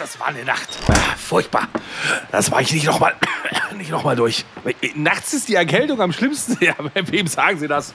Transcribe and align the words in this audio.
das 0.00 0.18
war 0.18 0.28
eine 0.28 0.44
Nacht. 0.44 0.68
Ah, 0.88 1.14
furchtbar. 1.16 1.68
Das 2.32 2.50
war 2.50 2.60
ich 2.60 2.72
nicht 2.72 2.86
nochmal 2.86 3.14
noch 3.90 4.14
durch. 4.16 4.44
Nachts 4.94 5.34
ist 5.34 5.48
die 5.48 5.54
Erkältung 5.54 6.00
am 6.00 6.12
schlimmsten. 6.12 6.56
Ja, 6.60 6.74
wem 6.94 7.26
sagen 7.26 7.58
Sie 7.58 7.68
das? 7.68 7.94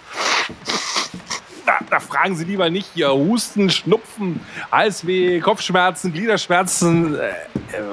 Da, 1.66 1.80
da, 1.90 2.00
fragen 2.00 2.36
Sie 2.36 2.44
lieber 2.46 2.70
nicht 2.70 2.90
hier 2.94 3.12
Husten, 3.12 3.70
Schnupfen, 3.70 4.40
Halsweh, 4.72 5.40
Kopfschmerzen, 5.40 6.14
Gliederschmerzen. 6.14 7.16
Äh, 7.16 7.34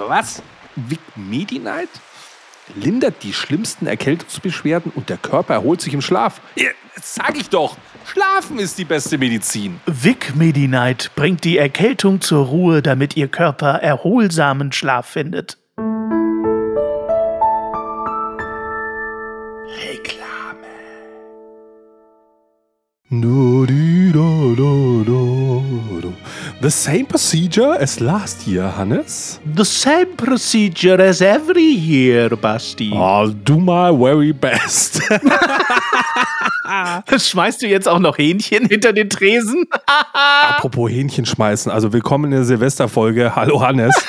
was? 0.08 0.42
Vic 0.76 1.00
Medi-Night? 1.16 1.88
Lindert 2.74 3.22
die 3.22 3.32
schlimmsten 3.32 3.86
Erkältungsbeschwerden 3.86 4.92
und 4.94 5.08
der 5.08 5.18
Körper 5.18 5.54
erholt 5.54 5.80
sich 5.80 5.94
im 5.94 6.00
Schlaf. 6.00 6.40
Ja, 6.56 6.70
das 6.94 7.14
sag 7.14 7.36
ich 7.36 7.48
doch. 7.48 7.76
Schlafen 8.04 8.58
ist 8.58 8.78
die 8.78 8.84
beste 8.84 9.18
Medizin. 9.18 9.80
Vic 9.86 10.34
Medi-Night 10.34 11.10
bringt 11.14 11.44
die 11.44 11.58
Erkältung 11.58 12.20
zur 12.20 12.46
Ruhe, 12.46 12.82
damit 12.82 13.16
Ihr 13.16 13.28
Körper 13.28 13.74
erholsamen 13.74 14.72
Schlaf 14.72 15.06
findet. 15.06 15.58
Reklame. 19.84 20.68
The 26.60 26.70
same 26.70 27.06
procedure 27.06 27.76
as 27.80 27.98
last 28.00 28.46
year, 28.46 28.70
Hannes? 28.76 29.40
The 29.56 29.64
same 29.64 30.16
procedure 30.16 31.00
as 31.02 31.20
every 31.20 31.62
year, 31.62 32.36
Basti. 32.36 32.92
I'll 32.94 33.32
do 33.32 33.58
my 33.58 33.90
very 33.90 34.32
best. 34.32 35.00
Schmeißt 37.18 37.62
du 37.62 37.66
jetzt 37.66 37.88
auch 37.88 37.98
noch 37.98 38.18
Hähnchen 38.18 38.66
hinter 38.66 38.92
den 38.92 39.10
Tresen? 39.10 39.66
Apropos 40.48 40.90
Hähnchen 40.90 41.26
schmeißen, 41.26 41.70
also 41.70 41.92
willkommen 41.92 42.26
in 42.26 42.30
der 42.32 42.44
Silvesterfolge. 42.44 43.34
Hallo 43.36 43.60
Hannes. 43.60 43.94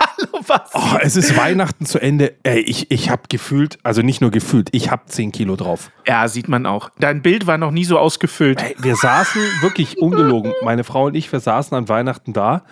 Hallo 0.00 0.44
was? 0.46 0.70
Oh, 0.74 0.98
es 1.00 1.16
ist 1.16 1.36
Weihnachten 1.36 1.86
zu 1.86 2.00
Ende. 2.00 2.34
Ey, 2.42 2.60
ich, 2.60 2.90
ich 2.90 3.10
habe 3.10 3.22
gefühlt, 3.28 3.78
also 3.82 4.02
nicht 4.02 4.20
nur 4.20 4.30
gefühlt, 4.30 4.68
ich 4.72 4.90
habe 4.90 5.02
10 5.06 5.32
Kilo 5.32 5.56
drauf. 5.56 5.90
Ja, 6.06 6.28
sieht 6.28 6.48
man 6.48 6.66
auch. 6.66 6.90
Dein 6.98 7.22
Bild 7.22 7.46
war 7.46 7.58
noch 7.58 7.70
nie 7.70 7.84
so 7.84 7.98
ausgefüllt. 7.98 8.62
Ey, 8.62 8.76
wir 8.78 8.96
saßen 8.96 9.40
wirklich 9.60 9.98
ungelogen, 9.98 10.52
meine 10.62 10.84
Frau 10.84 11.06
und 11.06 11.14
ich, 11.14 11.30
wir 11.32 11.40
saßen 11.40 11.76
an 11.76 11.88
Weihnachten 11.88 12.32
da 12.32 12.62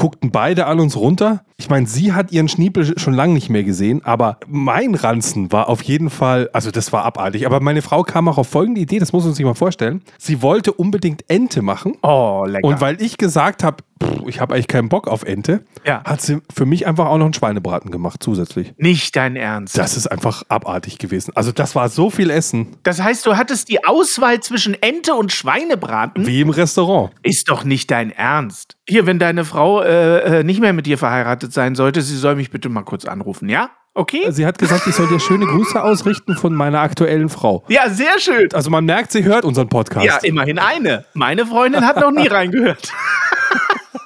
guckten 0.00 0.30
beide 0.30 0.64
an 0.64 0.80
uns 0.80 0.96
runter. 0.96 1.44
Ich 1.58 1.68
meine, 1.68 1.86
sie 1.86 2.14
hat 2.14 2.32
ihren 2.32 2.48
Schniepel 2.48 2.98
schon 2.98 3.12
lange 3.12 3.34
nicht 3.34 3.50
mehr 3.50 3.64
gesehen, 3.64 4.02
aber 4.02 4.38
mein 4.48 4.94
Ranzen 4.94 5.52
war 5.52 5.68
auf 5.68 5.82
jeden 5.82 6.08
Fall, 6.08 6.48
also 6.54 6.70
das 6.70 6.90
war 6.94 7.04
abartig. 7.04 7.44
Aber 7.44 7.60
meine 7.60 7.82
Frau 7.82 8.02
kam 8.02 8.26
auch 8.26 8.38
auf 8.38 8.48
folgende 8.48 8.80
Idee, 8.80 8.98
das 8.98 9.12
muss 9.12 9.24
man 9.24 9.34
sich 9.34 9.44
mal 9.44 9.52
vorstellen. 9.52 10.00
Sie 10.16 10.40
wollte 10.40 10.72
unbedingt 10.72 11.24
Ente 11.28 11.60
machen. 11.60 11.98
Oh, 12.02 12.46
lecker. 12.48 12.66
Und 12.66 12.80
weil 12.80 13.02
ich 13.02 13.18
gesagt 13.18 13.62
habe, 13.62 13.84
ich 14.26 14.40
habe 14.40 14.54
eigentlich 14.54 14.68
keinen 14.68 14.88
Bock 14.88 15.08
auf 15.08 15.24
Ente, 15.24 15.64
ja. 15.84 16.02
hat 16.04 16.20
sie 16.20 16.40
für 16.52 16.66
mich 16.66 16.86
einfach 16.86 17.06
auch 17.06 17.18
noch 17.18 17.26
einen 17.26 17.34
Schweinebraten 17.34 17.90
gemacht 17.90 18.22
zusätzlich. 18.22 18.72
Nicht 18.76 19.16
dein 19.16 19.36
Ernst. 19.36 19.76
Das 19.76 19.96
ist 19.96 20.06
einfach 20.06 20.42
abartig 20.48 20.98
gewesen. 20.98 21.32
Also 21.34 21.52
das 21.52 21.74
war 21.74 21.88
so 21.88 22.10
viel 22.10 22.30
Essen. 22.30 22.76
Das 22.82 23.02
heißt, 23.02 23.26
du 23.26 23.36
hattest 23.36 23.68
die 23.68 23.84
Auswahl 23.84 24.40
zwischen 24.40 24.74
Ente 24.80 25.14
und 25.14 25.32
Schweinebraten? 25.32 26.26
Wie 26.26 26.40
im 26.40 26.50
Restaurant. 26.50 27.12
Ist 27.22 27.48
doch 27.48 27.64
nicht 27.64 27.90
dein 27.90 28.10
Ernst. 28.10 28.76
Hier, 28.88 29.06
wenn 29.06 29.18
deine 29.18 29.44
Frau 29.44 29.82
äh, 29.82 30.40
äh, 30.40 30.44
nicht 30.44 30.60
mehr 30.60 30.72
mit 30.72 30.86
dir 30.86 30.98
verheiratet 30.98 31.52
sein 31.52 31.74
sollte, 31.74 32.02
sie 32.02 32.16
soll 32.16 32.36
mich 32.36 32.50
bitte 32.50 32.68
mal 32.68 32.82
kurz 32.82 33.04
anrufen, 33.04 33.48
ja? 33.48 33.70
Okay. 33.92 34.30
Sie 34.30 34.46
hat 34.46 34.58
gesagt, 34.58 34.86
ich 34.86 34.94
soll 34.94 35.08
dir 35.08 35.18
schöne 35.18 35.46
Grüße 35.46 35.82
ausrichten 35.82 36.36
von 36.36 36.54
meiner 36.54 36.80
aktuellen 36.80 37.28
Frau. 37.28 37.64
Ja, 37.68 37.90
sehr 37.90 38.20
schön. 38.20 38.48
Also 38.52 38.70
man 38.70 38.84
merkt, 38.84 39.10
sie 39.10 39.24
hört 39.24 39.44
unseren 39.44 39.68
Podcast. 39.68 40.06
Ja, 40.06 40.18
immerhin 40.22 40.60
eine. 40.60 41.04
Meine 41.12 41.44
Freundin 41.44 41.84
hat 41.84 41.96
noch 42.00 42.12
nie 42.12 42.26
reingehört. 42.28 42.92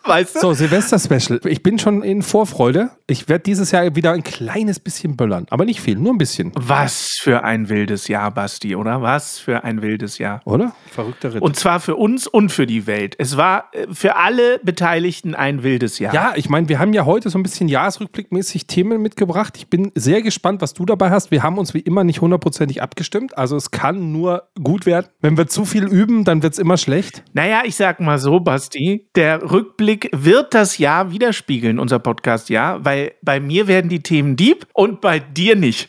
Weißt 0.05 0.37
du? 0.37 0.41
So, 0.41 0.53
Silvester-Special. 0.55 1.41
Ich 1.47 1.63
bin 1.63 1.79
schon 1.79 2.03
in 2.03 2.23
Vorfreude. 2.23 2.91
Ich 3.07 3.29
werde 3.29 3.45
dieses 3.45 3.71
Jahr 3.71 3.95
wieder 3.97 4.13
ein 4.13 4.23
kleines 4.23 4.81
bisschen 4.81 5.17
böllern. 5.17 5.47
Aber 5.51 5.65
nicht 5.65 5.81
viel, 5.81 5.97
nur 5.97 6.13
ein 6.13 6.19
bisschen. 6.19 6.53
Was 6.55 7.19
für 7.21 7.45
ein 7.45 7.69
wildes 7.69 8.09
Jahr, 8.09 8.31
Basti, 8.31 8.77
oder? 8.77 9.03
Was 9.03 9.39
für 9.39 9.65
ein 9.65 9.83
wildes 9.83 10.19
Jahr. 10.19 10.41
Oder? 10.45 10.75
Verrückter 10.91 11.35
Ritt. 11.35 11.43
Und 11.43 11.57
zwar 11.57 11.81
für 11.81 11.97
uns 11.97 12.27
und 12.27 12.51
für 12.51 12.67
die 12.67 12.87
Welt. 12.87 13.15
Es 13.19 13.37
war 13.37 13.71
äh, 13.73 13.87
für 13.93 14.17
alle 14.17 14.59
Beteiligten 14.63 15.35
ein 15.35 15.63
wildes 15.63 15.99
Jahr. 15.99 16.15
Ja, 16.15 16.33
ich 16.37 16.49
meine, 16.49 16.69
wir 16.69 16.79
haben 16.79 16.93
ja 16.93 17.05
heute 17.05 17.31
so 17.31 17.39
ein 17.39 17.43
bisschen 17.43 17.69
Jahresrückblickmäßig 17.69 18.67
Themen 18.67 19.03
mitgebracht. 19.03 19.57
Ich 19.57 19.69
bin 19.69 19.93
sehr 19.95 20.23
gespannt, 20.23 20.63
was 20.63 20.75
du 20.75 20.85
dabei 20.85 21.11
hast. 21.11 21.31
Wir 21.31 21.43
haben 21.43 21.59
uns 21.59 21.75
wie 21.75 21.81
immer 21.81 22.05
nicht 22.05 22.21
hundertprozentig 22.21 22.83
abgestimmt. 22.83 23.37
Also 23.37 23.57
es 23.57 23.71
kann 23.71 24.13
nur 24.13 24.49
gut 24.63 24.87
werden. 24.87 25.07
Wenn 25.21 25.37
wir 25.37 25.47
zu 25.47 25.65
viel 25.65 25.85
üben, 25.85 26.25
dann 26.25 26.43
wird 26.43 26.55
es 26.55 26.59
immer 26.59 26.77
schlecht. 26.77 27.23
Naja, 27.33 27.63
ich 27.65 27.77
sag 27.77 28.01
mal 28.01 28.19
so, 28.19 28.41
Basti, 28.41 29.07
der 29.15 29.51
Rückblick 29.51 29.94
Rückblick 29.95 30.11
wird 30.13 30.55
das 30.55 30.79
Jahr 30.79 31.13
widerspiegeln, 31.13 31.79
unser 31.79 31.99
Podcast, 31.99 32.49
ja, 32.51 32.85
weil 32.85 33.13
bei 33.23 33.41
mir 33.41 33.69
werden 33.69 33.89
die 33.89 34.03
Themen 34.03 34.37
Dieb 34.37 34.67
und 34.73 35.01
bei 35.01 35.21
dir 35.21 35.57
nicht. 35.57 35.89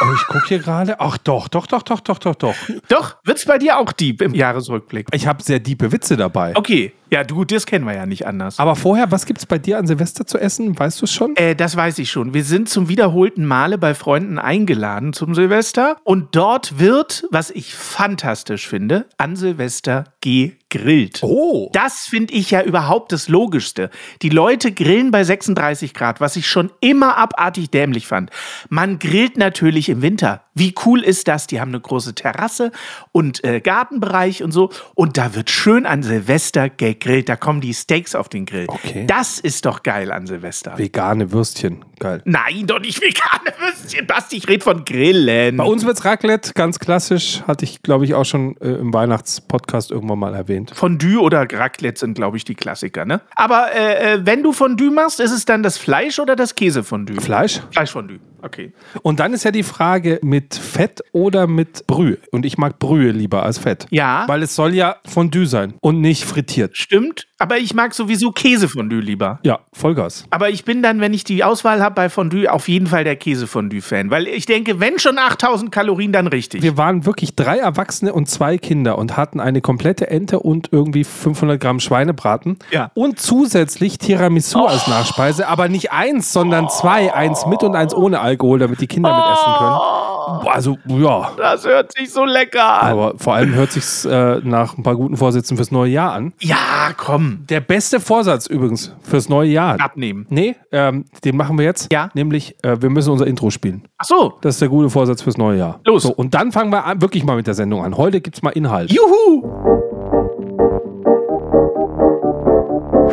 Oh, 0.00 0.12
ich 0.14 0.26
gucke 0.26 0.46
hier 0.48 0.58
gerade. 0.58 1.00
Ach 1.00 1.18
doch, 1.18 1.48
doch, 1.48 1.66
doch, 1.66 1.82
doch, 1.82 2.00
doch, 2.00 2.18
doch, 2.18 2.34
doch. 2.34 2.54
Doch, 2.88 3.16
wird's 3.24 3.44
bei 3.44 3.58
dir 3.58 3.78
auch 3.78 3.92
Dieb 3.92 4.20
im 4.22 4.34
Jahresrückblick? 4.34 5.08
Ich 5.12 5.26
habe 5.26 5.42
sehr 5.42 5.60
diepe 5.60 5.92
Witze 5.92 6.16
dabei. 6.16 6.52
Okay, 6.56 6.92
ja, 7.12 7.24
du, 7.24 7.44
das 7.44 7.66
kennen 7.66 7.84
wir 7.84 7.92
ja 7.94 8.06
nicht 8.06 8.26
anders. 8.26 8.58
Aber 8.58 8.74
vorher, 8.74 9.10
was 9.10 9.26
gibt's 9.26 9.44
bei 9.44 9.58
dir 9.58 9.76
an 9.76 9.86
Silvester 9.86 10.26
zu 10.26 10.38
essen? 10.38 10.78
Weißt 10.78 10.98
du 10.98 11.04
es 11.04 11.12
schon? 11.12 11.36
Äh, 11.36 11.54
das 11.54 11.76
weiß 11.76 11.98
ich 11.98 12.10
schon. 12.10 12.32
Wir 12.32 12.42
sind 12.42 12.70
zum 12.70 12.88
wiederholten 12.88 13.44
Male 13.44 13.76
bei 13.76 13.94
Freunden 13.94 14.38
eingeladen 14.38 15.12
zum 15.12 15.34
Silvester. 15.34 15.98
Und 16.04 16.34
dort 16.34 16.78
wird, 16.78 17.26
was 17.30 17.50
ich 17.50 17.74
fantastisch 17.74 18.66
finde, 18.66 19.04
an 19.18 19.36
Silvester 19.36 20.04
gegrillt. 20.22 21.18
Oh. 21.22 21.68
Das 21.74 22.06
finde 22.08 22.32
ich 22.32 22.50
ja 22.50 22.62
überhaupt 22.62 23.12
das 23.12 23.28
Logischste. 23.28 23.90
Die 24.22 24.30
Leute 24.30 24.72
grillen 24.72 25.10
bei 25.10 25.22
36 25.22 25.92
Grad, 25.92 26.18
was 26.22 26.36
ich 26.36 26.48
schon 26.48 26.72
immer 26.80 27.18
abartig 27.18 27.68
dämlich 27.68 28.06
fand. 28.06 28.30
Man 28.70 28.98
grillt 28.98 29.36
natürlich 29.36 29.90
im 29.90 30.00
Winter. 30.00 30.44
Wie 30.54 30.74
cool 30.84 31.02
ist 31.02 31.28
das? 31.28 31.46
Die 31.46 31.60
haben 31.60 31.70
eine 31.70 31.80
große 31.80 32.14
Terrasse 32.14 32.72
und 33.10 33.42
äh, 33.44 33.60
Gartenbereich 33.60 34.42
und 34.42 34.52
so. 34.52 34.70
Und 34.94 35.16
da 35.16 35.34
wird 35.34 35.50
schön 35.50 35.86
an 35.86 36.02
Silvester 36.02 36.68
gegrillt 36.68 37.28
da 37.32 37.36
kommen 37.36 37.60
die 37.60 37.72
Steaks 37.72 38.14
auf 38.14 38.28
den 38.28 38.44
Grill. 38.44 38.66
Okay. 38.68 39.06
Das 39.06 39.38
ist 39.38 39.64
doch 39.64 39.82
geil 39.82 40.12
an 40.12 40.26
Silvester. 40.26 40.76
Vegane 40.76 41.32
Würstchen, 41.32 41.84
geil. 41.98 42.20
Nein, 42.24 42.66
doch 42.66 42.78
nicht 42.78 43.00
vegane 43.00 43.56
Würstchen, 43.58 44.06
Basti, 44.06 44.36
ich 44.36 44.48
rede 44.48 44.62
von 44.62 44.84
Grillen. 44.84 45.56
Bei 45.56 45.64
uns 45.64 45.84
wird's 45.86 46.04
Raclette, 46.04 46.52
ganz 46.54 46.78
klassisch, 46.78 47.42
hatte 47.46 47.64
ich, 47.64 47.82
glaube 47.82 48.04
ich, 48.04 48.14
auch 48.14 48.24
schon 48.24 48.56
äh, 48.58 48.68
im 48.68 48.92
Weihnachtspodcast 48.92 49.90
irgendwann 49.90 50.18
mal 50.18 50.34
erwähnt. 50.34 50.72
Fondue 50.74 51.20
oder 51.20 51.46
Raclette 51.50 52.00
sind, 52.00 52.14
glaube 52.14 52.36
ich, 52.36 52.44
die 52.44 52.54
Klassiker, 52.54 53.04
ne? 53.04 53.22
Aber 53.34 53.72
äh, 53.74 54.14
äh, 54.14 54.26
wenn 54.26 54.42
du 54.42 54.52
Fondue 54.52 54.90
machst, 54.90 55.20
ist 55.20 55.32
es 55.32 55.44
dann 55.44 55.62
das 55.62 55.78
Fleisch 55.78 56.18
oder 56.18 56.36
das 56.36 56.54
Käsefondue? 56.54 57.20
Fleisch? 57.20 57.60
Fleischfondue, 57.70 58.18
okay. 58.42 58.72
Und 59.02 59.20
dann 59.20 59.32
ist 59.32 59.44
ja 59.44 59.50
die 59.50 59.62
Frage 59.62 60.18
mit 60.22 60.54
Fett 60.54 61.02
oder 61.12 61.46
mit 61.46 61.86
Brühe. 61.86 62.18
Und 62.30 62.44
ich 62.44 62.58
mag 62.58 62.78
Brühe 62.78 63.10
lieber 63.10 63.42
als 63.42 63.58
Fett. 63.58 63.86
Ja. 63.90 64.24
Weil 64.26 64.42
es 64.42 64.54
soll 64.54 64.74
ja 64.74 64.96
Fondue 65.04 65.46
sein 65.46 65.74
und 65.80 66.00
nicht 66.00 66.24
frittiert. 66.24 66.76
Stimmt, 66.76 67.26
aber 67.38 67.58
ich 67.58 67.74
mag 67.74 67.92
sowieso 67.94 68.30
Käsefondue 68.30 69.00
lieber. 69.00 69.40
Ja, 69.42 69.60
Vollgas. 69.72 70.24
Aber 70.30 70.50
ich 70.50 70.64
bin 70.64 70.82
dann, 70.82 71.00
wenn 71.00 71.12
ich 71.12 71.24
die 71.24 71.42
Auswahl 71.42 71.82
habe 71.82 71.94
bei 71.94 72.08
Fondue, 72.08 72.48
auf 72.48 72.68
jeden 72.68 72.86
Fall 72.86 73.04
der 73.04 73.16
Käsefondue-Fan. 73.16 74.10
Weil 74.10 74.28
ich 74.28 74.46
denke, 74.46 74.78
wenn 74.80 74.98
schon 74.98 75.18
8000 75.18 75.72
Kalorien, 75.72 76.12
dann 76.12 76.28
richtig. 76.28 76.62
Wir 76.62 76.76
waren 76.76 77.04
wirklich 77.04 77.34
drei 77.34 77.58
Erwachsene 77.58 78.12
und 78.12 78.28
zwei 78.28 78.58
Kinder 78.58 78.96
und 78.96 79.16
hatten 79.16 79.40
eine 79.40 79.60
komplette 79.60 80.08
Ente 80.08 80.38
und 80.38 80.68
irgendwie 80.70 81.04
500 81.04 81.60
Gramm 81.60 81.80
Schweinebraten. 81.80 82.58
Ja. 82.70 82.90
Und 82.94 83.18
zusätzlich 83.18 83.98
Tiramisu 83.98 84.60
oh. 84.60 84.66
als 84.66 84.86
Nachspeise, 84.86 85.48
aber 85.48 85.68
nicht 85.68 85.90
eins, 85.92 86.32
sondern 86.32 86.68
zwei. 86.68 87.12
Eins 87.12 87.46
mit 87.46 87.62
und 87.62 87.74
eins 87.74 87.94
ohne 87.94 88.20
Alkohol, 88.20 88.31
damit 88.36 88.80
die 88.80 88.86
Kinder 88.86 89.10
oh. 89.10 89.16
mitessen 89.16 89.52
können. 89.58 90.52
Also, 90.52 90.78
ja. 90.86 91.30
Das 91.36 91.64
hört 91.64 91.92
sich 91.92 92.10
so 92.10 92.24
lecker 92.24 92.82
an. 92.82 92.92
Aber 92.92 93.14
vor 93.16 93.34
allem 93.34 93.54
hört 93.54 93.72
sich 93.72 94.04
äh, 94.10 94.40
nach 94.42 94.76
ein 94.76 94.82
paar 94.82 94.96
guten 94.96 95.16
Vorsätzen 95.16 95.56
fürs 95.56 95.70
neue 95.70 95.90
Jahr 95.90 96.12
an. 96.12 96.32
Ja, 96.40 96.56
komm 96.96 97.12
komm. 97.12 97.46
Der 97.48 97.60
beste 97.60 98.00
Vorsatz 98.00 98.46
übrigens 98.46 98.94
fürs 99.02 99.28
neue 99.28 99.50
Jahr. 99.50 99.80
Abnehmen. 99.80 100.26
Nee, 100.30 100.56
ähm, 100.70 101.04
den 101.24 101.36
machen 101.36 101.58
wir 101.58 101.64
jetzt. 101.64 101.92
Ja. 101.92 102.10
Nämlich, 102.14 102.56
äh, 102.62 102.80
wir 102.80 102.90
müssen 102.90 103.10
unser 103.10 103.26
Intro 103.26 103.50
spielen. 103.50 103.88
Ach 103.98 104.06
so. 104.06 104.34
Das 104.40 104.56
ist 104.56 104.60
der 104.60 104.68
gute 104.68 104.90
Vorsatz 104.90 105.22
fürs 105.22 105.36
neue 105.36 105.58
Jahr. 105.58 105.80
Los. 105.84 106.04
So, 106.04 106.12
und 106.12 106.34
dann 106.34 106.52
fangen 106.52 106.70
wir 106.70 106.84
an, 106.84 107.00
wirklich 107.00 107.24
mal 107.24 107.36
mit 107.36 107.46
der 107.46 107.54
Sendung 107.54 107.84
an. 107.84 107.96
Heute 107.96 108.20
gibt 108.20 108.36
es 108.36 108.42
mal 108.42 108.50
Inhalt. 108.50 108.92
Juhu! 108.92 109.42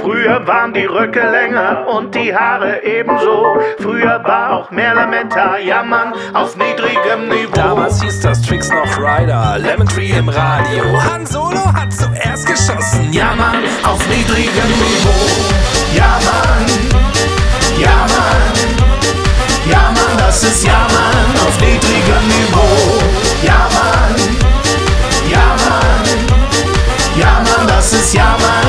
Früher 0.01 0.46
waren 0.48 0.74
die 0.74 0.86
Röcke 0.86 1.22
länger 1.22 1.86
und 1.88 2.16
die 2.16 2.34
Haare 2.34 2.84
ebenso. 2.84 3.57
Früher 3.80 4.22
war 4.24 4.51
auch 4.54 4.72
mehr 4.72 4.94
Lametta, 4.94 5.57
jammern 5.57 6.13
auf 6.34 6.56
niedrigem 6.56 7.28
Niveau. 7.28 7.54
Damals 7.54 8.01
hieß 8.01 8.22
das 8.22 8.42
Tricks 8.42 8.69
noch 8.69 8.98
Rider, 8.98 9.57
Lemon 9.60 9.88
Tree 9.88 10.12
im 10.12 10.30
Radio. 10.30 10.84
Han 11.12 11.25
Solo 11.25 11.66
hat 11.74 11.92
zuerst 11.94 12.48
geschossen, 12.48 13.12
jammern 13.12 13.57
auf 13.84 14.00
niedrigem 14.07 14.69
Niveau. 14.69 15.60
Ja 15.94 16.19
Mann, 16.24 16.66
ja 17.80 17.90
Mann, 17.90 19.69
ja 19.69 19.81
Mann, 19.92 20.18
das 20.18 20.44
ist 20.44 20.66
Ja 20.66 20.88
Mann 20.94 21.48
auf 21.48 21.60
niedrigem 21.60 22.28
Niveau. 22.28 23.00
Ja 23.44 23.68
Mann, 23.74 24.16
ja 25.30 25.56
Mann, 25.68 27.19
ja 27.19 27.44
Mann, 27.44 27.68
das 27.68 27.94
ist 27.94 28.13
Ja 28.13 28.38
Mann. 28.40 28.69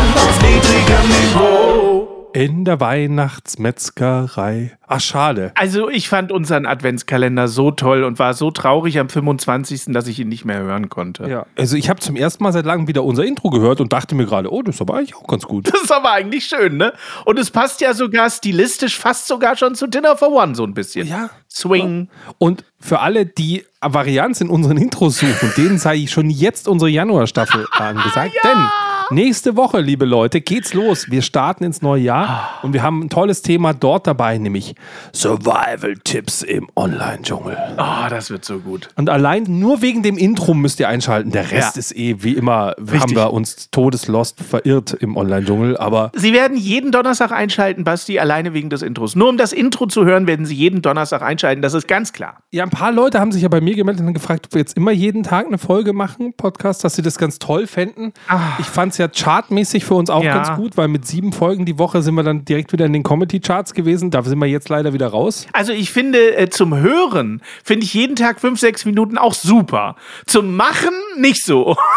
In 2.40 2.64
der 2.64 2.81
Weihnachtsmetzgerei. 2.81 4.76
Ach, 4.87 5.00
schade. 5.00 5.52
Also 5.54 5.88
ich 5.88 6.08
fand 6.08 6.32
unseren 6.32 6.66
Adventskalender 6.66 7.48
so 7.48 7.70
toll 7.70 8.02
und 8.02 8.19
war 8.19 8.34
so 8.34 8.50
traurig 8.50 8.98
am 8.98 9.08
25., 9.08 9.84
dass 9.88 10.06
ich 10.06 10.19
ihn 10.19 10.28
nicht 10.28 10.44
mehr 10.44 10.60
hören 10.60 10.88
konnte. 10.88 11.28
Ja. 11.28 11.46
Also 11.56 11.76
ich 11.76 11.88
habe 11.90 12.00
zum 12.00 12.16
ersten 12.16 12.42
Mal 12.42 12.52
seit 12.52 12.64
langem 12.64 12.88
wieder 12.88 13.04
unser 13.04 13.25
Intro 13.25 13.50
gehört 13.50 13.81
und 13.81 13.92
dachte 13.92 14.14
mir 14.14 14.26
gerade, 14.26 14.52
oh, 14.52 14.62
das 14.62 14.76
ist 14.76 14.81
aber 14.81 14.94
eigentlich 14.94 15.14
auch 15.14 15.26
ganz 15.26 15.44
gut. 15.44 15.70
Das 15.81 15.82
ist 15.82 15.92
aber 15.92 16.12
eigentlich 16.12 16.46
schön, 16.46 16.76
ne? 16.76 16.92
Und 17.25 17.38
es 17.38 17.50
passt 17.50 17.81
ja 17.81 17.94
sogar 17.94 18.28
stilistisch 18.28 18.98
fast 18.98 19.28
sogar 19.28 19.56
schon 19.56 19.75
zu 19.75 19.86
Dinner 19.86 20.16
for 20.16 20.31
One 20.31 20.54
so 20.54 20.64
ein 20.64 20.75
bisschen. 20.75 21.06
Ja. 21.06 21.31
Swing. 21.48 22.08
Und 22.38 22.64
für 22.81 23.00
alle, 23.00 23.26
die 23.26 23.64
Varianz 23.81 24.40
in 24.40 24.50
unseren 24.50 24.76
Intros 24.76 25.19
suchen, 25.19 25.52
denen 25.56 25.78
sei 25.78 25.96
ich 25.96 26.10
schon 26.10 26.31
jetzt 26.31 26.69
unsere 26.69 26.90
Januarstaffel 26.90 27.66
angesagt. 27.72 28.34
Denn 28.44 28.69
nächste 29.10 29.56
Woche, 29.56 29.80
liebe 29.80 30.04
Leute, 30.04 30.40
geht's 30.40 30.74
los. 30.74 31.10
Wir 31.10 31.22
starten 31.22 31.64
ins 31.64 31.82
neue 31.82 32.02
Jahr 32.02 32.58
und 32.62 32.72
wir 32.72 32.82
haben 32.82 33.02
ein 33.02 33.08
tolles 33.08 33.42
Thema 33.42 33.72
dort 33.74 34.06
dabei, 34.06 34.38
nämlich 34.38 34.74
Survival-Tipps 35.12 36.42
im 36.42 36.68
Online-Dschungel. 36.76 37.56
Oh, 37.78 38.08
das 38.08 38.30
wird 38.30 38.44
so 38.44 38.58
gut. 38.58 38.88
Und 38.96 39.08
allein 39.10 39.44
nur 39.48 39.82
wegen 39.82 40.02
dem 40.02 40.16
Intro 40.16 40.54
müsst 40.54 40.80
ihr 40.80 40.88
einschalten. 40.88 41.30
Der 41.30 41.50
Rest 41.50 41.76
Ja. 41.76 41.80
ist 41.80 41.96
eh, 41.96 42.16
wie 42.22 42.34
immer, 42.34 42.74
haben 42.78 42.88
Richtig. 42.88 43.16
wir 43.16 43.32
uns 43.32 43.70
todeslost 43.70 44.40
verirrt 44.42 44.92
im 44.94 45.16
Online-Dschungel. 45.16 45.76
Aber 45.76 46.12
Sie 46.14 46.32
werden 46.32 46.56
jeden 46.56 46.92
Donnerstag 46.92 47.32
einschalten, 47.32 47.84
Basti, 47.84 48.18
alleine 48.18 48.54
wegen 48.54 48.70
des 48.70 48.82
Intros. 48.82 49.16
Nur 49.16 49.28
um 49.28 49.36
das 49.36 49.52
Intro 49.52 49.86
zu 49.86 50.04
hören, 50.04 50.26
werden 50.26 50.46
Sie 50.46 50.54
jeden 50.54 50.82
Donnerstag 50.82 51.22
einschalten. 51.22 51.62
Das 51.62 51.74
ist 51.74 51.88
ganz 51.88 52.12
klar. 52.12 52.38
Ja, 52.52 52.62
ein 52.64 52.70
paar 52.70 52.92
Leute 52.92 53.18
haben 53.20 53.32
sich 53.32 53.42
ja 53.42 53.48
bei 53.48 53.60
mir 53.60 53.74
gemeldet 53.74 54.06
und 54.06 54.14
gefragt, 54.14 54.46
ob 54.46 54.54
wir 54.54 54.60
jetzt 54.60 54.76
immer 54.76 54.90
jeden 54.92 55.22
Tag 55.22 55.46
eine 55.46 55.58
Folge 55.58 55.92
machen, 55.92 56.32
Podcast, 56.36 56.84
dass 56.84 56.94
sie 56.96 57.02
das 57.02 57.18
ganz 57.18 57.38
toll 57.38 57.66
fänden. 57.66 58.12
Ich 58.58 58.66
fand 58.66 58.92
es 58.92 58.98
ja 59.00 59.08
chartmäßig 59.08 59.85
für 59.85 59.94
uns 59.94 60.11
auch. 60.11 60.23
Ja. 60.23 60.35
ganz 60.35 60.56
gut, 60.56 60.76
weil 60.76 60.88
mit 60.88 61.06
sieben 61.06 61.32
Folgen 61.32 61.67
die 61.67 61.79
Woche 61.79 62.02
sind 62.02 62.14
wir 62.14 62.23
dann 62.23 62.44
direkt 62.44 62.73
wieder 62.73 62.87
in 62.87 62.93
den 62.93 63.02
Comedy-Charts 63.02 63.75
gewesen. 63.75 64.11
Da 64.11 64.23
sind 64.23 64.38
wir 64.38 64.47
jetzt 64.47 64.69
leider 64.69 64.93
wieder 64.93 65.08
raus. 65.08 65.47
Also 65.52 65.73
ich 65.73 65.91
finde, 65.91 66.37
äh, 66.37 66.49
zum 66.49 66.76
Hören 66.76 67.43
finde 67.64 67.85
ich 67.85 67.94
jeden 67.94 68.17
Tag 68.17 68.41
fünf, 68.41 68.61
sechs 68.61 68.85
Minuten 68.85 69.19
auch 69.19 69.35
super. 69.35 69.97
Zum 70.26 70.56
Machen 70.56 70.94
nicht 71.19 71.44
so. 71.44 71.76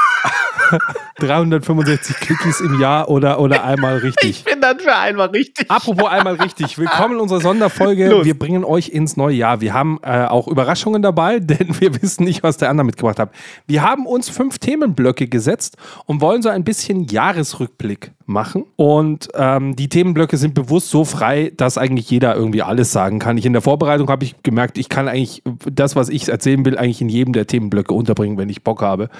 365 1.20 2.16
Clickies 2.18 2.60
im 2.62 2.80
Jahr 2.80 3.10
oder, 3.10 3.40
oder 3.40 3.64
einmal 3.64 3.98
richtig. 3.98 4.30
Ich 4.30 4.44
bin 4.44 4.62
dann 4.62 4.80
für 4.80 4.96
einmal 4.96 5.28
richtig. 5.28 5.70
Apropos 5.70 6.08
einmal 6.08 6.36
richtig. 6.36 6.78
Willkommen 6.78 7.16
in 7.16 7.22
unserer 7.22 7.42
Sonderfolge. 7.42 8.10
Los. 8.10 8.26
Wir 8.26 8.38
bringen 8.38 8.64
euch 8.64 8.90
ins 8.90 9.16
neue 9.18 9.36
Jahr. 9.36 9.62
Wir 9.62 9.74
haben 9.74 10.00
äh, 10.04 10.26
auch 10.26 10.48
Überraschungen 10.48 11.02
dabei, 11.02 11.40
denn 11.42 11.80
wir 11.80 12.02
wissen 12.02 12.24
nicht, 12.24 12.44
was 12.44 12.58
der 12.58 12.70
andere 12.70 12.86
mitgebracht 12.86 13.20
hat. 13.20 13.32
Wir 13.68 13.84
haben 13.84 14.06
uns 14.06 14.30
fünf 14.30 14.60
Themenblöcke 14.60 15.28
gesetzt 15.28 15.78
und 16.06 16.22
wollen 16.22 16.42
so 16.42 16.50
ein 16.50 16.64
bisschen 16.64 17.06
Jahresrückblick 17.06 18.12
machen. 18.26 18.66
Und 18.76 19.30
ähm, 19.36 19.76
die 19.76 19.90
Themenblöcke 19.90 20.38
sind 20.38 20.54
bewusst 20.54 20.90
so 20.90 21.06
frei, 21.06 21.52
dass 21.56 21.78
eigentlich 21.78 22.10
jeder 22.10 22.36
irgendwie 22.36 22.62
alles 22.62 22.92
sagen 22.92 23.20
kann. 23.20 23.38
Ich 23.38 23.46
in 23.46 23.54
der 23.54 23.62
Vorbereitung 23.62 24.10
habe 24.10 24.24
ich 24.24 24.42
gemerkt, 24.44 24.78
ich 24.78 24.90
kann 24.90 25.08
eigentlich 25.08 25.44
das, 25.72 25.96
was 25.96 26.10
ich 26.10 26.28
erzählen 26.28 26.66
will, 26.66 26.78
eigentlich 26.78 27.02
in 27.02 27.10
jedem 27.10 27.34
der 27.34 27.48
Themenblöcke 27.48 27.94
unterbringen, 27.94 28.38
wenn 28.38 28.50
ich 28.50 28.64
Bock 28.64 28.82
habe. 28.82 29.10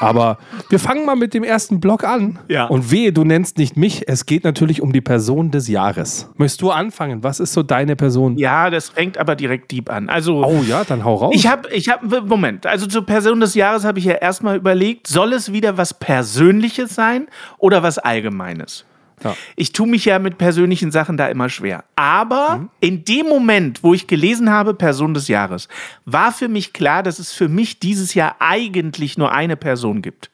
Aber 0.00 0.38
wir 0.68 0.78
fangen 0.78 1.04
mal 1.04 1.16
mit 1.16 1.34
dem 1.34 1.42
ersten 1.42 1.80
Block 1.80 2.04
an. 2.04 2.38
Ja. 2.48 2.66
Und 2.66 2.90
wehe, 2.90 3.12
du 3.12 3.24
nennst 3.24 3.58
nicht 3.58 3.76
mich. 3.76 4.08
Es 4.08 4.26
geht 4.26 4.44
natürlich 4.44 4.80
um 4.80 4.92
die 4.92 5.00
Person 5.00 5.50
des 5.50 5.68
Jahres. 5.68 6.30
Möchtest 6.36 6.62
du 6.62 6.70
anfangen? 6.70 7.22
Was 7.22 7.40
ist 7.40 7.52
so 7.52 7.62
deine 7.62 7.96
Person? 7.96 8.36
Ja, 8.38 8.70
das 8.70 8.90
fängt 8.90 9.18
aber 9.18 9.36
direkt 9.36 9.70
deep 9.72 9.90
an. 9.90 10.08
Also 10.08 10.44
Oh 10.44 10.62
ja, 10.66 10.84
dann 10.84 11.04
hau 11.04 11.14
raus. 11.14 11.34
Ich 11.34 11.46
habe, 11.46 11.68
ich 11.70 11.88
habe, 11.88 12.22
Moment, 12.22 12.66
also 12.66 12.86
zur 12.86 13.04
Person 13.04 13.40
des 13.40 13.54
Jahres 13.54 13.84
habe 13.84 13.98
ich 13.98 14.04
ja 14.04 14.14
erstmal 14.14 14.56
überlegt, 14.56 15.06
soll 15.06 15.32
es 15.32 15.52
wieder 15.52 15.76
was 15.76 15.94
Persönliches 15.94 16.94
sein 16.94 17.26
oder 17.58 17.82
was 17.82 17.98
Allgemeines? 17.98 18.84
Ja. 19.22 19.36
Ich 19.56 19.72
tue 19.72 19.86
mich 19.86 20.04
ja 20.04 20.18
mit 20.18 20.38
persönlichen 20.38 20.90
Sachen 20.90 21.16
da 21.16 21.28
immer 21.28 21.48
schwer. 21.48 21.84
Aber 21.96 22.68
in 22.80 23.04
dem 23.04 23.26
Moment, 23.26 23.82
wo 23.82 23.94
ich 23.94 24.06
gelesen 24.06 24.50
habe, 24.50 24.74
Person 24.74 25.14
des 25.14 25.28
Jahres, 25.28 25.68
war 26.04 26.32
für 26.32 26.48
mich 26.48 26.72
klar, 26.72 27.02
dass 27.02 27.18
es 27.18 27.32
für 27.32 27.48
mich 27.48 27.78
dieses 27.80 28.14
Jahr 28.14 28.36
eigentlich 28.40 29.18
nur 29.18 29.32
eine 29.32 29.56
Person 29.56 30.02
gibt. 30.02 30.30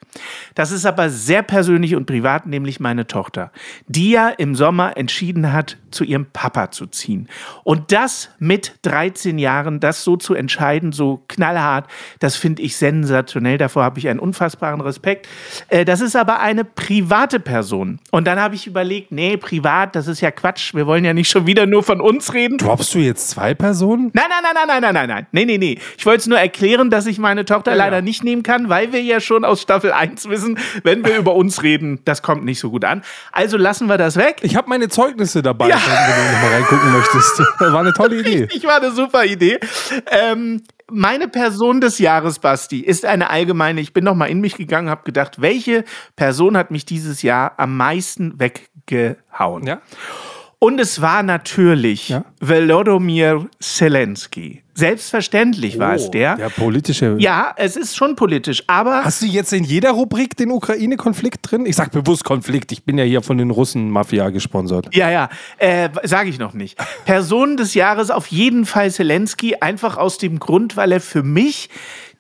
Das 0.54 0.70
ist 0.70 0.86
aber 0.86 1.10
sehr 1.10 1.42
persönlich 1.42 1.94
und 1.94 2.06
privat, 2.06 2.46
nämlich 2.46 2.80
meine 2.80 3.06
Tochter, 3.06 3.50
die 3.86 4.10
ja 4.10 4.28
im 4.28 4.54
Sommer 4.54 4.96
entschieden 4.96 5.52
hat, 5.52 5.76
zu 5.90 6.04
ihrem 6.04 6.26
Papa 6.32 6.70
zu 6.70 6.86
ziehen. 6.86 7.28
Und 7.62 7.92
das 7.92 8.30
mit 8.38 8.74
13 8.82 9.38
Jahren, 9.38 9.80
das 9.80 10.04
so 10.04 10.16
zu 10.16 10.34
entscheiden, 10.34 10.92
so 10.92 11.22
knallhart, 11.28 11.88
das 12.18 12.36
finde 12.36 12.62
ich 12.62 12.76
sensationell. 12.76 13.58
Davor 13.58 13.84
habe 13.84 13.98
ich 13.98 14.08
einen 14.08 14.18
unfassbaren 14.18 14.80
Respekt. 14.80 15.28
Äh, 15.68 15.84
Das 15.84 16.00
ist 16.00 16.16
aber 16.16 16.40
eine 16.40 16.64
private 16.64 17.38
Person. 17.40 18.00
Und 18.10 18.26
dann 18.26 18.40
habe 18.40 18.54
ich 18.54 18.66
überlegt, 18.66 19.12
nee, 19.12 19.36
privat, 19.36 19.94
das 19.94 20.08
ist 20.08 20.20
ja 20.20 20.30
Quatsch. 20.30 20.74
Wir 20.74 20.86
wollen 20.86 21.04
ja 21.04 21.12
nicht 21.14 21.30
schon 21.30 21.46
wieder 21.46 21.66
nur 21.66 21.82
von 21.82 22.00
uns 22.00 22.34
reden. 22.34 22.58
Droppst 22.58 22.94
du 22.94 22.98
jetzt 22.98 23.30
zwei 23.30 23.54
Personen? 23.54 24.10
Nein, 24.14 24.24
nein, 24.28 24.42
nein, 24.42 24.54
nein, 24.54 24.66
nein, 24.68 24.82
nein, 24.82 24.94
nein, 24.94 25.08
nein. 25.08 25.26
Nee, 25.32 25.44
nee, 25.44 25.58
nee. 25.58 25.78
Ich 25.96 26.06
wollte 26.06 26.20
es 26.20 26.26
nur 26.26 26.38
erklären, 26.38 26.90
dass 26.90 27.06
ich 27.06 27.18
meine 27.18 27.44
Tochter 27.44 27.74
leider 27.74 28.02
nicht 28.02 28.24
nehmen 28.24 28.42
kann, 28.42 28.68
weil 28.68 28.92
wir 28.92 29.02
ja 29.02 29.20
schon 29.20 29.44
aus 29.44 29.62
Staffel 29.62 29.92
1 29.92 30.03
wissen, 30.28 30.58
wenn 30.82 31.04
wir 31.04 31.16
über 31.16 31.34
uns 31.34 31.62
reden, 31.62 32.00
das 32.04 32.22
kommt 32.22 32.44
nicht 32.44 32.60
so 32.60 32.70
gut 32.70 32.84
an. 32.84 33.02
Also 33.32 33.56
lassen 33.56 33.88
wir 33.88 33.98
das 33.98 34.16
weg. 34.16 34.36
Ich 34.42 34.56
habe 34.56 34.68
meine 34.68 34.88
Zeugnisse 34.88 35.42
dabei, 35.42 35.68
Ja. 35.68 35.76
wenn 35.76 36.26
du 36.26 36.32
noch 36.32 36.42
mal 36.42 36.52
reingucken 36.54 36.92
möchtest. 36.92 37.38
War 37.60 37.80
eine 37.80 37.92
tolle 37.92 38.20
Idee. 38.20 38.48
Ich 38.52 38.64
war 38.64 38.76
eine 38.76 38.90
super 38.92 39.24
Idee. 39.24 39.58
Ähm, 40.10 40.62
meine 40.90 41.28
Person 41.28 41.80
des 41.80 41.98
Jahres, 41.98 42.38
Basti, 42.38 42.80
ist 42.80 43.04
eine 43.06 43.30
allgemeine. 43.30 43.80
Ich 43.80 43.92
bin 43.94 44.04
noch 44.04 44.14
mal 44.14 44.26
in 44.26 44.40
mich 44.40 44.56
gegangen, 44.56 44.90
habe 44.90 45.02
gedacht, 45.04 45.40
welche 45.40 45.84
Person 46.14 46.56
hat 46.56 46.70
mich 46.70 46.84
dieses 46.84 47.22
Jahr 47.22 47.54
am 47.56 47.76
meisten 47.76 48.38
weggehauen? 48.38 49.66
Ja? 49.66 49.80
Und 50.58 50.80
es 50.80 51.00
war 51.00 51.22
natürlich 51.22 52.08
Ja? 52.08 52.24
Volodymyr 52.40 53.48
Zelensky. 53.60 54.62
Selbstverständlich 54.76 55.78
war 55.78 55.94
es 55.94 56.10
der. 56.10 56.34
Oh, 56.34 56.38
Der 56.38 56.48
politische. 56.48 57.16
Ja, 57.20 57.54
es 57.56 57.76
ist 57.76 57.96
schon 57.96 58.16
politisch, 58.16 58.64
aber 58.66 59.04
Hast 59.04 59.22
du 59.22 59.26
jetzt 59.26 59.52
in 59.52 59.62
jeder 59.62 59.92
Rubrik 59.92 60.36
den 60.36 60.50
Ukraine-Konflikt 60.50 61.48
drin? 61.48 61.64
Ich 61.64 61.76
sag 61.76 61.92
bewusst 61.92 62.24
Konflikt. 62.24 62.72
Ich 62.72 62.82
bin 62.82 62.98
ja 62.98 63.04
hier 63.04 63.22
von 63.22 63.38
den 63.38 63.50
Russen-Mafia 63.50 64.30
gesponsert. 64.30 64.88
Ja, 64.92 65.10
ja, 65.10 65.28
äh, 65.58 65.90
sage 66.02 66.28
ich 66.28 66.40
noch 66.40 66.54
nicht. 66.54 66.76
Person 67.04 67.56
des 67.56 67.74
Jahres 67.74 68.10
auf 68.10 68.26
jeden 68.26 68.66
Fall 68.66 68.90
Zelensky, 68.90 69.54
einfach 69.60 69.96
aus 69.96 70.18
dem 70.18 70.40
Grund, 70.40 70.76
weil 70.76 70.90
er 70.90 71.00
für 71.00 71.22
mich 71.22 71.70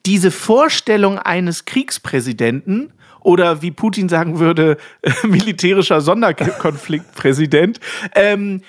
diese 0.06 0.30
Vorstellung 0.30 1.18
eines 1.18 1.64
Kriegspräsidenten 1.64 2.92
oder 3.24 3.62
wie 3.62 3.72
Putin 3.72 4.08
sagen 4.08 4.38
würde, 4.38 4.76
militärischer 5.24 6.00
Sonderkonfliktpräsident, 6.00 7.80
ähm, 8.14 8.62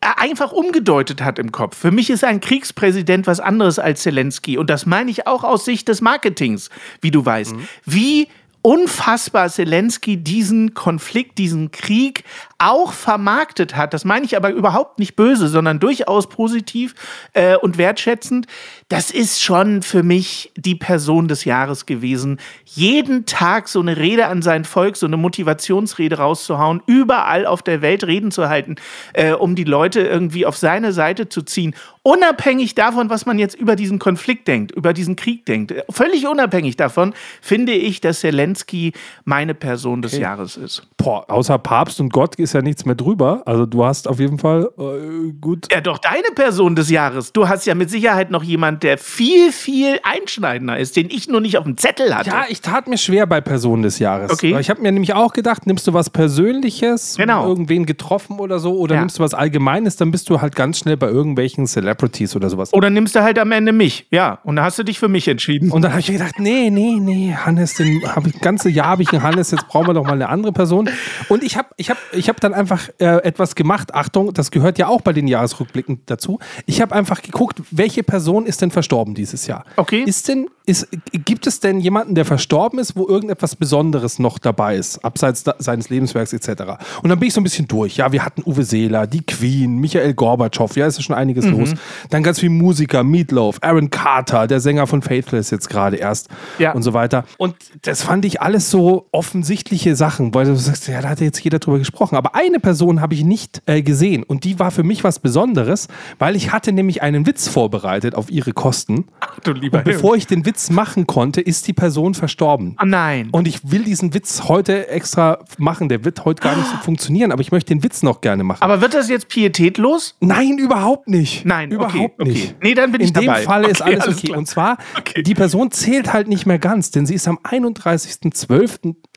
einfach 0.00 0.52
umgedeutet 0.52 1.22
hat 1.22 1.38
im 1.38 1.52
Kopf. 1.52 1.76
Für 1.76 1.90
mich 1.90 2.10
ist 2.10 2.24
ein 2.24 2.40
Kriegspräsident 2.40 3.26
was 3.26 3.40
anderes 3.40 3.78
als 3.78 4.02
Zelensky. 4.02 4.58
Und 4.58 4.68
das 4.68 4.86
meine 4.86 5.10
ich 5.10 5.26
auch 5.26 5.44
aus 5.44 5.64
Sicht 5.64 5.88
des 5.88 6.00
Marketings, 6.00 6.70
wie 7.00 7.10
du 7.10 7.24
weißt. 7.24 7.54
Wie 7.84 8.28
unfassbar 8.62 9.48
Zelensky 9.48 10.16
diesen 10.16 10.72
Konflikt, 10.72 11.38
diesen 11.38 11.72
Krieg 11.72 12.24
auch 12.58 12.92
vermarktet 12.92 13.76
hat. 13.76 13.92
Das 13.92 14.04
meine 14.04 14.24
ich 14.24 14.36
aber 14.36 14.50
überhaupt 14.50 15.00
nicht 15.00 15.16
böse, 15.16 15.48
sondern 15.48 15.80
durchaus 15.80 16.28
positiv 16.28 16.94
äh, 17.32 17.56
und 17.56 17.76
wertschätzend. 17.76 18.46
Das 18.92 19.10
ist 19.10 19.42
schon 19.42 19.80
für 19.80 20.02
mich 20.02 20.52
die 20.54 20.74
Person 20.74 21.26
des 21.26 21.46
Jahres 21.46 21.86
gewesen. 21.86 22.38
Jeden 22.66 23.24
Tag 23.24 23.68
so 23.68 23.80
eine 23.80 23.96
Rede 23.96 24.26
an 24.26 24.42
sein 24.42 24.66
Volk, 24.66 24.98
so 24.98 25.06
eine 25.06 25.16
Motivationsrede 25.16 26.18
rauszuhauen, 26.18 26.82
überall 26.84 27.46
auf 27.46 27.62
der 27.62 27.80
Welt 27.80 28.04
Reden 28.04 28.30
zu 28.30 28.50
halten, 28.50 28.76
äh, 29.14 29.32
um 29.32 29.54
die 29.54 29.64
Leute 29.64 30.00
irgendwie 30.00 30.44
auf 30.44 30.58
seine 30.58 30.92
Seite 30.92 31.30
zu 31.30 31.40
ziehen. 31.40 31.74
Unabhängig 32.04 32.74
davon, 32.74 33.10
was 33.10 33.26
man 33.26 33.38
jetzt 33.38 33.54
über 33.54 33.76
diesen 33.76 34.00
Konflikt 34.00 34.48
denkt, 34.48 34.72
über 34.72 34.92
diesen 34.92 35.14
Krieg 35.14 35.46
denkt, 35.46 35.72
völlig 35.88 36.26
unabhängig 36.26 36.76
davon, 36.76 37.14
finde 37.40 37.72
ich, 37.72 38.00
dass 38.00 38.20
Zelensky 38.20 38.92
meine 39.24 39.54
Person 39.54 40.02
des 40.02 40.18
Jahres 40.18 40.56
ist. 40.56 40.82
Boah, 40.96 41.24
außer 41.30 41.58
Papst 41.58 42.00
und 42.00 42.12
Gott 42.12 42.34
ist 42.34 42.54
ja 42.54 42.60
nichts 42.60 42.84
mehr 42.84 42.96
drüber. 42.96 43.42
Also 43.46 43.66
du 43.66 43.84
hast 43.84 44.08
auf 44.08 44.18
jeden 44.18 44.38
Fall 44.38 44.68
äh, 44.78 45.32
gut. 45.40 45.68
Ja, 45.72 45.80
doch 45.80 45.98
deine 45.98 46.28
Person 46.34 46.74
des 46.74 46.90
Jahres. 46.90 47.32
Du 47.32 47.48
hast 47.48 47.66
ja 47.66 47.76
mit 47.76 47.88
Sicherheit 47.88 48.32
noch 48.32 48.42
jemand, 48.42 48.81
der 48.82 48.98
viel, 48.98 49.52
viel 49.52 49.98
einschneidender 50.02 50.78
ist, 50.78 50.96
den 50.96 51.08
ich 51.10 51.28
nur 51.28 51.40
nicht 51.40 51.58
auf 51.58 51.64
dem 51.64 51.76
Zettel 51.76 52.14
hatte. 52.14 52.30
Ja, 52.30 52.44
ich 52.48 52.60
tat 52.60 52.86
mir 52.88 52.98
schwer 52.98 53.26
bei 53.26 53.40
Person 53.40 53.82
des 53.82 53.98
Jahres. 53.98 54.30
Okay. 54.32 54.56
Ich 54.60 54.70
habe 54.70 54.80
mir 54.82 54.92
nämlich 54.92 55.14
auch 55.14 55.32
gedacht, 55.32 55.66
nimmst 55.66 55.86
du 55.86 55.92
was 55.92 56.10
Persönliches, 56.10 57.16
Genau. 57.16 57.46
irgendwen 57.46 57.86
getroffen 57.86 58.38
oder 58.38 58.58
so, 58.58 58.76
oder 58.78 58.94
Ja. 58.96 59.00
nimmst 59.00 59.18
du 59.18 59.22
was 59.22 59.34
Allgemeines, 59.34 59.96
dann 59.96 60.10
bist 60.10 60.28
du 60.28 60.40
halt 60.40 60.54
ganz 60.56 60.78
schnell 60.80 60.96
bei 60.96 61.08
irgendwelchen 61.08 61.66
Celebrities 61.66 62.34
oder 62.36 62.50
sowas. 62.50 62.72
Oder 62.72 62.90
nimmst 62.90 63.14
du 63.14 63.22
halt 63.22 63.38
am 63.38 63.52
Ende 63.52 63.72
mich. 63.72 64.06
Ja, 64.10 64.38
und 64.44 64.56
da 64.56 64.64
hast 64.64 64.78
du 64.78 64.82
dich 64.82 64.98
für 64.98 65.08
mich 65.08 65.28
entschieden. 65.28 65.70
Und 65.70 65.82
dann 65.82 65.92
habe 65.92 66.00
ich 66.00 66.06
gedacht, 66.06 66.38
nee, 66.38 66.70
nee, 66.70 66.96
nee, 66.98 67.34
Hannes, 67.34 67.74
den 67.74 68.02
habe 68.14 68.28
ich 68.28 68.34
das 68.34 68.42
ganze 68.42 68.68
Jahr 68.68 68.86
habe 68.88 69.02
ich 69.02 69.12
einen 69.12 69.22
Hannes, 69.22 69.50
jetzt 69.50 69.68
brauchen 69.68 69.86
wir 69.88 69.94
doch 69.94 70.04
mal 70.04 70.12
eine 70.12 70.28
andere 70.28 70.52
Person. 70.52 70.90
Und 71.28 71.44
ich 71.44 71.56
habe 71.56 71.68
ich 71.76 71.90
hab, 71.90 71.98
ich 72.12 72.28
hab 72.28 72.40
dann 72.40 72.54
einfach 72.54 72.88
äh, 72.98 73.04
etwas 73.22 73.54
gemacht. 73.54 73.94
Achtung, 73.94 74.32
das 74.34 74.50
gehört 74.50 74.78
ja 74.78 74.88
auch 74.88 75.00
bei 75.00 75.12
den 75.12 75.28
Jahresrückblicken 75.28 76.00
dazu. 76.06 76.38
Ich 76.66 76.80
habe 76.80 76.94
einfach 76.94 77.22
geguckt, 77.22 77.62
welche 77.70 78.02
Person 78.02 78.46
ist 78.46 78.60
denn 78.62 78.70
verstorben 78.72 79.14
dieses 79.14 79.46
Jahr? 79.46 79.64
Okay. 79.76 80.02
Ist 80.06 80.28
denn, 80.28 80.48
ist, 80.66 80.88
gibt 81.12 81.46
es 81.46 81.60
denn 81.60 81.80
jemanden, 81.80 82.14
der 82.14 82.24
verstorben 82.24 82.78
ist, 82.78 82.96
wo 82.96 83.06
irgendetwas 83.06 83.56
Besonderes 83.56 84.18
noch 84.18 84.38
dabei 84.38 84.76
ist, 84.76 85.04
abseits 85.04 85.42
da, 85.44 85.54
seines 85.58 85.88
Lebenswerks 85.90 86.32
etc.? 86.32 86.62
Und 87.02 87.08
dann 87.10 87.18
bin 87.18 87.28
ich 87.28 87.34
so 87.34 87.40
ein 87.40 87.44
bisschen 87.44 87.68
durch. 87.68 87.96
Ja, 87.96 88.12
wir 88.12 88.24
hatten 88.24 88.42
Uwe 88.44 88.64
Seeler, 88.64 89.06
die 89.06 89.22
Queen, 89.24 89.76
Michael 89.78 90.14
Gorbatschow, 90.14 90.74
ja, 90.76 90.86
ist 90.86 90.96
ja 90.98 91.02
schon 91.02 91.16
einiges 91.16 91.46
los. 91.46 91.74
Dann 92.10 92.22
ganz 92.22 92.40
viele 92.40 92.52
Musiker, 92.52 93.02
Meatloaf, 93.04 93.58
Aaron 93.60 93.90
Carter, 93.90 94.46
der 94.46 94.60
Sänger 94.60 94.86
von 94.86 95.02
Faithless 95.02 95.50
jetzt 95.50 95.68
gerade 95.68 95.96
erst 95.96 96.28
Ja. 96.58 96.72
und 96.72 96.82
so 96.82 96.92
weiter. 96.92 97.24
Und 97.38 97.54
das 97.82 98.02
fand 98.02 98.24
ich 98.24 98.40
alles 98.40 98.70
so 98.70 99.06
offensichtliche 99.12 99.96
Sachen, 99.96 100.34
weil 100.34 100.46
du 100.46 100.56
sagst, 100.56 100.88
ja, 100.88 101.00
da 101.00 101.08
hat 101.10 101.20
jetzt 101.20 101.42
jeder 101.42 101.58
drüber 101.58 101.78
gesprochen. 101.78 102.16
Aber 102.16 102.34
eine 102.34 102.60
Person 102.60 103.00
habe 103.00 103.14
ich 103.14 103.24
nicht 103.24 103.62
äh, 103.66 103.82
gesehen 103.82 104.22
und 104.22 104.44
die 104.44 104.58
war 104.58 104.70
für 104.70 104.82
mich 104.82 105.04
was 105.04 105.18
Besonderes, 105.18 105.88
weil 106.18 106.36
ich 106.36 106.52
hatte 106.52 106.72
nämlich 106.72 107.02
einen 107.02 107.26
Witz 107.26 107.48
vorbereitet 107.48 108.14
auf 108.14 108.30
ihre 108.30 108.52
Kosten. 108.62 109.06
du 109.42 109.52
lieber 109.52 109.78
Und 109.78 109.84
bevor 109.84 110.14
ich 110.14 110.28
den 110.28 110.46
Witz 110.46 110.70
machen 110.70 111.06
konnte, 111.08 111.40
ist 111.40 111.66
die 111.66 111.72
Person 111.72 112.14
verstorben. 112.14 112.76
Oh 112.80 112.84
nein. 112.86 113.28
Und 113.32 113.48
ich 113.48 113.72
will 113.72 113.82
diesen 113.82 114.14
Witz 114.14 114.44
heute 114.44 114.88
extra 114.88 115.40
machen. 115.58 115.88
Der 115.88 116.04
wird 116.04 116.24
heute 116.24 116.40
gar 116.42 116.54
nicht 116.54 116.68
so 116.68 116.76
funktionieren, 116.76 117.32
aber 117.32 117.40
ich 117.40 117.50
möchte 117.50 117.74
den 117.74 117.82
Witz 117.82 118.04
noch 118.04 118.20
gerne 118.20 118.44
machen. 118.44 118.62
Aber 118.62 118.80
wird 118.80 118.94
das 118.94 119.08
jetzt 119.08 119.28
pietätlos? 119.28 120.14
Nein, 120.20 120.58
überhaupt 120.58 121.08
nicht. 121.08 121.44
Nein, 121.44 121.74
okay, 121.74 121.74
überhaupt 121.74 122.20
okay. 122.20 122.30
nicht. 122.30 122.54
Nee, 122.62 122.74
dann 122.74 122.92
bin 122.92 123.00
ich 123.00 123.08
In 123.08 123.14
dem 123.14 123.26
dabei. 123.26 123.42
Fall 123.42 123.64
ist 123.64 123.80
Okay, 123.80 123.90
alles 123.90 124.04
alles 124.04 124.16
okay. 124.18 124.26
klar. 124.28 124.38
Und 124.38 124.46
zwar, 124.46 124.78
Okay. 124.96 125.22
die 125.24 125.34
Person 125.34 125.70
zählt 125.72 126.12
halt 126.12 126.28
nicht 126.28 126.46
mehr 126.46 126.58
ganz, 126.60 126.92
denn 126.92 127.04
sie 127.04 127.14
ist 127.14 127.26
am 127.26 127.38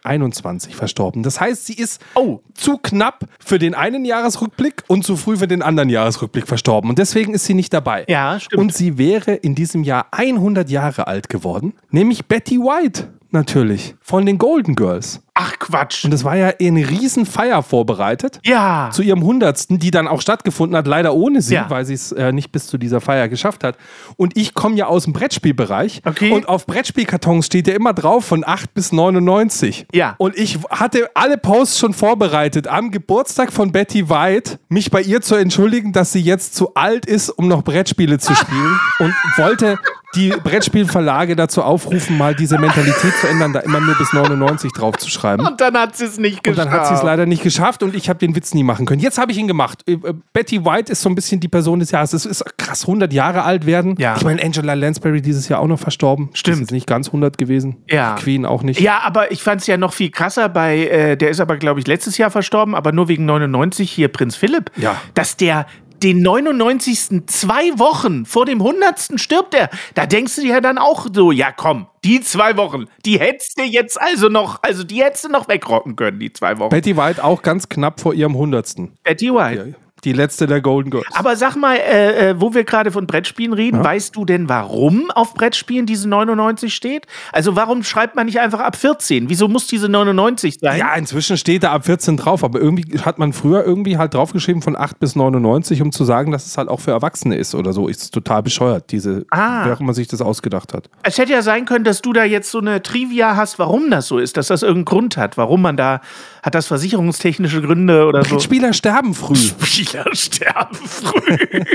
31.12.21 0.06 0.74
verstorben. 0.76 1.24
Das 1.24 1.40
heißt, 1.40 1.66
sie 1.66 1.74
ist 1.74 2.02
Oh. 2.16 2.40
zu 2.54 2.78
knapp 2.78 3.26
für 3.44 3.60
den 3.60 3.74
einen 3.74 4.06
Jahresrückblick 4.06 4.84
und 4.88 5.04
zu 5.04 5.18
früh 5.18 5.38
für 5.38 5.48
den 5.48 5.62
anderen 5.62 5.90
Jahresrückblick 5.90 6.48
verstorben. 6.48 6.90
Und 6.90 7.00
deswegen 7.00 7.34
ist 7.34 7.46
sie 7.46 7.54
nicht 7.54 7.74
dabei. 7.74 8.06
Ja, 8.08 8.40
stimmt. 8.40 8.62
Und 8.62 8.74
sie 8.74 8.98
wäre 8.98 9.34
in 9.34 9.56
diesem 9.56 9.84
Jahr 9.84 10.08
100 10.12 10.70
Jahre 10.70 11.08
alt 11.08 11.30
geworden, 11.30 11.74
nämlich 11.90 12.26
Betty 12.28 12.58
White. 12.60 13.14
Natürlich. 13.36 13.96
Von 14.02 14.26
den 14.26 14.38
Golden 14.38 14.76
Girls. 14.76 15.22
Ach 15.34 15.60
Quatsch. 15.60 16.06
Und 16.06 16.14
es 16.14 16.24
war 16.24 16.38
ja 16.38 16.54
eine 16.62 16.90
riesen 16.90 17.26
Feier 17.26 17.62
vorbereitet 17.64 18.40
Ja. 18.46 18.90
zu 18.94 19.02
ihrem 19.02 19.22
Hundertsten, 19.24 19.78
die 19.78 19.92
dann 19.92 20.08
auch 20.08 20.22
stattgefunden 20.22 20.78
hat, 20.78 20.88
leider 20.88 21.14
ohne 21.14 21.42
sie, 21.42 21.56
Ja. 21.56 21.70
weil 21.70 21.84
sie 21.84 21.96
es 21.96 22.14
äh, 22.14 22.32
nicht 22.32 22.54
bis 22.54 22.68
zu 22.68 22.78
dieser 22.78 23.02
Feier 23.02 23.28
geschafft 23.28 23.66
hat. 23.66 23.76
Und 24.16 24.38
ich 24.38 24.54
komme 24.54 24.76
ja 24.78 24.86
aus 24.88 25.04
dem 25.04 25.12
Brettspielbereich 25.12 26.02
Okay. 26.06 26.32
und 26.32 26.48
auf 26.48 26.66
Brettspielkartons 26.66 27.46
steht 27.48 27.68
ja 27.68 27.74
immer 27.74 27.92
drauf 27.92 28.24
von 28.24 28.46
8 28.48 28.74
bis 28.74 28.94
99. 28.94 29.88
Ja. 29.94 30.16
Und 30.18 30.38
ich 30.38 30.58
hatte 30.70 31.10
alle 31.14 31.38
Posts 31.38 31.80
schon 31.80 31.94
vorbereitet, 31.94 32.70
am 32.70 32.90
Geburtstag 32.92 33.52
von 33.52 33.74
Betty 33.74 34.10
White, 34.10 34.60
mich 34.70 34.90
bei 34.92 35.02
ihr 35.02 35.20
zu 35.20 35.36
entschuldigen, 35.36 35.92
dass 35.92 36.14
sie 36.14 36.22
jetzt 36.22 36.56
zu 36.56 36.74
alt 36.76 37.06
ist, 37.06 37.30
um 37.30 37.50
noch 37.50 37.64
Brettspiele 37.66 38.18
zu 38.18 38.34
spielen 38.34 38.80
und 39.00 39.14
wollte 39.36 39.78
die 40.16 40.30
Brettspielverlage 40.30 41.36
dazu 41.36 41.62
aufrufen, 41.64 42.18
mal 42.18 42.34
diese 42.36 42.58
Mentalität 42.58 43.14
zu 43.20 43.28
ändern, 43.28 43.54
da 43.54 43.60
immer 43.60 43.80
nur 43.80 43.96
bis 43.96 44.14
99 44.14 44.72
drauf 44.72 44.98
zu 44.98 45.10
schreiben. 45.10 45.46
Und 45.46 45.62
dann 45.62 45.76
hat 45.76 45.96
sie 45.96 46.06
es 46.06 46.18
nicht 46.18 46.38
Und 46.38 46.44
geschafft. 46.54 46.68
dann 46.68 46.72
hat 46.74 46.88
sie 46.88 46.94
es 46.96 47.04
leider 47.04 47.26
nicht 47.26 47.44
geschafft 47.44 47.84
und 47.84 47.96
ich 47.96 48.10
habe 48.10 48.20
den 48.20 48.36
Witz 48.36 48.54
nie 48.54 48.64
machen 48.64 48.86
können. 48.86 49.02
Jetzt 49.02 49.18
habe 49.18 49.32
ich 49.32 49.38
ihn 49.38 49.48
gemacht. 49.48 49.84
Äh, 49.88 49.94
äh, 49.94 50.14
Betty 50.34 50.66
White 50.66 50.92
ist 50.92 51.02
so 51.02 51.10
ein 51.10 51.16
bisschen 51.16 51.40
die 51.40 51.48
Person 51.48 51.80
des 51.80 51.92
Jahres. 51.92 52.14
Es 52.14 52.26
ist 52.26 52.44
krass, 52.58 52.82
100 52.84 53.14
Jahre 53.14 53.44
alt 53.44 53.66
werden. 53.66 53.96
Ja. 53.98 54.16
Ich 54.18 54.24
meine, 54.24 54.42
Angela 54.44 54.74
Lansbury 54.74 55.22
dieses 55.22 55.50
Jahr 55.50 55.60
auch 55.60 55.68
noch 55.68 55.80
verstorben. 55.80 56.30
Stimmt. 56.34 56.56
Ist 56.56 56.62
jetzt 56.62 56.72
nicht 56.72 56.88
ganz 56.88 57.08
100 57.08 57.38
gewesen. 57.38 57.78
Ja. 57.90 58.16
Queen 58.16 58.46
auch 58.46 58.64
nicht. 58.64 58.80
Ja, 58.80 59.00
aber 59.04 59.32
ich 59.32 59.44
fand 59.44 59.62
es 59.62 59.68
ja 59.68 59.78
noch 59.78 59.94
viel 59.94 60.10
krasser 60.12 60.50
bei, 60.50 60.88
äh, 60.88 61.18
der 61.18 61.30
ist 61.30 61.40
aber, 61.40 61.58
glaube 61.58 61.80
ich, 61.80 61.88
letztes 61.88 62.18
Jahr 62.18 62.32
verstorben, 62.32 62.76
aber 62.76 62.92
nur 62.92 63.08
wegen 63.08 63.26
99, 63.26 63.92
hier 63.92 64.08
Prinz 64.08 64.36
Philipp. 64.36 64.72
Ja. 64.78 64.96
Dass 65.14 65.38
der 65.38 65.66
den 66.06 66.22
99. 66.22 67.26
zwei 67.26 67.80
Wochen 67.80 68.28
vor 68.28 68.46
dem 68.46 68.62
100. 68.62 69.20
stirbt 69.20 69.56
er. 69.56 69.72
Da 69.96 70.06
denkst 70.06 70.36
du 70.36 70.42
dir 70.42 70.50
ja 70.50 70.62
dann 70.62 70.78
auch 70.78 71.08
so, 71.12 71.32
ja 71.32 71.52
komm, 71.52 71.88
die 72.04 72.22
zwei 72.22 72.56
Wochen, 72.58 72.86
die 73.06 73.20
hättest 73.20 73.58
du 73.58 73.64
jetzt 73.64 74.00
also 74.00 74.30
noch, 74.30 74.60
also 74.62 74.84
die 74.84 75.04
hättest 75.04 75.24
du 75.24 75.30
noch 75.30 75.48
wegrocken 75.48 75.96
können, 75.96 76.20
die 76.20 76.32
zwei 76.32 76.60
Wochen. 76.60 76.70
Betty 76.70 76.96
White 76.96 77.24
auch 77.24 77.42
ganz 77.42 77.70
knapp 77.70 78.00
vor 78.00 78.14
ihrem 78.14 78.34
100. 78.34 78.76
Betty 79.04 79.34
White. 79.34 79.76
Die 80.06 80.14
letzte 80.14 80.46
der 80.48 80.62
Golden 80.62 80.92
Girls. 80.92 81.08
Aber 81.14 81.36
sag 81.36 81.56
mal, 81.56 81.76
äh, 81.78 82.30
äh, 82.30 82.36
wo 82.40 82.54
wir 82.54 82.64
gerade 82.64 82.92
von 82.92 83.08
Brettspielen 83.08 83.54
reden, 83.54 83.84
weißt 83.84 84.16
du 84.16 84.24
denn, 84.24 84.48
warum 84.48 85.10
auf 85.12 85.34
Brettspielen 85.34 85.86
diese 85.88 86.08
99 86.08 86.74
steht? 86.74 87.08
Also 87.32 87.56
warum 87.56 87.84
schreibt 87.84 88.16
man 88.16 88.28
nicht 88.28 88.40
einfach 88.40 88.60
ab 88.60 88.76
14? 88.76 89.30
Wieso 89.30 89.48
muss 89.48 89.68
diese 89.68 89.90
99 89.90 90.58
sein? 90.62 90.78
ja, 90.80 90.94
inzwischen 90.94 91.38
steht 91.38 91.64
da 91.64 91.72
ab 91.72 91.86
14 91.86 92.18
drauf, 92.18 92.44
aber 92.44 92.60
irgendwie 92.62 93.00
hat 93.00 93.18
man 93.18 93.34
früher 93.34 93.64
irgendwie 93.66 93.98
halt 93.98 94.14
draufgeschrieben 94.14 94.62
von 94.62 94.76
8 94.76 95.00
bis 95.00 95.16
99, 95.16 95.82
um 95.82 95.92
zu 95.92 96.06
sagen, 96.06 96.32
dass 96.32 96.46
es 96.46 96.58
halt 96.58 96.70
auch 96.70 96.80
für 96.80 96.92
Erwachsene 96.92 97.36
ist 97.36 97.56
oder 97.56 97.74
so. 97.74 97.88
Ist 97.88 98.14
total 98.14 98.44
bescheuert, 98.44 98.92
diese, 98.92 99.26
Ah. 99.32 99.74
auch 99.74 99.80
immer 99.80 99.94
sich 99.96 100.08
das 100.08 100.22
ausgedacht 100.22 100.74
hat. 100.74 100.90
Es 101.02 101.18
hätte 101.18 101.32
ja 101.34 101.42
sein 101.42 101.66
können, 101.66 101.84
dass 101.84 102.02
du 102.04 102.14
da 102.14 102.24
jetzt 102.24 102.52
so 102.52 102.60
eine 102.60 102.84
Trivia 102.84 103.36
hast, 103.36 103.58
warum 103.58 103.90
das 103.90 104.08
so 104.08 104.20
ist, 104.20 104.38
dass 104.38 104.48
das 104.48 104.62
irgendeinen 104.62 104.86
Grund 104.86 105.18
hat. 105.18 105.38
Warum 105.38 105.64
man 105.64 105.78
da, 105.78 106.02
hat 106.44 106.54
das 106.54 106.68
versicherungstechnische 106.68 107.62
Gründe 107.62 108.06
oder 108.06 108.24
so? 108.24 108.40
Spieler 108.40 108.72
sterben 108.74 109.14
früh. 109.16 109.36
Spieler 110.04 110.16
sterben 110.16 110.76
früh. 110.76 111.38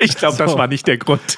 ich 0.00 0.16
glaube, 0.16 0.36
das 0.36 0.52
So. 0.52 0.58
war 0.58 0.66
nicht 0.66 0.86
der 0.86 0.98
Grund. 0.98 1.36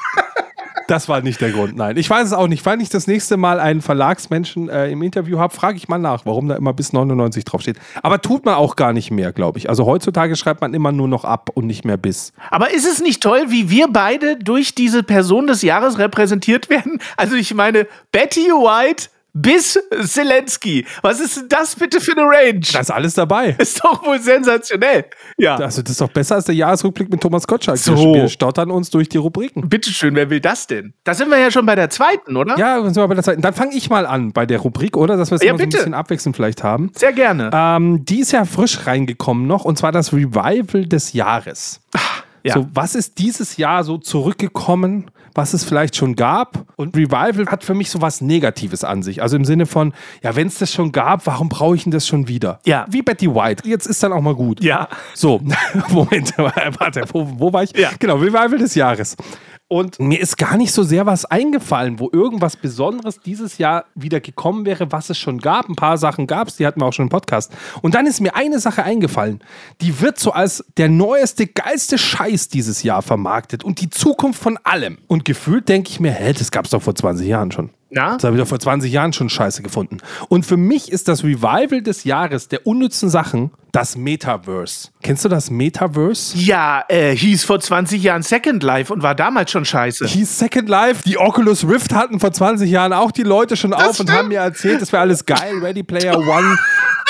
Das 0.89 1.09
war 1.09 1.21
nicht 1.21 1.41
der 1.41 1.53
Grund, 1.53 1.77
nein. 1.77 1.97
Ich 1.97 2.11
weiß 2.11 2.27
es 2.27 2.33
auch 2.33 2.49
nicht. 2.49 2.67
Wenn 2.67 2.81
ich 2.81 2.89
das 2.89 3.07
nächste 3.07 3.37
Mal 3.37 3.61
einen 3.61 3.81
Verlagsmenschen 3.81 4.69
äh, 4.69 4.91
im 4.91 5.01
Interview 5.03 5.39
habe, 5.39 5.55
frage 5.55 5.77
ich 5.77 5.89
mal 5.89 5.99
nach, 5.99 6.27
warum 6.27 6.49
da 6.49 6.57
immer 6.57 6.73
bis 6.73 6.93
99 6.93 7.45
draufsteht. 7.45 7.79
Aber 8.03 8.21
tut 8.21 8.45
man 8.45 8.57
auch 8.57 8.75
gar 8.77 8.93
nicht 8.93 9.11
mehr, 9.11 9.33
glaube 9.33 9.59
ich. 9.59 9.69
Also 9.71 9.87
heutzutage 9.87 10.35
schreibt 10.37 10.61
man 10.61 10.75
immer 10.75 10.91
nur 10.93 11.09
noch 11.09 11.25
ab 11.25 11.51
und 11.55 11.67
nicht 11.67 11.85
mehr 11.85 11.97
bis. 11.97 12.33
Aber 12.51 12.75
ist 12.75 12.85
es 12.85 13.01
nicht 13.01 13.23
toll, 13.23 13.45
wie 13.49 13.71
wir 13.71 13.89
beide 13.91 14.37
durch 14.37 14.75
diese 14.75 15.03
Person 15.03 15.47
des 15.47 15.63
Jahres 15.63 15.99
repräsentiert 15.99 16.69
werden? 16.69 16.99
Also 17.17 17.37
ich 17.37 17.55
meine, 17.55 17.87
Betty 18.11 18.41
White 18.51 19.09
bis 19.35 19.79
Zelensky. 20.05 20.85
Was 21.03 21.21
ist 21.21 21.37
denn 21.37 21.49
das 21.49 21.75
bitte 21.77 22.01
für 22.01 22.13
eine 22.13 22.23
Range? 22.23 22.61
Da 22.73 22.81
ist 22.81 22.91
alles 22.91 23.15
dabei. 23.15 23.51
ist 23.59 23.83
doch 23.83 24.05
wohl 24.07 24.21
sensationell. 24.21 25.07
Ja. 25.39 25.57
Also 25.57 25.83
das 25.83 25.93
ist 25.93 26.01
doch 26.01 26.11
besser 26.11 26.35
als 26.37 26.45
der 26.45 26.55
Jahresrückblick 26.55 27.11
mit 27.11 27.21
Thomas 27.21 27.47
Gottschalk. 27.47 27.79
So. 27.79 27.97
Wir- 28.15 28.29
stottern 28.29 28.71
uns 28.71 28.91
durch 28.91 29.09
die 29.09 29.19
Rubriken. 29.19 29.69
Bitteschön, 29.69 30.15
wer 30.15 30.29
will 30.31 30.41
das 30.41 30.67
denn? 30.67 30.93
Da 31.05 31.15
sind 31.15 31.31
wir 31.31 31.39
ja 31.39 31.51
schon 31.51 31.65
bei 31.67 31.75
der 31.75 31.89
zweiten, 31.91 32.37
oder? 32.37 32.57
Ja, 32.59 32.83
sind 32.83 32.97
wir 32.97 33.09
bei 33.09 33.15
der 33.15 33.25
Zeit. 33.25 33.43
Dann 33.43 33.55
fange 33.55 33.75
ich 33.75 33.89
mal 33.91 34.07
an 34.07 34.33
bei 34.33 34.45
der 34.47 34.59
Rubrik, 34.61 34.97
oder? 34.97 35.17
Dass 35.17 35.31
wir 35.31 35.37
es 35.37 35.43
Ja, 35.43 35.51
immer 35.51 35.59
so 35.59 35.63
ein 35.63 35.69
bitte. 35.69 35.77
bisschen 35.79 35.95
abwechselnd 35.95 36.37
vielleicht 36.37 36.63
haben. 36.63 36.91
Sehr 36.95 37.13
gerne. 37.13 37.51
Ähm, 37.53 38.05
die 38.05 38.21
ist 38.21 38.33
ja 38.33 38.45
frisch 38.45 38.87
reingekommen 38.87 39.47
noch, 39.47 39.65
und 39.65 39.79
zwar 39.79 39.93
das 39.93 40.13
Revival 40.13 40.87
des 40.87 41.13
Jahres. 41.15 41.81
ja. 42.43 42.55
So, 42.55 42.67
was 42.75 42.95
ist 42.95 43.19
dieses 43.19 43.57
Jahr 43.57 43.83
so 43.85 43.99
zurückgekommen, 43.99 45.11
was 45.35 45.55
es 45.55 45.65
vielleicht 45.65 45.97
schon 45.97 46.17
gab? 46.17 46.65
Und 46.77 46.97
Revival 46.97 47.47
hat 47.47 47.65
für 47.65 47.75
mich 47.75 47.91
so 47.91 48.01
was 48.01 48.21
Negatives 48.21 48.85
an 48.85 49.03
sich. 49.03 49.23
Also 49.23 49.37
im 49.37 49.45
Sinne 49.45 49.67
von, 49.67 49.93
ja, 50.23 50.37
wenn 50.37 50.47
es 50.47 50.59
das 50.59 50.73
schon 50.73 50.93
gab, 50.93 51.27
warum 51.27 51.49
brauche 51.49 51.77
ich 51.77 51.85
denn 51.85 51.93
das 51.93 52.07
schon 52.07 52.29
wieder? 52.29 52.61
Ja. 52.65 52.87
Wie 52.89 53.03
Betty 53.03 53.33
White. 53.33 53.69
Jetzt 53.69 53.87
ist 53.87 54.03
dann 54.03 54.13
auch 54.13 54.21
mal 54.21 54.35
gut. 54.35 54.63
ja. 54.63 54.89
So, 55.15 55.41
Moment, 55.91 56.33
warte, 56.39 57.05
wo, 57.13 57.29
wo 57.39 57.53
war 57.53 57.63
ich? 57.63 57.77
Ja. 57.77 57.91
Genau, 57.99 58.17
Revival 58.17 58.59
des 58.59 58.75
Jahres. 58.75 59.17
Und 59.73 59.99
mir 60.01 60.21
ist 60.21 60.37
gar 60.37 60.59
nicht 60.59 60.71
so 60.71 60.83
sehr 60.83 61.07
was 61.07 61.25
eingefallen, 61.25 61.99
wo 61.99 62.11
irgendwas 62.13 62.57
Besonderes 62.57 63.21
dieses 63.21 63.57
Jahr 63.57 63.87
wieder 63.95 64.21
gekommen 64.21 64.67
wäre, 64.67 64.93
was 64.93 65.09
es 65.09 65.17
schon 65.17 65.39
gab. 65.39 65.67
Ein 65.67 65.77
paar 65.77 65.97
Sachen 65.97 66.27
gab 66.27 66.49
es, 66.49 66.57
die 66.57 66.67
hatten 66.67 66.79
wir 66.83 66.85
auch 66.85 66.93
schon 66.93 67.07
im 67.07 67.09
Podcast. 67.09 67.51
Und 67.81 67.95
dann 67.95 68.05
ist 68.05 68.21
mir 68.21 68.37
eine 68.37 68.61
Sache 68.61 68.83
eingefallen. 68.83 69.41
Die 69.81 70.03
wird 70.03 70.19
so 70.19 70.33
als 70.33 70.63
der 70.77 70.91
neueste, 70.91 71.47
geilste 71.47 71.97
Scheiß 71.97 72.49
dieses 72.49 72.83
Jahr 72.83 73.01
vermarktet 73.01 73.65
und 73.65 73.81
die 73.81 73.89
Zukunft 73.89 74.43
von 74.43 74.59
allem. 74.63 74.99
Und 75.07 75.25
gefühlt 75.25 75.71
denke 75.71 75.89
ich 75.89 76.01
mir, 76.01 76.13
hä, 76.13 76.35
das 76.35 76.51
gab 76.51 76.67
es 76.67 76.73
doch 76.73 76.83
vor 76.83 76.95
20 76.95 77.27
Jahren 77.27 77.51
schon. 77.51 77.71
Na? 77.89 78.17
Das 78.17 78.25
habe 78.25 78.37
ich 78.37 78.43
doch 78.43 78.49
vor 78.49 78.61
20 78.61 78.93
Jahren 78.93 79.15
schon 79.15 79.31
scheiße 79.31 79.63
gefunden. 79.63 80.01
Und 80.29 80.45
für 80.45 80.59
mich 80.59 80.93
ist 80.93 81.09
das 81.09 81.25
Revival 81.25 81.81
des 81.81 82.05
Jahres 82.05 82.49
der 82.49 82.67
unnützen 82.67 83.09
Sachen 83.09 83.53
das 83.73 83.97
Metaverse. 83.97 84.89
Kennst 85.03 85.25
du 85.25 85.29
das 85.31 85.51
Metaverse? 85.51 86.37
Ja, 86.37 86.85
äh, 86.89 87.17
hieß 87.17 87.45
vor 87.45 87.59
20 87.59 88.03
Jahren 88.03 88.23
Second 88.23 88.63
Life 88.63 88.93
und 88.93 89.03
war 89.03 89.15
damals 89.15 89.51
schon 89.51 89.65
scheiße. 89.65 90.07
Hieß 90.07 90.39
Second 90.39 90.69
Life. 90.69 91.03
Die 91.05 91.17
Oculus 91.19 91.67
Rift 91.67 91.95
hatten 91.95 92.21
vor 92.21 92.33
20 92.33 92.71
Jahren 92.71 92.93
auch 92.93 93.11
die 93.11 93.23
Leute 93.23 93.57
schon 93.57 93.73
auf 93.73 93.87
und 93.87 93.95
stimmt. 93.95 94.13
haben 94.13 94.29
mir 94.29 94.41
erzählt, 94.41 94.83
das 94.83 94.93
wäre 94.93 95.01
alles 95.01 95.25
geil. 95.25 95.59
Ready 95.63 95.83
Player 95.83 96.17
One. 96.29 96.57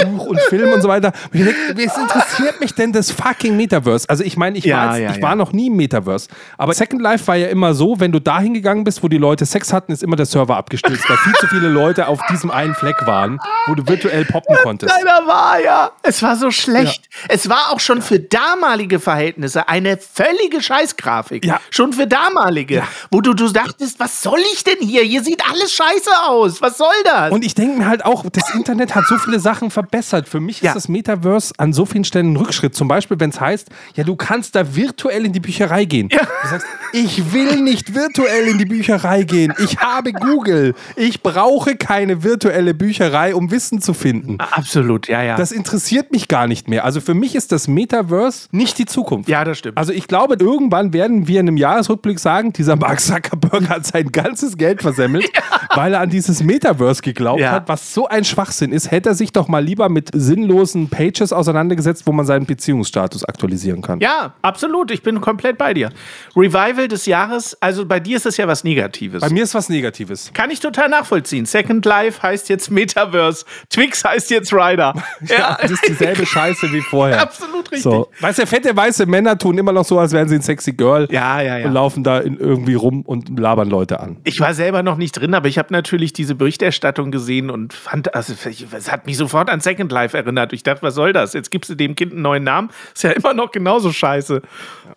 Buch 0.04 0.26
und 0.26 0.40
Film 0.42 0.72
und 0.72 0.82
so 0.82 0.88
weiter. 0.88 1.12
Und 1.32 1.38
ich 1.40 1.44
denke, 1.44 1.86
was 1.86 1.98
interessiert 1.98 2.60
mich 2.60 2.74
denn 2.74 2.92
das 2.92 3.10
fucking 3.10 3.56
Metaverse? 3.56 4.08
Also 4.08 4.24
ich 4.24 4.36
meine, 4.36 4.58
ich, 4.58 4.64
Ja, 4.64 4.76
war, 4.88 4.96
jetzt, 4.96 5.02
ja, 5.02 5.10
ich 5.10 5.16
ja. 5.16 5.22
war 5.22 5.36
noch 5.36 5.52
nie 5.52 5.66
im 5.68 5.76
Metaverse. 5.76 6.28
Aber 6.58 6.74
Second 6.74 7.02
Life 7.02 7.26
war 7.26 7.36
ja 7.36 7.48
immer 7.48 7.74
so, 7.74 8.00
wenn 8.00 8.12
du 8.12 8.20
dahin 8.20 8.54
gegangen 8.54 8.84
bist, 8.84 9.02
wo 9.02 9.08
die 9.08 9.18
Leute 9.18 9.46
Sex 9.46 9.72
hatten, 9.72 9.92
ist 9.92 10.02
immer 10.02 10.16
der 10.16 10.26
Server 10.26 10.56
abgestürzt, 10.56 11.08
weil 11.08 11.16
viel 11.18 11.34
zu 11.34 11.46
viele 11.46 11.68
Leute 11.68 12.08
auf 12.08 12.20
diesem 12.30 12.50
einen 12.50 12.74
Fleck 12.74 13.06
waren, 13.06 13.38
wo 13.66 13.74
du 13.74 13.86
virtuell 13.86 14.24
poppen 14.24 14.56
konntest. 14.62 14.94
Leider 14.94 15.26
war 15.26 15.60
ja. 15.60 15.90
Es 16.02 16.22
war 16.22 16.36
so 16.36 16.50
schlecht. 16.50 17.08
Es 17.28 17.48
war 17.48 17.70
auch 17.72 17.80
schon 17.80 18.02
für 18.02 18.18
damalige 18.18 19.00
Verhältnisse 19.00 19.68
eine 19.68 19.98
völlige 19.98 20.60
Scheißgrafik. 20.62 21.44
Ja. 21.44 21.60
Schon 21.70 21.92
für 21.92 22.06
damalige. 22.06 22.82
Wo 23.10 23.20
du, 23.20 23.34
du 23.34 23.48
dachtest, 23.50 24.00
was 24.00 24.22
soll 24.22 24.40
ich 24.52 24.64
denn 24.64 24.78
hier? 24.80 25.02
Hier 25.02 25.22
sieht 25.22 25.42
alles 25.50 25.72
scheiße 25.72 26.10
aus. 26.26 26.60
Was 26.62 26.78
soll 26.78 26.88
das? 27.04 27.32
Und 27.32 27.44
ich 27.44 27.54
denke 27.54 27.78
mir 27.78 27.86
halt 27.86 28.04
auch, 28.04 28.24
das 28.30 28.54
Internet 28.54 28.94
hat 28.94 29.06
so 29.06 29.18
viele 29.18 29.40
Sachen 29.40 29.70
verbessert. 29.92 30.28
Für 30.28 30.40
mich 30.40 30.56
ist 30.56 30.62
Ja. 30.64 30.74
das 30.74 30.88
Metaverse 30.88 31.52
an 31.58 31.72
so 31.72 31.84
vielen 31.84 32.04
Stellen 32.04 32.32
ein 32.32 32.36
Rückschritt. 32.36 32.74
Zum 32.74 32.88
Beispiel, 32.88 33.20
wenn 33.20 33.30
es 33.30 33.40
heißt, 33.40 33.68
ja, 33.94 34.04
du 34.04 34.16
kannst 34.16 34.54
da 34.54 34.74
virtuell 34.74 35.26
in 35.26 35.32
die 35.32 35.40
Bücherei 35.40 35.84
gehen. 35.84 36.08
Du 36.08 36.48
sagst, 36.48 36.66
ich 36.92 37.32
will 37.32 37.60
nicht 37.60 37.94
virtuell 37.94 38.48
in 38.48 38.58
die 38.58 38.64
Bücherei 38.64 39.22
gehen. 39.24 39.52
Ich 39.62 39.78
habe 39.78 40.12
Google. 40.12 40.74
Ich 40.96 41.22
brauche 41.22 41.76
keine 41.76 42.22
virtuelle 42.22 42.72
Bücherei, 42.74 43.34
um 43.34 43.50
Wissen 43.50 43.80
zu 43.82 43.92
finden. 43.94 44.38
Absolut, 44.38 45.08
ja, 45.08 45.22
ja. 45.22 45.36
Das 45.36 45.52
interessiert 45.52 46.10
mich 46.12 46.28
gar 46.28 46.46
nicht 46.46 46.68
mehr. 46.68 46.84
Also 46.84 47.00
für 47.00 47.14
mich 47.14 47.34
ist 47.34 47.52
das 47.52 47.68
Metaverse 47.68 48.48
nicht 48.50 48.78
die 48.78 48.86
Zukunft. 48.86 49.28
ja, 49.28 49.44
das 49.44 49.58
stimmt. 49.58 49.76
Also 49.76 49.92
ich 49.92 50.08
glaube, 50.08 50.36
irgendwann 50.40 50.92
werden 50.92 51.28
wir 51.28 51.40
in 51.40 51.48
einem 51.48 51.56
Jahresrückblick 51.58 52.18
sagen, 52.18 52.52
dieser 52.52 52.76
Mark 52.76 53.00
Zuckerberg 53.00 53.68
hat 53.68 53.86
sein 53.86 54.10
ganzes 54.10 54.56
Geld 54.56 54.80
versemmelt, 54.82 55.30
weil 55.74 55.94
er 55.94 56.00
an 56.00 56.08
dieses 56.10 56.42
Metaverse 56.42 57.02
geglaubt 57.02 57.40
Ja. 57.40 57.52
hat, 57.52 57.68
was 57.68 57.92
so 57.94 58.08
ein 58.08 58.24
Schwachsinn 58.24 58.72
ist. 58.72 58.90
Hätte 58.90 59.10
er 59.10 59.14
sich 59.14 59.32
doch 59.32 59.48
mal 59.48 59.62
lieber 59.72 59.88
mit 59.88 60.10
sinnlosen 60.12 60.90
Pages 60.90 61.32
auseinandergesetzt, 61.32 62.06
wo 62.06 62.12
man 62.12 62.26
seinen 62.26 62.44
Beziehungsstatus 62.44 63.24
aktualisieren 63.24 63.80
kann. 63.80 64.00
ja, 64.00 64.34
absolut. 64.42 64.90
Ich 64.90 65.02
bin 65.02 65.22
komplett 65.22 65.56
bei 65.56 65.72
dir. 65.72 65.88
Revival 66.36 66.88
des 66.88 67.06
Jahres, 67.06 67.56
also 67.62 67.86
bei 67.86 67.98
dir 67.98 68.18
ist 68.18 68.26
das 68.26 68.36
ja 68.36 68.46
was 68.46 68.64
Negatives. 68.64 69.22
Bei 69.22 69.30
mir 69.30 69.44
ist 69.44 69.54
was 69.54 69.70
Negatives. 69.70 70.30
Kann 70.34 70.50
ich 70.50 70.60
total 70.60 70.90
nachvollziehen. 70.90 71.46
Second 71.46 71.86
Life 71.86 72.22
heißt 72.22 72.50
jetzt 72.50 72.70
Metaverse. 72.70 73.46
Twix 73.70 74.04
heißt 74.04 74.30
jetzt 74.30 74.52
Ryder. 74.52 74.92
Ja, 75.28 75.56
das 75.60 75.70
ist 75.70 75.88
dieselbe 75.88 76.26
Scheiße 76.26 76.72
wie 76.72 76.80
vorher. 76.80 77.22
Absolut 77.22 77.64
richtig. 77.70 77.82
So. 77.82 78.08
Weißt 78.20 78.40
du, 78.40 78.46
fette 78.46 78.76
weiße 78.76 79.06
Männer 79.06 79.38
tun 79.38 79.56
immer 79.56 79.72
noch 79.72 79.84
so, 79.84 79.98
als 79.98 80.12
wären 80.12 80.28
sie 80.28 80.34
ein 80.34 80.42
sexy 80.42 80.72
Girl. 80.72 81.06
Ja, 81.10 81.40
ja, 81.40 81.58
ja. 81.58 81.66
Und 81.66 81.72
laufen 81.72 82.04
da 82.04 82.20
irgendwie 82.20 82.74
rum 82.74 83.02
und 83.02 83.38
labern 83.38 83.70
Leute 83.70 84.00
an. 84.00 84.18
Ich 84.24 84.40
war 84.40 84.52
selber 84.52 84.82
noch 84.82 84.96
nicht 84.98 85.12
drin, 85.12 85.32
aber 85.34 85.48
ich 85.48 85.58
habe 85.58 85.72
natürlich 85.72 86.12
diese 86.12 86.34
Berichterstattung 86.34 87.10
gesehen 87.12 87.50
und 87.50 87.72
fand, 87.72 88.14
also 88.14 88.34
es 88.76 88.92
hat 88.92 89.06
mich 89.06 89.16
sofort 89.16 89.48
an 89.48 89.60
Second 89.62 89.90
Life 89.92 90.16
erinnert. 90.16 90.52
Ich 90.52 90.62
dachte, 90.62 90.82
was 90.82 90.94
soll 90.94 91.12
das? 91.12 91.32
Jetzt 91.32 91.50
gibst 91.50 91.70
du 91.70 91.74
dem 91.74 91.94
Kind 91.94 92.12
einen 92.12 92.22
neuen 92.22 92.44
Namen. 92.44 92.70
Ist 92.94 93.04
ja 93.04 93.10
immer 93.10 93.34
noch 93.34 93.50
genauso 93.50 93.92
scheiße. 93.92 94.42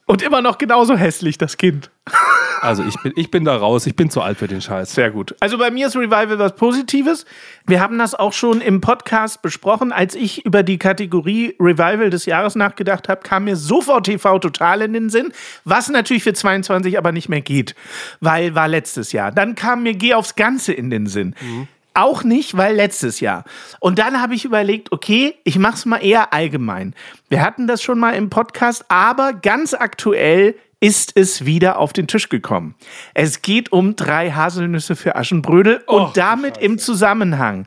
Und 0.06 0.22
immer 0.22 0.42
noch 0.42 0.58
genauso 0.58 0.96
hässlich, 0.96 1.38
das 1.38 1.58
Kind. 1.58 1.90
Also 2.62 2.84
ich 2.84 2.96
bin, 3.02 3.14
ich 3.16 3.32
bin 3.32 3.46
da 3.46 3.56
raus, 3.56 3.86
ich 3.86 3.96
bin 3.96 4.10
zu 4.10 4.22
alt 4.22 4.38
für 4.38 4.48
den 4.48 4.62
Scheiß. 4.62 4.94
Sehr 4.94 5.12
gut. 5.12 5.36
Also 5.40 5.58
bei 5.58 5.72
mir 5.72 5.88
ist 5.88 5.96
Revival 5.96 6.38
was 6.40 6.56
Positives. 6.56 7.26
Wir 7.66 7.80
haben 7.80 7.98
das 7.98 8.16
auch 8.16 8.34
schon 8.34 8.62
im 8.62 8.82
Podcast 8.82 9.42
besprochen. 9.42 9.92
Als 9.92 10.16
ich 10.16 10.46
über 10.46 10.64
die 10.64 10.78
Kategorie 10.78 11.56
Revival 11.60 12.10
des 12.10 12.26
Jahres 12.26 12.56
nachgedacht 12.56 13.10
habe, 13.10 13.22
kam 13.22 13.46
mir 13.46 13.56
sofort 13.56 14.06
TV 14.06 14.40
total 14.40 14.82
in 14.82 14.94
den 14.94 15.10
Sinn, 15.10 15.32
was 15.64 15.90
natürlich 15.90 16.24
für 16.24 16.34
22 16.34 16.98
aber 16.98 17.12
nicht 17.12 17.30
mehr 17.30 17.42
geht, 17.42 17.76
weil 18.20 18.56
war 18.56 18.68
letztes 18.68 19.12
Jahr. 19.12 19.32
Dann 19.32 19.56
kam 19.56 19.84
mir 19.84 19.96
Geh 19.96 20.14
aufs 20.14 20.36
Ganze 20.36 20.74
in 20.74 20.90
den 20.90 21.08
Sinn. 21.08 21.36
Auch 21.96 22.24
nicht, 22.26 22.58
weil 22.58 22.76
letztes 22.76 23.22
Jahr. 23.22 23.46
Und 23.80 24.00
dann 24.00 24.22
habe 24.22 24.36
ich 24.36 24.44
überlegt, 24.44 24.92
okay, 24.92 25.36
ich 25.46 25.58
mache 25.58 25.76
es 25.76 25.86
mal 25.86 25.98
eher 25.98 26.34
allgemein. 26.34 26.94
Wir 27.30 27.42
hatten 27.42 27.68
das 27.68 27.82
schon 27.82 28.00
mal 28.00 28.12
im 28.12 28.30
Podcast, 28.30 28.86
aber 28.90 29.32
ganz 29.32 29.74
aktuell 29.74 30.56
ist 30.82 31.14
es 31.16 31.46
wieder 31.46 31.80
auf 31.80 31.94
den 31.94 32.08
Tisch 32.08 32.28
gekommen. 32.28 32.76
Es 33.14 33.42
geht 33.42 33.72
um 33.72 33.96
drei 33.96 34.32
Haselnüsse 34.32 34.98
für 34.98 35.16
Aschenbrödel 35.16 35.84
und 35.88 36.18
damit 36.18 36.58
im 36.58 36.78
Zusammenhang 36.78 37.66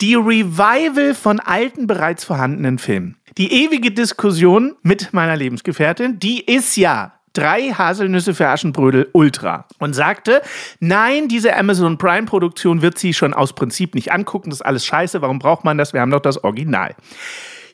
die 0.00 0.14
Revival 0.14 1.14
von 1.14 1.40
alten, 1.40 1.86
bereits 1.86 2.24
vorhandenen 2.24 2.78
Filmen. 2.78 3.16
Die 3.36 3.64
ewige 3.64 3.90
Diskussion 3.90 4.76
mit 4.82 5.12
meiner 5.12 5.36
Lebensgefährtin, 5.36 6.20
die 6.20 6.44
ist 6.44 6.76
ja 6.76 7.12
drei 7.34 7.72
Haselnüsse 7.72 8.34
für 8.34 8.48
Aschenbrödel 8.48 9.10
Ultra 9.12 9.66
und 9.78 9.92
sagte, 9.92 10.40
nein, 10.80 11.28
diese 11.28 11.54
Amazon 11.54 11.98
Prime 11.98 12.26
Produktion 12.26 12.80
wird 12.80 12.98
sie 12.98 13.12
schon 13.12 13.34
aus 13.34 13.52
Prinzip 13.52 13.94
nicht 13.94 14.12
angucken, 14.12 14.48
das 14.48 14.60
ist 14.60 14.66
alles 14.66 14.86
scheiße, 14.86 15.20
warum 15.20 15.38
braucht 15.38 15.64
man 15.64 15.76
das? 15.76 15.92
Wir 15.92 16.00
haben 16.00 16.10
doch 16.10 16.20
das 16.20 16.42
Original. 16.42 16.94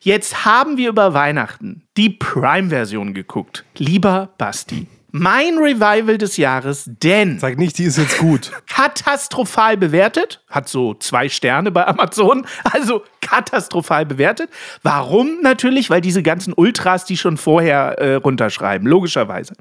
Jetzt 0.02 0.46
haben 0.46 0.78
wir 0.78 0.88
über 0.88 1.12
Weihnachten 1.12 1.82
die 1.98 2.08
Prime-Version 2.08 3.12
geguckt. 3.12 3.66
Lieber 3.76 4.30
Basti, 4.38 4.86
mein 5.12 5.58
Revival 5.58 6.18
des 6.18 6.36
Jahres, 6.36 6.84
denn 6.86 7.38
Sag 7.38 7.58
nicht, 7.58 7.78
die 7.78 7.84
ist 7.84 7.98
jetzt 7.98 8.18
gut. 8.18 8.52
katastrophal 8.68 9.76
bewertet, 9.76 10.42
hat 10.48 10.68
so 10.68 10.94
zwei 10.94 11.28
Sterne 11.28 11.70
bei 11.70 11.86
Amazon, 11.86 12.46
also 12.64 13.02
katastrophal 13.20 14.06
bewertet. 14.06 14.50
Warum? 14.82 15.40
Natürlich, 15.42 15.90
weil 15.90 16.00
diese 16.00 16.22
ganzen 16.22 16.52
Ultras 16.52 17.04
die 17.04 17.16
schon 17.16 17.36
vorher 17.36 17.98
äh, 17.98 18.14
runterschreiben, 18.14 18.86
logischerweise. 18.86 19.54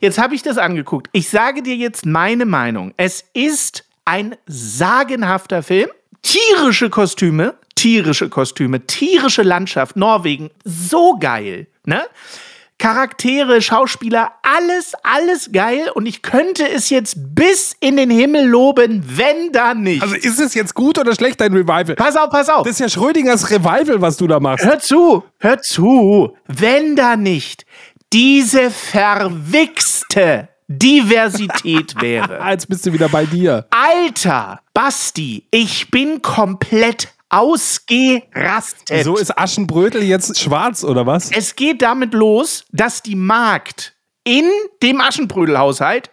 Jetzt 0.00 0.18
habe 0.18 0.34
ich 0.34 0.42
das 0.42 0.58
angeguckt. 0.58 1.08
Ich 1.12 1.28
sage 1.28 1.62
dir 1.62 1.76
jetzt 1.76 2.06
meine 2.06 2.46
Meinung. 2.46 2.94
Es 2.96 3.24
ist 3.34 3.84
ein 4.04 4.36
sagenhafter 4.46 5.62
Film. 5.62 5.88
Tierische 6.22 6.88
Kostüme, 6.88 7.54
tierische 7.74 8.28
Kostüme, 8.28 8.86
tierische 8.86 9.42
Landschaft, 9.42 9.96
Norwegen, 9.96 10.50
so 10.64 11.16
geil, 11.18 11.66
ne? 11.84 12.02
Charaktere, 12.82 13.62
Schauspieler, 13.62 14.32
alles, 14.42 14.94
alles 15.04 15.52
geil. 15.52 15.88
Und 15.94 16.06
ich 16.06 16.20
könnte 16.20 16.68
es 16.68 16.90
jetzt 16.90 17.14
bis 17.32 17.76
in 17.78 17.96
den 17.96 18.10
Himmel 18.10 18.44
loben, 18.44 19.04
wenn 19.06 19.52
da 19.52 19.72
nicht. 19.72 20.02
Also 20.02 20.16
ist 20.16 20.40
es 20.40 20.52
jetzt 20.54 20.74
gut 20.74 20.98
oder 20.98 21.14
schlecht, 21.14 21.40
dein 21.40 21.52
Revival? 21.52 21.94
pass 21.94 22.16
auf, 22.16 22.30
pass 22.30 22.48
auf. 22.48 22.64
Das 22.64 22.72
ist 22.72 22.80
ja 22.80 22.88
Schrödingers 22.88 23.48
Revival, 23.52 24.00
was 24.00 24.16
du 24.16 24.26
da 24.26 24.40
machst. 24.40 24.64
Hör 24.64 24.80
zu, 24.80 25.22
hör 25.38 25.62
zu. 25.62 26.36
Wenn 26.48 26.96
da 26.96 27.14
nicht 27.14 27.66
diese 28.12 28.72
verwichste 28.72 30.48
Diversität 30.66 31.94
wäre. 32.00 32.40
Jetzt 32.50 32.68
bist 32.68 32.84
du 32.84 32.92
wieder 32.92 33.08
bei 33.08 33.26
dir. 33.26 33.64
Alter, 33.70 34.58
Basti, 34.74 35.46
ich 35.52 35.88
bin 35.92 36.20
komplett 36.20 37.14
ausgerastet. 37.32 39.04
So 39.04 39.16
ist 39.16 39.36
Aschenbrötel 39.36 40.02
jetzt 40.02 40.38
schwarz 40.38 40.84
oder 40.84 41.06
was? 41.06 41.30
Es 41.32 41.56
geht 41.56 41.82
damit 41.82 42.14
los, 42.14 42.64
dass 42.70 43.02
die 43.02 43.16
Magd 43.16 43.94
in 44.24 44.44
dem 44.82 45.00
Aschenbrödelhaushalt 45.00 46.10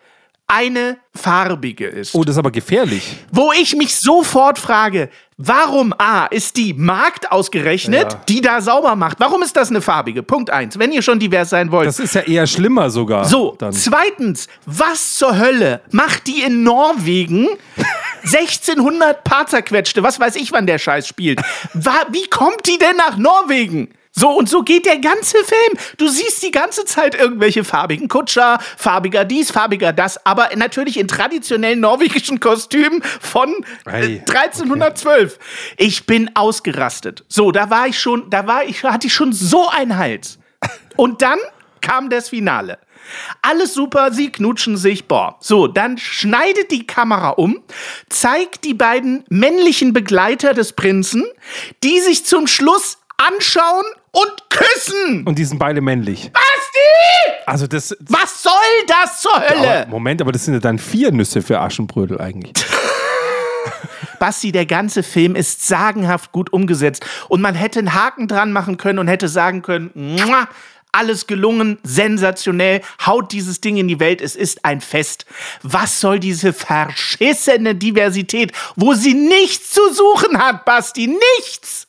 eine 0.51 0.97
farbige 1.15 1.86
ist. 1.86 2.15
Oh, 2.15 2.23
das 2.23 2.34
ist 2.34 2.39
aber 2.39 2.49
gefährlich. 2.49 3.17
Wo 3.32 3.51
ich 3.51 3.75
mich 3.75 3.95
sofort 3.99 4.58
frage, 4.58 5.10
warum 5.38 5.93
A, 5.99 6.25
ist 6.25 6.58
die 6.58 6.73
Magd 6.73 7.32
ausgerechnet, 7.32 8.13
Ja. 8.13 8.21
die 8.27 8.41
da 8.41 8.60
sauber 8.60 8.95
macht? 8.95 9.19
Warum 9.19 9.43
ist 9.43 9.55
das 9.55 9.69
eine 9.69 9.79
farbige? 9.82 10.23
Punkt 10.23 10.49
eins. 10.49 10.79
Wenn 10.79 10.91
ihr 10.91 11.03
schon 11.03 11.19
divers 11.19 11.51
sein 11.51 11.71
wollt. 11.71 11.88
Das 11.88 11.99
ist 11.99 12.15
ja 12.15 12.21
eher 12.21 12.47
schlimmer 12.47 12.89
sogar. 12.89 13.25
so, 13.25 13.55
dann. 13.60 13.73
zweitens, 13.73 14.47
was 14.65 15.13
zur 15.17 15.38
Hölle 15.38 15.82
macht 15.91 16.25
die 16.25 16.41
in 16.41 16.63
Norwegen 16.63 17.47
1600 18.23 19.23
Paar 19.23 19.47
zerquetschte? 19.47 20.03
Was 20.03 20.19
weiß 20.19 20.36
ich, 20.36 20.51
wann 20.51 20.67
der 20.67 20.77
Scheiß 20.77 21.08
spielt. 21.08 21.41
Wie 21.73 22.27
kommt 22.29 22.67
die 22.67 22.77
denn 22.77 22.95
nach 22.97 23.17
Norwegen? 23.17 23.93
So, 24.12 24.32
und 24.32 24.49
so 24.49 24.63
geht 24.63 24.86
der 24.86 24.97
ganze 24.97 25.38
Film. 25.38 25.77
Du 25.97 26.08
siehst 26.08 26.43
die 26.43 26.51
ganze 26.51 26.84
Zeit 26.84 27.15
irgendwelche 27.15 27.63
farbigen 27.63 28.08
Kutscher, 28.08 28.60
farbiger 28.75 29.23
dies, 29.23 29.51
farbiger 29.51 29.93
das, 29.93 30.25
aber 30.25 30.49
natürlich 30.55 30.99
in 30.99 31.08
traditionellen 31.08 31.79
norwegischen 31.79 32.39
Kostümen 32.39 33.01
von 33.03 33.49
äh, 33.86 33.89
Ei, 33.89 34.23
1312. 34.27 35.39
Ich 35.77 36.05
bin 36.05 36.36
ausgerastet. 36.36 37.23
So, 37.29 37.51
da 37.51 37.69
war 37.69 37.88
ich 37.88 37.99
schon, 37.99 38.29
da 38.29 38.45
war 38.47 38.65
ich, 38.65 38.84
hatte 38.84 39.08
ich 39.08 39.13
schon 39.13 39.32
so 39.32 39.69
einen 39.69 39.97
Hals. 39.97 40.39
Und 40.97 41.21
dann 41.21 41.39
kam 41.79 42.10
das 42.10 42.29
Finale. 42.29 42.79
Alles 43.41 43.74
super, 43.74 44.12
sie 44.12 44.32
knutschen 44.32 44.78
sich, 44.78 45.08
boah. 45.08 45.38
So, 45.39 45.67
dann 45.67 45.98
schneidet 45.98 46.72
die 46.72 46.86
Kamera 46.86 47.30
um, 47.30 47.62
zeigt 48.10 48.63
die 48.63 48.74
beiden 48.74 49.24
männlichen 49.30 49.93
Begleiter 49.93 50.54
des 50.54 50.74
Prinzen, 50.74 51.24
die 51.84 52.00
sich 52.00 52.26
zum 52.26 52.48
Schluss 52.48 52.98
anschauen 53.17 53.86
und 54.12 54.50
küssen. 54.50 55.26
Und 55.26 55.38
die 55.38 55.45
sind 55.45 55.60
beide 55.60 55.82
männlich. 55.82 56.32
Basti! 56.32 57.43
Also 57.45 57.67
das. 57.67 57.95
Was 58.02 58.43
soll 58.43 58.52
das 58.88 59.22
zur 59.22 59.39
Hölle? 59.39 59.82
Aber, 59.82 59.89
Moment, 59.89 60.22
aber 60.22 60.32
das 60.32 60.45
sind 60.45 60.54
ja 60.54 60.60
dann 60.60 60.80
vier 60.80 61.12
Nüsse 61.12 61.41
für 61.41 61.60
Aschenbrödel 61.60 62.19
eigentlich. 62.22 62.54
Basti, 64.19 64.52
der 64.52 64.65
ganze 64.65 65.04
Film 65.04 65.36
ist 65.36 65.67
sagenhaft 65.67 66.32
gut 66.32 66.52
umgesetzt. 66.54 67.06
Und 67.28 67.41
man 67.41 67.56
hätte 67.56 67.80
einen 67.80 67.93
Haken 67.93 68.28
dran 68.28 68.52
machen 68.52 68.78
können 68.78 69.00
und 69.00 69.08
hätte 69.08 69.28
sagen 69.28 69.62
können, 69.62 69.91
"Mua, 69.93 70.48
alles 70.91 71.28
gelungen, 71.28 71.78
sensationell, 71.84 72.82
haut 73.06 73.32
dieses 73.32 73.62
Ding 73.62 73.78
in 73.78 73.88
die 73.88 73.99
Welt, 73.99 74.21
es 74.21 74.36
ist 74.36 74.65
ein 74.65 74.82
Fest. 74.82 75.25
Was 75.62 75.99
soll 76.02 76.19
diese 76.19 76.54
verschissene 76.54 77.75
Diversität, 77.75 78.52
wo 78.75 78.93
sie 78.93 79.13
nichts 79.13 79.71
zu 79.71 79.93
suchen 79.93 80.38
hat, 80.38 80.65
Basti, 80.65 81.08
nichts? 81.38 81.88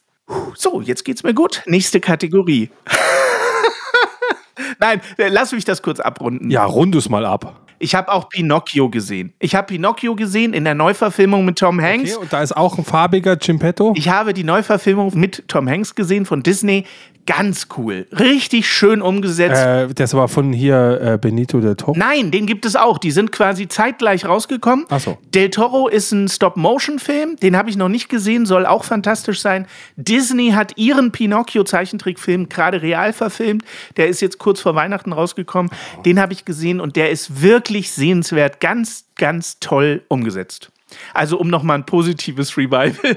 So, 0.55 0.81
jetzt 0.81 1.05
geht's 1.05 1.23
mir 1.23 1.35
gut. 1.35 1.63
Nächste 1.67 2.01
Kategorie. 2.01 2.71
Nein, 4.79 5.01
äh, 5.19 5.29
lass 5.29 5.53
mich 5.53 5.65
das 5.65 5.83
kurz 5.83 6.01
abrunden. 6.01 6.51
Ja, 6.51 6.65
rund 6.65 6.95
es 6.95 7.09
mal 7.09 7.25
ab. 7.25 7.67
Ich 7.83 7.95
habe 7.95 8.13
auch 8.13 8.29
Pinocchio 8.29 8.91
gesehen. 8.91 9.33
Ich 9.39 9.55
habe 9.55 9.69
Pinocchio 9.69 10.15
gesehen 10.15 10.53
in 10.53 10.65
der 10.65 10.75
Neuverfilmung 10.75 11.47
mit 11.47 11.59
Tom 11.59 11.81
Hanks. 11.81 12.15
Okay, 12.15 12.23
und 12.23 12.33
da 12.33 12.43
ist 12.43 12.55
auch 12.55 12.77
ein 12.77 12.85
farbiger 12.85 13.37
Gimpetto. 13.37 13.95
Ich 13.97 14.11
habe 14.11 14.35
die 14.35 14.45
Neuverfilmung 14.45 15.19
mit 15.19 15.49
Tom 15.49 15.67
Hanks 15.67 15.95
gesehen 15.95 16.27
von 16.27 16.43
Disney. 16.43 16.85
Ganz 17.27 17.69
cool. 17.77 18.07
Richtig 18.13 18.69
schön 18.69 19.03
umgesetzt. 19.03 19.61
Äh, 19.61 19.89
das 19.95 20.15
war 20.15 20.29
von 20.29 20.53
hier 20.53 21.01
äh, 21.01 21.19
Benito 21.19 21.61
del 21.61 21.77
Toro. 21.77 21.95
Nein, 21.97 22.31
den 22.31 22.47
gibt 22.47 22.67
es 22.67 22.77
auch. 22.77 22.99
Die 22.99 23.11
sind 23.11 23.33
quasi 23.33 23.69
zeitgleich 23.69 24.27
rausgekommen. 24.27 24.87
Ach 24.89 25.01
so. 25.01 25.19
Del 25.35 25.51
Toro 25.51 25.89
ist 25.89 26.13
ein 26.13 26.29
Stop-Motion-Film. 26.29 27.37
Den 27.37 27.57
habe 27.57 27.71
ich 27.71 27.77
noch 27.77 27.89
nicht 27.89 28.09
gesehen, 28.09 28.47
soll 28.47 28.67
auch 28.67 28.85
fantastisch 28.85 29.41
sein. 29.41 29.67
Disney 29.97 30.51
hat 30.51 30.77
ihren 30.77 31.13
Pinocchio-Zeichentrickfilm 31.13 32.49
gerade 32.49 32.83
real 32.83 33.13
verfilmt. 33.13 33.65
Der 33.97 34.09
ist 34.09 34.21
jetzt 34.21 34.39
kurz 34.39 34.61
vor 34.61 34.75
Weihnachten 34.75 35.13
rausgekommen. 35.13 35.71
Den 36.05 36.21
habe 36.21 36.33
ich 36.33 36.45
gesehen 36.45 36.81
und 36.81 36.97
der 36.97 37.11
ist 37.11 37.43
wirklich 37.43 37.93
sehenswert. 37.93 38.61
Ganz, 38.61 39.05
ganz 39.17 39.59
toll 39.61 40.03
umgesetzt. 40.09 40.71
Also 41.15 41.39
um 41.39 41.49
nochmal 41.49 41.79
ein 41.79 41.87
positives 41.87 42.57
Revival. 42.57 43.17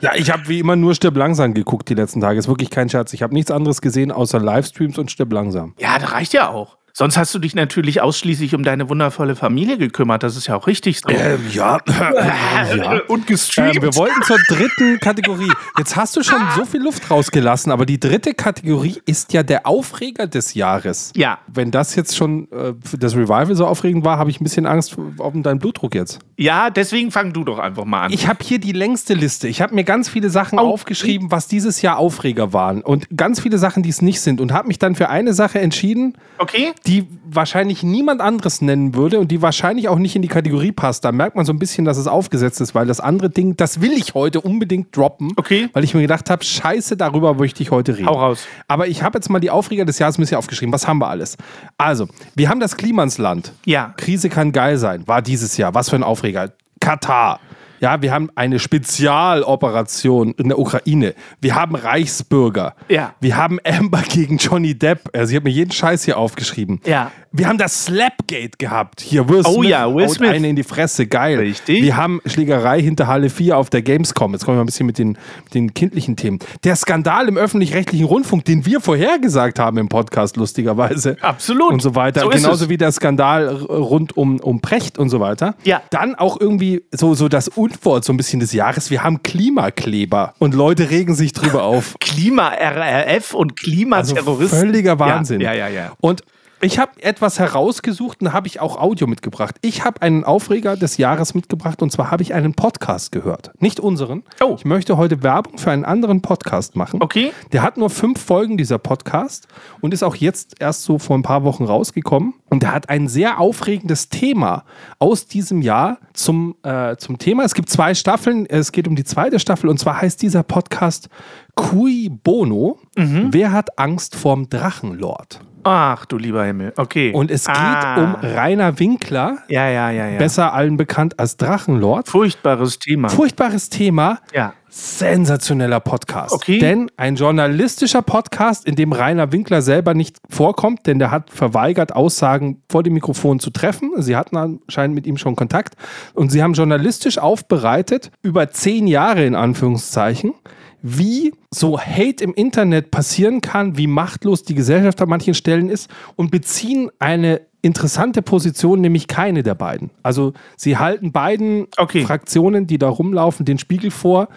Ja, 0.00 0.12
ich 0.14 0.30
habe 0.30 0.48
wie 0.48 0.58
immer 0.58 0.76
nur 0.76 0.94
Stirb 0.94 1.16
langsam 1.16 1.54
geguckt 1.54 1.88
die 1.88 1.94
letzten 1.94 2.20
Tage. 2.20 2.38
Ist 2.38 2.48
wirklich 2.48 2.70
kein 2.70 2.88
Scherz. 2.88 3.12
Ich 3.12 3.22
habe 3.22 3.34
nichts 3.34 3.50
anderes 3.50 3.80
gesehen 3.80 4.12
außer 4.12 4.40
Livestreams 4.40 4.98
und 4.98 5.10
Stirb 5.10 5.32
langsam. 5.32 5.74
ja, 5.78 5.98
das 5.98 6.12
reicht 6.12 6.32
ja 6.32 6.48
auch. 6.48 6.78
Sonst 7.00 7.16
hast 7.16 7.34
du 7.34 7.38
dich 7.38 7.54
natürlich 7.54 8.02
ausschließlich 8.02 8.54
um 8.54 8.62
deine 8.62 8.90
wundervolle 8.90 9.34
Familie 9.34 9.78
gekümmert. 9.78 10.22
Das 10.22 10.36
ist 10.36 10.48
ja 10.48 10.54
auch 10.56 10.66
richtig 10.66 11.00
so. 11.00 11.08
ja. 11.08 11.78
ja. 11.88 13.00
Und 13.08 13.26
gestreamt. 13.26 13.76
Ähm, 13.76 13.82
wir 13.84 13.96
wollten 13.96 14.20
zur 14.22 14.36
dritten 14.48 15.00
Kategorie. 15.00 15.50
Jetzt 15.78 15.96
hast 15.96 16.14
du 16.18 16.22
schon 16.22 16.42
so 16.54 16.66
viel 16.66 16.82
Luft 16.82 17.10
rausgelassen, 17.10 17.72
aber 17.72 17.86
die 17.86 17.98
dritte 17.98 18.34
Kategorie 18.34 19.00
ist 19.06 19.32
ja 19.32 19.42
der 19.42 19.66
Aufreger 19.66 20.26
des 20.26 20.52
Jahres. 20.52 21.14
Ja. 21.16 21.38
Wenn 21.46 21.70
das 21.70 21.94
jetzt 21.96 22.18
schon 22.18 22.52
äh, 22.52 22.74
für 22.84 22.98
das 22.98 23.16
Revival 23.16 23.54
so 23.54 23.66
aufregend 23.66 24.04
war, 24.04 24.18
habe 24.18 24.28
ich 24.28 24.38
ein 24.38 24.44
bisschen 24.44 24.66
Angst 24.66 24.98
um 24.98 25.42
deinen 25.42 25.58
Blutdruck 25.58 25.94
jetzt. 25.94 26.18
Ja, 26.36 26.68
deswegen 26.68 27.10
fang 27.10 27.32
du 27.32 27.44
doch 27.44 27.58
einfach 27.58 27.86
mal 27.86 28.02
an. 28.02 28.12
Ich 28.12 28.28
habe 28.28 28.40
hier 28.44 28.58
die 28.58 28.72
längste 28.72 29.14
Liste. 29.14 29.48
Ich 29.48 29.62
habe 29.62 29.74
mir 29.74 29.84
ganz 29.84 30.10
viele 30.10 30.28
Sachen 30.28 30.58
Oh. 30.58 30.74
aufgeschrieben, 30.74 31.30
was 31.30 31.48
dieses 31.48 31.80
Jahr 31.80 31.96
Aufreger 31.96 32.52
waren 32.52 32.82
und 32.82 33.06
ganz 33.16 33.40
viele 33.40 33.56
Sachen, 33.56 33.82
die 33.82 33.88
es 33.88 34.02
nicht 34.02 34.20
sind 34.20 34.38
und 34.38 34.52
habe 34.52 34.68
mich 34.68 34.78
dann 34.78 34.94
für 34.96 35.08
eine 35.08 35.32
Sache 35.32 35.60
entschieden, 35.60 36.18
okay? 36.36 36.72
die 36.86 36.89
wahrscheinlich 37.24 37.82
niemand 37.82 38.20
anderes 38.20 38.60
nennen 38.62 38.94
würde 38.94 39.20
und 39.20 39.30
die 39.30 39.40
wahrscheinlich 39.42 39.88
auch 39.88 39.98
nicht 39.98 40.16
in 40.16 40.22
die 40.22 40.28
Kategorie 40.28 40.72
passt. 40.72 41.04
Da 41.04 41.12
merkt 41.12 41.36
man 41.36 41.44
so 41.44 41.52
ein 41.52 41.58
bisschen, 41.58 41.84
dass 41.84 41.96
es 41.96 42.06
aufgesetzt 42.06 42.60
ist, 42.60 42.74
weil 42.74 42.86
das 42.86 43.00
andere 43.00 43.30
Ding, 43.30 43.56
das 43.56 43.80
will 43.80 43.92
ich 43.92 44.14
heute 44.14 44.40
unbedingt 44.40 44.96
droppen, 44.96 45.32
Okay. 45.36 45.68
weil 45.72 45.84
ich 45.84 45.94
mir 45.94 46.02
gedacht 46.02 46.30
habe, 46.30 46.44
scheiße, 46.44 46.96
darüber 46.96 47.34
möchte 47.34 47.62
ich 47.62 47.70
heute 47.70 47.96
reden. 47.96 48.06
Hau 48.06 48.18
raus. 48.18 48.46
Aber 48.68 48.88
ich 48.88 49.02
habe 49.02 49.18
jetzt 49.18 49.30
mal 49.30 49.40
die 49.40 49.50
Aufreger 49.50 49.84
des 49.84 49.98
Jahres 49.98 50.18
ein 50.18 50.22
bisschen 50.22 50.38
aufgeschrieben. 50.38 50.72
Was 50.72 50.86
haben 50.88 50.98
wir 50.98 51.08
alles? 51.08 51.36
Also, 51.78 52.08
wir 52.34 52.48
haben 52.48 52.60
das 52.60 52.76
Klimansland. 52.76 53.52
Ja. 53.64 53.94
Krise 53.96 54.28
kann 54.28 54.52
geil 54.52 54.78
sein, 54.78 55.06
war 55.06 55.22
dieses 55.22 55.56
Jahr. 55.56 55.74
Was 55.74 55.90
für 55.90 55.96
ein 55.96 56.02
Aufreger. 56.02 56.52
Katar. 56.80 57.40
Ja, 57.80 58.02
wir 58.02 58.12
haben 58.12 58.30
eine 58.34 58.58
Spezialoperation 58.58 60.32
in 60.36 60.48
der 60.48 60.58
Ukraine. 60.58 61.14
Wir 61.40 61.54
haben 61.54 61.74
Reichsbürger. 61.74 62.74
Ja. 62.88 63.14
Wir 63.20 63.36
haben 63.36 63.58
Amber 63.64 64.02
gegen 64.02 64.36
Johnny 64.36 64.78
Depp. 64.78 65.08
Also 65.14 65.30
ich 65.30 65.36
habe 65.36 65.48
mir 65.48 65.54
jeden 65.54 65.72
Scheiß 65.72 66.04
hier 66.04 66.18
aufgeschrieben. 66.18 66.80
Ja. 66.84 67.10
Wir 67.32 67.46
haben 67.46 67.58
das 67.58 67.84
Slapgate 67.84 68.58
gehabt. 68.58 69.00
Hier, 69.00 69.28
Will 69.28 69.42
Oh 69.46 69.54
Smith 69.54 69.70
ja, 69.70 69.94
Will 69.94 70.08
Smith. 70.08 70.30
eine 70.30 70.48
in 70.48 70.56
die 70.56 70.64
Fresse. 70.64 71.06
Geil. 71.06 71.38
Richtig. 71.38 71.80
Wir 71.82 71.96
haben 71.96 72.20
Schlägerei 72.26 72.82
hinter 72.82 73.06
Halle 73.06 73.30
4 73.30 73.56
auf 73.56 73.70
der 73.70 73.82
Gamescom. 73.82 74.32
Jetzt 74.32 74.44
kommen 74.44 74.58
wir 74.58 74.62
ein 74.64 74.66
bisschen 74.66 74.86
mit 74.86 74.98
den, 74.98 75.16
mit 75.44 75.54
den 75.54 75.72
kindlichen 75.72 76.16
Themen. 76.16 76.40
Der 76.64 76.74
Skandal 76.74 77.28
im 77.28 77.36
öffentlich-rechtlichen 77.38 78.04
Rundfunk, 78.04 78.44
den 78.46 78.66
wir 78.66 78.80
vorhergesagt 78.80 79.60
haben 79.60 79.78
im 79.78 79.88
Podcast, 79.88 80.36
lustigerweise. 80.36 81.16
Absolut. 81.20 81.72
Und 81.72 81.80
so 81.82 81.94
weiter. 81.94 82.22
So 82.22 82.28
Genauso 82.30 82.64
es. 82.64 82.68
wie 82.68 82.76
der 82.76 82.90
Skandal 82.90 83.48
rund 83.48 84.16
um, 84.16 84.40
um 84.40 84.60
Precht 84.60 84.98
und 84.98 85.08
so 85.08 85.20
weiter. 85.20 85.54
Ja. 85.62 85.82
Dann 85.90 86.16
auch 86.16 86.40
irgendwie 86.40 86.82
so, 86.90 87.14
so 87.14 87.28
das 87.28 87.46
Unwort 87.70 88.04
so 88.04 88.12
ein 88.12 88.16
bisschen 88.16 88.40
des 88.40 88.52
Jahres. 88.52 88.90
Wir 88.90 89.02
haben 89.02 89.22
Klimakleber 89.22 90.34
und 90.38 90.54
Leute 90.54 90.90
regen 90.90 91.14
sich 91.14 91.32
drüber 91.32 91.62
auf. 91.62 91.96
Klima-RRF 92.00 93.34
und 93.34 93.52
Also 93.52 93.64
Klimaterroristen. 93.64 94.58
völliger 94.60 94.98
Wahnsinn. 94.98 95.40
Ja, 95.40 95.52
ja, 95.52 95.68
ja. 95.68 95.80
ja. 95.84 95.92
Und 96.00 96.22
ich 96.62 96.78
habe 96.78 97.02
etwas 97.02 97.38
herausgesucht 97.38 98.20
und 98.20 98.32
habe 98.32 98.46
ich 98.46 98.60
auch 98.60 98.76
Audio 98.76 99.06
mitgebracht. 99.06 99.56
Ich 99.62 99.84
habe 99.84 100.02
einen 100.02 100.24
Aufreger 100.24 100.76
des 100.76 100.98
Jahres 100.98 101.34
mitgebracht 101.34 101.80
und 101.82 101.90
zwar 101.90 102.10
habe 102.10 102.22
ich 102.22 102.34
einen 102.34 102.54
Podcast 102.54 103.12
gehört. 103.12 103.50
Nicht 103.60 103.80
unseren. 103.80 104.24
Oh. 104.42 104.56
Ich 104.58 104.64
möchte 104.64 104.96
heute 104.96 105.22
Werbung 105.22 105.58
für 105.58 105.70
einen 105.70 105.84
anderen 105.84 106.20
Podcast 106.20 106.76
machen. 106.76 107.02
Okay. 107.02 107.32
Der 107.52 107.62
hat 107.62 107.78
nur 107.78 107.88
fünf 107.88 108.20
Folgen, 108.20 108.58
dieser 108.58 108.78
Podcast, 108.78 109.48
und 109.80 109.94
ist 109.94 110.02
auch 110.02 110.16
jetzt 110.16 110.60
erst 110.60 110.82
so 110.82 110.98
vor 110.98 111.16
ein 111.16 111.22
paar 111.22 111.44
Wochen 111.44 111.64
rausgekommen. 111.64 112.34
Und 112.50 112.62
der 112.62 112.74
hat 112.74 112.90
ein 112.90 113.08
sehr 113.08 113.40
aufregendes 113.40 114.08
Thema 114.08 114.64
aus 114.98 115.26
diesem 115.26 115.62
Jahr 115.62 115.98
zum, 116.12 116.56
äh, 116.62 116.96
zum 116.96 117.18
Thema. 117.18 117.44
Es 117.44 117.54
gibt 117.54 117.70
zwei 117.70 117.94
Staffeln. 117.94 118.44
Es 118.46 118.72
geht 118.72 118.86
um 118.86 118.96
die 118.96 119.04
zweite 119.04 119.38
Staffel. 119.38 119.70
Und 119.70 119.78
zwar 119.78 120.00
heißt 120.02 120.20
dieser 120.20 120.42
Podcast 120.42 121.08
Cui 121.54 122.08
Bono. 122.10 122.78
Mhm. 122.96 123.28
Wer 123.30 123.52
hat 123.52 123.78
Angst 123.78 124.16
vorm 124.16 124.50
Drachenlord? 124.50 125.40
Ach, 125.62 126.06
du 126.06 126.16
lieber 126.16 126.44
Himmel. 126.44 126.72
Okay. 126.76 127.12
Und 127.12 127.30
es 127.30 127.44
geht 127.46 127.54
Ah. 127.56 127.96
um 128.02 128.14
Rainer 128.22 128.78
Winkler, 128.78 129.38
Ja, 129.48 129.68
ja, 129.68 129.90
ja, 129.90 130.08
ja. 130.08 130.18
besser 130.18 130.52
allen 130.54 130.76
bekannt 130.76 131.18
als 131.18 131.36
Drachenlord. 131.36 132.08
Furchtbares 132.08 132.78
Thema. 132.78 133.08
Furchtbares 133.08 133.68
Thema. 133.68 134.18
ja. 134.34 134.54
Sensationeller 134.72 135.80
Podcast. 135.80 136.32
Okay. 136.32 136.58
Denn 136.60 136.90
ein 136.96 137.16
journalistischer 137.16 138.02
Podcast, 138.02 138.64
in 138.68 138.76
dem 138.76 138.92
Rainer 138.92 139.32
Winkler 139.32 139.62
selber 139.62 139.94
nicht 139.94 140.18
vorkommt, 140.28 140.86
denn 140.86 141.00
der 141.00 141.10
hat 141.10 141.28
verweigert, 141.30 141.96
Aussagen 141.96 142.62
vor 142.70 142.84
dem 142.84 142.92
Mikrofon 142.94 143.40
zu 143.40 143.50
treffen. 143.50 143.90
Sie 143.96 144.14
hatten 144.14 144.36
anscheinend 144.36 144.94
mit 144.94 145.08
ihm 145.08 145.16
schon 145.16 145.34
Kontakt. 145.34 145.74
Und 146.14 146.30
sie 146.30 146.40
haben 146.42 146.52
journalistisch 146.52 147.18
aufbereitet, 147.18 148.12
über 148.22 148.50
zehn 148.50 148.86
Jahre 148.86 149.24
in 149.26 149.34
Anführungszeichen, 149.34 150.34
wie 150.82 151.32
so 151.50 151.78
Hate 151.78 152.24
im 152.24 152.32
Internet 152.34 152.90
passieren 152.90 153.40
kann, 153.40 153.76
wie 153.76 153.86
machtlos 153.86 154.42
die 154.42 154.54
Gesellschaft 154.54 155.00
an 155.02 155.08
manchen 155.08 155.34
Stellen 155.34 155.68
ist 155.68 155.90
und 156.16 156.30
beziehen 156.30 156.90
eine 156.98 157.42
interessante 157.62 158.22
Position, 158.22 158.80
nämlich 158.80 159.06
keine 159.06 159.42
der 159.42 159.54
beiden. 159.54 159.90
Also 160.02 160.32
sie 160.56 160.78
halten 160.78 161.12
beiden 161.12 161.66
Okay. 161.76 162.04
Fraktionen, 162.04 162.66
die 162.66 162.78
da 162.78 162.88
rumlaufen, 162.88 163.44
den 163.44 163.58
Spiegel 163.58 163.90
vor 163.90 164.28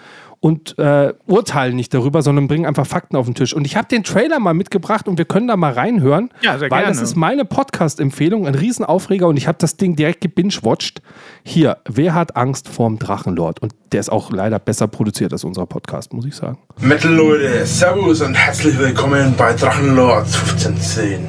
und 0.43 0.77
äh, 0.77 1.13
urteilen 1.25 1.77
nicht 1.77 1.93
darüber, 1.93 2.21
sondern 2.21 2.49
bringen 2.49 2.65
einfach 2.65 2.85
Fakten 2.85 3.15
auf 3.15 3.27
den 3.27 3.33
Tisch. 3.33 3.53
Und 3.53 3.63
ich 3.65 3.77
habe 3.77 3.87
den 3.87 4.03
Trailer 4.03 4.39
mal 4.41 4.53
mitgebracht 4.53 5.07
und 5.07 5.17
wir 5.17 5.23
können 5.23 5.47
da 5.47 5.55
mal 5.55 5.71
reinhören, 5.71 6.31
Ja, 6.41 6.59
sehr 6.59 6.69
weil 6.69 6.81
gerne. 6.81 6.87
das 6.93 7.01
ist 7.01 7.15
meine 7.15 7.45
Podcast-Empfehlung, 7.45 8.45
ein 8.45 8.53
Riesenaufreger 8.53 9.25
und 9.29 9.37
ich 9.37 9.47
habe 9.47 9.57
das 9.61 9.77
Ding 9.77 9.95
direkt 9.95 10.19
gebingewatcht. 10.19 11.01
Hier, 11.43 11.77
wer 11.87 12.13
hat 12.13 12.35
Angst 12.35 12.67
vorm 12.67 12.99
Drachenlord? 12.99 13.61
Und 13.61 13.73
der 13.93 14.01
ist 14.01 14.09
auch 14.11 14.31
leider 14.33 14.59
besser 14.59 14.89
produziert 14.89 15.31
als 15.31 15.45
unser 15.45 15.65
Podcast, 15.65 16.11
muss 16.11 16.25
ich 16.25 16.35
sagen. 16.35 16.57
Metal 16.81 17.13
Leute, 17.13 17.65
Servus 17.65 18.19
und 18.19 18.33
herzlich 18.33 18.77
willkommen 18.77 19.35
bei 19.37 19.53
Drachenlord 19.53 20.25
1510. 20.25 21.21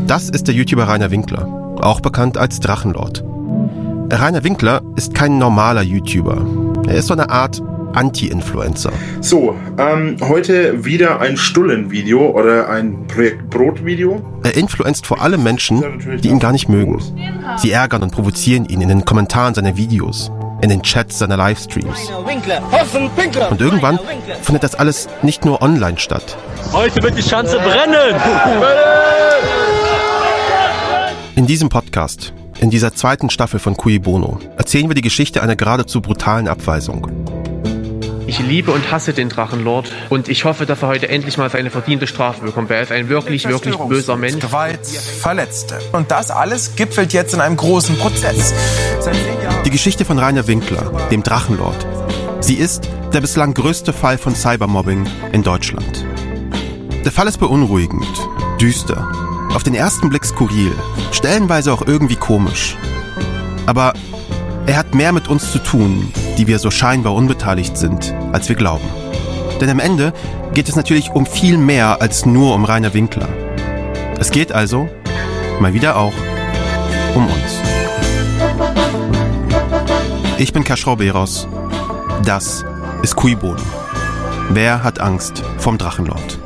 Das 0.08 0.28
ist 0.28 0.48
der 0.48 0.54
YouTuber 0.56 0.88
Rainer 0.88 1.12
Winkler, 1.12 1.46
auch 1.80 2.00
bekannt 2.00 2.36
als 2.36 2.58
Drachenlord. 2.58 3.22
Rainer 4.12 4.42
Winkler 4.42 4.82
ist 4.96 5.14
kein 5.14 5.38
normaler 5.38 5.82
YouTuber. 5.82 6.69
Er 6.90 6.96
ist 6.96 7.06
so 7.06 7.14
eine 7.14 7.30
Art 7.30 7.62
Anti-Influencer. 7.92 8.90
So, 9.20 9.54
ähm, 9.78 10.16
heute 10.20 10.84
wieder 10.84 11.20
ein 11.20 11.36
Stullen-Video 11.36 12.30
oder 12.30 12.68
ein 12.68 13.06
Projekt 13.06 13.48
Brot-Video. 13.48 14.20
Er 14.42 14.56
influenzt 14.56 15.06
vor 15.06 15.22
allem 15.22 15.44
Menschen, 15.44 16.18
die 16.20 16.28
ihn 16.28 16.40
gar 16.40 16.50
nicht 16.50 16.68
mögen. 16.68 17.00
Sie 17.58 17.70
ärgern 17.70 18.02
und 18.02 18.10
provozieren 18.10 18.64
ihn 18.64 18.80
in 18.80 18.88
den 18.88 19.04
Kommentaren 19.04 19.54
seiner 19.54 19.76
Videos, 19.76 20.32
in 20.62 20.68
den 20.68 20.82
Chats 20.82 21.20
seiner 21.20 21.36
Livestreams. 21.36 22.10
Und 23.50 23.60
irgendwann 23.60 24.00
findet 24.42 24.64
das 24.64 24.74
alles 24.74 25.08
nicht 25.22 25.44
nur 25.44 25.62
online 25.62 25.98
statt. 26.00 26.36
Heute 26.72 27.00
wird 27.04 27.16
die 27.16 27.22
Schanze 27.22 27.56
brennen! 27.58 28.20
In 31.36 31.46
diesem 31.46 31.68
Podcast, 31.68 32.32
in 32.60 32.70
dieser 32.70 32.94
zweiten 32.94 33.30
Staffel 33.30 33.58
von 33.58 33.76
Cui 33.76 33.98
Bono, 33.98 34.38
erzählen 34.56 34.88
wir 34.88 34.94
die 34.94 35.00
Geschichte 35.00 35.42
einer 35.42 35.56
geradezu 35.56 36.00
brutalen 36.00 36.46
Abweisung. 36.46 37.10
Ich 38.26 38.38
liebe 38.38 38.70
und 38.70 38.92
hasse 38.92 39.12
den 39.12 39.28
Drachenlord 39.28 39.90
und 40.08 40.28
ich 40.28 40.44
hoffe, 40.44 40.64
dass 40.64 40.82
er 40.82 40.88
heute 40.88 41.08
endlich 41.08 41.36
mal 41.36 41.50
seine 41.50 41.70
verdiente 41.70 42.06
Strafe 42.06 42.44
bekommt. 42.44 42.70
Er 42.70 42.80
ist 42.80 42.92
ein 42.92 43.08
wirklich, 43.08 43.48
wirklich 43.48 43.76
böser 43.76 44.16
Mensch. 44.16 44.40
Gewalt, 44.40 44.86
Verletzte. 44.86 45.80
Und 45.90 46.12
das 46.12 46.30
alles 46.30 46.76
gipfelt 46.76 47.12
jetzt 47.12 47.34
in 47.34 47.40
einem 47.40 47.56
großen 47.56 47.96
Prozess. 47.96 48.54
Seit 49.00 49.16
zehn 49.16 49.42
Jahren 49.42 49.64
Die 49.64 49.70
Geschichte 49.70 50.04
von 50.04 50.18
Rainer 50.18 50.46
Winkler, 50.46 51.08
dem 51.10 51.24
Drachenlord. 51.24 51.86
Sie 52.40 52.54
ist 52.54 52.88
der 53.12 53.20
bislang 53.20 53.54
größte 53.54 53.92
Fall 53.92 54.16
von 54.16 54.36
Cybermobbing 54.36 55.06
in 55.32 55.42
Deutschland. 55.42 56.04
Der 57.04 57.10
Fall 57.10 57.26
ist 57.26 57.38
beunruhigend, 57.38 58.06
düster, 58.60 59.29
auf 59.54 59.62
den 59.62 59.74
ersten 59.74 60.08
Blick 60.08 60.24
skurril, 60.24 60.72
stellenweise 61.12 61.72
auch 61.72 61.86
irgendwie 61.86 62.16
komisch. 62.16 62.76
Aber 63.66 63.92
Er 64.70 64.76
hat 64.76 64.94
mehr 64.94 65.10
mit 65.12 65.26
uns 65.26 65.50
zu 65.50 65.58
tun, 65.58 66.12
die 66.38 66.46
wir 66.46 66.60
so 66.60 66.70
scheinbar 66.70 67.14
unbeteiligt 67.14 67.76
sind, 67.76 68.14
als 68.30 68.48
wir 68.48 68.54
glauben. 68.54 68.88
Denn 69.60 69.68
am 69.68 69.80
Ende 69.80 70.12
geht 70.54 70.68
es 70.68 70.76
natürlich 70.76 71.10
um 71.10 71.26
viel 71.26 71.58
mehr 71.58 72.00
als 72.00 72.24
nur 72.24 72.54
um 72.54 72.64
Rainer 72.64 72.94
Winkler. 72.94 73.28
Es 74.20 74.30
geht 74.30 74.52
also, 74.52 74.88
mal 75.58 75.74
wieder 75.74 75.96
auch, 75.96 76.12
um 77.16 77.26
uns. 77.26 77.60
Ich 80.38 80.52
bin 80.52 80.62
Kaschrau 80.62 80.94
Beros. 80.94 81.48
Das 82.24 82.64
ist 83.02 83.16
Kuiboden. 83.16 83.64
Wer 84.50 84.84
hat 84.84 85.00
Angst 85.00 85.42
vom 85.58 85.78
Drachenlord? 85.78 86.38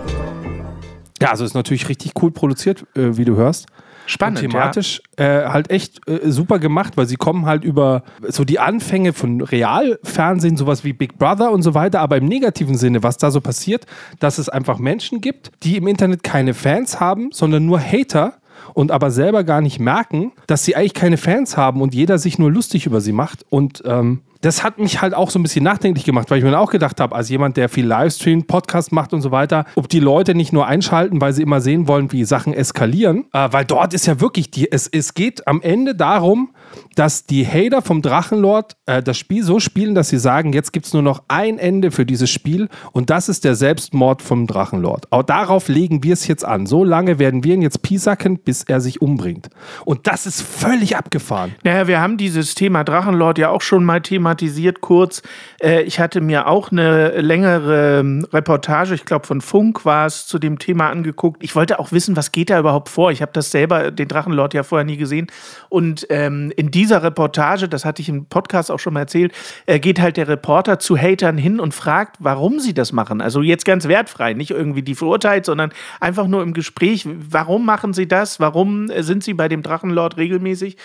Ja, 1.20 1.31
also 1.31 1.44
ist 1.44 1.55
natürlich 1.55 1.88
richtig 1.88 2.12
cool 2.22 2.31
produziert, 2.31 2.87
äh, 2.96 3.16
wie 3.16 3.24
du 3.24 3.37
hörst. 3.37 3.66
Spannend, 4.07 4.42
Und 4.42 4.50
thematisch 4.50 5.00
äh, 5.16 5.46
halt 5.46 5.70
echt 5.70 6.07
äh, 6.09 6.31
super 6.31 6.59
gemacht, 6.59 6.96
weil 6.96 7.07
sie 7.07 7.16
kommen 7.16 7.46
halt 7.46 7.64
über 7.64 8.03
so 8.29 8.44
die 8.44 8.59
Anfänge 8.59 9.14
von 9.14 9.40
Realfernsehen, 9.40 10.57
sowas 10.59 10.85
wie 10.85 10.92
Big 10.92 11.18
Brother 11.18 11.50
und 11.53 11.62
so 11.62 11.74
weiter, 11.74 12.00
aber 12.00 12.18
im 12.18 12.27
negativen 12.27 12.77
Sinne, 12.77 13.03
was 13.03 13.16
da 13.16 13.31
so 13.31 13.40
passiert, 13.40 13.87
dass 14.18 14.37
es 14.37 14.50
einfach 14.50 14.79
Menschen 14.79 15.22
gibt, 15.22 15.53
die 15.62 15.77
im 15.79 15.87
Internet 15.87 16.22
keine 16.22 16.53
Fans 16.53 17.00
haben, 17.00 17.31
sondern 17.33 17.64
nur 17.64 17.81
Hater 17.81 18.35
und 18.74 18.90
aber 18.90 19.11
selber 19.11 19.44
gar 19.44 19.61
nicht 19.61 19.79
merken, 19.79 20.33
dass 20.46 20.64
sie 20.64 20.77
eigentlich 20.77 20.94
keine 20.94 21.16
Fans 21.16 21.57
haben 21.57 21.81
und 21.81 21.94
jeder 21.94 22.18
sich 22.18 22.38
nur 22.38 22.50
lustig 22.50 22.87
über 22.87 23.00
sie 23.00 23.12
macht. 23.12 23.46
Und 23.48 23.83
ähm, 23.87 24.20
das 24.45 24.63
hat 24.63 24.79
mich 24.79 25.01
halt 25.01 25.15
auch 25.15 25.31
so 25.31 25.39
ein 25.39 25.43
bisschen 25.43 25.65
nachdenklich 25.65 26.05
gemacht, 26.05 26.31
weil 26.31 26.39
ich 26.39 26.45
mir 26.45 26.59
auch 26.59 26.71
gedacht 26.71 27.01
habe, 27.01 27.15
als 27.15 27.31
jemand, 27.31 27.57
der 27.57 27.71
viel 27.71 27.87
Livestream, 27.87 28.45
Podcast 28.45 28.93
macht 28.93 29.15
und 29.15 29.23
so 29.23 29.31
weiter, 29.31 29.65
ob 29.75 29.89
die 29.89 30.01
Leute 30.01 30.35
nicht 30.35 30.53
nur 30.53 30.67
einschalten, 30.67 31.21
weil 31.21 31.33
sie 31.33 31.43
immer 31.43 31.63
sehen 31.63 31.89
wollen, 31.89 32.13
wie 32.13 32.25
Sachen 32.25 32.53
eskalieren. 32.53 33.25
Äh, 33.33 33.49
weil 33.53 33.65
dort 33.65 33.95
ist 33.95 34.07
ja 34.07 34.21
wirklich, 34.21 34.51
die, 34.51 34.71
es, 34.71 34.87
es 34.87 35.15
geht 35.15 35.49
am 35.49 35.63
Ende 35.63 35.95
darum, 35.95 36.51
dass 36.95 37.27
die 37.27 37.47
Hater 37.47 37.83
vom 37.83 38.03
Drachenlord 38.03 38.77
äh, 38.87 39.03
das 39.03 39.17
Spiel 39.17 39.43
so 39.43 39.61
spielen, 39.61 39.95
dass 39.95 40.09
sie 40.09 40.19
sagen, 40.19 40.53
jetzt 40.53 40.73
gibt 40.73 40.87
es 40.87 40.93
nur 40.93 41.03
noch 41.03 41.23
ein 41.29 41.59
Ende 41.59 41.91
für 41.91 42.05
dieses 42.07 42.31
Spiel 42.31 42.69
und 42.93 43.11
das 43.11 43.29
ist 43.29 43.45
der 43.45 43.55
Selbstmord 43.55 44.23
vom 44.23 44.47
Drachenlord. 44.47 45.11
Auch 45.11 45.23
darauf 45.23 45.69
legen 45.69 46.03
wir 46.03 46.13
es 46.13 46.27
jetzt 46.27 46.45
an. 46.45 46.67
So 46.67 46.85
lange 46.85 47.19
werden 47.19 47.45
wir 47.45 47.55
ihn 47.55 47.63
jetzt 47.63 47.83
piesacken, 47.83 48.39
bis 48.39 48.65
er 48.65 48.81
sich 48.81 49.01
umbringt. 49.01 49.49
Und 49.85 50.07
das 50.07 50.27
ist 50.27 50.43
völlig 50.43 50.97
abgefahren. 50.97 51.55
Naja, 51.65 51.89
wir 51.89 52.01
haben 52.01 52.17
dieses 52.17 52.55
Thema 52.55 52.85
Drachenlord 52.85 53.39
ja 53.39 53.51
auch 53.51 53.63
schon 53.63 53.85
mal 53.85 54.01
thematisiert, 54.01 54.34
kurz. 54.81 55.23
Äh, 55.62 55.83
ich 55.83 56.01
hatte 56.01 56.20
mir 56.20 56.47
auch 56.47 56.70
eine 56.70 57.20
längere 57.20 58.01
ähm, 58.01 58.27
Reportage, 58.33 58.94
ich 58.94 59.05
glaube 59.05 59.27
von 59.27 59.40
Funk 59.40 59.85
war 59.85 60.07
es, 60.07 60.27
zu 60.27 60.38
dem 60.38 60.59
Thema 60.59 60.90
angeguckt. 60.90 61.42
Ich 61.42 61.55
wollte 61.55 61.79
auch 61.79 61.92
wissen, 61.92 62.16
was 62.16 62.33
geht 62.33 62.51
da 62.51 62.59
überhaupt 62.59 62.88
vor. 62.88 63.11
Ich 63.11 63.23
habe 63.23 63.33
das 63.33 63.51
selber, 63.51 63.90
den 63.90 64.09
Drachenlord 64.09 64.55
ja 64.55 64.62
vorher 64.62 64.85
nie 64.85 64.97
gesehen. 64.97 65.27
Und 65.68 66.07
ähm, 66.11 66.53
in 66.57 66.70
dieser 66.70 67.03
Reportage, 67.03 67.68
das 67.68 67.85
hatte 67.85 68.03
ich 68.03 68.09
im 68.09 68.27
Podcast 68.27 68.70
auch 68.70 68.79
schon 68.79 68.94
mal 68.94 69.01
erzählt, 69.01 69.33
äh, 69.66 69.79
geht 69.79 70.01
halt 70.01 70.16
der 70.16 70.29
Reporter 70.29 70.79
zu 70.79 70.97
Hatern 70.97 71.38
hin 71.38 71.61
und 71.61 71.75
fragt, 71.75 72.16
warum 72.18 72.61
sie 72.61 72.75
das 72.75 72.92
machen. 72.92 73.20
Also 73.20 73.42
jetzt 73.42 73.64
ganz 73.64 73.88
wertfrei, 73.88 74.35
nicht 74.35 74.51
irgendwie 74.51 74.83
die 74.83 74.94
verurteilt, 74.94 75.47
sondern 75.47 75.73
einfach 76.01 76.27
nur 76.27 76.42
im 76.42 76.55
Gespräch, 76.55 77.07
warum 77.07 77.64
machen 77.64 77.92
sie 77.92 78.09
das? 78.09 78.40
Warum 78.40 78.90
äh, 78.90 79.03
sind 79.03 79.25
sie 79.25 79.35
bei 79.35 79.49
dem 79.49 79.62
Drachenlord 79.62 80.16
regelmäßig? 80.16 80.77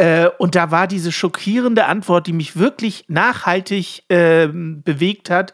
Äh, 0.00 0.30
und 0.38 0.54
da 0.54 0.70
war 0.70 0.86
diese 0.86 1.12
schockierende 1.12 1.84
Antwort, 1.84 2.26
die 2.26 2.32
mich 2.32 2.56
wirklich 2.56 3.04
nachhaltig 3.08 4.02
äh, 4.08 4.48
bewegt 4.48 5.28
hat. 5.28 5.52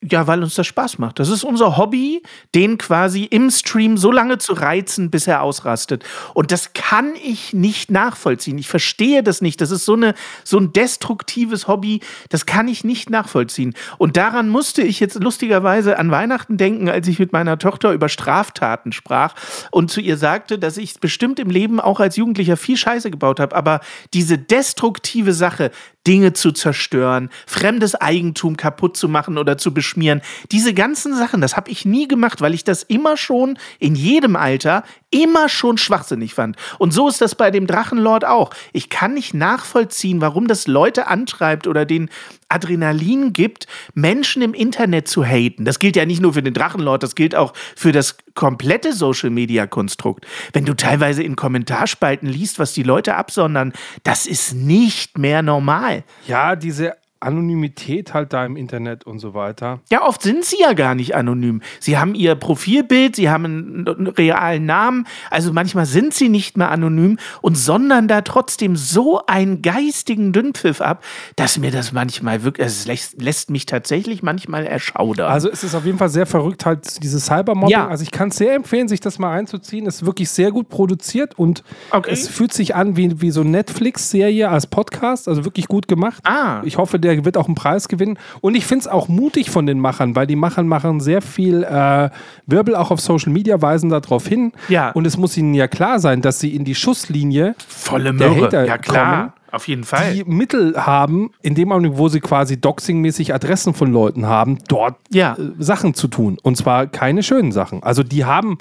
Ja, 0.00 0.28
weil 0.28 0.44
uns 0.44 0.54
das 0.54 0.68
Spaß 0.68 0.98
macht. 0.98 1.18
Das 1.18 1.28
ist 1.28 1.42
unser 1.42 1.76
Hobby, 1.76 2.22
den 2.54 2.78
quasi 2.78 3.24
im 3.24 3.50
Stream 3.50 3.96
so 3.96 4.12
lange 4.12 4.38
zu 4.38 4.52
reizen, 4.52 5.10
bis 5.10 5.26
er 5.26 5.42
ausrastet. 5.42 6.04
Und 6.34 6.52
das 6.52 6.72
kann 6.72 7.16
ich 7.16 7.52
nicht 7.52 7.90
nachvollziehen. 7.90 8.58
Ich 8.58 8.68
verstehe 8.68 9.24
das 9.24 9.40
nicht. 9.40 9.60
Das 9.60 9.72
ist 9.72 9.84
so, 9.84 9.94
eine, 9.94 10.14
so 10.44 10.56
ein 10.58 10.72
destruktives 10.72 11.66
Hobby. 11.66 12.00
Das 12.28 12.46
kann 12.46 12.68
ich 12.68 12.84
nicht 12.84 13.10
nachvollziehen. 13.10 13.74
Und 13.98 14.16
daran 14.16 14.48
musste 14.50 14.82
ich 14.82 15.00
jetzt 15.00 15.20
lustigerweise 15.20 15.98
an 15.98 16.12
Weihnachten 16.12 16.58
denken, 16.58 16.88
als 16.88 17.08
ich 17.08 17.18
mit 17.18 17.32
meiner 17.32 17.58
Tochter 17.58 17.92
über 17.92 18.08
Straftaten 18.08 18.92
sprach 18.92 19.34
und 19.72 19.90
zu 19.90 20.00
ihr 20.00 20.16
sagte, 20.16 20.60
dass 20.60 20.76
ich 20.76 21.00
bestimmt 21.00 21.40
im 21.40 21.50
Leben 21.50 21.80
auch 21.80 21.98
als 21.98 22.14
Jugendlicher 22.14 22.56
viel 22.56 22.76
Scheiße 22.76 23.10
gebaut 23.10 23.40
habe. 23.40 23.56
Aber 23.56 23.80
diese 24.14 24.38
destruktive 24.38 25.32
Sache, 25.32 25.72
Dinge 26.08 26.32
zu 26.32 26.52
zerstören, 26.52 27.28
fremdes 27.46 27.94
Eigentum 27.94 28.56
kaputt 28.56 28.96
zu 28.96 29.10
machen 29.10 29.36
oder 29.36 29.58
zu 29.58 29.74
beschmieren. 29.74 30.22
Diese 30.50 30.72
ganzen 30.72 31.14
Sachen, 31.14 31.42
das 31.42 31.54
habe 31.54 31.70
ich 31.70 31.84
nie 31.84 32.08
gemacht, 32.08 32.40
weil 32.40 32.54
ich 32.54 32.64
das 32.64 32.82
immer 32.82 33.18
schon 33.18 33.58
in 33.78 33.94
jedem 33.94 34.34
Alter 34.34 34.84
immer 35.10 35.50
schon 35.50 35.76
schwachsinnig 35.76 36.32
fand. 36.32 36.56
Und 36.78 36.92
so 36.92 37.08
ist 37.08 37.20
das 37.20 37.34
bei 37.34 37.50
dem 37.50 37.66
Drachenlord 37.66 38.24
auch. 38.24 38.50
Ich 38.72 38.88
kann 38.88 39.12
nicht 39.12 39.34
nachvollziehen, 39.34 40.22
warum 40.22 40.48
das 40.48 40.66
Leute 40.66 41.08
antreibt 41.08 41.66
oder 41.66 41.84
den 41.84 42.08
Adrenalin 42.48 43.32
gibt, 43.32 43.66
Menschen 43.94 44.42
im 44.42 44.54
Internet 44.54 45.08
zu 45.08 45.24
haten. 45.24 45.64
Das 45.64 45.78
gilt 45.78 45.96
ja 45.96 46.06
nicht 46.06 46.20
nur 46.20 46.34
für 46.34 46.42
den 46.42 46.54
Drachenlord, 46.54 47.02
das 47.02 47.14
gilt 47.14 47.34
auch 47.34 47.52
für 47.76 47.92
das 47.92 48.16
komplette 48.34 48.92
Social-Media-Konstrukt. 48.92 50.26
Wenn 50.52 50.64
du 50.64 50.74
teilweise 50.74 51.22
in 51.22 51.36
Kommentarspalten 51.36 52.28
liest, 52.28 52.58
was 52.58 52.72
die 52.72 52.82
Leute 52.82 53.16
absondern, 53.16 53.72
das 54.02 54.26
ist 54.26 54.54
nicht 54.54 55.18
mehr 55.18 55.42
normal. 55.42 56.04
Ja, 56.26 56.56
diese 56.56 56.94
Anonymität 57.20 58.14
halt 58.14 58.32
da 58.32 58.44
im 58.44 58.56
Internet 58.56 59.04
und 59.04 59.18
so 59.18 59.34
weiter. 59.34 59.80
Ja, 59.90 60.02
oft 60.06 60.22
sind 60.22 60.44
sie 60.44 60.60
ja 60.60 60.72
gar 60.72 60.94
nicht 60.94 61.14
anonym. 61.14 61.62
Sie 61.80 61.98
haben 61.98 62.14
ihr 62.14 62.34
Profilbild, 62.34 63.16
sie 63.16 63.30
haben 63.30 63.44
einen, 63.44 63.88
einen 63.88 64.06
realen 64.06 64.66
Namen. 64.66 65.06
Also 65.30 65.52
manchmal 65.52 65.86
sind 65.86 66.14
sie 66.14 66.28
nicht 66.28 66.56
mehr 66.56 66.70
anonym 66.70 67.18
und 67.40 67.56
sondern 67.56 68.08
da 68.08 68.22
trotzdem 68.22 68.76
so 68.76 69.24
einen 69.26 69.62
geistigen 69.62 70.32
Dünnpfiff 70.32 70.80
ab, 70.80 71.04
dass 71.36 71.58
mir 71.58 71.70
das 71.70 71.92
manchmal 71.92 72.42
wirklich, 72.44 72.66
es 72.66 72.86
lässt, 72.86 73.20
lässt 73.20 73.50
mich 73.50 73.66
tatsächlich 73.66 74.22
manchmal 74.22 74.66
erschaudern. 74.66 75.30
Also 75.30 75.50
es 75.50 75.64
ist 75.64 75.74
auf 75.74 75.84
jeden 75.84 75.98
Fall 75.98 76.08
sehr 76.08 76.26
verrückt, 76.26 76.66
halt 76.66 77.02
dieses 77.02 77.26
Cybermobbing. 77.26 77.70
Ja. 77.70 77.88
Also 77.88 78.02
ich 78.02 78.10
kann 78.10 78.28
es 78.28 78.36
sehr 78.36 78.54
empfehlen, 78.54 78.88
sich 78.88 79.00
das 79.00 79.18
mal 79.18 79.30
reinzuziehen. 79.30 79.86
Es 79.86 79.96
ist 79.96 80.06
wirklich 80.06 80.30
sehr 80.30 80.50
gut 80.50 80.68
produziert 80.68 81.38
und 81.38 81.62
Okay. 81.90 82.10
es 82.12 82.28
fühlt 82.28 82.52
sich 82.52 82.74
an 82.74 82.96
wie, 82.96 83.20
wie 83.20 83.30
so 83.30 83.40
eine 83.40 83.50
Netflix-Serie 83.50 84.48
als 84.48 84.66
Podcast. 84.66 85.28
Also 85.28 85.44
wirklich 85.44 85.68
gut 85.68 85.88
gemacht. 85.88 86.22
Ah. 86.24 86.62
Ich 86.64 86.78
hoffe, 86.78 86.98
der 86.98 87.07
wird 87.24 87.36
auch 87.36 87.46
einen 87.46 87.54
Preis 87.54 87.88
gewinnen. 87.88 88.18
Und 88.40 88.54
ich 88.54 88.66
finde 88.66 88.82
es 88.82 88.88
auch 88.88 89.08
mutig 89.08 89.50
von 89.50 89.66
den 89.66 89.80
Machern, 89.80 90.16
weil 90.16 90.26
die 90.26 90.36
Macher 90.36 90.62
machen 90.62 91.00
sehr 91.00 91.22
viel 91.22 91.64
äh, 91.64 92.10
Wirbel 92.46 92.74
auch 92.76 92.90
auf 92.90 93.00
Social 93.00 93.32
Media, 93.32 93.60
weisen 93.60 93.90
darauf 93.90 94.26
hin. 94.26 94.52
Ja. 94.68 94.90
Und 94.90 95.06
es 95.06 95.16
muss 95.16 95.36
ihnen 95.36 95.54
ja 95.54 95.68
klar 95.68 95.98
sein, 95.98 96.22
dass 96.22 96.40
sie 96.40 96.54
in 96.54 96.64
die 96.64 96.74
Schusslinie 96.74 97.54
Volle 97.66 98.14
der 98.14 98.30
Möhre. 98.30 98.46
Hater 98.46 98.66
Ja, 98.66 98.78
klar. 98.78 99.16
kommen, 99.16 99.32
Auf 99.50 99.66
jeden 99.68 99.84
Fall. 99.84 100.14
die 100.14 100.24
Mittel 100.24 100.74
haben, 100.76 101.30
in 101.42 101.54
dem 101.54 101.72
Augenblick, 101.72 101.98
wo 101.98 102.08
sie 102.08 102.20
quasi 102.20 102.60
doxingmäßig 102.60 103.34
Adressen 103.34 103.74
von 103.74 103.92
Leuten 103.92 104.26
haben, 104.26 104.58
dort 104.68 104.96
Ja. 105.10 105.34
äh, 105.34 105.50
Sachen 105.58 105.94
zu 105.94 106.08
tun. 106.08 106.38
Und 106.42 106.56
zwar 106.56 106.86
keine 106.86 107.22
schönen 107.22 107.52
Sachen. 107.52 107.82
Also 107.82 108.02
die 108.02 108.24
haben, 108.24 108.58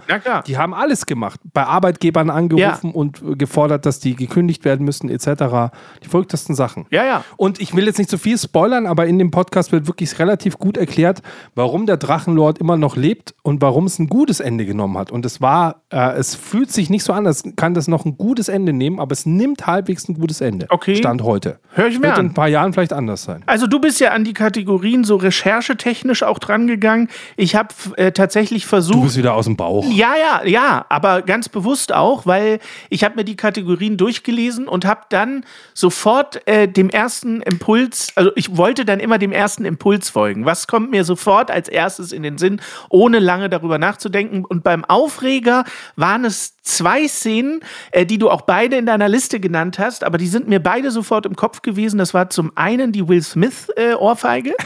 die 0.48 0.58
haben 0.58 0.74
alles 0.74 1.06
gemacht. 1.06 1.40
Bei 1.54 1.66
Arbeitgebern 1.66 2.30
angerufen 2.30 2.92
und 2.92 3.22
äh, 3.22 3.36
gefordert, 3.36 3.86
dass 3.86 4.00
die 4.00 4.16
gekündigt 4.16 4.66
werden 4.66 4.86
müssen, 4.86 5.10
etc. 5.10 5.72
Die 6.04 6.08
verrücktesten 6.08 6.56
Sachen. 6.56 6.86
Ja, 6.90 7.04
ja. 7.06 7.24
Und 7.36 7.60
ich 7.60 7.76
will 7.76 7.86
jetzt 7.86 7.98
nicht 7.98 8.10
zu 8.10 8.18
viel 8.18 8.38
spoilern, 8.38 8.86
aber 8.86 9.08
in 9.08 9.20
dem 9.20 9.32
Podcast 9.32 9.72
wird 9.72 9.88
wirklich 9.88 10.18
relativ 10.20 10.58
gut 10.58 10.78
erklärt, 10.78 11.22
warum 11.56 11.86
der 11.86 11.98
Drachenlord 11.98 12.60
immer 12.60 12.78
noch 12.78 12.96
lebt 12.96 13.36
und 13.44 13.62
warum 13.62 13.86
es 13.86 14.00
ein 14.00 14.08
gutes 14.08 14.40
Ende 14.40 14.66
genommen 14.66 14.98
hat. 14.98 15.12
Und 15.12 15.26
es 15.26 15.42
war, 15.42 15.82
äh, 15.92 16.14
es 16.14 16.36
fühlt 16.36 16.72
sich 16.72 16.90
nicht 16.90 17.04
so 17.04 17.14
an, 17.14 17.28
als 17.28 17.44
kann 17.56 17.74
das 17.74 17.88
noch 17.88 18.06
ein 18.06 18.18
gutes 18.18 18.48
Ende 18.48 18.74
nehmen, 18.74 19.00
aber 19.00 19.12
es 19.14 19.26
nimmt 19.26 19.68
halbwegs 19.68 20.08
ein 20.08 20.14
gutes 20.16 20.40
Ende. 20.42 20.68
Okay. 20.70 20.77
Stand 20.98 21.24
heute. 21.24 21.60
Hör 21.72 21.88
ich 21.88 22.00
mir 22.00 22.08
Wird 22.08 22.18
in 22.18 22.20
an. 22.20 22.26
ein 22.28 22.34
paar 22.34 22.48
Jahren 22.48 22.74
vielleicht 22.74 22.92
anders 22.94 23.24
sein. 23.24 23.44
Also 23.46 23.68
du 23.68 23.80
bist 23.80 24.00
ja 24.00 24.12
an 24.12 24.24
die 24.24 24.34
Kategorien 24.34 25.04
so 25.04 25.16
recherchetechnisch 25.16 26.24
auch 26.24 26.40
dran 26.40 26.66
gegangen. 26.68 27.08
Ich 27.36 27.56
habe 27.56 27.70
äh, 27.98 28.12
tatsächlich 28.12 28.64
Du 28.64 28.70
versucht. 28.70 29.04
bist 29.04 29.18
wieder 29.18 29.34
aus 29.36 29.46
dem 29.46 29.56
Bauch. 29.58 29.86
Ja, 29.92 30.14
ja, 30.16 30.44
ja, 30.46 30.86
aber 30.90 31.22
ganz 31.22 31.50
bewusst 31.50 31.94
auch, 31.94 32.26
weil 32.26 32.60
ich 32.90 33.04
habe 33.04 33.16
mir 33.16 33.24
die 33.26 33.36
Kategorien 33.36 33.98
durchgelesen 33.98 34.68
und 34.68 34.86
habe 34.86 35.02
dann 35.10 35.46
sofort 35.76 36.48
äh, 36.48 36.68
dem 36.68 36.90
ersten 36.90 37.42
Impuls, 37.42 38.12
also 38.16 38.32
ich 38.36 38.58
wollte 38.58 38.84
dann 38.84 39.00
immer 39.00 39.20
dem 39.20 39.32
ersten 39.32 39.64
Impuls 39.64 40.10
folgen. 40.10 40.46
Was 40.46 40.68
kommt 40.68 40.90
mir 40.90 41.04
sofort 41.04 41.52
als 41.52 41.68
erstes 41.70 42.12
in 42.12 42.24
den 42.24 42.38
Sinn, 42.40 42.60
ohne 42.90 43.20
lange 43.20 43.50
darüber 43.50 43.78
nachzudenken? 43.78 44.44
Und 44.46 44.64
beim 44.64 44.84
Aufreger 44.84 45.64
waren 45.96 46.26
es 46.26 46.57
zwei 46.68 47.08
Szenen, 47.08 47.62
äh, 47.92 48.06
die 48.06 48.18
du 48.18 48.30
auch 48.30 48.42
beide 48.42 48.78
in 48.78 48.86
deiner 48.86 49.10
Liste 49.10 49.40
genannt 49.40 49.80
hast, 49.80 50.04
aber 50.04 50.18
die 50.18 50.28
sind 50.28 50.48
mir 50.48 50.62
beide 50.62 50.92
sofort 50.92 51.26
im 51.26 51.36
Kopf 51.36 51.62
gewesen. 51.62 51.98
Das 51.98 52.14
war 52.14 52.30
zum 52.30 52.52
einen 52.56 52.92
die 52.92 53.08
Will 53.08 53.22
Smith 53.22 53.70
äh, 53.76 53.94
Ohrfeige. 53.94 54.54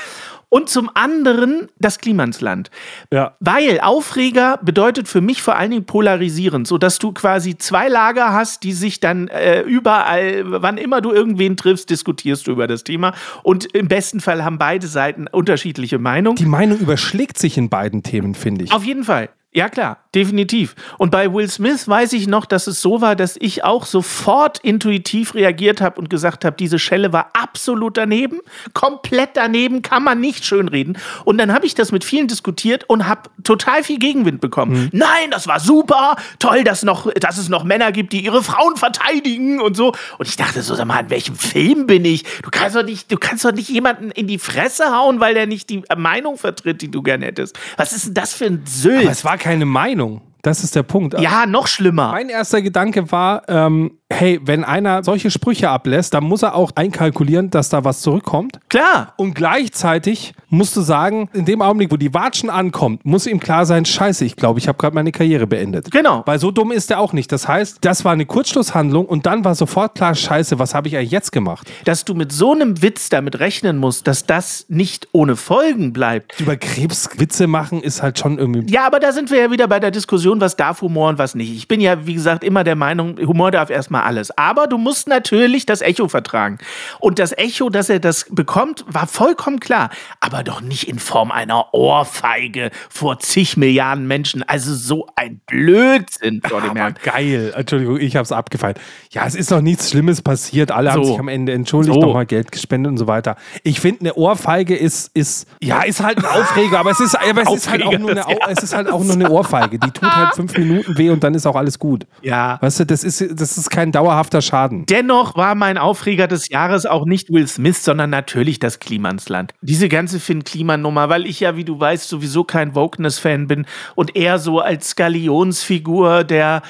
Und 0.54 0.68
zum 0.68 0.92
anderen 0.96 1.70
das 1.80 1.98
Klimansland. 1.98 2.72
Ja. 3.10 3.38
Weil 3.40 3.80
Aufreger 3.80 4.60
bedeutet 4.62 5.08
für 5.08 5.22
mich 5.22 5.42
vor 5.42 5.56
allen 5.56 5.72
Dingen 5.72 5.86
polarisierend, 5.86 6.68
so 6.68 6.78
dass 6.78 7.00
du 7.00 7.14
quasi 7.14 7.58
zwei 7.58 7.88
Lager 7.88 8.34
hast, 8.34 8.64
die 8.64 8.74
sich 8.74 9.00
dann 9.00 9.30
äh, 9.30 9.62
überall, 9.62 10.44
wann 10.62 10.78
immer 10.78 11.00
du 11.00 11.14
irgendwen 11.14 11.56
triffst, 11.56 11.90
diskutierst 11.90 12.48
du 12.48 12.52
über 12.52 12.68
das 12.68 12.84
Thema. 12.84 13.14
Und 13.44 13.74
im 13.74 13.88
besten 13.88 14.20
Fall 14.20 14.44
haben 14.44 14.58
beide 14.58 14.88
Seiten 14.88 15.28
unterschiedliche 15.28 16.00
Meinungen. 16.00 16.36
Die 16.36 16.46
Meinung 16.46 16.80
überschlägt 16.80 17.38
sich 17.40 17.58
in 17.58 17.70
beiden 17.70 18.04
Themen, 18.04 18.36
finde 18.36 18.66
ich. 18.66 18.74
Auf 18.74 18.84
jeden 18.84 19.06
Fall. 19.06 19.30
Ja, 19.54 19.68
klar, 19.68 19.98
definitiv. 20.16 20.76
Und 20.98 21.12
bei 21.12 21.34
Will 21.34 21.50
Smith 21.50 21.86
weiß 21.86 22.14
ich 22.14 22.26
noch, 22.26 22.46
dass 22.46 22.68
es 22.68 22.82
so 22.82 23.02
war, 23.02 23.18
dass 23.18 23.36
ich 23.38 23.66
auch 23.66 23.86
sofort 23.86 24.60
intuitiv 24.60 25.36
reagiert 25.36 25.82
habe 25.82 26.00
und 26.00 26.10
gesagt 26.10 26.46
habe, 26.46 26.56
diese 26.56 26.80
Schelle 26.80 27.12
war 27.12 27.32
absolut 27.34 27.98
daneben, 27.98 28.40
komplett 28.74 29.32
daneben, 29.34 29.82
kann 29.82 30.04
man 30.04 30.22
nicht 30.22 30.46
schönreden. 30.46 30.98
Und 31.26 31.38
dann 31.38 31.54
habe 31.54 31.66
ich 31.66 31.76
das 31.76 31.92
mit 31.92 32.06
vielen 32.06 32.30
diskutiert 32.30 32.86
und 32.88 33.10
habe 33.10 33.30
total 33.44 33.84
viel 33.84 34.00
Gegenwind 34.00 34.40
bekommen. 34.40 34.84
Mhm. 34.84 34.90
Nein, 34.94 35.32
das 35.32 35.48
war 35.48 35.60
super, 35.60 36.16
toll, 36.40 36.64
dass, 36.64 36.84
noch, 36.84 37.12
dass 37.12 37.38
es 37.38 37.50
noch 37.50 37.66
Männer 37.66 37.92
gibt, 37.92 38.14
die 38.14 38.24
ihre 38.24 38.44
Frauen 38.44 38.78
verteidigen 38.78 39.60
und 39.60 39.76
so. 39.76 39.94
Und 40.18 40.30
ich 40.30 40.38
dachte 40.38 40.62
so, 40.62 40.76
sag 40.76 40.86
mal, 40.86 41.02
in 41.02 41.10
welchem 41.10 41.36
Film 41.36 41.88
bin 41.88 42.06
ich? 42.06 42.24
Du 42.42 42.52
kannst 42.52 42.78
doch 42.78 42.84
nicht, 42.84 43.12
du 43.12 43.18
kannst 43.18 43.44
doch 43.44 43.52
nicht 43.52 43.68
jemanden 43.68 44.12
in 44.12 44.28
die 44.28 44.40
Fresse 44.40 44.96
hauen, 44.96 45.20
weil 45.20 45.34
der 45.34 45.46
nicht 45.46 45.70
die 45.70 45.84
Meinung 45.98 46.38
vertritt, 46.38 46.82
die 46.82 46.90
du 46.90 47.02
gern 47.02 47.22
hättest. 47.22 47.60
Was 47.76 47.92
ist 47.92 48.06
denn 48.06 48.14
das 48.14 48.34
für 48.34 48.46
ein 48.46 48.64
Sylt? 48.66 49.04
Keine 49.42 49.66
Meinung. 49.66 50.22
Das 50.44 50.64
ist 50.64 50.76
der 50.76 50.84
Punkt. 50.84 51.20
Ja, 51.20 51.48
noch 51.48 51.66
schlimmer. 51.66 52.12
Mein 52.12 52.30
erster 52.30 52.62
Gedanke 52.62 53.12
war, 53.12 53.42
ähm, 53.48 53.98
hey, 54.12 54.40
wenn 54.44 54.64
einer 54.64 55.04
solche 55.04 55.32
Sprüche 55.32 55.70
ablässt, 55.70 56.14
dann 56.14 56.24
muss 56.24 56.44
er 56.44 56.56
auch 56.56 56.72
einkalkulieren, 56.76 57.50
dass 57.50 57.70
da 57.70 57.84
was 57.84 58.02
zurückkommt. 58.02 58.60
Klar. 58.70 59.14
Und 59.18 59.34
gleichzeitig 59.34 60.34
musst 60.50 60.76
du 60.76 60.82
sagen, 60.82 61.30
in 61.34 61.46
dem 61.46 61.62
Augenblick, 61.62 61.92
wo 61.92 61.98
die 61.98 62.14
Watschen 62.14 62.50
ankommt, 62.50 63.06
muss 63.06 63.26
ihm 63.26 63.40
klar 63.40 63.66
sein, 63.66 63.86
scheiße, 63.86 64.26
ich 64.26 64.36
glaube, 64.36 64.60
ich 64.60 64.68
habe 64.68 64.78
gerade 64.78 64.94
meine 64.94 65.12
Karriere 65.12 65.48
beendet. 65.48 65.90
Genau. 65.92 66.24
Weil 66.26 66.40
so 66.40 66.52
dumm 66.52 66.72
ist 66.72 66.92
er 66.92 67.00
auch 67.00 67.14
nicht. 67.14 67.32
Das 67.32 67.48
heißt, 67.48 67.78
das 67.82 68.04
war 68.06 68.12
eine 68.12 68.26
Kurzschlusshandlung 68.26 69.06
und 69.06 69.26
dann 69.26 69.46
war 69.46 69.56
sofort 69.56 69.96
klar, 69.96 70.14
scheiße, 70.14 70.60
was 70.60 70.76
habe 70.76 70.88
ich 70.88 70.98
eigentlich 70.98 71.12
jetzt 71.12 71.32
gemacht? 71.32 71.72
Dass 71.86 72.06
du 72.06 72.14
mit 72.14 72.32
so 72.32 72.52
einem 72.54 72.82
Witz 72.82 73.10
damit 73.10 73.40
rechnen 73.40 73.78
musst, 73.78 74.08
dass 74.08 74.26
das 74.26 74.66
nicht 74.68 75.08
ohne 75.14 75.36
Folgen 75.36 75.94
bleibt. 75.94 76.40
Über 76.40 76.58
Krebs 76.58 77.10
Witze 77.18 77.48
machen 77.48 77.82
ist 77.82 78.04
halt 78.04 78.20
schon 78.20 78.38
irgendwie... 78.38 78.72
Ja, 78.72 78.86
aber 78.86 79.00
da 79.00 79.12
sind 79.12 79.32
wir 79.32 79.40
ja 79.40 79.52
wieder 79.52 79.68
bei 79.68 79.80
der 79.80 79.92
Diskussion, 79.92 80.42
was 80.42 80.58
darf 80.58 80.82
Humor 80.82 81.10
und 81.10 81.18
was 81.18 81.36
nicht. 81.36 81.56
Ich 81.56 81.68
bin 81.68 81.80
ja, 81.80 82.06
wie 82.06 82.14
gesagt, 82.14 82.44
immer 82.44 82.64
der 82.64 82.76
Meinung, 82.76 83.18
Humor 83.20 83.52
darf 83.52 83.70
erstmal 83.70 84.01
alles. 84.04 84.36
Aber 84.38 84.68
du 84.68 84.78
musst 84.78 85.08
natürlich 85.08 85.66
das 85.66 85.82
Echo 85.82 86.08
vertragen. 86.08 86.58
Und 87.00 87.20
das 87.20 87.32
Echo, 87.38 87.70
dass 87.70 87.90
er 87.90 88.00
das 88.00 88.26
bekommt, 88.30 88.86
war 88.88 89.08
vollkommen 89.08 89.60
klar. 89.60 89.90
Aber 90.20 90.44
doch 90.44 90.62
nicht 90.62 90.88
in 90.88 91.00
Form 91.00 91.32
einer 91.32 91.74
Ohrfeige 91.74 92.72
vor 92.90 93.20
zig 93.20 93.58
Milliarden 93.58 94.08
Menschen. 94.08 94.44
Also 94.44 94.74
so 94.76 95.08
ein 95.16 95.42
Blödsinn 95.46 96.42
vor 96.48 96.62
dem 96.62 96.72
Aber 96.72 96.80
Herrn. 96.80 96.96
geil. 97.04 97.54
Entschuldigung, 97.56 97.98
ich 98.00 98.16
habe 98.16 98.24
es 98.24 98.32
abgefeilt. 98.32 98.80
Ja, 99.12 99.26
es 99.26 99.36
ist 99.36 99.52
doch 99.52 99.62
nichts 99.62 99.90
Schlimmes 99.90 100.22
passiert. 100.22 100.72
Alle 100.72 100.92
haben 100.92 101.04
So. 101.04 101.12
sich 101.12 101.20
am 101.20 101.28
Ende 101.28 101.52
entschuldigt, 101.54 101.94
So. 101.96 102.02
nochmal 102.02 102.26
Geld 102.26 102.52
gespendet 102.52 102.92
und 102.92 102.98
so 102.98 103.08
weiter. 103.08 103.36
Ich 103.64 103.80
finde, 103.80 104.02
eine 104.02 104.14
Ohrfeige 104.16 104.76
ist, 104.76 105.12
ist, 105.16 105.48
ja, 105.62 105.82
ist 105.84 106.02
halt 106.04 106.18
ein 106.20 106.26
Aufreger, 106.26 106.80
aber 106.80 106.92
es 106.92 107.00
ist, 107.00 107.16
aber 107.16 107.42
es 107.44 107.52
ist 107.54 107.70
halt 107.70 107.84
auch 107.84 107.98
nur 107.98 108.12
eine, 108.12 108.24
es 108.50 108.64
ist 108.64 108.76
halt 108.76 108.90
auch 108.90 109.04
nur 109.04 109.14
eine 109.14 109.30
Ohrfeige. 109.30 109.80
Die 109.80 109.92
tut 109.92 110.10
halt 110.10 110.36
fünf 110.36 110.58
Minuten 110.58 110.98
weh 110.98 111.10
und 111.10 111.24
dann 111.24 111.34
ist 111.34 111.46
auch 111.46 111.56
alles 111.56 111.80
gut. 111.80 112.06
Ja. 112.22 112.58
Weißt 112.62 112.80
du, 112.82 112.86
das 112.86 113.04
ist, 113.04 113.22
das 113.40 113.58
ist 113.58 113.70
kein 113.70 113.91
dauerhafter 113.92 114.42
Schaden. 114.42 114.86
Dennoch 114.86 115.36
war 115.36 115.56
mein 115.56 115.78
Aufreger 115.78 116.28
des 116.28 116.50
Jahres 116.50 116.86
auch 116.86 117.06
nicht 117.06 117.32
Will 117.32 117.48
Smith, 117.48 117.84
sondern 117.84 118.10
natürlich 118.10 118.60
das 118.60 118.80
Klimansland. 118.80 119.54
Diese 119.62 119.90
ganze 119.90 120.20
Finn-Kliman-Nummer, 120.20 121.10
weil 121.10 121.26
ich 121.26 121.40
ja, 121.40 121.56
wie 121.56 121.66
du 121.66 121.80
weißt, 121.80 122.08
sowieso 122.08 122.44
kein 122.44 122.76
Wokeness-Fan 122.76 123.48
bin 123.48 123.66
und 123.96 124.16
eher 124.16 124.40
so 124.40 124.60
als 124.60 124.90
Skalionsfigur 124.90 126.24
der 126.24 126.62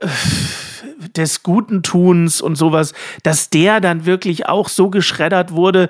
äh, 0.00 0.08
des 1.16 1.42
guten 1.42 1.82
Tuns 1.82 2.40
und 2.40 2.56
sowas, 2.56 2.92
dass 3.22 3.50
der 3.50 3.80
dann 3.80 4.06
wirklich 4.06 4.46
auch 4.46 4.68
so 4.68 4.90
geschreddert 4.90 5.52
wurde. 5.52 5.88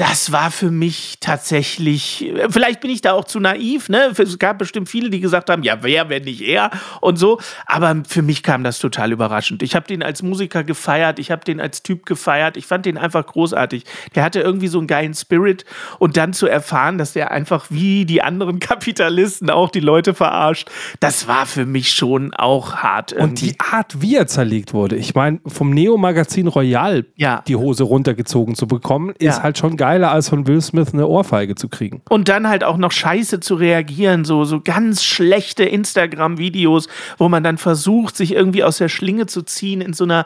Das 0.00 0.32
war 0.32 0.50
für 0.50 0.70
mich 0.70 1.18
tatsächlich, 1.20 2.32
vielleicht 2.48 2.80
bin 2.80 2.90
ich 2.90 3.02
da 3.02 3.12
auch 3.12 3.24
zu 3.26 3.38
naiv, 3.38 3.90
ne? 3.90 4.10
Es 4.16 4.38
gab 4.38 4.56
bestimmt 4.58 4.88
viele, 4.88 5.10
die 5.10 5.20
gesagt 5.20 5.50
haben, 5.50 5.62
ja, 5.62 5.82
wer, 5.82 6.08
wenn 6.08 6.22
nicht 6.24 6.40
er 6.40 6.70
und 7.02 7.18
so. 7.18 7.38
Aber 7.66 7.94
für 8.08 8.22
mich 8.22 8.42
kam 8.42 8.64
das 8.64 8.78
total 8.78 9.12
überraschend. 9.12 9.62
Ich 9.62 9.74
habe 9.76 9.86
den 9.86 10.02
als 10.02 10.22
Musiker 10.22 10.64
gefeiert, 10.64 11.18
ich 11.18 11.30
habe 11.30 11.44
den 11.44 11.60
als 11.60 11.82
Typ 11.82 12.06
gefeiert, 12.06 12.56
ich 12.56 12.64
fand 12.66 12.86
den 12.86 12.96
einfach 12.96 13.26
großartig. 13.26 13.84
Der 14.14 14.22
hatte 14.24 14.40
irgendwie 14.40 14.68
so 14.68 14.78
einen 14.78 14.86
geilen 14.86 15.12
Spirit 15.12 15.66
und 15.98 16.16
dann 16.16 16.32
zu 16.32 16.46
erfahren, 16.46 16.96
dass 16.96 17.12
der 17.12 17.30
einfach 17.30 17.66
wie 17.68 18.06
die 18.06 18.22
anderen 18.22 18.58
Kapitalisten 18.70 19.50
auch 19.50 19.68
die 19.70 19.80
Leute 19.80 20.14
verarscht, 20.14 20.70
das 21.00 21.28
war 21.28 21.44
für 21.44 21.66
mich 21.66 21.92
schon 21.92 22.32
auch 22.32 22.76
hart. 22.76 23.12
Und 23.12 23.20
irgendwie. 23.42 23.46
die 23.52 23.60
Art, 23.60 24.00
wie 24.00 24.16
er 24.16 24.26
zerlegt 24.26 24.72
wurde, 24.72 24.96
ich 24.96 25.14
meine, 25.14 25.40
vom 25.46 25.70
Neo-Magazin 25.70 26.46
Royal 26.46 27.04
Ja. 27.16 27.42
die 27.46 27.56
Hose 27.56 27.82
runtergezogen 27.82 28.54
zu 28.54 28.66
bekommen, 28.66 29.10
ist 29.18 29.36
Ja. 29.36 29.42
halt 29.42 29.58
schon 29.58 29.76
geiler, 29.90 30.12
als 30.12 30.28
von 30.28 30.46
Will 30.46 30.60
Smith 30.60 30.92
eine 30.92 31.08
Ohrfeige 31.08 31.56
zu 31.56 31.68
kriegen. 31.68 32.00
Und 32.08 32.28
dann 32.28 32.48
halt 32.48 32.62
auch 32.62 32.76
noch 32.76 32.92
scheiße 32.92 33.40
zu 33.40 33.56
reagieren, 33.56 34.24
so, 34.24 34.44
so 34.44 34.60
ganz 34.60 35.02
schlechte 35.02 35.64
Instagram-Videos, 35.64 36.86
wo 37.18 37.28
man 37.28 37.42
dann 37.42 37.58
versucht, 37.58 38.16
sich 38.16 38.32
irgendwie 38.32 38.62
aus 38.62 38.78
der 38.78 38.88
Schlinge 38.88 39.26
zu 39.26 39.42
ziehen 39.42 39.80
in 39.80 39.92
so 39.92 40.04
einer 40.04 40.24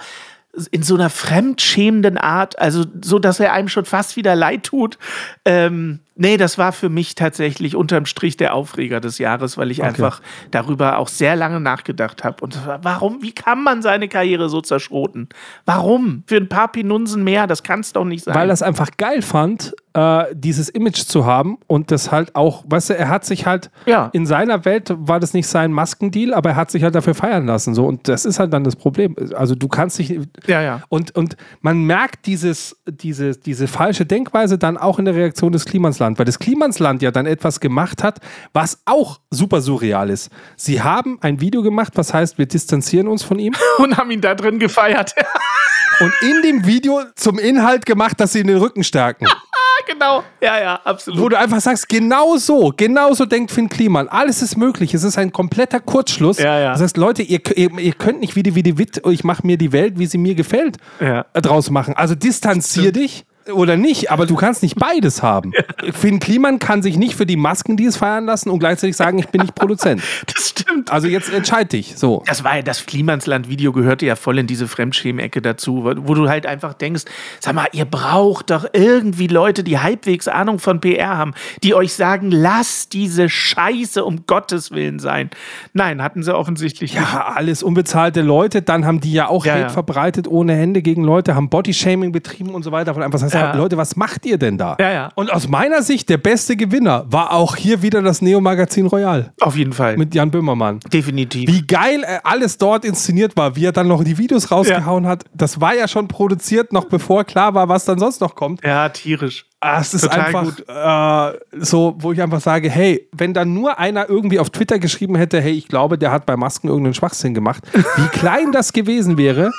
in 0.70 0.84
so 0.84 0.94
einer 0.94 1.10
fremdschämenden 1.10 2.16
Art, 2.16 2.60
also 2.60 2.84
so, 3.02 3.18
dass 3.18 3.40
er 3.40 3.52
einem 3.52 3.66
schon 3.66 3.86
fast 3.86 4.14
wieder 4.14 4.36
leid 4.36 4.62
tut. 4.62 4.98
Ähm, 5.44 5.98
nee, 6.16 6.36
das 6.36 6.58
war 6.58 6.72
für 6.72 6.88
mich 6.88 7.14
tatsächlich 7.14 7.76
unterm 7.76 8.06
Strich 8.06 8.36
der 8.36 8.54
Aufreger 8.54 9.00
des 9.00 9.18
Jahres, 9.18 9.56
weil 9.58 9.70
ich 9.70 9.82
einfach 9.82 10.20
darüber 10.50 10.98
auch 10.98 11.08
sehr 11.08 11.36
lange 11.36 11.60
nachgedacht 11.60 12.24
habe. 12.24 12.42
Und 12.42 12.58
warum, 12.82 13.22
wie 13.22 13.32
kann 13.32 13.62
man 13.62 13.82
seine 13.82 14.08
Karriere 14.08 14.48
so 14.48 14.60
zerschroten? 14.60 15.28
Warum? 15.64 16.22
Für 16.26 16.36
ein 16.36 16.48
paar 16.48 16.68
Pinunsen 16.70 17.24
mehr, 17.24 17.46
das 17.46 17.62
kann 17.62 17.80
es 17.80 17.92
doch 17.92 18.04
nicht 18.04 18.24
sein. 18.24 18.34
weil 18.34 18.48
er 18.50 18.54
es 18.54 18.62
einfach 18.62 18.88
geil 18.96 19.22
fand, 19.22 19.74
äh, 19.94 20.24
dieses 20.34 20.68
Image 20.68 21.02
zu 21.04 21.24
haben 21.24 21.58
und 21.68 21.90
das 21.90 22.10
halt 22.10 22.34
auch, 22.34 22.64
weißt 22.66 22.90
du, 22.90 22.96
er 22.98 23.08
hat 23.08 23.24
sich 23.24 23.46
halt 23.46 23.70
Ja. 23.86 24.10
in 24.12 24.26
seiner 24.26 24.64
Welt 24.64 24.92
war 24.96 25.20
das 25.20 25.34
nicht 25.34 25.46
sein 25.46 25.72
Maskendeal, 25.72 26.34
aber 26.34 26.50
er 26.50 26.56
hat 26.56 26.70
sich 26.70 26.82
halt 26.82 26.94
dafür 26.96 27.14
feiern 27.14 27.46
lassen 27.46 27.74
so 27.74 27.86
und 27.86 28.08
das 28.08 28.24
ist 28.24 28.38
halt 28.40 28.52
dann 28.52 28.64
das 28.64 28.74
Problem. 28.76 29.14
Also 29.36 29.54
du 29.54 29.68
kannst 29.68 29.98
dich 29.98 30.18
Ja, 30.46 30.60
ja. 30.62 30.80
und 30.88 31.14
und 31.14 31.36
man 31.60 31.84
merkt 31.84 32.26
dieses 32.26 32.76
diese 32.86 33.36
diese 33.36 33.68
falsche 33.68 34.04
Denkweise 34.04 34.58
dann 34.58 34.76
auch 34.76 34.98
in 34.98 35.04
der 35.04 35.14
Reaktion 35.14 35.52
des 35.52 35.64
Klimansland, 36.04 36.18
weil 36.18 36.24
das 36.26 36.38
Klimansland 36.38 37.02
ja 37.02 37.10
dann 37.10 37.26
etwas 37.26 37.60
gemacht 37.60 38.02
hat, 38.02 38.20
was 38.52 38.80
auch 38.84 39.20
super 39.30 39.60
surreal 39.60 40.10
ist. 40.10 40.30
Sie 40.56 40.82
haben 40.82 41.18
ein 41.20 41.40
Video 41.40 41.62
gemacht, 41.62 41.92
was 41.96 42.12
heißt, 42.12 42.38
wir 42.38 42.46
distanzieren 42.46 43.08
uns 43.08 43.22
von 43.22 43.38
ihm 43.38 43.54
und 43.78 43.96
haben 43.96 44.10
ihn 44.10 44.20
da 44.20 44.34
drin 44.34 44.58
gefeiert. 44.58 45.14
und 46.00 46.12
in 46.22 46.42
dem 46.42 46.66
Video 46.66 47.02
zum 47.16 47.38
Inhalt 47.38 47.86
gemacht, 47.86 48.20
dass 48.20 48.32
sie 48.32 48.40
ihn 48.40 48.46
den 48.48 48.58
Rücken 48.58 48.84
stärken. 48.84 49.26
genau. 49.86 50.24
Ja, 50.40 50.60
ja, 50.60 50.80
absolut. 50.84 51.20
Wo 51.20 51.28
du 51.28 51.38
einfach 51.38 51.60
sagst, 51.60 51.88
genau 51.88 52.36
so, 52.36 52.72
genau 52.76 53.14
so 53.14 53.24
denkt 53.24 53.50
Finn 53.50 53.68
Kliman. 53.68 54.08
Alles 54.08 54.42
ist 54.42 54.56
möglich. 54.56 54.94
Es 54.94 55.04
ist 55.04 55.18
ein 55.18 55.32
kompletter 55.32 55.80
Kurzschluss. 55.80 56.38
Ja, 56.38 56.58
ja. 56.58 56.72
Das 56.72 56.80
heißt, 56.82 56.96
Leute, 56.96 57.22
ihr, 57.22 57.40
ihr, 57.56 57.70
ihr 57.78 57.92
könnt 57.92 58.20
nicht 58.20 58.36
wie 58.36 58.42
die, 58.42 58.54
wie 58.54 58.62
die 58.62 58.78
Witt, 58.78 59.00
ich 59.06 59.24
mache 59.24 59.46
mir 59.46 59.56
die 59.56 59.72
Welt, 59.72 59.98
wie 59.98 60.06
sie 60.06 60.18
mir 60.18 60.34
gefällt, 60.34 60.76
Ja. 61.00 61.24
äh, 61.32 61.40
draus 61.40 61.70
machen. 61.70 61.94
Also 61.94 62.14
distanzier 62.14 62.92
dich 62.92 63.24
oder 63.52 63.76
nicht, 63.76 64.10
aber 64.10 64.26
du 64.26 64.36
kannst 64.36 64.62
nicht 64.62 64.76
beides 64.76 65.22
haben. 65.22 65.52
Finn 65.92 66.18
Kliman 66.18 66.58
kann 66.58 66.82
sich 66.82 66.96
nicht 66.96 67.14
für 67.14 67.26
die 67.26 67.36
Masken, 67.36 67.76
die 67.76 67.84
es 67.84 67.96
feiern 67.96 68.24
lassen 68.24 68.50
und 68.50 68.58
gleichzeitig 68.58 68.96
sagen, 68.96 69.18
ich 69.18 69.28
bin 69.28 69.42
nicht 69.42 69.54
Produzent. 69.54 70.02
Das 70.26 70.48
stimmt. 70.48 70.90
Also 70.92 71.08
jetzt 71.08 71.32
entscheid 71.32 71.72
dich. 71.72 71.96
So. 71.96 72.22
Das 72.26 72.44
war 72.44 72.56
ja 72.56 72.62
das 72.62 72.86
Klimansland-Video 72.86 73.72
gehörte 73.72 74.06
ja 74.06 74.16
voll 74.16 74.38
in 74.38 74.46
diese 74.46 74.68
Fremdschämen-Ecke 74.68 75.42
dazu, 75.42 75.84
wo 75.84 76.14
du 76.14 76.28
halt 76.28 76.46
einfach 76.46 76.74
denkst, 76.74 77.04
sag 77.40 77.54
mal, 77.54 77.66
ihr 77.72 77.84
braucht 77.84 78.50
doch 78.50 78.64
irgendwie 78.72 79.26
Leute, 79.26 79.64
die 79.64 79.78
halbwegs 79.78 80.28
Ahnung 80.28 80.58
von 80.60 80.80
PR 80.80 81.16
haben, 81.18 81.34
die 81.62 81.74
euch 81.74 81.94
sagen, 81.94 82.30
lass 82.30 82.88
diese 82.88 83.28
Scheiße 83.28 84.04
um 84.04 84.26
Gottes 84.26 84.70
Willen 84.70 84.98
sein. 84.98 85.30
Nein, 85.72 86.02
hatten 86.02 86.22
sie 86.22 86.34
offensichtlich 86.34 86.94
nicht. 86.94 87.02
Ja, 87.02 87.32
alles 87.34 87.62
unbezahlte 87.62 88.22
Leute, 88.22 88.62
dann 88.62 88.86
haben 88.86 89.00
die 89.00 89.12
ja 89.12 89.28
auch 89.28 89.44
Ja, 89.44 89.54
Hate 89.54 89.62
ja. 89.62 89.68
verbreitet 89.70 90.28
ohne 90.28 90.54
Hände 90.54 90.82
gegen 90.82 91.04
Leute, 91.04 91.34
haben 91.34 91.48
Bodyshaming 91.48 92.12
betrieben 92.12 92.54
und 92.54 92.62
so 92.62 92.72
weiter. 92.72 92.94
Du 92.94 93.00
einfach 93.00 93.18
sagst, 93.18 93.33
Ja. 93.40 93.54
Leute, 93.56 93.76
was 93.76 93.96
macht 93.96 94.26
ihr 94.26 94.38
denn 94.38 94.58
da? 94.58 94.76
Ja, 94.80 94.90
ja. 94.92 95.08
Und 95.14 95.32
aus 95.32 95.48
meiner 95.48 95.82
Sicht, 95.82 96.08
der 96.08 96.18
beste 96.18 96.56
Gewinner 96.56 97.04
war 97.08 97.32
auch 97.32 97.56
hier 97.56 97.82
wieder 97.82 98.02
das 98.02 98.22
Neo-Magazin 98.22 98.86
Royal 98.86 99.32
Auf 99.40 99.56
jeden 99.56 99.72
Fall. 99.72 99.96
mit 99.96 100.14
Jan 100.14 100.30
Böhmermann. 100.30 100.80
Definitiv. 100.92 101.48
Wie 101.50 101.66
geil 101.66 102.02
äh, 102.04 102.18
alles 102.24 102.58
dort 102.58 102.84
inszeniert 102.84 103.36
war, 103.36 103.56
wie 103.56 103.64
er 103.66 103.72
dann 103.72 103.88
noch 103.88 104.04
die 104.04 104.18
Videos 104.18 104.50
rausgehauen 104.50 105.06
hat. 105.06 105.24
Das 105.34 105.60
war 105.60 105.74
ja 105.74 105.88
schon 105.88 106.08
produziert, 106.08 106.72
noch 106.72 106.84
bevor 106.86 107.24
klar 107.24 107.54
war, 107.54 107.68
was 107.68 107.84
dann 107.84 107.98
sonst 107.98 108.20
noch 108.20 108.34
kommt. 108.34 108.64
Ja, 108.64 108.88
tierisch. 108.88 109.46
Ah, 109.60 109.80
es 109.80 109.94
ist 109.94 110.02
Total 110.02 110.20
einfach 110.20 110.44
gut. 110.44 110.64
äh, 110.68 111.64
so, 111.64 111.94
wo 111.98 112.12
ich 112.12 112.20
einfach 112.20 112.40
sage, 112.40 112.68
hey, 112.68 113.08
wenn 113.12 113.32
da 113.32 113.46
nur 113.46 113.78
einer 113.78 114.10
irgendwie 114.10 114.38
auf 114.38 114.50
Twitter 114.50 114.78
geschrieben 114.78 115.16
hätte, 115.16 115.40
hey, 115.40 115.52
ich 115.52 115.68
glaube, 115.68 115.96
der 115.96 116.12
hat 116.12 116.26
bei 116.26 116.36
Masken 116.36 116.68
irgendeinen 116.68 116.92
Schwachsinn 116.92 117.32
gemacht, 117.32 117.62
wie 117.72 118.08
klein 118.08 118.52
das 118.52 118.74
gewesen 118.74 119.16
wäre. 119.16 119.50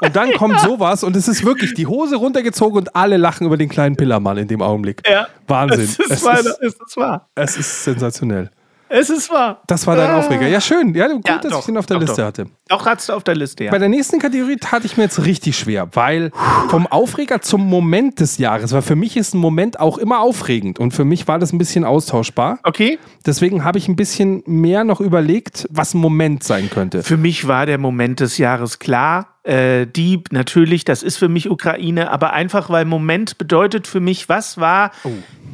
Und 0.00 0.16
dann 0.16 0.32
kommt 0.32 0.60
sowas 0.60 1.02
und 1.04 1.16
es 1.16 1.28
ist 1.28 1.44
wirklich 1.44 1.74
die 1.74 1.86
Hose 1.86 2.16
runtergezogen 2.16 2.78
und 2.78 2.96
alle 2.96 3.16
lachen 3.16 3.46
über 3.46 3.56
den 3.56 3.68
kleinen 3.68 3.96
Pillermann 3.96 4.36
in 4.38 4.48
dem 4.48 4.62
Augenblick. 4.62 5.02
Ja. 5.08 5.28
Wahnsinn. 5.46 5.80
Es 5.80 5.98
ist, 5.98 6.10
Es 6.10 6.22
ist, 6.22 6.58
es 6.60 6.74
ist 6.74 6.96
wahr. 6.96 7.28
es 7.34 7.56
ist 7.56 7.84
sensationell. 7.84 8.50
Es 8.88 9.10
ist 9.10 9.30
wahr. 9.30 9.62
Das 9.66 9.86
war 9.86 9.96
dein 9.96 10.10
Ah. 10.10 10.18
Aufreger. 10.18 10.46
Ja, 10.46 10.60
schön. 10.60 10.94
Ja, 10.94 11.08
gut, 11.08 11.26
Ja, 11.26 11.38
dass 11.38 11.50
doch, 11.50 11.60
ich 11.60 11.66
den 11.66 11.76
auf 11.78 11.86
der 11.86 11.96
doch, 11.96 12.02
Liste 12.06 12.20
doch. 12.20 12.26
hatte. 12.28 12.46
Auch 12.70 12.86
hat's 12.86 13.10
auf 13.10 13.24
der 13.24 13.34
Liste, 13.34 13.64
ja. 13.64 13.70
Bei 13.70 13.78
der 13.78 13.88
nächsten 13.88 14.18
Kategorie 14.18 14.56
tat 14.56 14.84
ich 14.84 14.96
mir 14.96 15.04
jetzt 15.04 15.24
richtig 15.24 15.58
schwer, 15.58 15.88
weil 15.94 16.30
vom 16.68 16.86
Aufreger 16.86 17.40
zum 17.40 17.66
Moment 17.68 18.20
des 18.20 18.38
Jahres, 18.38 18.72
weil 18.72 18.82
für 18.82 18.96
mich 18.96 19.16
ist 19.16 19.34
ein 19.34 19.38
Moment 19.38 19.80
auch 19.80 19.98
immer 19.98 20.20
aufregend 20.20 20.78
und 20.78 20.92
für 20.92 21.04
mich 21.04 21.26
war 21.28 21.38
das 21.38 21.52
ein 21.52 21.58
bisschen 21.58 21.84
austauschbar. 21.84 22.58
Okay. 22.62 22.98
Deswegen 23.26 23.64
habe 23.64 23.78
ich 23.78 23.88
ein 23.88 23.96
bisschen 23.96 24.42
mehr 24.46 24.84
noch 24.84 25.00
überlegt, 25.00 25.66
was 25.70 25.94
ein 25.94 25.98
Moment 25.98 26.44
sein 26.44 26.70
könnte. 26.70 27.02
Für 27.02 27.16
mich 27.16 27.48
war 27.48 27.66
der 27.66 27.78
Moment 27.78 28.20
des 28.20 28.38
Jahres 28.38 28.78
klar. 28.78 29.28
Äh, 29.46 29.86
die 29.86 30.24
natürlich, 30.30 30.86
das 30.86 31.02
ist 31.02 31.18
für 31.18 31.28
mich 31.28 31.50
Ukraine, 31.50 32.10
aber 32.10 32.32
einfach 32.32 32.70
weil 32.70 32.86
Moment 32.86 33.36
bedeutet 33.36 33.86
für 33.86 34.00
mich, 34.00 34.30
was 34.30 34.56
war 34.56 34.90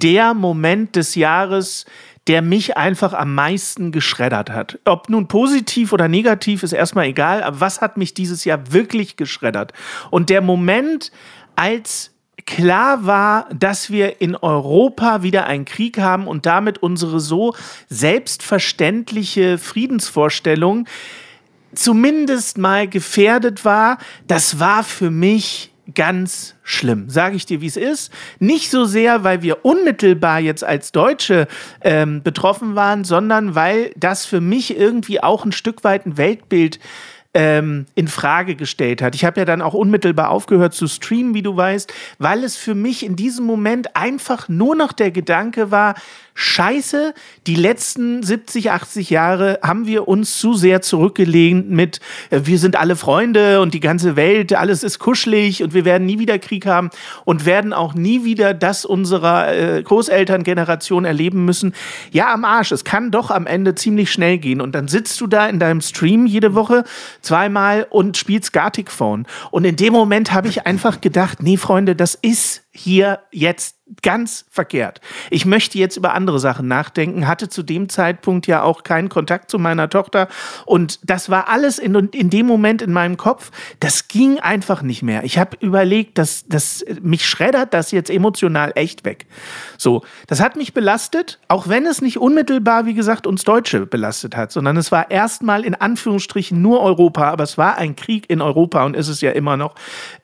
der 0.01 0.33
Moment 0.33 0.95
des 0.95 1.16
Jahres, 1.16 1.87
der 2.27 2.43
mich 2.43 2.77
einfach 2.77 3.12
am 3.12 3.35
meisten 3.35 3.93
geschreddert 3.93 4.51
hat. 4.51 4.79
Ob 4.85 5.09
nun 5.09 5.27
positiv 5.27 5.93
oder 5.93 6.09
negativ, 6.09 6.62
ist 6.62 6.73
erstmal 6.73 7.07
egal, 7.07 7.43
aber 7.43 7.61
was 7.61 7.81
hat 7.81 7.97
mich 7.97 8.14
dieses 8.14 8.45
Jahr 8.45 8.73
wirklich 8.73 9.16
geschreddert? 9.16 9.73
Und 10.11 10.31
der 10.31 10.43
Moment, 10.43 11.12
als 11.57 12.12
klar 12.47 13.07
war, 13.07 13.49
dass 13.55 13.91
wir 13.91 14.21
in 14.21 14.37
Europa 14.37 15.23
wieder 15.23 15.47
einen 15.47 15.64
Krieg 15.64 15.99
haben 15.99 16.27
und 16.27 16.47
damit 16.47 16.83
unsere 16.83 17.21
so 17.21 17.55
selbstverständliche 17.89 19.59
Friedensvorstellung 19.59 20.87
zumindest 21.75 22.59
mal 22.59 22.89
gefährdet 22.89 23.64
war, 23.64 23.99
das 24.27 24.59
war 24.59 24.83
für 24.83 25.11
mich 25.11 25.73
ganz 25.95 26.57
schlimm. 26.62 27.09
Sage 27.11 27.36
ich 27.36 27.47
dir, 27.47 27.61
wie 27.61 27.66
es 27.66 27.76
ist. 27.76 28.12
Nicht 28.38 28.70
so 28.70 28.84
sehr, 28.84 29.24
weil 29.24 29.43
wir 29.43 29.64
unmittelbar 29.64 30.41
jetzt 30.41 30.64
als 30.64 30.93
Deutsche 30.93 31.47
ähm, 31.82 32.22
betroffen 32.22 32.74
waren, 32.74 33.05
sondern 33.05 33.55
weil 33.55 33.93
das 33.97 34.26
für 34.26 34.41
mich 34.41 34.76
irgendwie 34.76 35.22
auch 35.22 35.45
ein 35.45 35.53
Stück 35.53 35.84
weit 35.84 36.07
ein 36.07 36.16
Weltbild 36.16 36.78
ähm, 37.32 37.86
in 37.95 38.09
Frage 38.09 38.57
gestellt 38.57 39.03
hat. 39.03 39.14
Ich 39.14 39.24
habe 39.24 39.41
ja 39.41 39.45
dann 39.45 39.62
auch 39.62 39.74
unmittelbar 39.74 40.30
aufgehört 40.30 40.74
zu 40.74 40.88
streamen, 40.88 41.34
wie 41.34 41.43
du 41.43 41.57
weißt, 41.57 41.93
weil 42.18 42.43
es 42.43 42.57
für 42.57 42.74
mich 42.74 43.05
in 43.05 43.14
diesem 43.14 43.47
Moment 43.47 43.95
einfach 43.95 44.49
nur 44.49 44.74
noch 44.74 44.93
der 44.93 45.11
Gedanke 45.12 45.70
war, 45.70 45.95
Scheiße, 46.41 47.12
die 47.47 47.55
letzten 47.55 48.22
70, 48.22 48.70
80 48.70 49.11
Jahre 49.11 49.59
haben 49.62 49.86
wir 49.86 50.09
uns 50.09 50.38
zu 50.38 50.55
sehr 50.55 50.80
zurückgelehnt 50.80 51.68
mit, 51.68 52.01
äh, 52.30 52.41
wir 52.45 52.59
sind 52.59 52.76
alle 52.76 52.97
Freunde 52.97 53.61
und 53.61 53.74
die 53.74 53.80
ganze 53.80 54.16
Welt, 54.16 54.55
alles 54.55 54.82
ist 54.82 54.99
kuschelig 54.99 55.62
und 55.62 55.74
wir 55.74 55.84
werden 55.84 56.07
nie 56.07 56.18
wieder 56.18 56.38
Krieg 56.38 56.64
haben 56.64 56.88
und 57.26 57.45
werden 57.45 57.74
auch 57.74 57.93
nie 57.93 58.24
wieder 58.24 58.55
das 58.55 58.86
unserer 58.86 59.53
äh, 59.53 59.82
Großelterngeneration 59.82 61.05
erleben 61.05 61.45
müssen. 61.45 61.74
Ja, 62.11 62.32
am 62.32 62.47
Arsch, 62.47 62.72
es 62.72 62.84
kann 62.84 63.11
doch 63.11 63.30
am 63.30 63.47
Ende 63.47 63.74
ziemlich 63.74 64.11
schnell 64.11 64.38
gehen 64.38 64.62
und 64.62 64.74
dann 64.74 64.88
sitzt 64.88 65.20
du 65.20 65.26
da 65.26 65.47
in 65.47 65.59
deinem 65.59 65.82
Stream 65.82 66.24
jede 66.24 66.55
Woche 66.55 66.84
zweimal 67.20 67.86
und 67.91 68.16
spielst 68.16 68.55
Gartic 68.55 68.91
Phone. 68.91 69.26
Und 69.51 69.66
in 69.66 69.76
dem 69.76 69.93
Moment 69.93 70.32
habe 70.32 70.49
ich 70.49 70.66
einfach 70.66 71.03
gedacht, 71.03 71.43
nee, 71.43 71.59
Freunde, 71.59 71.95
das 71.95 72.14
ist 72.14 72.62
hier 72.73 73.21
jetzt 73.33 73.77
ganz 74.03 74.47
verkehrt. 74.49 75.01
Ich 75.31 75.45
möchte 75.45 75.77
jetzt 75.77 75.97
über 75.97 76.14
andere 76.14 76.39
Sachen 76.39 76.68
nachdenken, 76.68 77.27
hatte 77.27 77.49
zu 77.49 77.64
dem 77.64 77.89
Zeitpunkt 77.89 78.47
ja 78.47 78.62
auch 78.62 78.85
keinen 78.85 79.09
Kontakt 79.09 79.51
zu 79.51 79.59
meiner 79.59 79.89
Tochter 79.89 80.29
und 80.64 81.01
das 81.03 81.29
war 81.29 81.49
alles 81.49 81.81
in, 81.81 81.95
in 81.95 82.31
dem 82.31 82.47
Moment 82.47 82.83
in 82.83 82.93
meinem 82.93 83.16
Kopf, 83.16 83.51
das 83.81 84.07
ging 84.07 84.39
einfach 84.39 84.83
nicht 84.83 85.03
mehr. 85.03 85.25
Ich 85.25 85.39
habe 85.39 85.57
überlegt, 85.59 86.18
dass, 86.18 86.47
dass 86.47 86.85
mich 87.03 87.27
schreddert 87.29 87.75
das 87.75 87.91
jetzt 87.91 88.11
emotional 88.11 88.71
echt 88.77 89.05
weg. 89.05 89.27
So, 89.77 90.03
das 90.29 90.41
hat 90.41 90.55
mich 90.55 90.73
belastet, 90.73 91.41
auch 91.49 91.66
wenn 91.66 91.85
es 91.87 92.01
nicht 92.01 92.18
unmittelbar, 92.18 92.87
wie 92.87 92.95
gesagt, 92.95 93.27
uns 93.27 93.43
Deutsche 93.43 93.87
belastet 93.87 94.37
hat, 94.37 94.53
sondern 94.53 94.77
es 94.77 94.93
war 94.93 95.11
erstmal 95.11 95.64
in 95.64 95.75
Anführungsstrichen 95.75 96.62
nur 96.62 96.81
Europa, 96.81 97.29
aber 97.29 97.43
es 97.43 97.59
war 97.59 97.77
ein 97.77 97.97
Krieg 97.97 98.31
in 98.31 98.41
Europa 98.41 98.85
und 98.85 98.95
ist 98.95 99.09
es 99.09 99.21
ja 99.21 99.33
immer 99.33 99.57
noch. 99.57 99.75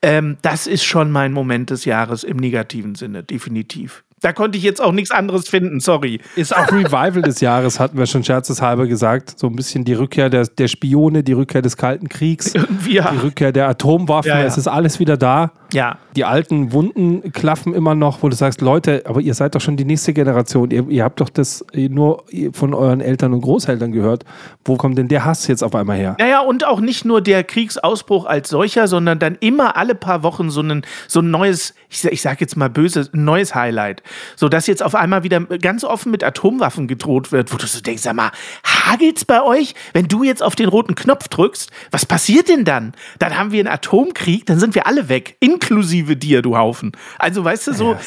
Ähm, 0.01 0.37
das 0.41 0.67
ist 0.67 0.85
schon 0.85 1.11
mein 1.11 1.33
Moment 1.33 1.69
des 1.69 1.83
Jahres 1.83 2.23
im 2.23 2.36
negativen 2.37 2.95
Sinne, 2.95 3.23
definitiv. 3.23 4.03
Da 4.21 4.33
konnte 4.33 4.57
ich 4.57 4.63
jetzt 4.63 4.81
auch 4.81 4.93
nichts 4.93 5.11
anderes 5.11 5.47
finden, 5.47 5.79
sorry. 5.79 6.19
Ist 6.35 6.55
auch 6.55 6.71
Revival 6.71 7.21
des 7.21 7.39
Jahres, 7.39 7.79
hatten 7.79 7.99
wir 7.99 8.07
schon 8.07 8.23
scherzeshalber 8.23 8.87
gesagt. 8.87 9.37
So 9.37 9.45
ein 9.45 9.55
bisschen 9.55 9.85
die 9.85 9.93
Rückkehr 9.93 10.31
der, 10.31 10.47
der 10.47 10.67
Spione, 10.67 11.23
die 11.23 11.33
Rückkehr 11.33 11.61
des 11.61 11.77
Kalten 11.77 12.09
Kriegs, 12.09 12.53
ja. 12.89 13.11
die 13.11 13.17
Rückkehr 13.17 13.51
der 13.51 13.69
Atomwaffen. 13.69 14.31
Ja, 14.31 14.39
ja. 14.39 14.45
Es 14.45 14.57
ist 14.57 14.67
alles 14.67 14.99
wieder 14.99 15.17
da. 15.17 15.51
Ja. 15.71 15.97
Die 16.15 16.25
alten 16.25 16.71
Wunden 16.71 17.31
klaffen 17.31 17.75
immer 17.75 17.93
noch, 17.93 18.23
wo 18.23 18.29
du 18.29 18.35
sagst, 18.35 18.61
Leute, 18.61 19.03
aber 19.05 19.21
ihr 19.21 19.33
seid 19.35 19.53
doch 19.53 19.61
schon 19.61 19.77
die 19.77 19.85
nächste 19.85 20.13
Generation. 20.13 20.71
Ihr, 20.71 20.87
ihr 20.89 21.03
habt 21.03 21.19
doch 21.21 21.29
das 21.29 21.63
nur 21.73 22.23
von 22.53 22.73
euren 22.73 23.01
Eltern 23.01 23.33
und 23.33 23.41
Großeltern 23.41 23.91
gehört. 23.91 24.23
Wo 24.65 24.77
kommt 24.77 24.97
denn 24.97 25.09
der 25.09 25.25
Hass 25.25 25.45
jetzt 25.47 25.63
auf 25.63 25.75
einmal 25.75 25.97
her? 25.97 26.15
Naja, 26.19 26.39
und 26.39 26.65
auch 26.65 26.79
nicht 26.79 27.05
nur 27.05 27.21
der 27.21 27.43
Kriegsausbruch 27.43 28.25
als 28.25 28.49
solcher, 28.49 28.87
sondern 28.87 29.19
dann 29.19 29.37
immer 29.41 29.77
alle 29.77 29.93
paar 29.93 30.23
Wochen 30.23 30.49
so 30.49 30.61
ein, 30.61 30.83
so 31.07 31.19
ein 31.19 31.29
neues, 31.29 31.75
ich, 31.89 32.03
ich 32.05 32.21
sag 32.21 32.41
jetzt 32.41 32.57
mal 32.57 32.69
böse, 32.69 33.09
ein 33.13 33.25
neues 33.25 33.53
Highlight. 33.53 34.01
So 34.35 34.49
dass 34.49 34.67
jetzt 34.67 34.83
auf 34.83 34.95
einmal 34.95 35.23
wieder 35.23 35.39
ganz 35.41 35.83
offen 35.83 36.11
mit 36.11 36.23
Atomwaffen 36.23 36.87
gedroht 36.87 37.31
wird, 37.31 37.53
wo 37.53 37.57
du 37.57 37.67
so 37.67 37.81
denkst, 37.81 38.03
sag 38.03 38.15
mal, 38.15 38.31
hagelt's 38.65 39.25
bei 39.25 39.41
euch? 39.41 39.75
Wenn 39.93 40.07
du 40.07 40.23
jetzt 40.23 40.43
auf 40.43 40.55
den 40.55 40.69
roten 40.69 40.95
Knopf 40.95 41.27
drückst, 41.27 41.69
was 41.91 42.05
passiert 42.05 42.49
denn 42.49 42.65
dann? 42.65 42.93
Dann 43.19 43.37
haben 43.37 43.51
wir 43.51 43.59
einen 43.59 43.67
Atomkrieg, 43.67 44.45
dann 44.45 44.59
sind 44.59 44.75
wir 44.75 44.87
alle 44.87 45.09
weg, 45.09 45.37
inklusive 45.39 46.15
dir, 46.15 46.41
du 46.41 46.57
Haufen. 46.57 46.91
Also 47.19 47.43
weißt 47.43 47.67
du 47.67 47.73
so, 47.73 47.97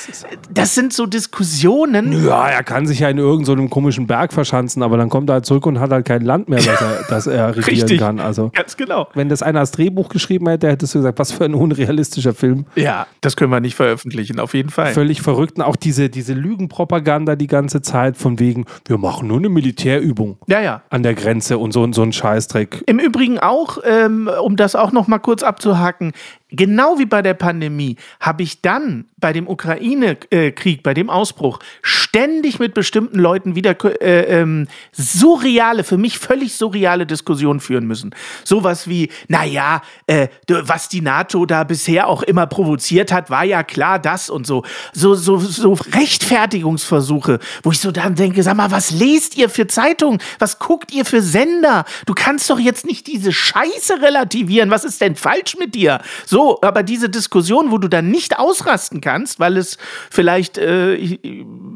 das 0.50 0.74
sind 0.74 0.92
so 0.92 1.06
Diskussionen. 1.06 2.24
Ja, 2.24 2.48
er 2.48 2.62
kann 2.62 2.86
sich 2.86 3.00
ja 3.00 3.08
in 3.08 3.18
irgendeinem 3.18 3.70
komischen 3.70 4.06
Berg 4.06 4.32
verschanzen, 4.32 4.82
aber 4.82 4.96
dann 4.96 5.08
kommt 5.08 5.30
er 5.30 5.34
halt 5.34 5.46
zurück 5.46 5.66
und 5.66 5.80
hat 5.80 5.90
halt 5.90 6.06
kein 6.06 6.22
Land 6.22 6.48
mehr, 6.48 6.58
das 6.60 6.80
er, 6.80 7.04
das 7.08 7.26
er 7.26 7.48
regieren 7.56 7.80
Richtig. 7.80 7.98
kann. 7.98 8.20
Also, 8.20 8.50
Ganz 8.54 8.76
genau. 8.76 9.08
wenn 9.14 9.28
das 9.28 9.42
einer 9.42 9.60
als 9.60 9.70
Drehbuch 9.72 10.08
geschrieben 10.08 10.48
hätte, 10.48 10.68
hättest 10.68 10.94
du 10.94 10.98
gesagt, 10.98 11.18
was 11.18 11.32
für 11.32 11.44
ein 11.44 11.54
unrealistischer 11.60 12.34
Film. 12.34 12.66
Ja, 12.74 13.06
das 13.20 13.36
können 13.36 13.50
wir 13.50 13.60
nicht 13.60 13.74
veröffentlichen, 13.74 14.40
auf 14.40 14.54
jeden 14.54 14.70
Fall. 14.70 14.92
Völlig 14.92 15.22
verrückt. 15.22 15.58
Und 15.58 15.62
auch 15.62 15.76
diese, 15.90 16.08
diese 16.08 16.34
Lügenpropaganda 16.34 17.34
die 17.34 17.48
ganze 17.48 17.82
Zeit 17.82 18.16
von 18.16 18.38
wegen, 18.38 18.64
wir 18.86 18.96
machen 18.96 19.26
nur 19.26 19.38
eine 19.38 19.48
Militärübung 19.48 20.38
Ja, 20.46 20.60
ja. 20.60 20.82
an 20.88 21.02
der 21.02 21.14
Grenze 21.14 21.58
und 21.58 21.72
so, 21.72 21.92
so 21.92 22.02
ein 22.02 22.12
Scheißdreck. 22.12 22.84
Im 22.86 23.00
Übrigen 23.00 23.40
auch, 23.40 23.78
ähm, 23.84 24.30
um 24.40 24.54
das 24.54 24.76
auch 24.76 24.92
noch 24.92 25.08
mal 25.08 25.18
kurz 25.18 25.42
abzuhaken, 25.42 26.12
genau 26.50 26.98
wie 26.98 27.06
bei 27.06 27.22
der 27.22 27.34
Pandemie 27.34 27.96
habe 28.20 28.42
ich 28.42 28.62
dann 28.62 29.06
bei 29.18 29.32
dem 29.32 29.48
Ukraine-Krieg, 29.48 30.82
bei 30.82 30.94
dem 30.94 31.10
Ausbruch, 31.10 31.58
ständig 31.82 32.58
mit 32.58 32.74
bestimmten 32.74 33.18
Leuten 33.18 33.54
wieder 33.54 33.76
äh, 34.02 34.40
ähm, 34.40 34.66
surreale, 34.92 35.84
für 35.84 35.98
mich 35.98 36.18
völlig 36.18 36.54
surreale 36.54 37.06
Diskussionen 37.06 37.60
führen 37.60 37.86
müssen. 37.86 38.14
Sowas 38.44 38.88
wie, 38.88 39.10
naja, 39.28 39.82
äh, 40.06 40.28
was 40.48 40.88
die 40.88 41.02
NATO 41.02 41.46
da 41.46 41.64
bisher 41.64 42.08
auch 42.08 42.22
immer 42.22 42.46
provoziert 42.46 43.12
hat, 43.12 43.30
war 43.30 43.44
ja 43.44 43.62
klar 43.62 43.98
das 43.98 44.30
und 44.30 44.46
so. 44.46 44.64
So, 44.92 45.14
so, 45.14 45.38
so 45.38 45.74
Rechtfertigungsversuche, 45.92 47.38
wo 47.62 47.70
ich 47.70 47.80
so 47.80 47.92
dann 47.92 48.14
denke, 48.14 48.42
sag 48.42 48.56
mal, 48.56 48.70
was 48.70 48.90
lest 48.90 49.36
ihr 49.36 49.48
für 49.48 49.66
Zeitungen? 49.66 50.20
Was 50.38 50.58
guckt 50.58 50.92
ihr 50.92 51.04
für 51.04 51.22
Sender? 51.22 51.84
Du 52.06 52.14
kannst 52.14 52.48
doch 52.50 52.58
jetzt 52.58 52.86
nicht 52.86 53.06
diese 53.06 53.32
Scheiße 53.32 54.00
relativieren. 54.00 54.70
Was 54.70 54.84
ist 54.84 55.00
denn 55.00 55.16
falsch 55.16 55.56
mit 55.58 55.74
dir? 55.74 56.00
So, 56.26 56.39
aber 56.62 56.82
diese 56.82 57.08
Diskussion, 57.08 57.70
wo 57.70 57.78
du 57.78 57.88
dann 57.88 58.10
nicht 58.10 58.38
ausrasten 58.38 59.00
kannst, 59.00 59.40
weil 59.40 59.56
es 59.56 59.78
vielleicht 60.10 60.58
äh, 60.58 61.18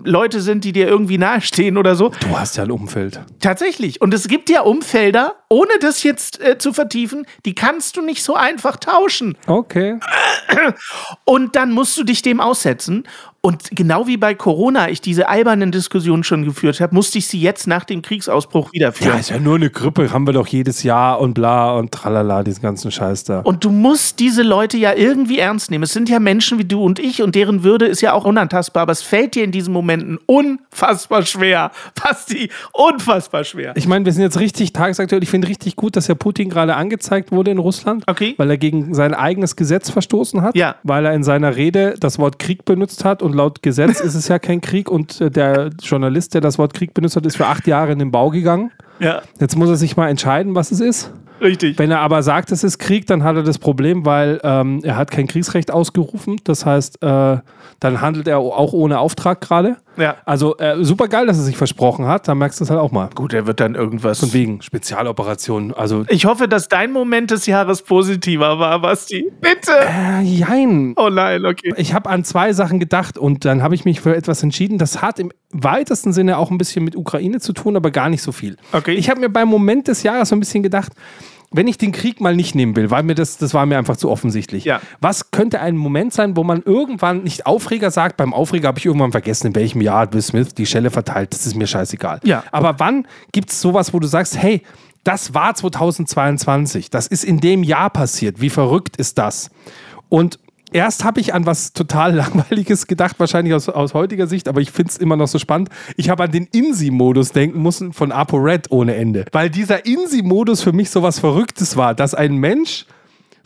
Leute 0.04 0.40
sind, 0.40 0.64
die 0.64 0.72
dir 0.72 0.88
irgendwie 0.88 1.18
nahestehen 1.18 1.76
oder 1.76 1.96
so. 1.96 2.10
Du 2.20 2.38
hast 2.38 2.56
ja 2.56 2.64
ein 2.64 2.70
Umfeld. 2.70 3.20
Tatsächlich. 3.40 4.00
Und 4.00 4.12
es 4.14 4.28
gibt 4.28 4.50
ja 4.50 4.62
Umfelder, 4.62 5.34
ohne 5.48 5.72
das 5.80 6.02
jetzt 6.02 6.40
äh, 6.40 6.58
zu 6.58 6.72
vertiefen, 6.72 7.26
die 7.44 7.54
kannst 7.54 7.96
du 7.96 8.02
nicht 8.02 8.22
so 8.22 8.34
einfach 8.34 8.76
tauschen. 8.76 9.36
Okay. 9.46 9.98
Und 11.24 11.56
dann 11.56 11.72
musst 11.72 11.96
du 11.96 12.04
dich 12.04 12.22
dem 12.22 12.40
aussetzen. 12.40 13.04
Und 13.44 13.76
genau 13.76 14.06
wie 14.06 14.16
bei 14.16 14.34
Corona 14.34 14.88
ich 14.88 15.02
diese 15.02 15.28
albernen 15.28 15.70
Diskussionen 15.70 16.24
schon 16.24 16.46
geführt 16.46 16.80
habe, 16.80 16.94
musste 16.94 17.18
ich 17.18 17.26
sie 17.26 17.38
jetzt 17.38 17.66
nach 17.66 17.84
dem 17.84 18.00
Kriegsausbruch 18.00 18.72
wieder 18.72 18.90
Ja, 19.00 19.16
ist 19.16 19.28
ja 19.28 19.38
nur 19.38 19.56
eine 19.56 19.68
Grippe, 19.68 20.10
haben 20.14 20.26
wir 20.26 20.32
doch 20.32 20.46
jedes 20.46 20.82
Jahr 20.82 21.20
und 21.20 21.34
bla 21.34 21.74
und 21.74 21.92
tralala, 21.92 22.42
diesen 22.42 22.62
ganzen 22.62 22.90
Scheiß 22.90 23.24
da. 23.24 23.40
Und 23.40 23.62
du 23.62 23.68
musst 23.70 24.18
diese 24.18 24.42
Leute 24.42 24.78
ja 24.78 24.94
irgendwie 24.94 25.38
ernst 25.40 25.70
nehmen. 25.70 25.84
Es 25.84 25.92
sind 25.92 26.08
ja 26.08 26.20
Menschen 26.20 26.58
wie 26.58 26.64
du 26.64 26.82
und 26.82 26.98
ich 26.98 27.20
und 27.20 27.34
deren 27.34 27.62
Würde 27.64 27.84
ist 27.84 28.00
ja 28.00 28.14
auch 28.14 28.24
unantastbar. 28.24 28.84
Aber 28.84 28.92
es 28.92 29.02
fällt 29.02 29.34
dir 29.34 29.44
in 29.44 29.52
diesen 29.52 29.74
Momenten 29.74 30.18
unfassbar 30.24 31.26
schwer. 31.26 31.70
Basti, 32.02 32.48
unfassbar 32.72 33.44
schwer. 33.44 33.74
Ich 33.76 33.86
meine, 33.86 34.06
wir 34.06 34.12
sind 34.14 34.22
jetzt 34.22 34.38
richtig 34.40 34.72
tagesaktuell. 34.72 35.22
Ich 35.22 35.28
finde 35.28 35.48
richtig 35.48 35.76
gut, 35.76 35.96
dass 35.96 36.08
Herr 36.08 36.14
Putin 36.14 36.48
gerade 36.48 36.76
angezeigt 36.76 37.30
wurde 37.30 37.50
in 37.50 37.58
Russland, 37.58 38.04
Okay. 38.06 38.32
weil 38.38 38.48
er 38.50 38.56
gegen 38.56 38.94
sein 38.94 39.12
eigenes 39.12 39.54
Gesetz 39.54 39.90
verstoßen 39.90 40.40
hat, 40.40 40.56
Ja. 40.56 40.76
weil 40.82 41.04
er 41.04 41.12
in 41.12 41.22
seiner 41.24 41.56
Rede 41.56 41.96
das 42.00 42.18
Wort 42.18 42.38
Krieg 42.38 42.64
benutzt 42.64 43.04
hat 43.04 43.22
und 43.22 43.33
laut 43.34 43.62
Gesetz 43.62 44.00
ist 44.00 44.14
es 44.14 44.28
ja 44.28 44.38
kein 44.38 44.60
Krieg 44.60 44.90
und 44.90 45.20
äh, 45.20 45.30
der 45.30 45.70
Journalist, 45.82 46.34
der 46.34 46.40
das 46.40 46.58
Wort 46.58 46.72
Krieg 46.74 46.94
benutzt 46.94 47.16
hat, 47.16 47.26
ist 47.26 47.36
für 47.36 47.46
acht 47.46 47.66
Jahre 47.66 47.92
in 47.92 47.98
den 47.98 48.10
Bau 48.10 48.30
gegangen. 48.30 48.70
Ja, 49.00 49.22
Jetzt 49.40 49.56
muss 49.56 49.68
er 49.68 49.76
sich 49.76 49.96
mal 49.96 50.08
entscheiden, 50.08 50.54
was 50.54 50.70
es 50.70 50.80
ist. 50.80 51.12
richtig. 51.40 51.78
Wenn 51.78 51.90
er 51.90 52.00
aber 52.00 52.22
sagt, 52.22 52.52
es 52.52 52.62
ist 52.64 52.78
Krieg, 52.78 53.06
dann 53.06 53.24
hat 53.24 53.36
er 53.36 53.42
das 53.42 53.58
Problem, 53.58 54.06
weil 54.06 54.40
ähm, 54.44 54.80
er 54.84 54.96
hat 54.96 55.10
kein 55.10 55.26
Kriegsrecht 55.26 55.70
ausgerufen. 55.70 56.40
Das 56.44 56.64
heißt, 56.64 57.02
äh, 57.02 57.38
dann 57.80 58.00
handelt 58.00 58.28
er 58.28 58.38
auch 58.38 58.72
ohne 58.72 58.98
Auftrag 59.00 59.40
gerade. 59.40 59.76
Ja. 59.96 60.16
Also 60.24 60.56
äh, 60.58 60.84
super 60.84 61.08
geil, 61.08 61.26
dass 61.26 61.36
er 61.38 61.44
sich 61.44 61.56
versprochen 61.56 62.06
hat. 62.06 62.28
Da 62.28 62.34
merkst 62.34 62.60
du 62.60 62.64
es 62.64 62.70
halt 62.70 62.80
auch 62.80 62.92
mal. 62.92 63.10
Gut, 63.14 63.32
er 63.32 63.46
wird 63.46 63.60
dann 63.60 63.74
irgendwas. 63.74 64.20
Von 64.20 64.32
wegen 64.32 64.62
Spezialoperation. 64.62 65.72
Also 65.74 66.04
Ich 66.08 66.24
hoffe, 66.26 66.48
dass 66.48 66.68
dein 66.68 66.92
Moment 66.92 67.30
des 67.30 67.46
Jahres 67.46 67.82
positiver 67.82 68.58
war, 68.58 68.80
Basti. 68.80 69.30
Bitte. 69.40 69.72
äh, 69.72 70.22
jein. 70.22 70.94
Oh 70.96 71.08
nein, 71.08 71.44
okay. 71.44 71.72
Ich 71.76 71.94
habe 71.94 72.08
an 72.10 72.24
zwei 72.24 72.52
Sachen 72.52 72.78
gedacht 72.80 73.18
und 73.18 73.44
dann 73.44 73.62
habe 73.62 73.74
ich 73.74 73.84
mich 73.84 74.00
für 74.00 74.14
etwas 74.14 74.42
entschieden. 74.42 74.78
Das 74.78 75.02
hat 75.02 75.18
im 75.18 75.32
weitesten 75.50 76.12
Sinne 76.12 76.38
auch 76.38 76.50
ein 76.50 76.58
bisschen 76.58 76.84
mit 76.84 76.96
Ukraine 76.96 77.40
zu 77.40 77.52
tun, 77.52 77.76
aber 77.76 77.90
gar 77.90 78.08
nicht 78.08 78.22
so 78.22 78.32
viel. 78.32 78.56
Okay. 78.72 78.94
Ich 78.94 79.10
habe 79.10 79.20
mir 79.20 79.28
beim 79.28 79.48
Moment 79.48 79.88
des 79.88 80.02
Jahres 80.02 80.28
so 80.28 80.36
ein 80.36 80.40
bisschen 80.40 80.62
gedacht, 80.62 80.92
wenn 81.54 81.68
ich 81.68 81.78
den 81.78 81.92
Krieg 81.92 82.20
mal 82.20 82.34
nicht 82.34 82.54
nehmen 82.54 82.74
will, 82.74 82.90
weil 82.90 83.04
mir 83.04 83.14
das, 83.14 83.38
das 83.38 83.54
war 83.54 83.64
mir 83.64 83.78
einfach 83.78 83.96
zu 83.96 84.10
offensichtlich. 84.10 84.64
Ja. 84.64 84.80
Was 85.00 85.30
könnte 85.30 85.60
ein 85.60 85.76
Moment 85.76 86.12
sein, 86.12 86.36
wo 86.36 86.42
man 86.42 86.62
irgendwann 86.64 87.22
nicht 87.22 87.46
Aufreger 87.46 87.92
sagt? 87.92 88.16
Beim 88.16 88.34
Aufreger 88.34 88.68
habe 88.68 88.78
ich 88.78 88.86
irgendwann 88.86 89.12
vergessen, 89.12 89.48
in 89.48 89.54
welchem 89.54 89.80
Jahr 89.80 90.12
Will 90.12 90.20
Smith 90.20 90.54
die 90.54 90.66
Schelle 90.66 90.90
verteilt. 90.90 91.32
Das 91.32 91.46
ist 91.46 91.54
mir 91.54 91.68
scheißegal. 91.68 92.20
Ja. 92.24 92.42
Aber 92.50 92.80
wann 92.80 93.06
gibt 93.30 93.50
es 93.50 93.60
sowas, 93.60 93.94
wo 93.94 94.00
du 94.00 94.08
sagst, 94.08 94.36
hey, 94.36 94.62
das 95.04 95.34
war 95.34 95.54
2022, 95.54 96.90
das 96.90 97.06
ist 97.06 97.24
in 97.24 97.38
dem 97.38 97.62
Jahr 97.62 97.90
passiert. 97.90 98.40
Wie 98.40 98.50
verrückt 98.50 98.96
ist 98.96 99.18
das? 99.18 99.50
Und 100.08 100.40
erst 100.74 101.04
habe 101.04 101.20
ich 101.20 101.32
an 101.32 101.46
was 101.46 101.72
total 101.72 102.14
Langweiliges 102.14 102.86
gedacht, 102.86 103.18
wahrscheinlich 103.18 103.54
aus, 103.54 103.68
aus 103.68 103.94
heutiger 103.94 104.26
Sicht, 104.26 104.48
aber 104.48 104.60
ich 104.60 104.70
finde 104.70 104.90
es 104.90 104.98
immer 104.98 105.16
noch 105.16 105.28
so 105.28 105.38
spannend. 105.38 105.70
Ich 105.96 106.10
habe 106.10 106.24
an 106.24 106.32
den 106.32 106.46
INSI-Modus 106.52 107.32
denken 107.32 107.62
müssen 107.62 107.92
von 107.92 108.12
ApoRed 108.12 108.70
ohne 108.70 108.94
Ende. 108.94 109.24
Weil 109.32 109.48
dieser 109.48 109.86
INSI-Modus 109.86 110.62
für 110.62 110.72
mich 110.72 110.90
so 110.90 111.02
was 111.02 111.18
Verrücktes 111.18 111.76
war, 111.76 111.94
dass 111.94 112.14
ein 112.14 112.36
Mensch 112.36 112.86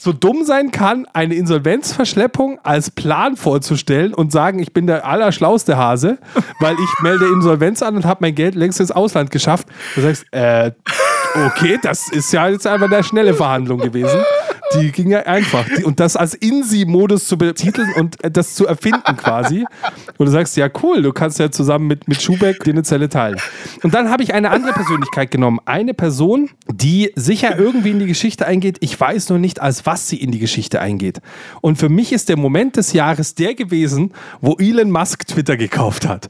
so 0.00 0.12
dumm 0.12 0.44
sein 0.44 0.70
kann, 0.70 1.06
eine 1.12 1.34
Insolvenzverschleppung 1.34 2.60
als 2.62 2.90
Plan 2.90 3.36
vorzustellen 3.36 4.14
und 4.14 4.30
sagen, 4.30 4.60
ich 4.60 4.72
bin 4.72 4.86
der 4.86 5.04
allerschlauste 5.04 5.76
Hase, 5.76 6.18
weil 6.60 6.74
ich 6.74 7.02
melde 7.02 7.26
Insolvenz 7.26 7.82
an 7.82 7.96
und 7.96 8.04
habe 8.04 8.18
mein 8.22 8.34
Geld 8.34 8.54
längst 8.54 8.78
ins 8.78 8.92
Ausland 8.92 9.32
geschafft. 9.32 9.66
Du 9.96 10.02
sagst, 10.02 10.24
äh, 10.30 10.70
okay, 11.46 11.78
das 11.82 12.10
ist 12.12 12.32
ja 12.32 12.48
jetzt 12.48 12.66
einfach 12.66 12.90
eine 12.90 13.02
schnelle 13.02 13.34
Verhandlung 13.34 13.80
gewesen. 13.80 14.20
Die 14.74 14.92
ging 14.92 15.10
ja 15.10 15.20
einfach. 15.20 15.66
Und 15.84 16.00
das 16.00 16.16
als 16.16 16.34
INSI-Modus 16.34 17.26
zu 17.26 17.38
betiteln 17.38 17.92
und 17.96 18.22
äh, 18.22 18.30
das 18.30 18.54
zu 18.54 18.66
erfinden 18.66 19.16
quasi. 19.16 19.64
Und 20.18 20.26
du 20.26 20.32
sagst, 20.32 20.56
ja 20.56 20.68
cool, 20.82 21.02
du 21.02 21.12
kannst 21.12 21.38
ja 21.38 21.50
zusammen 21.50 21.86
mit, 21.86 22.08
mit 22.08 22.20
Schubeck 22.20 22.62
dir 22.64 22.72
eine 22.72 22.82
Zelle 22.82 23.08
teilen. 23.08 23.40
Und 23.82 23.94
dann 23.94 24.10
habe 24.10 24.22
ich 24.22 24.34
eine 24.34 24.50
andere 24.50 24.72
Persönlichkeit 24.72 25.30
genommen. 25.30 25.60
Eine 25.64 25.94
Person, 25.94 26.50
die 26.70 27.12
sicher 27.14 27.58
irgendwie 27.58 27.90
in 27.90 27.98
die 27.98 28.06
Geschichte 28.06 28.46
eingeht. 28.46 28.78
Ich 28.80 28.98
weiß 28.98 29.30
nur 29.30 29.38
nicht, 29.38 29.60
als 29.60 29.86
was 29.86 30.08
sie 30.08 30.16
in 30.16 30.32
die 30.32 30.38
Geschichte 30.38 30.80
eingeht. 30.80 31.20
Und 31.60 31.78
für 31.78 31.88
mich 31.88 32.12
ist 32.12 32.28
der 32.28 32.36
Moment 32.36 32.76
des 32.76 32.92
Jahres 32.92 33.34
der 33.34 33.54
gewesen, 33.54 34.12
wo 34.40 34.56
Elon 34.58 34.90
Musk 34.90 35.26
Twitter 35.26 35.56
gekauft 35.56 36.06
hat. 36.06 36.28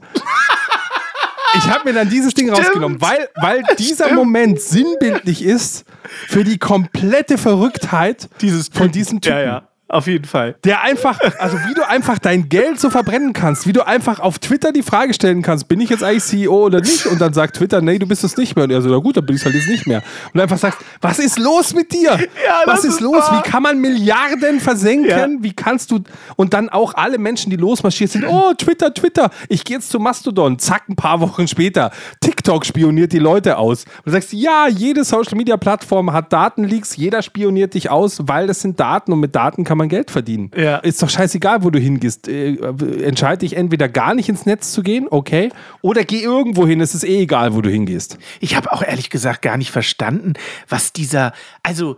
Ich 1.55 1.69
habe 1.69 1.89
mir 1.89 1.93
dann 1.93 2.09
dieses 2.09 2.33
Ding 2.33 2.49
rausgenommen, 2.49 3.01
weil, 3.01 3.29
weil 3.35 3.63
dieser 3.79 4.13
Moment 4.13 4.61
sinnbildlich 4.61 5.43
ist 5.43 5.85
für 6.27 6.43
die 6.43 6.57
komplette 6.57 7.37
Verrücktheit 7.37 8.29
Dieses 8.41 8.69
von 8.69 8.91
diesem 8.91 9.21
Typen. 9.21 9.37
Ja, 9.37 9.43
ja. 9.43 9.68
Auf 9.89 10.05
jeden 10.07 10.25
Fall. 10.25 10.55
Der 10.63 10.81
einfach, 10.81 11.19
also 11.39 11.57
wie 11.67 11.73
du 11.73 11.87
einfach 11.87 12.19
dein 12.19 12.49
Geld 12.49 12.79
so 12.79 12.89
verbrennen 12.89 13.33
kannst, 13.33 13.65
wie 13.65 13.73
du 13.73 13.85
einfach 13.87 14.19
auf 14.19 14.37
Twitter 14.37 14.71
die 14.71 14.83
Frage 14.83 15.13
stellen 15.13 15.41
kannst, 15.41 15.67
bin 15.67 15.81
ich 15.81 15.89
jetzt 15.89 16.03
eigentlich 16.03 16.25
CEO 16.25 16.65
oder 16.65 16.81
nicht? 16.81 17.07
Und 17.07 17.19
dann 17.19 17.33
sagt 17.33 17.55
Twitter, 17.55 17.81
nee, 17.81 17.97
du 17.97 18.07
bist 18.07 18.23
es 18.23 18.37
nicht 18.37 18.55
mehr. 18.55 18.65
Und 18.65 18.71
er 18.71 18.81
so, 18.81 18.89
na 18.89 18.97
gut, 18.97 19.17
dann 19.17 19.25
bin 19.25 19.35
ich 19.35 19.43
halt 19.43 19.55
jetzt 19.55 19.67
nicht 19.67 19.87
mehr. 19.87 20.03
Und 20.25 20.35
du 20.35 20.41
einfach 20.41 20.57
sagst, 20.57 20.79
was 21.01 21.17
ist 21.17 21.39
los 21.39 21.73
mit 21.73 21.91
dir? 21.91 22.19
Ja, 22.19 22.61
was 22.65 22.83
ist 22.85 22.89
ist 22.89 23.01
los? 23.01 23.17
wahr. 23.17 23.43
Wie 23.43 23.49
kann 23.49 23.63
man 23.63 23.79
Milliarden 23.79 24.59
versenken? 24.59 25.09
Ja. 25.09 25.27
Wie 25.43 25.53
kannst 25.53 25.91
du, 25.91 26.01
und 26.35 26.53
dann 26.53 26.69
auch 26.69 26.93
alle 26.95 27.17
Menschen, 27.17 27.49
die 27.49 27.55
losmarschiert 27.55 28.11
sind, 28.11 28.25
oh, 28.25 28.53
Twitter, 28.57 28.93
Twitter, 28.93 29.29
ich 29.47 29.63
gehe 29.63 29.77
jetzt 29.77 29.89
zu 29.89 29.99
Mastodon. 29.99 30.59
Zack, 30.59 30.89
ein 30.89 30.95
paar 30.95 31.19
Wochen 31.21 31.47
später, 31.47 31.91
TikTok 32.21 32.65
spioniert 32.65 33.13
die 33.13 33.19
Leute 33.19 33.57
aus. 33.57 33.85
Und 33.85 34.07
du 34.07 34.11
sagst, 34.11 34.33
ja, 34.33 34.67
jede 34.67 35.03
Social-Media-Plattform 35.03 36.11
hat 36.11 36.33
Datenleaks, 36.33 36.95
jeder 36.95 37.21
spioniert 37.21 37.73
dich 37.73 37.89
aus, 37.89 38.19
weil 38.23 38.47
das 38.47 38.61
sind 38.61 38.79
Daten 38.79 39.13
und 39.13 39.19
mit 39.19 39.35
Daten 39.35 39.63
kann 39.63 39.77
man 39.77 39.78
Geld 39.87 40.11
verdienen. 40.11 40.51
Ja. 40.55 40.77
Ist 40.77 41.01
doch 41.01 41.09
scheißegal, 41.09 41.63
wo 41.63 41.69
du 41.69 41.79
hingehst. 41.79 42.27
Äh, 42.27 42.55
entscheide 43.01 43.39
dich 43.39 43.55
entweder 43.55 43.87
gar 43.87 44.13
nicht 44.13 44.27
ins 44.27 44.45
Netz 44.45 44.73
zu 44.73 44.83
gehen, 44.83 45.07
okay, 45.09 45.49
oder 45.81 46.03
geh 46.03 46.21
irgendwo 46.21 46.67
hin, 46.67 46.81
es 46.81 46.93
ist 46.93 47.03
eh 47.03 47.21
egal, 47.21 47.55
wo 47.55 47.61
du 47.61 47.69
hingehst. 47.69 48.17
Ich 48.39 48.55
habe 48.55 48.71
auch 48.73 48.83
ehrlich 48.83 49.09
gesagt 49.09 49.41
gar 49.41 49.57
nicht 49.57 49.71
verstanden, 49.71 50.33
was 50.67 50.91
dieser, 50.91 51.33
also 51.63 51.95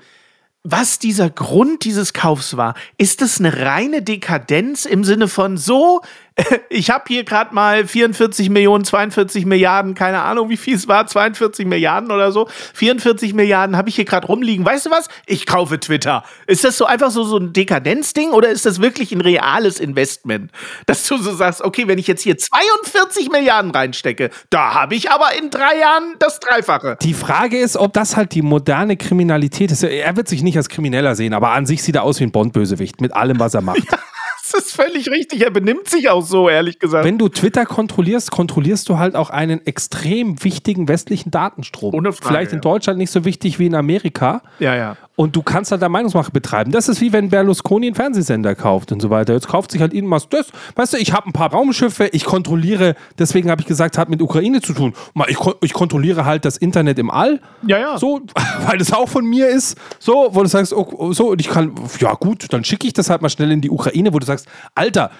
was 0.64 1.00
dieser 1.00 1.30
Grund 1.30 1.86
dieses 1.86 2.14
Kaufs 2.14 2.56
war. 2.56 2.76
Ist 2.98 3.22
es 3.22 3.40
eine 3.40 3.62
reine 3.62 4.04
Dekadenz 4.04 4.86
im 4.86 5.04
Sinne 5.04 5.28
von 5.28 5.58
so, 5.58 6.02
ich 6.70 6.90
habe 6.90 7.04
hier 7.08 7.24
gerade 7.24 7.54
mal 7.54 7.86
44 7.86 8.50
Millionen, 8.50 8.86
42 8.86 9.46
Milliarden, 9.46 9.96
keine 9.96 10.22
Ahnung, 10.22 10.50
wie 10.50 10.58
viel 10.58 10.76
es 10.76 10.88
war, 10.88 11.06
42 11.06 11.66
Milliarden 11.66 12.12
oder 12.12 12.32
so. 12.32 12.48
44 12.74 13.34
Milliarden 13.34 13.76
habe 13.76 13.90
ich 13.90 13.96
hier 13.96 14.06
gerade 14.06 14.28
rumliegen. 14.28 14.66
Weißt 14.66 14.86
du 14.86 14.92
was? 14.92 15.08
Ich 15.26 15.46
kaufe 15.46 15.80
Twitter. 15.80 16.24
Ist 16.48 16.64
das 16.64 16.78
so 16.78 16.86
einfach 16.86 17.12
so, 17.12 17.24
so 17.24 17.38
ein 17.38 17.54
Dekadenzding 17.54 18.32
oder 18.32 18.50
ist 18.50 18.66
das 18.66 18.82
wirklich 18.82 19.12
ein 19.12 19.22
reales 19.22 19.80
Investment? 19.80 20.52
Dass 20.86 21.06
du 21.08 21.18
so 21.18 21.34
sagst, 21.34 21.62
okay, 21.62 21.88
wenn 21.88 22.00
ich 22.00 22.08
jetzt 22.08 22.22
hier 22.22 22.38
42 22.38 23.30
Milliarden 23.30 23.72
reinstecke, 23.72 24.30
da 24.50 24.74
habe 24.74 24.96
ich 24.96 25.12
aber 25.12 25.38
in 25.38 25.50
drei 25.50 25.80
Jahren 25.80 26.16
das 26.20 26.40
Dreifache. 26.40 26.98
Die 27.02 27.14
Frage 27.14 27.58
ist, 27.58 27.78
ob 27.78 27.94
das 27.94 28.16
halt 28.16 28.34
die 28.34 28.42
moderne 28.42 28.98
Kriminalität 28.98 29.72
ist. 29.72 29.84
Er 29.84 30.16
wird 30.16 30.28
sich 30.28 30.44
nicht 30.44 30.58
als 30.58 30.70
Krimineller 30.70 31.16
sehen, 31.16 31.34
aber 31.34 31.52
an 31.52 31.66
sich 31.66 31.84
sieht 31.84 31.96
er 31.96 32.04
aus 32.04 32.20
wie 32.20 32.24
ein 32.24 32.32
Bond-Bösewicht 32.32 33.02
mit 33.02 33.14
allem, 33.14 33.40
was 33.40 33.54
er 33.54 33.62
macht. 33.62 33.88
Das 34.52 34.66
ist 34.66 34.76
völlig 34.76 35.10
richtig. 35.10 35.42
Er 35.42 35.52
benimmt 35.52 35.88
sich 35.88 36.10
auch 36.10 36.22
so, 36.22 36.50
ehrlich 36.50 36.80
gesagt. 36.80 37.06
Wenn 37.06 37.18
du 37.18 37.30
Twitter 37.30 37.66
kontrollierst, 37.66 38.32
kontrollierst 38.32 38.90
du 38.90 38.98
halt 38.98 39.16
auch 39.16 39.30
einen 39.30 39.66
extrem 39.66 40.44
wichtigen 40.44 40.88
westlichen 40.88 41.32
Datenstrom. 41.32 41.94
Ohne 41.94 42.12
Frage, 42.12 42.28
Vielleicht 42.28 42.52
in 42.52 42.58
ja. 42.58 42.62
Deutschland 42.62 42.98
nicht 42.98 43.12
so 43.12 43.26
wichtig 43.26 43.60
wie 43.60 43.68
in 43.68 43.76
Amerika. 43.76 44.42
ja, 44.60 44.76
ja. 44.76 44.98
Und 45.22 45.36
du 45.36 45.44
kannst 45.44 45.70
halt 45.70 45.84
da 45.84 45.88
Meinungsmache 45.88 46.32
betreiben. 46.32 46.72
Das 46.72 46.90
ist 46.90 47.00
wie 47.00 47.14
wenn 47.14 47.30
Berlusconi 47.30 47.86
einen 47.86 47.96
Fernsehsender 47.96 48.56
kauft 48.56 48.92
und 48.92 49.04
so 49.04 49.12
weiter. 49.12 49.34
Jetzt 49.34 49.48
kauft 49.48 49.70
sich 49.70 49.80
halt 49.80 49.94
Elon 49.94 50.10
Musk 50.10 50.32
das. 50.32 50.48
Weißt 50.76 50.94
du, 50.94 50.98
ich 50.98 51.14
habe 51.14 51.30
ein 51.30 51.32
paar 51.32 51.52
Raumschiffe, 51.52 52.08
ich 52.08 52.26
kontrolliere, 52.26 52.96
deswegen 53.20 53.52
habe 53.52 53.62
ich 53.62 53.68
gesagt, 53.68 54.00
hat 54.00 54.10
mit 54.10 54.20
Ukraine 54.20 54.62
zu 54.62 54.74
tun. 54.74 54.96
Ich, 55.28 55.38
ich 55.62 55.74
kontrolliere 55.74 56.26
halt 56.26 56.44
das 56.44 56.58
Internet 56.58 56.98
im 56.98 57.12
All. 57.12 57.40
Ja, 57.68 57.78
ja. 57.78 57.98
So, 58.00 58.22
weil 58.66 58.80
das 58.80 58.92
auch 58.94 59.08
von 59.08 59.24
mir 59.24 59.48
ist. 59.48 59.78
So, 60.00 60.30
wo 60.32 60.42
du 60.42 60.50
sagst, 60.50 60.74
oh, 60.74 61.14
so, 61.14 61.30
und 61.30 61.40
ich 61.40 61.50
kann, 61.50 61.76
ja 62.00 62.16
gut, 62.16 62.52
dann 62.52 62.64
schicke 62.64 62.88
ich 62.88 62.94
das 62.94 63.12
halt 63.12 63.22
mal 63.22 63.30
schnell 63.30 63.52
in 63.52 63.62
die 63.62 63.70
Ukraine, 63.70 64.12
wo 64.16 64.18
du 64.18 64.26
sagst, 64.26 64.48
Alter, 64.74 65.12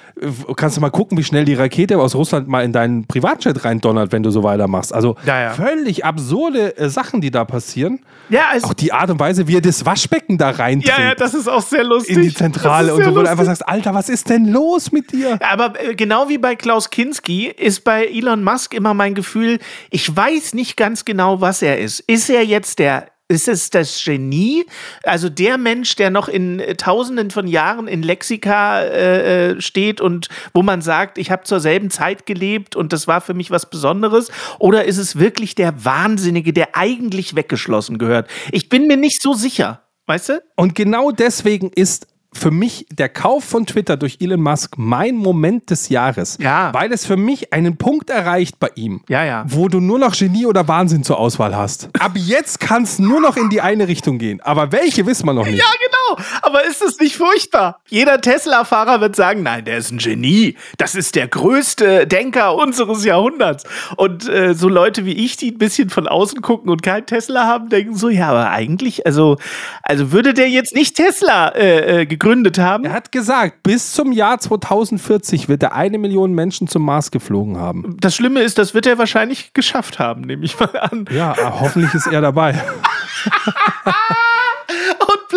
kannst 0.56 0.78
du 0.78 0.82
mal 0.82 0.90
gucken, 0.90 1.16
wie 1.20 1.24
schnell 1.24 1.46
die 1.46 1.54
Rakete 1.54 2.00
aus 2.00 2.16
Russland 2.16 2.48
mal 2.48 2.64
in 2.64 2.74
deinen 2.74 3.06
Privatjet 3.06 3.66
reindonnert, 3.66 4.12
wenn 4.12 4.24
du 4.24 4.32
so 4.32 4.42
weitermachst. 4.42 4.96
Also 4.96 5.16
Ja, 5.28 5.40
ja. 5.40 5.50
völlig 5.52 6.06
absurde 6.06 6.76
äh, 6.76 6.90
Sachen, 6.90 7.22
die 7.22 7.30
da 7.30 7.46
passieren. 7.46 8.00
Ja, 8.32 8.46
also, 8.52 8.70
Auch 8.70 8.74
die 8.74 8.94
Art 8.94 9.12
und 9.12 9.20
Weise, 9.20 9.48
wie 9.48 9.58
er 9.58 9.62
das 9.62 9.86
Waschbecken 9.92 10.38
da 10.38 10.52
reinträgt 10.52 10.98
ja, 10.98 11.04
ja, 11.10 11.16
das 11.16 11.34
ist 11.34 11.48
auch 11.48 11.62
sehr 11.62 11.84
lustig. 11.84 12.16
in 12.16 12.24
die 12.24 12.34
Zentrale 12.34 12.94
und 12.94 13.04
so, 13.04 13.12
wo 13.12 13.22
du 13.22 13.30
einfach 13.30 13.44
sagst, 13.44 13.68
Alter, 13.68 13.94
was 13.94 14.08
ist 14.08 14.30
denn 14.30 14.46
los 14.46 14.92
mit 14.92 15.12
dir? 15.12 15.38
Aber 15.42 15.74
äh, 15.82 15.96
genau 15.96 16.30
wie 16.30 16.38
bei 16.38 16.56
Klaus 16.56 16.90
Kinski 16.90 17.48
ist 17.48 17.84
bei 17.84 18.06
Elon 18.06 18.44
Musk 18.44 18.74
immer 18.74 18.94
mein 18.94 19.16
Gefühl, 19.16 19.60
ich 19.90 20.16
weiß 20.16 20.54
nicht 20.54 20.78
ganz 20.78 21.04
genau, 21.04 21.42
was 21.42 21.62
er 21.62 21.80
ist. 21.80 22.00
Ist 22.02 22.30
er 22.30 22.46
jetzt 22.46 22.80
der 22.80 23.08
ist 23.32 23.48
es 23.48 23.70
das 23.70 24.04
Genie? 24.04 24.66
Also 25.04 25.30
der 25.30 25.58
Mensch, 25.58 25.96
der 25.96 26.10
noch 26.10 26.28
in 26.28 26.60
äh, 26.60 26.76
tausenden 26.76 27.32
von 27.32 27.48
Jahren 27.48 27.88
in 27.88 28.04
Lexika 28.04 28.82
äh, 28.82 29.52
äh, 29.52 29.62
steht 29.62 30.02
und 30.02 30.28
wo 30.54 30.62
man 30.62 30.82
sagt, 30.82 31.18
ich 31.18 31.32
habe 31.32 31.44
zur 31.44 31.62
selben 31.62 31.90
Zeit 31.90 32.26
gelebt 32.26 32.76
und 32.76 32.92
das 32.92 33.08
war 33.08 33.22
für 33.22 33.34
mich 33.34 33.50
was 33.50 33.70
Besonderes? 33.70 34.32
Oder 34.60 34.84
ist 34.86 34.98
es 34.98 35.18
wirklich 35.18 35.56
der 35.56 35.86
Wahnsinnige, 35.86 36.52
der 36.52 36.76
eigentlich 36.76 37.36
weggeschlossen 37.36 37.98
gehört? 37.98 38.30
Ich 38.52 38.68
bin 38.68 38.88
mir 38.88 38.98
nicht 38.98 39.22
so 39.22 39.34
sicher. 39.34 39.82
Weißt 40.08 40.30
du? 40.30 40.44
Und 40.58 40.76
genau 40.76 41.12
deswegen 41.12 41.70
ist 41.70 42.08
für 42.34 42.50
mich 42.52 42.86
der 42.92 43.10
Kauf 43.10 43.44
von 43.44 43.66
Twitter 43.66 43.98
durch 43.98 44.18
Elon 44.22 44.42
Musk 44.42 44.76
mein 44.78 45.16
Moment 45.16 45.70
des 45.70 45.90
Jahres. 45.90 46.38
Ja. 46.42 46.74
Weil 46.74 46.92
es 46.94 47.06
für 47.06 47.18
mich 47.18 47.52
einen 47.54 47.78
Punkt 47.78 48.10
erreicht 48.10 48.58
bei 48.60 48.70
ihm, 48.76 49.02
Ja, 49.10 49.24
ja. 49.26 49.44
wo 49.48 49.68
du 49.68 49.80
nur 49.82 50.00
noch 50.00 50.16
Genie 50.18 50.46
oder 50.46 50.68
Wahnsinn 50.68 51.04
zur 51.04 51.20
Auswahl 51.20 51.56
hast. 51.56 51.90
Ab 52.00 52.14
jetzt 52.16 52.60
kann 52.60 52.84
es 52.84 53.00
nur 53.00 53.20
noch 53.20 53.36
in 53.38 53.50
die 53.50 53.60
eine 53.62 53.88
Richtung 53.88 54.18
gehen. 54.18 54.40
Aber 54.42 54.72
welche 54.72 55.06
wissen 55.06 55.26
wir 55.26 55.34
noch 55.34 55.46
nicht. 55.46 55.58
Ja, 55.60 55.66
genau. 55.80 55.98
Aber 56.42 56.66
ist 56.66 56.82
es 56.82 57.00
nicht 57.00 57.16
furchtbar? 57.16 57.82
Jeder 57.90 58.22
Tesla-Fahrer 58.22 59.02
wird 59.02 59.16
sagen, 59.16 59.44
nein, 59.44 59.66
der 59.66 59.78
ist 59.78 59.92
ein 59.92 59.98
Genie. 59.98 60.56
Das 60.78 60.96
ist 60.96 61.16
der 61.16 61.28
größte 61.28 62.08
Denker 62.08 62.56
unseres 62.56 63.06
Jahrhunderts. 63.06 63.64
Und 63.98 64.28
äh, 64.28 64.54
so 64.54 64.70
Leute 64.70 65.06
wie 65.06 65.14
ich, 65.14 65.38
die 65.38 65.52
ein 65.52 65.58
bisschen 65.58 65.90
von 65.90 66.08
außen 66.08 66.42
gucken 66.42 66.70
und 66.70 66.84
kein 66.84 67.06
Tesla 67.06 67.46
haben, 67.46 67.70
denken 67.70 67.96
so, 67.96 68.10
ja, 68.10 68.30
aber 68.30 68.50
eigentlich, 68.50 69.06
also, 69.06 69.38
also 69.84 70.12
würde 70.12 70.34
der 70.34 70.50
jetzt 70.50 70.76
nicht 70.76 70.96
Tesla 70.96 71.50
äh, 71.50 72.02
äh, 72.02 72.06
gegründet 72.06 72.58
haben? 72.58 72.86
Er 72.86 72.94
hat 72.94 73.12
gesagt, 73.12 73.64
bis 73.64 73.94
zum 73.94 74.12
Jahr 74.12 74.40
2040 74.40 75.50
wird 75.50 75.64
er 75.64 75.74
eine 75.74 75.98
Million 75.98 76.34
Menschen 76.34 76.68
zum 76.68 76.84
Mars 76.84 77.12
geflogen 77.12 77.58
haben. 77.58 77.98
Das 78.00 78.16
Schlimme 78.16 78.42
ist, 78.42 78.58
das 78.58 78.74
wird 78.74 78.86
er 78.86 78.98
wahrscheinlich 78.98 79.54
geschafft 79.54 80.00
haben, 80.00 80.22
nehme 80.22 80.46
ich 80.46 80.60
mal 80.60 80.78
an. 80.80 81.06
Ja, 81.12 81.36
hoffentlich 81.60 81.94
ist 81.94 82.08
er 82.08 82.22
dabei. 82.22 82.62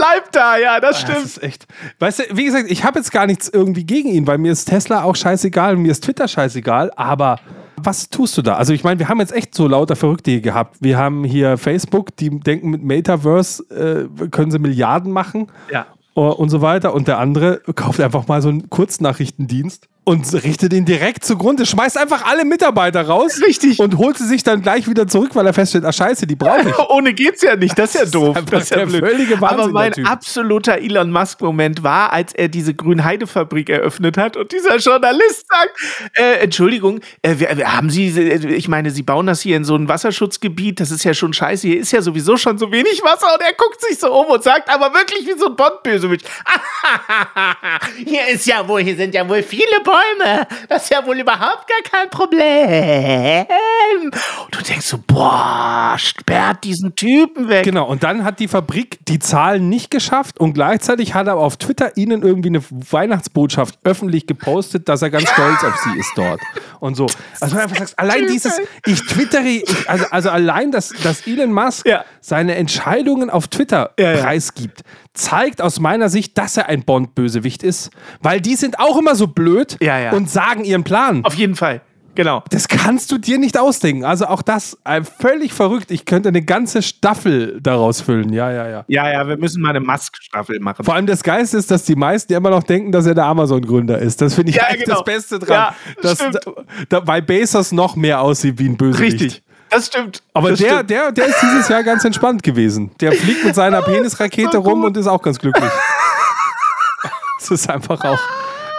Und 0.05 0.21
bleibt 0.23 0.37
da, 0.37 0.57
ja, 0.59 0.81
das 0.81 1.01
Das 1.01 1.01
stimmt. 1.11 1.25
ist 1.25 1.43
echt. 1.43 1.67
Weißt 1.99 2.19
du, 2.21 2.23
wie 2.37 2.45
gesagt, 2.45 2.71
ich 2.71 2.85
habe 2.85 2.99
jetzt 2.99 3.11
gar 3.13 3.27
nichts 3.27 3.49
irgendwie 3.49 3.85
gegen 3.85 4.09
ihn, 4.11 4.27
weil 4.27 4.39
mir 4.39 4.53
ist 4.53 4.67
Tesla 4.67 5.03
auch 5.05 5.17
scheißegal, 5.17 5.77
mir 5.77 5.91
ist 5.93 6.05
Twitter 6.05 6.29
scheißegal, 6.29 6.91
aber 6.97 7.39
was 7.77 8.09
tust 8.09 8.37
du 8.39 8.43
da? 8.43 8.55
Also 8.55 8.73
ich 8.73 8.83
meine, 8.85 8.99
wir 9.01 9.09
haben 9.09 9.21
jetzt 9.21 9.33
echt 9.33 9.55
so 9.55 9.67
lauter 9.69 9.97
Verrückte 9.97 10.31
hier 10.31 10.41
gehabt. 10.41 10.77
Wir 10.81 10.97
haben 10.97 11.25
hier 11.25 11.59
Facebook, 11.59 12.17
die 12.17 12.31
denken 12.31 12.71
mit 12.71 12.83
Metaverse 12.83 14.09
äh, 14.23 14.29
können 14.29 14.51
sie 14.51 14.59
Milliarden 14.59 15.13
machen 15.13 15.49
Ja. 15.71 15.87
äh, 16.17 16.21
und 16.21 16.49
so 16.49 16.63
weiter. 16.63 16.95
Und 16.95 17.09
der 17.09 17.19
andere 17.19 17.61
kauft 17.75 18.01
einfach 18.01 18.27
mal 18.27 18.41
so 18.41 18.49
einen 18.49 18.71
Kurznachrichtendienst 18.71 19.89
und 20.05 20.33
richtet 20.35 20.73
ihn 20.73 20.85
direkt 20.85 21.25
zugrunde, 21.25 21.65
schmeißt 21.67 21.97
einfach 21.99 22.27
alle 22.27 22.45
Mitarbeiter 22.45 23.03
raus 23.07 23.41
Richtig. 23.45 23.79
und 23.79 23.97
holt 23.97 24.19
sie 24.19 24.27
sich 24.27 24.43
dann 24.43 24.61
gleich 24.63 24.89
wieder 24.89 25.07
zurück, 25.07 25.31
weil 25.35 25.47
er 25.47 25.55
feststellt, 25.55 25.85
ah 25.85 25.93
scheiße, 25.93 26.27
die 26.27 26.37
brauche 26.37 26.69
ich. 26.69 26.79
Ohne 26.91 27.15
geht's 27.15 27.43
ja 27.43 27.57
nicht, 27.57 27.79
das 27.79 27.95
ist 27.95 28.01
ja 28.01 28.07
doof. 28.11 28.37
einfach 28.37 28.51
Das 28.51 28.65
ist 28.65 28.71
ja 28.71 28.85
blöd. 28.85 29.01
völlige 29.05 29.41
Wahnsinn, 29.41 29.61
Aber 29.61 29.69
mein 29.73 30.07
absoluter 30.07 30.79
Elon 30.79 31.11
Musk-Moment 31.11 31.83
war, 31.83 32.13
als 32.13 32.35
er 32.35 32.49
diese 32.49 32.75
Grünheide-Fabrik 32.75 33.71
eröffnet 33.71 34.19
hat 34.19 34.37
und 34.37 34.53
dieser 34.53 34.77
Journalist 34.77 35.47
sagt: 35.49 36.19
äh, 36.19 36.35
Entschuldigung, 36.41 37.01
äh, 37.23 37.39
wir, 37.39 37.57
wir 37.57 37.75
haben 37.75 37.89
Sie, 37.89 38.09
äh, 38.09 38.55
ich 38.55 38.69
meine, 38.69 38.91
Sie 38.91 39.03
bauen 39.03 39.27
das 39.27 39.41
hier 39.41 39.57
in 39.57 39.65
so 39.65 39.75
ein 39.75 39.89
Wasserschutzgebiet, 39.89 40.81
das 40.81 40.91
ist 40.91 41.05
ja 41.05 41.15
schon 41.15 41.33
scheiße, 41.33 41.67
hier 41.67 41.81
ist 41.81 41.93
ja 41.93 42.03
sowieso 42.03 42.37
schon 42.37 42.59
so 42.59 42.71
wenig 42.71 43.03
Wasser 43.03 43.33
und 43.35 43.41
er 43.41 43.55
guckt 43.55 43.81
sich 43.81 43.99
so 43.99 44.13
um 44.13 44.27
und 44.27 44.43
sagt 44.43 44.69
aber 44.69 44.93
wirklich 44.93 45.27
wie 45.27 45.39
so 45.39 45.47
ein 45.47 45.57
Bond-Bösewicht: 45.57 46.29
Hier 48.07 48.29
ist 48.29 48.47
ja 48.47 48.67
wohl, 48.69 48.83
hier 48.83 48.97
sind 48.97 49.15
ja 49.15 49.29
wohl 49.29 49.43
viele 49.43 49.81
Bäume, 49.95 50.47
das 50.69 50.85
ist 50.85 50.91
ja 50.91 51.05
wohl 51.07 51.19
überhaupt 51.21 51.67
gar 51.69 51.83
kein 51.91 52.11
Problem. 52.11 53.47
Und 54.45 54.55
du 54.55 54.63
denkst 54.63 54.87
so: 54.87 54.99
Boah, 55.07 55.95
sperrt 55.99 56.65
diesen 56.65 56.95
Typen 56.97 57.49
weg. 57.49 57.65
Genau, 57.65 57.87
und 57.87 58.03
dann 58.03 58.25
hat 58.25 58.41
die 58.41 58.49
Fabrik 58.49 58.99
die 59.07 59.19
Zahlen 59.19 59.69
nicht 59.69 59.91
geschafft 59.91 60.39
und 60.41 60.55
gleichzeitig 60.55 61.15
hat 61.15 61.27
er 61.27 61.37
auf 61.37 61.57
Twitter 61.57 61.97
ihnen 61.97 62.23
irgendwie 62.23 62.49
eine 62.49 62.63
Weihnachtsbotschaft 62.71 63.79
öffentlich 63.85 64.27
gepostet, 64.27 64.89
dass 64.89 65.03
er 65.03 65.11
ganz 65.11 65.29
stolz 65.31 65.63
auf 65.65 65.77
sie 65.85 65.99
ist 65.99 66.13
dort. 66.17 66.41
Und 66.81 66.97
so. 66.97 67.07
Also, 67.41 67.57
einfach 67.57 67.77
sagst, 67.77 67.99
allein 67.99 68.27
dieses, 68.27 68.61
ich 68.87 69.01
twittere, 69.07 69.45
ich, 69.49 69.89
also, 69.89 70.05
also 70.11 70.31
allein, 70.31 70.71
dass, 70.71 70.91
dass 71.03 71.27
Elon 71.27 71.53
Musk 71.53 71.87
Ja. 71.87 72.05
seine 72.21 72.55
Entscheidungen 72.57 73.31
auf 73.31 73.49
Twitter 73.49 73.93
Ja, 73.99 74.13
ja. 74.13 74.23
preisgibt, 74.23 74.83
zeigt 75.15 75.63
aus 75.63 75.81
meiner 75.81 76.09
Sicht, 76.09 76.37
dass 76.37 76.57
er 76.57 76.69
ein 76.69 76.83
Bond-Bösewicht 76.83 77.63
ist, 77.63 77.91
weil 78.21 78.41
die 78.41 78.57
sind 78.57 78.79
auch 78.79 78.99
immer 78.99 79.15
so 79.15 79.29
blöd 79.29 79.77
Ja, 79.81 79.99
ja. 79.99 80.13
und 80.13 80.29
sagen 80.29 80.65
ihren 80.65 80.85
Plan. 80.85 81.25
Auf 81.25 81.35
jeden 81.35 81.55
Fall. 81.55 81.81
Genau. 82.17 82.45
Das 82.51 82.69
kannst 82.69 83.11
du 83.11 83.19
dir 83.19 83.39
nicht 83.39 83.59
ausdenken. 83.59 84.05
Also 84.05 84.27
auch 84.27 84.43
das 84.43 84.79
äh, 84.85 85.03
völlig 85.03 85.53
verrückt. 85.53 85.91
Ich 85.91 86.05
könnte 86.05 86.29
eine 86.29 86.43
ganze 86.43 86.83
Staffel 86.83 87.59
daraus 87.61 88.01
füllen. 88.01 88.33
Ja, 88.33 88.53
ja, 88.53 88.69
ja. 88.69 88.85
Ja, 88.87 89.11
ja, 89.11 89.27
wir 89.29 89.37
müssen 89.37 89.61
mal 89.61 89.71
eine 89.71 89.81
Musk-Staffel 89.81 90.61
machen. 90.61 90.85
Vor 90.85 90.95
allem 90.95 91.07
das 91.07 91.23
Geiste 91.25 91.57
ist, 91.57 91.71
dass 91.73 91.83
die 91.85 91.97
meisten 91.97 92.33
immer 92.33 92.51
noch 92.51 92.63
denken, 92.63 92.93
dass 92.93 93.07
er 93.07 93.15
der 93.15 93.25
Amazon-Gründer 93.25 93.99
ist. 93.99 94.21
Das 94.21 94.35
finde 94.35 94.51
ich 94.51 94.57
Ja, 94.57 94.67
echt 94.69 94.85
genau. 94.85 94.97
das 94.97 95.05
Beste 95.05 95.39
dran. 95.41 95.49
Ja, 95.51 95.75
dass, 96.03 96.19
da, 96.19 96.31
da, 96.89 97.01
bei 97.01 97.21
Bezos 97.21 97.73
noch 97.73 97.97
mehr 97.97 98.21
aussieht 98.21 98.59
wie 98.59 98.69
ein 98.69 98.77
Bösewicht. 98.77 99.21
Richtig. 99.21 99.43
Das 99.71 99.87
stimmt. 99.87 100.23
Aber 100.35 100.51
das 100.51 100.61
der, 100.61 100.69
stimmt. 100.75 100.91
der, 100.91 101.13
der 101.13 101.27
ist 101.27 101.41
dieses 101.43 101.69
Jahr 101.69 101.83
ganz 101.83 102.05
entspannt 102.05 102.43
gewesen. 102.43 102.91
Der 103.01 103.13
fliegt 103.13 103.45
mit 103.45 103.55
seiner 103.55 103.83
Penisrakete 103.83 104.59
rum 104.59 104.85
und 104.85 104.97
ist 104.97 105.07
auch 105.07 105.23
ganz 105.23 105.39
glücklich. 105.39 105.71
Es 107.41 107.51
ist 107.51 107.69
einfach 107.69 108.03
auch. 108.05 108.19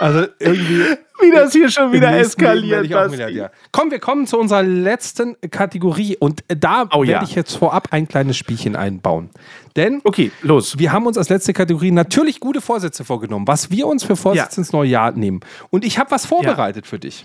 Also 0.00 0.26
irgendwie. 0.38 0.82
wie 1.20 1.30
das 1.32 1.52
hier 1.52 1.70
schon 1.70 1.92
wieder 1.92 2.12
eskaliert. 2.18 2.82
Milliardär. 3.10 3.50
Komm, 3.72 3.90
wir 3.90 3.98
kommen 3.98 4.26
zu 4.26 4.38
unserer 4.38 4.62
letzten 4.62 5.36
Kategorie 5.50 6.16
und 6.18 6.42
da 6.48 6.86
Oh, 6.92 6.98
werde 7.00 7.10
ja. 7.12 7.22
ich 7.22 7.34
jetzt 7.34 7.56
vorab 7.56 7.88
ein 7.92 8.06
kleines 8.08 8.36
Spielchen 8.36 8.76
einbauen. 8.76 9.30
Denn 9.76 10.00
Okay, 10.04 10.30
los. 10.42 10.78
wir 10.78 10.92
haben 10.92 11.06
uns 11.06 11.16
als 11.16 11.28
letzte 11.30 11.52
Kategorie 11.52 11.90
natürlich 11.92 12.40
gute 12.40 12.60
Vorsätze 12.60 13.04
vorgenommen, 13.04 13.46
was 13.48 13.70
wir 13.70 13.86
uns 13.86 14.04
für 14.04 14.16
Vorsätze 14.16 14.56
Ja. 14.56 14.58
ins 14.58 14.72
neue 14.72 14.88
Jahr 14.90 15.12
nehmen. 15.12 15.40
Und 15.70 15.84
ich 15.84 15.98
habe 15.98 16.10
was 16.10 16.26
vorbereitet 16.26 16.86
für 16.86 16.98
dich. 16.98 17.24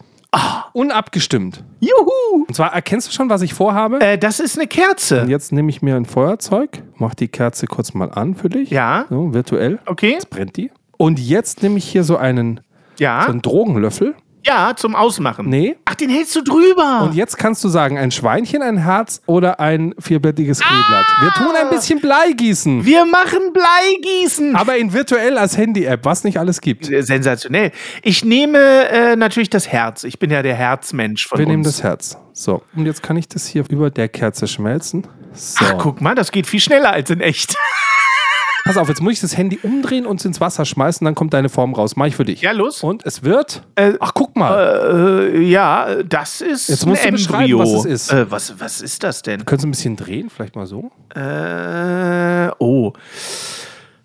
Unabgestimmt. 0.73 1.63
Juhu! 1.81 2.45
Und 2.47 2.55
zwar 2.55 2.73
erkennst 2.73 3.07
du 3.07 3.11
schon, 3.11 3.29
was 3.29 3.41
ich 3.41 3.53
vorhabe? 3.53 3.99
Äh, 3.99 4.17
das 4.17 4.39
ist 4.39 4.57
eine 4.57 4.67
Kerze. 4.67 5.23
Und 5.23 5.29
jetzt 5.29 5.51
nehme 5.51 5.69
ich 5.69 5.81
mir 5.81 5.95
ein 5.95 6.05
Feuerzeug, 6.05 6.83
mach 6.95 7.13
die 7.13 7.27
Kerze 7.27 7.67
kurz 7.67 7.93
mal 7.93 8.09
an 8.11 8.35
für 8.35 8.47
dich. 8.49 8.69
Ja. 8.69 9.05
So, 9.09 9.33
virtuell. 9.33 9.79
Okay. 9.85 10.11
Jetzt 10.11 10.29
brennt 10.29 10.55
die. 10.55 10.71
Und 10.97 11.19
jetzt 11.19 11.61
nehme 11.63 11.77
ich 11.77 11.85
hier 11.85 12.03
so 12.03 12.15
einen, 12.17 12.61
Ja. 12.99 13.23
so 13.25 13.31
einen 13.31 13.41
Drogenlöffel. 13.41 14.15
Ja, 14.43 14.73
zum 14.75 14.95
Ausmachen. 14.95 15.47
Nee. 15.49 15.77
Ach, 15.85 15.93
den 15.95 16.09
hältst 16.09 16.35
du 16.35 16.41
drüber. 16.41 17.01
Und 17.03 17.13
jetzt 17.13 17.37
kannst 17.37 17.63
du 17.63 17.69
sagen, 17.69 17.97
ein 17.97 18.09
Schweinchen, 18.11 18.61
ein 18.63 18.77
Herz 18.77 19.21
oder 19.27 19.59
ein 19.59 19.93
vierblättiges 19.99 20.59
Kleeblatt. 20.59 21.05
Wir 21.21 21.29
tun 21.33 21.55
ein 21.55 21.69
bisschen 21.69 22.01
Blei 22.01 22.31
gießen. 22.35 22.83
wir 22.85 23.05
machen 23.05 23.53
Bleigießen. 23.53 24.55
Aber 24.55 24.77
in 24.77 24.93
virtuell 24.93 25.37
als 25.37 25.57
Handy-App, 25.57 26.05
was 26.05 26.23
nicht 26.23 26.37
alles 26.39 26.59
gibt. 26.61 26.89
Äh, 26.89 27.03
Sensationell. 27.03 27.71
Ich 28.01 28.25
nehme 28.25 28.57
äh, 28.89 29.15
natürlich 29.15 29.49
das 29.51 29.67
Herz. 29.67 30.03
Ich 30.03 30.17
bin 30.17 30.31
ja 30.31 30.41
der 30.41 30.55
Herzmensch 30.55 31.27
von 31.27 31.37
Wir 31.37 31.45
uns. 31.45 31.51
nehmen 31.51 31.63
das 31.63 31.83
Herz. 31.83 32.17
So, 32.33 32.63
und 32.75 32.85
jetzt 32.85 33.03
kann 33.03 33.17
ich 33.17 33.27
das 33.27 33.45
hier 33.45 33.63
über 33.69 33.89
der 33.91 34.07
Kerze 34.09 34.47
schmelzen. 34.47 35.05
So. 35.33 35.65
Ach, 35.65 35.75
guck 35.77 36.01
mal, 36.01 36.15
das 36.15 36.31
geht 36.31 36.47
viel 36.47 36.59
schneller 36.59 36.91
als 36.91 37.09
in 37.09 37.21
echt. 37.21 37.55
Pass 38.63 38.77
auf, 38.77 38.87
jetzt 38.89 39.01
muss 39.01 39.13
ich 39.13 39.19
das 39.21 39.35
Handy 39.37 39.59
umdrehen 39.63 40.05
und 40.05 40.23
ins 40.23 40.39
Wasser 40.39 40.65
schmeißen, 40.65 41.03
dann 41.03 41.15
kommt 41.15 41.33
deine 41.33 41.49
Form 41.49 41.73
raus. 41.73 41.95
Mach 41.95 42.05
ich 42.05 42.15
für 42.15 42.25
dich. 42.25 42.41
Ja, 42.41 42.51
los. 42.51 42.83
Und 42.83 43.05
es 43.05 43.23
wird. 43.23 43.63
Äh, 43.75 43.93
Ach, 43.99 44.13
guck 44.13 44.35
mal. 44.35 45.31
Äh, 45.33 45.41
ja, 45.41 46.03
das 46.03 46.41
ist 46.41 46.69
Jetzt 46.69 46.83
ein 46.83 46.89
musst 46.89 47.05
du 47.05 47.11
beschreiben, 47.11 47.51
Embryo. 47.51 47.59
was 47.59 47.85
es 47.85 48.03
ist. 48.09 48.13
Äh, 48.13 48.29
was, 48.29 48.59
was 48.59 48.81
ist 48.81 49.03
das 49.03 49.21
denn? 49.23 49.45
Können 49.45 49.59
Sie 49.59 49.67
ein 49.67 49.71
bisschen 49.71 49.95
drehen? 49.95 50.29
Vielleicht 50.29 50.55
mal 50.55 50.67
so? 50.67 50.91
Äh, 51.15 52.51
oh. 52.59 52.93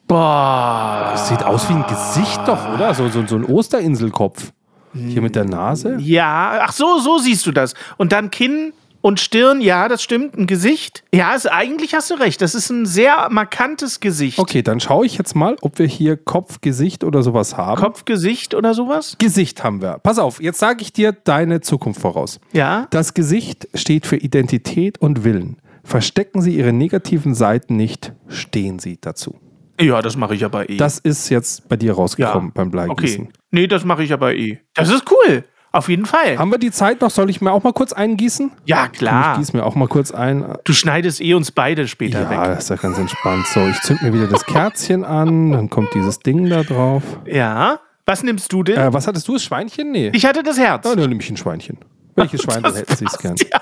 Boah. 0.08 1.10
Das 1.12 1.28
sieht 1.28 1.42
aus 1.44 1.68
wie 1.68 1.74
ein 1.74 1.86
Gesicht 1.86 2.40
doch, 2.46 2.74
oder? 2.74 2.94
So, 2.94 3.08
so, 3.08 3.26
so 3.26 3.36
ein 3.36 3.44
Osterinselkopf. 3.44 4.52
Hier 4.94 5.20
mit 5.20 5.36
der 5.36 5.44
Nase. 5.44 5.96
Ja, 6.00 6.60
ach 6.62 6.72
so, 6.72 6.98
so 7.00 7.18
siehst 7.18 7.44
du 7.46 7.52
das. 7.52 7.74
Und 7.98 8.12
dann 8.12 8.30
Kinn 8.30 8.72
und 9.06 9.20
Stirn, 9.20 9.60
ja, 9.60 9.86
das 9.86 10.02
stimmt. 10.02 10.36
Ein 10.36 10.48
Gesicht. 10.48 11.04
Ja, 11.14 11.30
also 11.30 11.48
eigentlich 11.52 11.94
hast 11.94 12.10
du 12.10 12.14
recht. 12.14 12.42
Das 12.42 12.56
ist 12.56 12.70
ein 12.70 12.86
sehr 12.86 13.28
markantes 13.30 14.00
Gesicht. 14.00 14.40
Okay, 14.40 14.62
dann 14.62 14.80
schaue 14.80 15.06
ich 15.06 15.16
jetzt 15.16 15.36
mal, 15.36 15.56
ob 15.60 15.78
wir 15.78 15.86
hier 15.86 16.16
Kopf, 16.16 16.60
Gesicht 16.60 17.04
oder 17.04 17.22
sowas 17.22 17.56
haben. 17.56 17.80
Kopf, 17.80 18.04
Gesicht 18.04 18.52
oder 18.52 18.74
sowas? 18.74 19.14
Gesicht 19.20 19.62
haben 19.62 19.80
wir. 19.80 20.00
Pass 20.02 20.18
auf, 20.18 20.42
jetzt 20.42 20.58
sage 20.58 20.82
ich 20.82 20.92
dir 20.92 21.12
deine 21.12 21.60
Zukunft 21.60 22.00
voraus. 22.00 22.40
Ja. 22.52 22.88
Das 22.90 23.14
Gesicht 23.14 23.68
steht 23.74 24.06
für 24.06 24.16
Identität 24.16 24.98
und 24.98 25.22
Willen. 25.22 25.58
Verstecken 25.84 26.42
Sie 26.42 26.56
Ihre 26.56 26.72
negativen 26.72 27.36
Seiten 27.36 27.76
nicht, 27.76 28.12
stehen 28.26 28.80
Sie 28.80 28.98
dazu. 29.00 29.38
Ja, 29.80 30.02
das 30.02 30.16
mache 30.16 30.34
ich 30.34 30.44
aber 30.44 30.68
eh. 30.68 30.78
Das 30.78 30.98
ist 30.98 31.28
jetzt 31.28 31.68
bei 31.68 31.76
dir 31.76 31.92
rausgekommen 31.92 32.50
beim 32.52 32.72
Bleigießen. 32.72 33.26
Okay. 33.26 33.32
Nee, 33.52 33.68
das 33.68 33.84
mache 33.84 34.02
ich 34.02 34.12
aber 34.12 34.34
eh. 34.34 34.58
Das 34.74 34.90
ist 34.90 35.04
cool. 35.12 35.44
Auf 35.76 35.88
jeden 35.88 36.06
Fall. 36.06 36.38
Haben 36.38 36.50
wir 36.50 36.58
die 36.58 36.70
Zeit 36.70 37.00
noch? 37.00 37.10
Soll 37.10 37.28
ich 37.30 37.40
mir 37.40 37.52
auch 37.52 37.62
mal 37.62 37.72
kurz 37.72 37.92
eingießen? 37.92 38.50
Ja, 38.64 38.88
Ich 38.92 38.98
klar. 38.98 39.36
gieße 39.38 39.56
mir 39.56 39.64
auch 39.64 39.74
mal 39.74 39.88
kurz 39.88 40.10
ein. 40.10 40.44
Du 40.64 40.72
schneidest 40.72 41.20
eh 41.20 41.34
uns 41.34 41.52
beide 41.52 41.86
später 41.86 42.22
Ja, 42.22 42.30
weg. 42.30 42.38
das 42.44 42.64
ist 42.64 42.70
ja 42.70 42.76
ganz 42.76 42.98
entspannt. 42.98 43.46
So, 43.46 43.60
ich 43.66 43.80
zünd 43.82 44.02
mir 44.02 44.12
wieder 44.12 44.26
das 44.26 44.44
Kerzchen 44.46 45.04
an, 45.04 45.52
dann 45.52 45.70
kommt 45.70 45.92
dieses 45.94 46.18
Ding 46.20 46.48
da 46.48 46.62
drauf. 46.62 47.02
Ja. 47.26 47.80
Was 48.06 48.22
nimmst 48.22 48.52
du 48.52 48.62
denn? 48.62 48.76
Äh, 48.78 48.92
was 48.92 49.06
hattest 49.06 49.26
du? 49.28 49.34
Das 49.34 49.42
Schweinchen? 49.42 49.90
Nee. 49.92 50.10
ich 50.14 50.24
hatte 50.24 50.42
das 50.42 50.58
Herz. 50.58 50.82
Dann 50.84 50.98
nehme 50.98 51.20
ich 51.20 51.28
ein 51.30 51.36
Schweinchen. 51.36 51.78
Welches 52.14 52.42
Schwein 52.44 52.62
dann 52.62 52.74
hätten 52.74 52.96
Sie 52.96 53.04
es 53.04 53.18
gern? 53.18 53.34
Ja, 53.36 53.60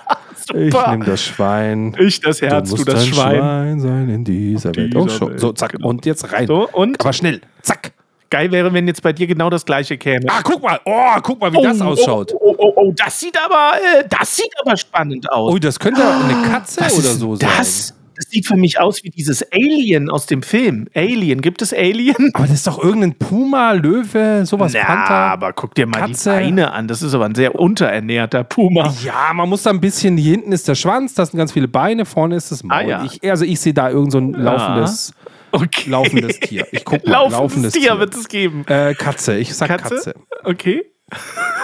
Ich 0.54 0.72
nehme 0.90 1.04
das 1.04 1.22
Schwein. 1.24 1.96
Ich 1.98 2.20
das 2.20 2.40
Herz, 2.42 2.70
du 2.70 2.76
du 2.76 2.84
das 2.84 3.00
ein 3.02 3.06
Schwein. 3.14 3.80
sein 3.80 4.08
in 4.10 4.22
dieser 4.24 4.76
Welt. 4.76 4.94
Oh, 4.94 5.06
dieser. 5.06 5.38
So, 5.38 5.52
zack. 5.52 5.72
genau. 5.72 5.88
Und 5.88 6.06
jetzt 6.06 6.30
rein. 6.32 6.46
So, 6.46 6.68
und? 6.70 7.00
Aber 7.00 7.12
schnell. 7.12 7.40
Zack. 7.62 7.92
Geil 8.30 8.50
wäre, 8.50 8.72
wenn 8.72 8.86
jetzt 8.88 9.02
bei 9.02 9.12
dir 9.12 9.26
genau 9.26 9.50
das 9.50 9.64
gleiche 9.64 9.96
käme. 9.96 10.26
Ah, 10.28 10.40
guck 10.42 10.62
mal. 10.62 10.80
Oh, 10.84 11.20
guck 11.22 11.40
mal, 11.40 11.52
wie 11.52 11.62
das 11.62 11.80
ausschaut. 11.80 12.32
Oh, 12.34 12.38
oh, 12.40 12.54
oh, 12.58 12.72
oh, 12.76 12.92
das 12.96 13.20
sieht 13.20 13.36
aber, 13.38 13.72
äh, 13.76 14.04
das 14.08 14.36
sieht 14.36 14.52
aber 14.64 14.76
spannend 14.76 15.30
aus. 15.30 15.52
Oh, 15.52 15.58
das 15.58 15.78
könnte 15.78 16.02
eine 16.02 16.48
Katze 16.48 16.80
oder 16.80 17.10
so 17.14 17.36
das? 17.36 17.88
sein. 17.88 17.96
Das 18.16 18.30
sieht 18.30 18.46
für 18.46 18.56
mich 18.56 18.78
aus 18.78 19.02
wie 19.02 19.10
dieses 19.10 19.44
Alien 19.52 20.08
aus 20.08 20.26
dem 20.26 20.42
Film. 20.42 20.86
Alien, 20.94 21.40
gibt 21.40 21.62
es 21.62 21.72
Alien? 21.74 22.30
Aber 22.34 22.44
das 22.44 22.58
ist 22.58 22.66
doch 22.66 22.82
irgendein 22.82 23.14
Puma, 23.14 23.72
Löwe, 23.72 24.46
sowas, 24.46 24.72
Na, 24.72 24.84
Panther. 24.84 25.14
aber 25.14 25.52
guck 25.52 25.74
dir 25.74 25.86
mal 25.86 25.98
Katze. 25.98 26.30
die 26.30 26.36
Beine 26.36 26.72
an. 26.72 26.86
Das 26.86 27.02
ist 27.02 27.12
aber 27.14 27.24
ein 27.24 27.34
sehr 27.34 27.58
unterernährter 27.58 28.44
Puma. 28.44 28.94
Ja, 29.04 29.32
man 29.34 29.48
muss 29.48 29.64
da 29.64 29.70
ein 29.70 29.80
bisschen, 29.80 30.16
hier 30.16 30.32
hinten 30.32 30.52
ist 30.52 30.68
der 30.68 30.76
Schwanz, 30.76 31.14
da 31.14 31.26
sind 31.26 31.38
ganz 31.38 31.52
viele 31.52 31.66
Beine, 31.66 32.04
vorne 32.04 32.36
ist 32.36 32.52
das 32.52 32.62
Maul. 32.62 32.78
Ah, 32.78 32.82
ja. 32.82 33.04
ich, 33.04 33.28
also 33.28 33.44
ich 33.44 33.58
sehe 33.60 33.74
da 33.74 33.90
irgend 33.90 34.12
so 34.12 34.18
ein 34.18 34.32
laufendes, 34.32 35.12
Okay. 35.54 35.88
laufendes 35.90 36.40
Tier. 36.40 36.66
Ich 36.72 36.84
guck 36.84 37.04
mal, 37.06 37.12
Laufendes, 37.12 37.38
laufendes 37.38 37.72
Tier, 37.74 37.82
Tier. 37.82 37.98
wird 38.00 38.14
es 38.14 38.28
geben. 38.28 38.64
Äh, 38.66 38.94
Katze, 38.94 39.36
ich 39.36 39.54
sag 39.54 39.68
Katze. 39.68 39.94
Katze? 39.94 40.14
Okay. 40.42 40.84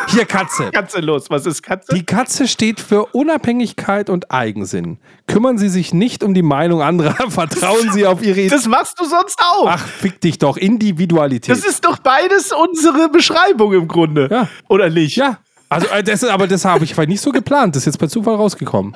Hier 0.09 0.27
Katze. 0.27 0.71
Katze 0.71 1.01
los. 1.01 1.31
Was 1.31 1.47
ist 1.47 1.63
Katze? 1.63 1.95
Die 1.95 2.05
Katze 2.05 2.47
steht 2.47 2.79
für 2.79 3.07
Unabhängigkeit 3.07 4.11
und 4.11 4.31
Eigensinn. 4.31 4.99
Kümmern 5.27 5.59
Sie 5.59 5.69
sich 5.69 5.93
nicht 5.93 6.23
um 6.23 6.35
die 6.35 6.43
Meinung 6.43 6.83
anderer, 6.83 7.15
vertrauen 7.31 7.91
Sie 7.93 8.07
auf 8.07 8.23
Ihre 8.23 8.47
das 8.49 8.67
machst 8.69 9.01
du 9.01 9.05
sonst 9.05 9.41
auch. 9.41 9.67
Ach, 9.69 9.85
fick 9.87 10.21
dich 10.21 10.39
doch, 10.39 10.57
Individualität. 10.57 11.51
das 11.51 11.65
ist 11.65 11.85
doch 11.85 11.99
beides 11.99 12.53
unsere 12.53 13.09
Beschreibung 13.09 13.73
im 13.73 13.89
Grunde. 13.89 14.29
Ja. 14.31 14.49
Oder 14.69 14.89
nicht? 14.91 15.17
ja, 15.17 15.39
also 15.69 15.87
äh, 15.89 16.03
das, 16.03 16.23
aber 16.25 16.47
das 16.47 16.65
habe 16.65 16.85
ich 16.85 16.95
vielleicht 16.95 17.09
nicht 17.11 17.21
so 17.23 17.31
geplant. 17.33 17.75
Das 17.75 17.83
ist 17.83 17.87
jetzt 17.87 17.99
per 17.99 18.09
Zufall 18.09 18.35
rausgekommen. 18.35 18.93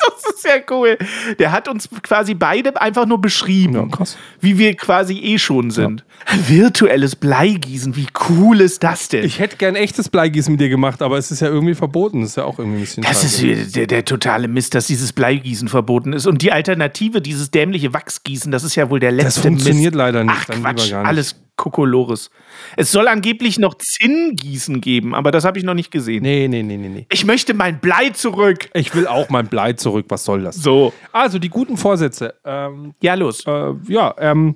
Das 0.22 0.34
ist 0.36 0.44
ja 0.44 0.56
cool. 0.70 0.96
Der 1.38 1.52
hat 1.52 1.68
uns 1.68 1.88
quasi 2.02 2.34
beide 2.34 2.80
einfach 2.80 3.06
nur 3.06 3.20
beschrieben, 3.20 3.74
Ja, 3.74 4.04
wie 4.40 4.58
wir 4.58 4.74
quasi 4.76 5.18
eh 5.18 5.38
schon 5.38 5.70
sind. 5.70 6.04
Virtuelles 6.46 7.16
Bleigießen, 7.16 7.96
wie 7.96 8.06
cool 8.28 8.60
ist 8.60 8.82
das 8.82 9.08
denn? 9.08 9.24
Ich 9.24 9.38
hätte 9.38 9.56
gern 9.56 9.74
echtes 9.76 10.08
Bleigießen 10.08 10.52
mit 10.52 10.60
dir 10.60 10.68
gemacht, 10.68 11.02
aber 11.02 11.18
es 11.18 11.30
ist 11.30 11.40
ja 11.40 11.48
irgendwie 11.48 11.74
verboten. 11.74 12.20
Das 12.20 12.30
ist 12.30 12.36
ja 12.36 12.44
auch 12.44 12.58
irgendwie 12.58 12.78
ein 12.78 12.80
bisschen 12.82 13.02
das 13.02 13.24
ist 13.24 13.40
schade. 13.40 13.66
der, 13.66 13.86
der 13.86 14.04
totale 14.04 14.48
Mist, 14.48 14.74
dass 14.74 14.86
dieses 14.86 15.12
Bleigießen 15.12 15.68
verboten 15.68 16.12
ist. 16.12 16.26
Und 16.26 16.42
die 16.42 16.52
Alternative, 16.52 17.20
dieses 17.20 17.50
dämliche 17.50 17.92
Wachsgießen, 17.92 18.50
das 18.52 18.64
ist 18.64 18.74
ja 18.76 18.90
wohl 18.90 19.00
der 19.00 19.12
letzte 19.12 19.40
Das 19.40 19.46
funktioniert 19.46 19.94
Mist. 19.94 19.98
leider 19.98 20.24
nicht. 20.24 20.36
Ach 20.38 20.46
Quatsch, 20.46 20.90
gar 20.90 21.00
nicht. 21.00 21.08
alles 21.08 21.34
Kokolores. 21.60 22.30
Es 22.78 22.90
soll 22.90 23.06
angeblich 23.06 23.58
noch 23.58 23.74
Zinngießen 23.76 24.80
geben, 24.80 25.14
aber 25.14 25.30
das 25.30 25.44
habe 25.44 25.58
ich 25.58 25.64
noch 25.64 25.74
nicht 25.74 25.90
gesehen. 25.90 26.22
Nee, 26.22 26.48
nee, 26.48 26.62
nee, 26.62 26.78
nee, 26.78 26.88
nee. 26.88 27.06
Ich 27.12 27.26
möchte 27.26 27.52
mein 27.52 27.78
Blei 27.80 28.08
zurück. 28.10 28.70
Ich 28.72 28.94
will 28.94 29.06
auch 29.06 29.28
mein 29.28 29.46
Blei 29.46 29.74
zurück. 29.74 30.06
Was 30.08 30.24
soll 30.24 30.42
das? 30.42 30.56
So. 30.56 30.94
Also, 31.12 31.38
die 31.38 31.50
guten 31.50 31.76
Vorsätze. 31.76 32.34
Ähm, 32.46 32.94
Ja, 33.02 33.12
los. 33.14 33.46
äh, 33.46 33.74
ja, 33.88 34.14
ähm, 34.18 34.54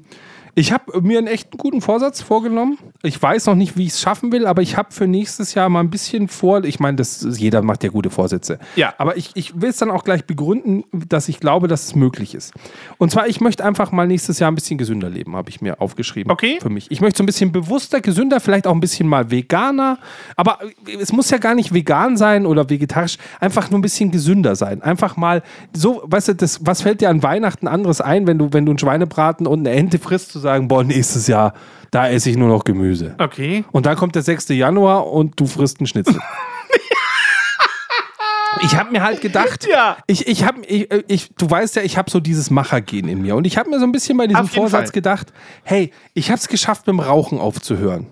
ich 0.57 0.73
habe 0.73 1.01
mir 1.01 1.19
einen 1.19 1.27
echt 1.27 1.51
guten 1.59 1.81
Vorsatz 1.81 2.21
vorgenommen. 2.21 2.79
Ich 3.03 3.21
weiß 3.21 3.47
noch 3.47 3.57
nicht, 3.57 3.77
wie 3.77 3.85
ich 3.85 3.93
es 3.93 4.01
schaffen 4.01 4.31
will, 4.31 4.47
aber 4.47 4.63
ich 4.63 4.77
habe 4.77 4.93
für 4.93 5.09
nächstes 5.09 5.55
Jahr 5.55 5.69
mal 5.69 5.81
ein 5.81 5.91
bisschen 5.91 6.29
vor. 6.29 6.63
Ich 6.65 6.79
meine, 6.79 7.03
jeder 7.37 7.63
macht 7.63 7.83
ja 7.83 7.91
gute 7.91 8.11
Vorsätze. 8.11 8.59
Ja. 8.77 8.95
Aber 8.99 9.17
ich, 9.17 9.31
ich 9.35 9.61
will 9.61 9.71
es 9.71 9.79
dann 9.79 9.91
auch 9.91 10.05
gleich 10.05 10.25
begründen, 10.25 10.85
dass 10.93 11.29
ich 11.29 11.41
glaube, 11.41 11.67
dass 11.67 11.85
es 11.87 11.95
möglich 11.97 12.35
ist. 12.35 12.55
Und 12.99 13.11
zwar, 13.11 13.27
ich 13.27 13.41
möchte 13.41 13.65
einfach 13.65 13.91
mal 13.91 14.07
nächstes 14.07 14.39
Jahr 14.39 14.51
ein 14.51 14.55
bisschen 14.55 14.79
gesünder 14.79 15.11
leben, 15.11 15.35
habe 15.35 15.51
ich 15.51 15.61
mir 15.61 15.81
aufgeschrieben. 15.81 16.31
Okay. 16.31 16.59
Für 16.61 16.71
mich. 16.71 16.91
Ich 16.91 17.01
möchte 17.01 17.19
so 17.19 17.25
ein 17.25 17.27
bisschen 17.27 17.51
bewusster, 17.51 18.01
gesünder, 18.01 18.39
vielleicht 18.39 18.67
auch 18.69 18.75
ein 18.75 18.81
bisschen 18.81 19.09
mal 19.09 19.31
veganer. 19.31 19.99
Aber 20.37 20.61
es 21.01 21.13
muss 21.13 21.31
ja 21.31 21.39
gar 21.39 21.57
nicht 21.57 21.75
vegan 21.75 22.17
sein 22.17 22.47
oder 22.47 22.71
vegetarisch. 22.71 23.19
Einfach 23.41 23.71
nur 23.71 23.81
ein 23.81 23.83
bisschen 23.83 24.13
gesünder 24.13 24.55
sein. 24.55 24.83
Einfach 24.83 25.17
mal 25.17 25.43
so, 25.73 26.03
weißt 26.05 26.29
du, 26.29 26.35
das, 26.37 26.65
was 26.65 26.83
fällt 26.83 27.01
dir 27.01 27.11
an 27.11 27.25
Weihnachten 27.25 27.67
anderes 27.67 28.01
ein, 28.01 28.29
wenn 28.29 28.39
du, 28.39 28.53
wenn 28.53 28.65
du 28.67 28.71
einen 28.71 28.79
Schweinebraten 28.79 29.49
und 29.49 29.61
eine 29.61 29.71
Ente 29.71 29.99
frisst, 29.99 30.31
zu 30.31 30.44
sagen, 30.45 30.69
boah, 30.69 30.85
nächstes 30.85 31.27
Jahr, 31.27 31.53
da 31.91 32.09
esse 32.09 32.31
ich 32.31 32.37
nur 32.37 32.49
noch 32.49 32.63
Gemüse. 32.65 33.15
Okay. 33.19 33.65
Und 33.73 33.87
dann 33.87 33.97
kommt 33.97 34.15
der 34.15 34.23
6. 34.23 34.49
Januar 34.51 35.07
und 35.11 35.39
du 35.41 35.47
frisst 35.47 35.81
einen 35.81 35.87
Schnitzel. 35.89 36.19
Ich 38.63 38.77
habe 38.77 38.93
mir 38.93 39.03
halt 39.03 39.21
gedacht, 39.21 39.67
Ja. 39.69 39.97
ich, 40.07 40.27
ich 40.29 40.45
habe, 40.45 40.65
ich, 40.65 40.89
ich, 41.09 41.31
du 41.37 41.51
weißt 41.51 41.77
ja, 41.77 41.83
ich 41.83 41.99
habe 41.99 42.11
so 42.11 42.21
dieses 42.21 42.51
Machergehen 42.51 43.09
in 43.09 43.21
mir. 43.21 43.35
Und 43.37 43.47
ich 43.47 43.59
habe 43.59 43.69
mir 43.69 43.79
so 43.79 43.85
ein 43.85 43.93
bisschen 43.93 44.17
bei 44.17 44.27
diesem 44.27 44.47
Vorsatz 44.47 44.87
Fall. 44.87 44.93
gedacht, 44.93 45.33
hey, 45.65 45.91
ich 46.15 46.31
habe 46.31 46.39
es 46.39 46.49
geschafft, 46.49 46.87
mit 46.87 46.95
dem 46.95 47.01
Rauchen 47.01 47.41
aufzuhören. 47.41 48.07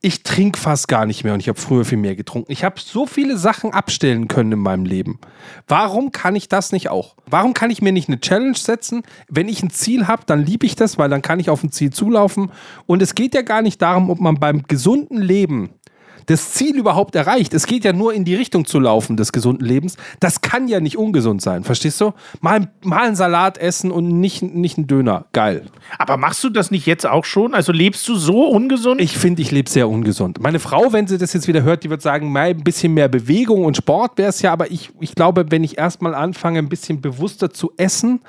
Ich 0.00 0.22
trinke 0.22 0.58
fast 0.58 0.88
gar 0.88 1.06
nicht 1.06 1.24
mehr 1.24 1.34
und 1.34 1.40
ich 1.40 1.48
habe 1.48 1.58
früher 1.58 1.84
viel 1.84 1.98
mehr 1.98 2.14
getrunken. 2.14 2.52
Ich 2.52 2.64
habe 2.64 2.80
so 2.80 3.06
viele 3.06 3.36
Sachen 3.36 3.72
abstellen 3.72 4.28
können 4.28 4.52
in 4.52 4.58
meinem 4.58 4.84
Leben. 4.84 5.18
Warum 5.66 6.12
kann 6.12 6.36
ich 6.36 6.48
das 6.48 6.72
nicht 6.72 6.90
auch? 6.90 7.16
Warum 7.26 7.54
kann 7.54 7.70
ich 7.70 7.82
mir 7.82 7.92
nicht 7.92 8.08
eine 8.08 8.20
Challenge 8.20 8.56
setzen? 8.56 9.02
Wenn 9.28 9.48
ich 9.48 9.62
ein 9.62 9.70
Ziel 9.70 10.06
habe, 10.06 10.22
dann 10.26 10.44
liebe 10.44 10.66
ich 10.66 10.76
das, 10.76 10.98
weil 10.98 11.08
dann 11.08 11.22
kann 11.22 11.40
ich 11.40 11.50
auf 11.50 11.62
ein 11.62 11.72
Ziel 11.72 11.90
zulaufen. 11.92 12.52
Und 12.86 13.02
es 13.02 13.14
geht 13.14 13.34
ja 13.34 13.42
gar 13.42 13.62
nicht 13.62 13.80
darum, 13.80 14.10
ob 14.10 14.20
man 14.20 14.36
beim 14.36 14.62
gesunden 14.64 15.20
Leben 15.20 15.70
das 16.26 16.52
Ziel 16.52 16.76
überhaupt 16.76 17.14
erreicht. 17.14 17.54
Es 17.54 17.66
geht 17.66 17.84
ja 17.84 17.92
nur 17.92 18.12
in 18.12 18.24
die 18.24 18.34
Richtung 18.34 18.66
zu 18.66 18.78
laufen 18.78 19.16
des 19.16 19.32
gesunden 19.32 19.66
Lebens. 19.66 19.96
Das 20.20 20.40
kann 20.40 20.68
ja 20.68 20.80
nicht 20.80 20.98
ungesund 20.98 21.40
sein, 21.40 21.64
verstehst 21.64 22.00
du? 22.00 22.12
Mal, 22.40 22.68
mal 22.82 23.06
einen 23.06 23.16
Salat 23.16 23.58
essen 23.58 23.90
und 23.90 24.08
nicht, 24.20 24.42
nicht 24.42 24.76
einen 24.76 24.86
Döner. 24.86 25.26
Geil. 25.32 25.66
Aber 25.98 26.16
machst 26.16 26.42
du 26.44 26.50
das 26.50 26.70
nicht 26.70 26.86
jetzt 26.86 27.06
auch 27.06 27.24
schon? 27.24 27.54
Also 27.54 27.72
lebst 27.72 28.06
du 28.08 28.16
so 28.16 28.46
ungesund? 28.48 29.00
Ich 29.00 29.16
finde, 29.16 29.42
ich 29.42 29.50
lebe 29.50 29.70
sehr 29.70 29.88
ungesund. 29.88 30.40
Meine 30.40 30.58
Frau, 30.58 30.92
wenn 30.92 31.06
sie 31.06 31.18
das 31.18 31.32
jetzt 31.32 31.48
wieder 31.48 31.62
hört, 31.62 31.84
die 31.84 31.90
wird 31.90 32.02
sagen, 32.02 32.32
mal 32.32 32.48
ein 32.48 32.64
bisschen 32.64 32.92
mehr 32.94 33.08
Bewegung 33.08 33.64
und 33.64 33.76
Sport 33.76 34.18
wäre 34.18 34.30
es 34.30 34.42
ja, 34.42 34.52
aber 34.52 34.70
ich, 34.70 34.90
ich 35.00 35.14
glaube, 35.14 35.46
wenn 35.50 35.64
ich 35.64 35.78
erstmal 35.78 36.14
anfange, 36.14 36.58
ein 36.58 36.68
bisschen 36.68 37.00
bewusster 37.00 37.50
zu 37.50 37.72
essen, 37.76 38.20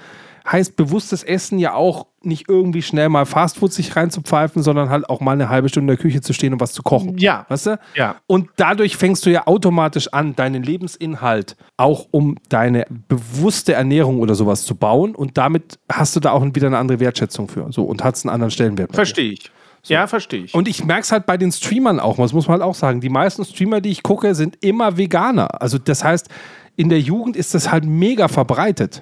heißt 0.50 0.76
bewusstes 0.76 1.24
Essen 1.24 1.60
ja 1.60 1.74
auch 1.74 2.08
nicht 2.22 2.50
irgendwie 2.50 2.82
schnell 2.82 3.10
mal 3.10 3.26
Fastfood 3.26 3.74
sich 3.74 3.96
reinzupfeifen, 3.96 4.64
sondern 4.64 4.90
halt 4.90 5.10
auch 5.10 5.20
mal 5.22 5.34
eine 5.34 5.50
halbe 5.50 5.70
Stunde 5.70 5.94
in 5.94 5.98
der 5.98 6.02
Küche 6.02 6.22
zu 6.22 6.34
stehen 6.34 6.54
und 6.54 6.60
was 6.60 6.74
zu 6.74 6.84
kochen. 6.84 7.18
Ja. 7.18 7.46
Weißt 7.50 7.68
du? 7.68 7.80
Ja. 7.96 8.16
Und 8.28 8.50
dadurch 8.56 8.98
fängst 8.98 9.26
du 9.26 9.30
ja 9.30 9.46
automatisch 9.46 10.14
an, 10.14 10.36
deinen 10.36 10.64
Lebensinhalt 10.64 11.56
auch 11.76 12.08
um 12.12 12.38
deine 12.50 12.86
bewusste 13.08 13.74
Ernährung 13.74 14.20
oder 14.20 14.36
sowas 14.36 14.64
zu 14.64 14.76
bauen 14.76 15.16
und 15.16 15.38
damit 15.38 15.80
hast 15.92 16.16
du 16.16 16.20
da 16.20 16.32
auch 16.32 16.44
wieder 16.54 16.68
eine 16.68 16.78
andere 16.78 17.00
Wertschätzung 17.00 17.48
für. 17.48 17.72
So 17.72 17.84
und 17.84 18.04
hast 18.04 18.26
einen 18.26 18.34
anderen 18.34 18.52
Stellenwert. 18.52 18.94
Verstehe 18.94 19.32
ich. 19.32 19.52
Ja, 19.86 20.08
verstehe 20.08 20.44
ich. 20.44 20.54
Und 20.54 20.68
ich 20.68 20.84
merke 20.84 21.04
es 21.04 21.12
halt 21.12 21.26
bei 21.26 21.38
den 21.38 21.52
Streamern 21.52 22.00
auch, 22.00 22.18
das 22.18 22.34
muss 22.34 22.48
man 22.48 22.60
halt 22.60 22.64
auch 22.64 22.76
sagen. 22.76 23.00
Die 23.00 23.10
meisten 23.10 23.46
Streamer, 23.46 23.80
die 23.80 23.92
ich 23.92 24.04
gucke, 24.04 24.36
sind 24.36 24.58
immer 24.62 24.98
Veganer. 24.98 25.62
Also 25.62 25.78
das 25.78 26.04
heißt, 26.04 26.30
in 26.76 26.90
der 26.90 27.00
Jugend 27.00 27.36
ist 27.36 27.54
das 27.54 27.72
halt 27.72 27.86
mega 27.86 28.28
verbreitet. 28.28 29.02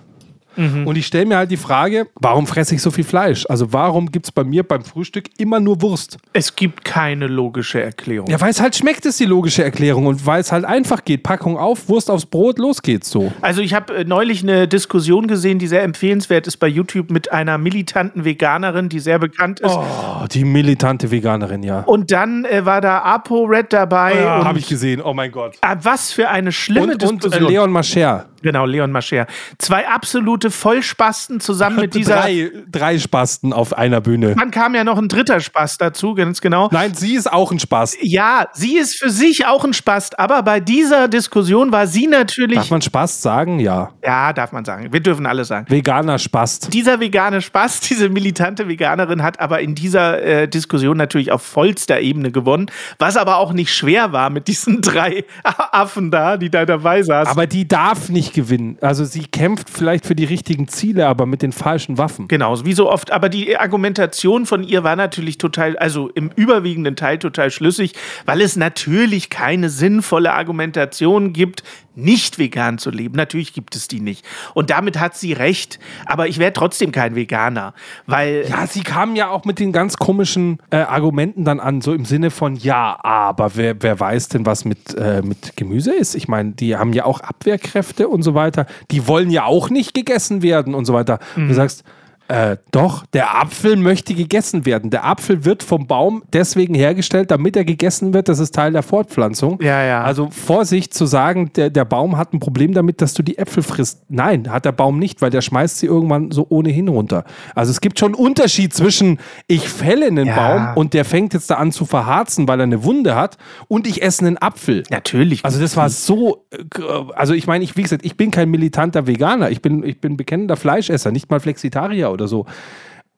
Und 0.58 0.96
ich 0.98 1.06
stelle 1.08 1.26
mir 1.26 1.38
halt 1.38 1.52
die 1.52 1.58
Frage, 1.58 2.08
warum 2.16 2.48
fresse 2.48 2.76
ich 2.76 2.82
so 2.82 2.92
viel 2.92 3.04
Fleisch? 3.04 3.46
Also 3.50 3.74
warum 3.74 4.12
gibt 4.12 4.26
es 4.28 4.32
bei 4.32 4.44
mir 4.44 4.64
beim 4.64 4.84
Frühstück 4.84 5.30
immer 5.38 5.60
nur 5.60 5.82
Wurst? 5.82 6.18
es 6.34 6.56
gibt 6.56 6.84
keine 6.86 7.28
logische 7.28 7.82
Erklärung. 7.82 8.30
Ja, 8.30 8.40
weil 8.42 8.50
es 8.50 8.60
halt 8.62 8.76
schmeckt, 8.76 9.06
ist 9.06 9.20
die 9.20 9.26
logische 9.26 9.64
Erklärung. 9.64 10.06
Und 10.06 10.26
weil 10.26 10.42
es 10.42 10.52
halt 10.52 10.66
einfach 10.66 11.06
geht. 11.06 11.24
Packung 11.24 11.58
auf, 11.58 11.88
Wurst 11.90 12.10
aufs 12.10 12.26
Brot, 12.26 12.60
los 12.60 12.82
geht's 12.82 13.10
so. 13.10 13.32
Also 13.42 13.62
ich 13.62 13.74
habe 13.74 13.96
äh, 13.96 14.04
neulich 14.04 14.44
eine 14.44 14.68
Diskussion 14.68 15.28
gesehen, 15.28 15.60
die 15.60 15.68
sehr 15.68 15.84
empfehlenswert 15.84 16.48
ist 16.48 16.58
bei 16.58 16.68
YouTube 16.68 17.10
mit 17.10 17.32
einer 17.32 17.58
militanten 17.58 18.26
Veganerin, 18.26 18.90
die 18.90 19.00
sehr 19.00 19.20
bekannt 19.20 19.60
ist. 19.60 19.72
Oh, 19.76 20.26
die 20.32 20.44
militante 20.46 21.12
Veganerin, 21.12 21.64
ja. 21.64 21.82
Und 21.82 22.12
dann 22.12 22.46
äh, 22.46 22.66
war 22.66 22.82
da 22.82 23.00
ApoRed 23.00 23.72
dabei. 23.74 24.16
ja, 24.16 24.40
und 24.40 24.46
habe 24.46 24.60
ich 24.60 24.68
gesehen. 24.68 25.02
Oh 25.02 25.14
mein 25.14 25.32
Gott. 25.32 25.56
Ah, 25.62 25.76
was 25.82 26.12
für 26.12 26.30
eine 26.30 26.52
schlimme 26.52 26.94
Und, 26.94 27.04
und 27.04 27.04
äh, 27.04 27.30
Diskussion. 27.30 27.50
Leon 27.52 27.72
Mascher. 27.72 28.26
Genau, 28.42 28.66
Leon 28.66 28.92
Mascher. 28.92 29.26
Zwei 29.58 29.88
absolute 29.88 30.45
Vollspasten 30.52 31.40
zusammen 31.40 31.78
mit 31.78 31.96
dieser. 31.96 32.18
drei, 32.18 32.52
drei 32.70 33.00
Spasten 33.00 33.54
auf 33.54 33.78
einer 33.78 34.02
Bühne. 34.02 34.36
Dann 34.36 34.52
kam 34.52 34.76
ja 34.76 34.84
noch 34.84 34.98
ein 34.98 35.08
dritter 35.08 35.40
Spaß 35.40 35.78
dazu, 35.78 36.14
ganz 36.14 36.42
genau. 36.42 36.70
Nein, 36.72 36.94
sie 36.94 37.16
ist 37.16 37.32
auch 37.32 37.52
ein 37.52 37.60
Spaß. 37.60 37.98
Ja, 38.02 38.48
sie 38.54 38.78
ist 38.78 38.98
für 38.98 39.10
sich 39.10 39.46
auch 39.46 39.64
ein 39.64 39.74
Spast, 39.74 40.20
aber 40.20 40.44
bei 40.44 40.60
dieser 40.60 41.08
Diskussion 41.08 41.72
war 41.72 41.88
sie 41.88 42.08
natürlich. 42.08 42.58
Darf 42.58 42.72
man 42.72 42.82
Spaß 42.82 43.22
sagen? 43.22 43.60
Ja. 43.60 43.92
ja, 44.04 44.34
darf 44.34 44.52
man 44.52 44.66
sagen. 44.66 44.92
Wir 44.92 45.00
dürfen 45.00 45.26
alles 45.26 45.48
sagen. 45.48 45.66
Veganer 45.70 46.20
Spast. 46.20 46.74
Dieser 46.74 47.00
vegane 47.00 47.42
Spaß, 47.42 47.80
diese 47.90 48.10
militante 48.10 48.68
Veganerin 48.68 49.24
hat 49.24 49.40
aber 49.40 49.60
in 49.62 49.76
dieser 49.76 50.22
äh, 50.22 50.48
Diskussion 50.48 50.98
natürlich 50.98 51.32
auf 51.32 51.42
vollster 51.42 52.00
Ebene 52.00 52.32
gewonnen, 52.32 52.68
was 53.00 53.18
aber 53.18 53.38
auch 53.38 53.54
nicht 53.54 53.74
schwer 53.74 54.12
war 54.12 54.30
mit 54.30 54.48
diesen 54.48 54.82
drei 54.82 55.26
Affen 55.44 56.12
da, 56.12 56.38
die 56.38 56.50
da 56.50 56.66
dabei 56.66 57.04
saßen. 57.04 57.32
Aber 57.32 57.48
die 57.48 57.68
darf 57.68 58.10
nicht 58.10 58.34
gewinnen. 58.34 58.78
Also 58.82 59.06
sie 59.06 59.26
kämpft 59.26 59.70
vielleicht 59.70 60.06
für 60.06 60.16
die 60.16 60.26
richtigen 60.36 60.68
Ziele, 60.68 61.08
aber 61.08 61.26
mit 61.26 61.42
den 61.42 61.54
falschen 61.54 61.98
Waffen. 61.98 62.28
Genau, 62.28 62.66
wie 62.66 62.74
so 62.74 62.92
oft. 62.92 63.12
Aber 63.12 63.30
die 63.30 63.58
Argumentation 63.58 64.46
von 64.46 64.66
ihr 64.66 64.84
war 64.84 64.98
natürlich 64.98 65.38
total, 65.38 65.78
also 65.78 66.10
im 66.10 66.30
überwiegenden 66.36 66.98
Teil 66.98 67.20
total 67.20 67.52
schlüssig, 67.52 67.94
weil 68.26 68.42
es 68.42 68.58
natürlich 68.58 69.30
keine 69.30 69.70
sinnvolle 69.70 70.34
Argumentation 70.34 71.32
gibt, 71.32 71.64
nicht 71.96 72.40
vegan 72.40 72.78
zu 72.78 72.90
leben. 72.90 73.16
Natürlich 73.16 73.54
gibt 73.54 73.76
es 73.76 73.88
die 73.88 74.00
nicht. 74.00 74.26
Und 74.54 74.70
damit 74.70 75.00
hat 75.00 75.16
sie 75.16 75.34
recht. 75.34 75.80
Aber 76.06 76.28
ich 76.28 76.38
wäre 76.38 76.54
trotzdem 76.54 76.92
kein 76.92 77.16
Veganer, 77.16 77.74
weil 78.06 78.46
Ja, 78.50 78.68
sie 78.68 78.84
kam 78.84 79.16
ja 79.16 79.30
auch 79.30 79.46
mit 79.46 79.60
den 79.60 79.72
ganz 79.72 79.98
komischen 79.98 80.60
äh, 80.70 80.78
Argumenten 80.78 81.46
dann 81.46 81.60
an, 81.60 81.82
so 81.82 81.94
im 81.94 82.06
Sinne 82.06 82.32
von, 82.32 82.56
ja, 82.56 82.98
aber 83.02 83.56
wer, 83.56 83.82
wer 83.82 84.00
weiß 84.00 84.30
denn, 84.30 84.46
was 84.46 84.66
mit, 84.66 84.94
äh, 84.96 85.22
mit 85.22 85.56
Gemüse 85.56 85.94
ist? 85.94 86.16
Ich 86.16 86.28
meine, 86.28 86.52
die 86.52 86.76
haben 86.76 86.94
ja 86.94 87.06
auch 87.06 87.22
Abwehrkräfte 87.22 88.08
und 88.08 88.24
so 88.24 88.34
weiter. 88.34 88.66
Die 88.92 89.08
wollen 89.08 89.30
ja 89.30 89.46
auch 89.46 89.70
nicht 89.70 89.94
gegessen 89.94 90.42
werden 90.42 90.76
und 90.76 90.86
so 90.86 90.94
weiter. 90.94 91.20
Du 91.36 91.54
sagst, 91.54 91.84
äh, 92.28 92.58
doch, 92.72 93.06
der 93.08 93.40
Apfel 93.40 93.76
möchte 93.76 94.14
gegessen 94.16 94.66
werden. 94.66 94.90
Der 94.90 95.06
Apfel 95.06 95.46
wird 95.46 95.62
vom 95.64 95.88
Baum 95.88 96.24
deswegen 96.34 96.74
hergestellt, 96.74 97.30
damit 97.32 97.56
er 97.56 97.66
gegessen 97.66 98.14
wird. 98.14 98.30
Das 98.30 98.40
ist 98.40 98.56
Teil 98.56 98.72
der 98.72 98.84
Fortpflanzung. 98.84 99.60
Ja, 99.62 99.84
ja. 99.84 100.02
Also 100.04 100.30
Vorsicht 100.32 100.94
zu 100.94 101.06
sagen, 101.06 101.52
der, 101.56 101.70
der 101.70 101.86
Baum 101.86 102.18
hat 102.18 102.34
ein 102.34 102.40
Problem 102.40 102.74
damit, 102.74 103.02
dass 103.02 103.14
du 103.14 103.22
die 103.24 103.38
Äpfel 103.38 103.64
frisst. 103.64 104.02
Nein, 104.10 104.50
hat 104.52 104.66
der 104.66 104.72
Baum 104.72 104.98
nicht, 105.00 105.22
weil 105.22 105.30
der 105.30 105.42
schmeißt 105.42 105.78
sie 105.80 105.86
irgendwann 105.86 106.32
so 106.32 106.48
ohnehin 106.50 106.88
runter. 106.88 107.26
Also 107.54 107.72
es 107.72 107.80
gibt 107.82 108.00
schon 108.00 108.16
einen 108.16 108.26
Unterschied 108.26 108.74
zwischen 108.74 109.20
ich 109.48 109.70
fälle 109.70 110.08
einen 110.08 110.28
Ja. 110.28 110.36
Baum 110.36 110.78
und 110.78 110.94
der 110.94 111.06
fängt 111.06 111.34
jetzt 111.34 111.50
da 111.52 111.56
an 111.56 111.72
zu 111.72 111.86
verharzen, 111.86 112.48
weil 112.48 112.60
er 112.60 112.64
eine 112.64 112.84
Wunde 112.84 113.16
hat 113.16 113.38
und 113.68 113.86
ich 113.88 114.02
esse 114.02 114.26
einen 114.26 114.38
Apfel. 114.38 114.84
natürlich. 114.90 115.46
Also 115.46 115.60
das 115.60 115.78
war 115.78 115.90
so, 115.90 116.46
äh, 116.52 116.82
also 117.16 117.34
ich 117.34 117.46
meine, 117.48 117.64
ich, 117.64 117.78
wie 117.78 117.84
gesagt, 117.84 118.04
ich 118.04 118.18
bin 118.18 118.32
kein 118.32 118.50
militanter 118.50 119.06
Veganer, 119.08 119.52
ich 119.52 119.62
bin, 119.62 119.84
ich 119.84 120.02
bin 120.02 120.18
bekennender 120.18 120.56
Fleischesser, 120.58 121.12
nicht 121.12 121.30
mal 121.30 121.40
Flexitarier 121.40 122.12
oder 122.16 122.28
so. 122.28 122.48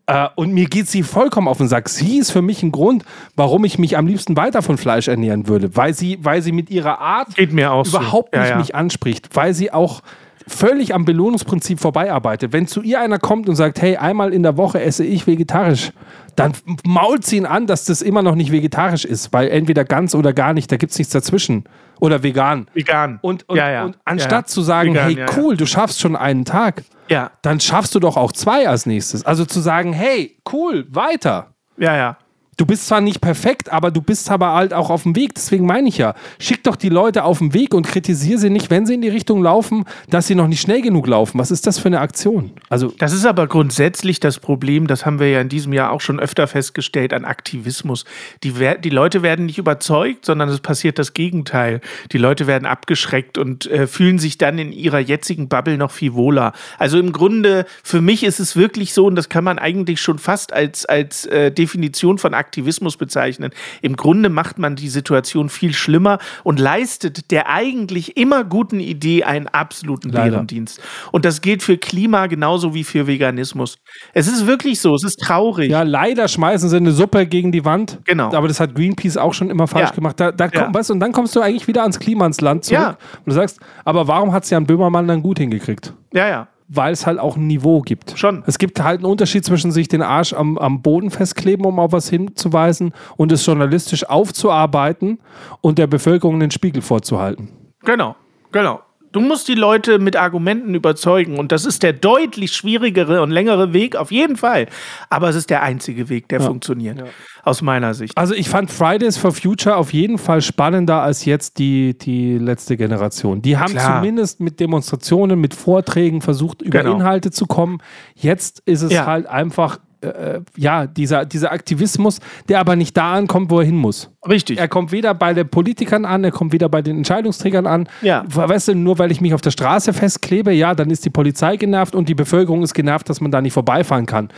Äh, 0.07 0.27
Und 0.35 0.53
mir 0.53 0.65
geht 0.65 0.87
sie 0.87 1.03
vollkommen 1.03 1.47
auf 1.47 1.57
den 1.57 1.67
Sack. 1.67 1.87
Sie 1.89 2.17
ist 2.17 2.31
für 2.31 2.41
mich 2.41 2.63
ein 2.63 2.71
Grund, 2.71 3.03
warum 3.35 3.63
ich 3.65 3.77
mich 3.77 3.97
am 3.97 4.07
liebsten 4.07 4.35
weiter 4.37 4.61
von 4.61 4.77
Fleisch 4.77 5.07
ernähren 5.07 5.47
würde. 5.47 5.75
Weil 5.75 5.93
sie, 5.93 6.17
weil 6.21 6.41
sie 6.41 6.51
mit 6.51 6.69
ihrer 6.69 6.99
Art 6.99 7.37
auch 7.71 7.85
so. 7.85 7.97
überhaupt 7.97 8.33
Ja, 8.35 8.41
nicht 8.41 8.49
ja. 8.51 8.57
mich 8.57 8.75
anspricht. 8.75 9.29
Weil 9.35 9.53
sie 9.53 9.71
auch, 9.71 10.01
völlig 10.47 10.93
am 10.95 11.05
Belohnungsprinzip 11.05 11.79
vorbeiarbeitet. 11.79 12.53
Wenn 12.53 12.67
zu 12.67 12.81
ihr 12.81 12.99
einer 13.01 13.19
kommt 13.19 13.49
und 13.49 13.55
sagt, 13.55 13.81
hey, 13.81 13.97
einmal 13.97 14.33
in 14.33 14.43
der 14.43 14.57
Woche 14.57 14.81
esse 14.81 15.03
ich 15.03 15.27
vegetarisch, 15.27 15.91
dann 16.35 16.53
mault 16.85 17.25
sie 17.25 17.37
ihn 17.37 17.45
an, 17.45 17.67
dass 17.67 17.85
das 17.85 18.01
immer 18.01 18.21
noch 18.21 18.35
nicht 18.35 18.51
vegetarisch 18.51 19.05
ist, 19.05 19.33
weil 19.33 19.49
entweder 19.49 19.83
ganz 19.83 20.15
oder 20.15 20.33
gar 20.33 20.53
nicht, 20.53 20.71
da 20.71 20.77
gibt 20.77 20.91
es 20.91 20.97
nichts 20.97 21.11
dazwischen. 21.13 21.63
Oder 21.99 22.21
vegan. 22.23 22.67
Vegan. 22.73 23.17
Und, 23.21 23.49
und, 23.49 23.57
Ja, 23.57 23.69
ja. 23.71 23.83
und 23.85 23.97
anstatt 24.05 24.31
Ja, 24.31 24.53
zu 24.53 24.61
sagen, 24.61 24.93
Vegan, 24.93 25.15
hey, 25.17 25.25
cool, 25.37 25.57
du 25.57 25.65
schaffst 25.65 25.99
schon 25.99 26.15
einen 26.15 26.45
Tag, 26.45 26.83
Ja. 27.09 27.31
dann 27.41 27.59
schaffst 27.59 27.95
du 27.95 27.99
doch 27.99 28.17
auch 28.17 28.31
zwei 28.31 28.69
als 28.69 28.85
nächstes. 28.85 29.25
Also 29.25 29.45
zu 29.45 29.59
sagen, 29.59 29.93
hey, 29.93 30.37
cool, 30.53 30.85
weiter. 30.91 31.47
Ja, 31.77 31.95
ja. 31.97 32.17
Du 32.57 32.65
bist 32.65 32.87
zwar 32.87 33.01
nicht 33.01 33.21
perfekt, 33.21 33.71
aber 33.71 33.91
du 33.91 34.01
bist 34.01 34.31
aber 34.31 34.53
halt 34.53 34.73
auch 34.73 34.89
auf 34.89 35.03
dem 35.03 35.15
Weg. 35.15 35.35
Deswegen 35.35 35.67
meine 35.67 35.89
ich 35.89 35.99
ja, 35.99 36.15
schick 36.39 36.63
doch 36.63 36.75
die 36.75 36.89
Leute 36.89 37.23
auf 37.23 37.37
den 37.37 37.53
Weg 37.53 37.75
und 37.75 37.85
kritisiere 37.85 38.39
sie 38.39 38.49
nicht, 38.49 38.71
wenn 38.71 38.87
sie 38.87 38.95
in 38.95 39.01
die 39.01 39.09
Richtung 39.09 39.43
laufen, 39.43 39.85
dass 40.09 40.25
sie 40.25 40.33
noch 40.33 40.47
nicht 40.47 40.61
schnell 40.61 40.81
genug 40.81 41.05
laufen. 41.05 41.37
Was 41.37 41.51
ist 41.51 41.67
das 41.67 41.77
für 41.77 41.85
eine 41.85 41.99
Aktion? 41.99 42.49
Also 42.67 42.91
Das 42.97 43.13
ist 43.13 43.27
aber 43.27 43.45
grundsätzlich 43.45 44.19
das 44.19 44.39
Problem, 44.39 44.87
das 44.87 45.05
haben 45.05 45.19
wir 45.19 45.29
ja 45.29 45.39
in 45.39 45.49
diesem 45.49 45.71
Jahr 45.71 45.91
auch 45.91 46.01
schon 46.01 46.19
öfter 46.19 46.47
festgestellt, 46.47 47.13
an 47.13 47.25
Aktivismus. 47.25 48.05
Die, 48.43 48.53
die 48.83 48.89
Leute 48.89 49.21
werden 49.21 49.45
nicht 49.45 49.59
überzeugt, 49.59 50.25
sondern 50.25 50.49
es 50.49 50.59
passiert 50.59 50.97
das 50.97 51.13
Gegenteil. 51.13 51.79
Die 52.11 52.17
Leute 52.17 52.47
werden 52.47 52.65
abgeschreckt 52.65 53.37
und 53.37 53.67
äh, 53.67 53.85
fühlen 53.85 54.17
sich 54.17 54.39
dann 54.39 54.57
in 54.57 54.71
ihrer 54.71 54.99
jetzigen 54.99 55.47
Bubble 55.47 55.77
noch 55.77 55.91
viel 55.91 56.15
wohler. 56.15 56.53
Also 56.79 56.97
im 56.97 57.11
Grunde, 57.11 57.67
für 57.83 58.01
mich 58.01 58.23
ist 58.23 58.39
es 58.39 58.55
wirklich 58.55 58.95
so, 58.95 59.05
und 59.05 59.15
das 59.15 59.29
kann 59.29 59.43
man 59.43 59.59
eigentlich 59.59 60.01
schon 60.01 60.17
fast 60.17 60.53
als, 60.53 60.87
als 60.87 61.27
äh, 61.27 61.51
Definition 61.51 62.17
von 62.17 62.33
Aktivismus 62.33 62.46
bezeichnen. 62.51 63.51
Im 63.81 63.95
Grunde 63.95 64.29
macht 64.29 64.59
man 64.59 64.75
die 64.75 64.89
Situation 64.89 65.49
viel 65.49 65.73
schlimmer 65.73 66.19
und 66.43 66.59
leistet 66.59 67.31
der 67.31 67.49
eigentlich 67.49 68.17
immer 68.17 68.43
guten 68.43 68.79
Idee 68.79 69.23
einen 69.23 69.47
absoluten 69.47 70.09
Leider. 70.09 70.31
Bärendienst. 70.31 70.79
Und 71.11 71.25
das 71.25 71.41
gilt 71.41 71.63
für 71.63 71.77
Klima 71.77 72.27
genauso 72.27 72.73
wie 72.73 72.83
für 72.83 73.07
Veganismus. 73.07 73.77
Es 74.13 74.27
ist 74.27 74.47
wirklich 74.47 74.79
so, 74.79 74.93
es 74.95 75.03
ist 75.03 75.17
traurig. 75.19 75.69
ja, 75.71 75.83
leider 75.83 76.27
schmeißen 76.27 76.69
sie 76.69 76.77
eine 76.77 76.91
Suppe 76.91 77.25
gegen 77.27 77.51
die 77.51 77.65
Wand. 77.65 77.99
Genau. 78.05 78.31
Aber 78.33 78.47
das 78.47 78.59
hat 78.59 78.75
Greenpeace 78.75 79.17
auch 79.17 79.33
schon 79.33 79.49
immer 79.49 79.67
falsch 79.67 79.89
Ja. 79.89 79.95
gemacht. 79.95 80.19
Da, 80.19 80.31
da 80.31 80.45
Ja. 80.45 80.63
komm, 80.63 80.73
weißt, 80.73 80.89
du, 80.89 80.93
und 80.93 80.99
dann 80.99 81.11
kommst 81.11 81.35
du 81.35 81.41
eigentlich 81.41 81.67
wieder 81.67 81.81
ans 81.81 81.99
Klima, 81.99 82.23
ans 82.23 82.41
Land 82.41 82.65
zurück. 82.65 82.79
Ja. 82.81 82.89
Und 82.89 82.97
du 83.27 83.31
sagst, 83.33 83.59
aber 83.85 84.07
warum 84.07 84.33
hat 84.33 84.43
es 84.43 84.49
Jan 84.49 84.65
Böhmermann 84.65 85.07
dann 85.07 85.21
gut 85.21 85.39
hingekriegt? 85.39 85.93
Ja, 86.13 86.27
ja. 86.27 86.47
Weil 86.67 86.93
es 86.93 87.05
halt 87.05 87.19
auch 87.19 87.37
ein 87.37 87.47
Niveau 87.47 87.81
gibt. 87.81 88.17
Schon. 88.17 88.43
Es 88.45 88.57
gibt 88.57 88.81
halt 88.81 88.99
einen 88.99 89.11
Unterschied 89.11 89.45
zwischen 89.45 89.71
sich 89.71 89.87
den 89.87 90.01
Arsch 90.01 90.33
am, 90.33 90.57
am 90.57 90.81
Boden 90.81 91.11
festkleben, 91.11 91.65
um 91.65 91.79
auf 91.79 91.91
was 91.91 92.09
hinzuweisen, 92.09 92.93
und 93.15 93.31
es 93.31 93.45
journalistisch 93.45 94.07
aufzuarbeiten 94.07 95.19
und 95.61 95.77
der 95.77 95.87
Bevölkerung 95.87 96.39
den 96.39 96.51
Spiegel 96.51 96.81
vorzuhalten. 96.81 97.49
Genau, 97.83 98.15
genau. 98.51 98.81
Du 99.17 99.23
musst 99.23 99.47
die 99.47 99.55
Leute 99.55 99.97
mit 99.97 100.15
Argumenten 100.15 100.75
überzeugen 100.75 101.39
und 101.39 101.51
das 101.51 101.65
ist 101.65 101.81
der 101.81 101.91
deutlich 101.91 102.51
schwierigere 102.51 103.23
und 103.23 103.31
längere 103.31 103.73
Weg, 103.73 103.95
auf 103.95 104.11
jeden 104.11 104.35
Fall. 104.35 104.67
Aber 105.09 105.27
es 105.27 105.35
ist 105.35 105.49
der 105.49 105.63
einzige 105.63 106.07
Weg, 106.09 106.29
der 106.29 106.39
funktioniert, 106.39 107.03
aus 107.41 107.63
meiner 107.63 107.95
Sicht. 107.95 108.15
Also 108.15 108.35
ich 108.35 108.47
fand 108.47 108.69
Fridays 108.69 109.17
for 109.17 109.31
Future 109.31 109.75
auf 109.75 109.91
jeden 109.91 110.19
Fall 110.19 110.43
spannender 110.43 111.01
als 111.01 111.25
jetzt 111.25 111.57
die, 111.57 111.97
die 111.97 112.37
letzte 112.37 112.77
Generation. 112.77 113.41
Die 113.41 113.57
haben 113.57 113.71
Klar. 113.71 114.01
zumindest 114.01 114.39
mit 114.39 114.59
Demonstrationen, 114.59 115.41
mit 115.41 115.55
Vorträgen 115.55 116.21
versucht, 116.21 116.61
über 116.61 116.83
Genau. 116.83 116.93
Inhalte 116.97 117.31
zu 117.31 117.47
kommen. 117.47 117.79
Jetzt 118.13 118.61
ist 118.67 118.83
es 118.83 118.93
Ja. 118.93 119.07
halt 119.07 119.25
einfach, 119.25 119.79
äh, 120.01 120.41
ja, 120.55 120.85
dieser, 120.85 121.25
dieser 121.25 121.51
Aktivismus, 121.51 122.19
der 122.49 122.59
aber 122.59 122.75
nicht 122.75 122.95
da 122.95 123.13
ankommt, 123.13 123.49
wo 123.49 123.61
er 123.61 123.65
hin 123.65 123.77
muss. 123.77 124.11
Richtig. 124.27 124.59
Er 124.59 124.67
kommt 124.67 124.91
weder 124.91 125.13
bei 125.13 125.33
den 125.33 125.47
Politikern 125.47 126.05
an, 126.05 126.23
er 126.23 126.31
kommt 126.31 126.53
weder 126.53 126.69
bei 126.69 126.81
den 126.81 126.97
Entscheidungsträgern 126.97 127.67
an. 127.67 127.87
Ja. 128.01 128.23
Weißt 128.27 128.69
du, 128.69 128.75
nur 128.75 128.99
weil 128.99 129.11
ich 129.11 129.21
mich 129.21 129.33
auf 129.33 129.41
der 129.41 129.51
Straße 129.51 129.93
festklebe, 129.93 130.51
ja, 130.51 130.75
dann 130.75 130.89
ist 130.89 131.05
die 131.05 131.09
Polizei 131.09 131.57
genervt 131.57 131.95
und 131.95 132.09
die 132.09 132.15
Bevölkerung 132.15 132.63
ist 132.63 132.73
genervt, 132.73 133.09
dass 133.09 133.21
man 133.21 133.31
da 133.31 133.41
nicht 133.41 133.53
vorbeifahren 133.53 134.05
kann. 134.05 134.29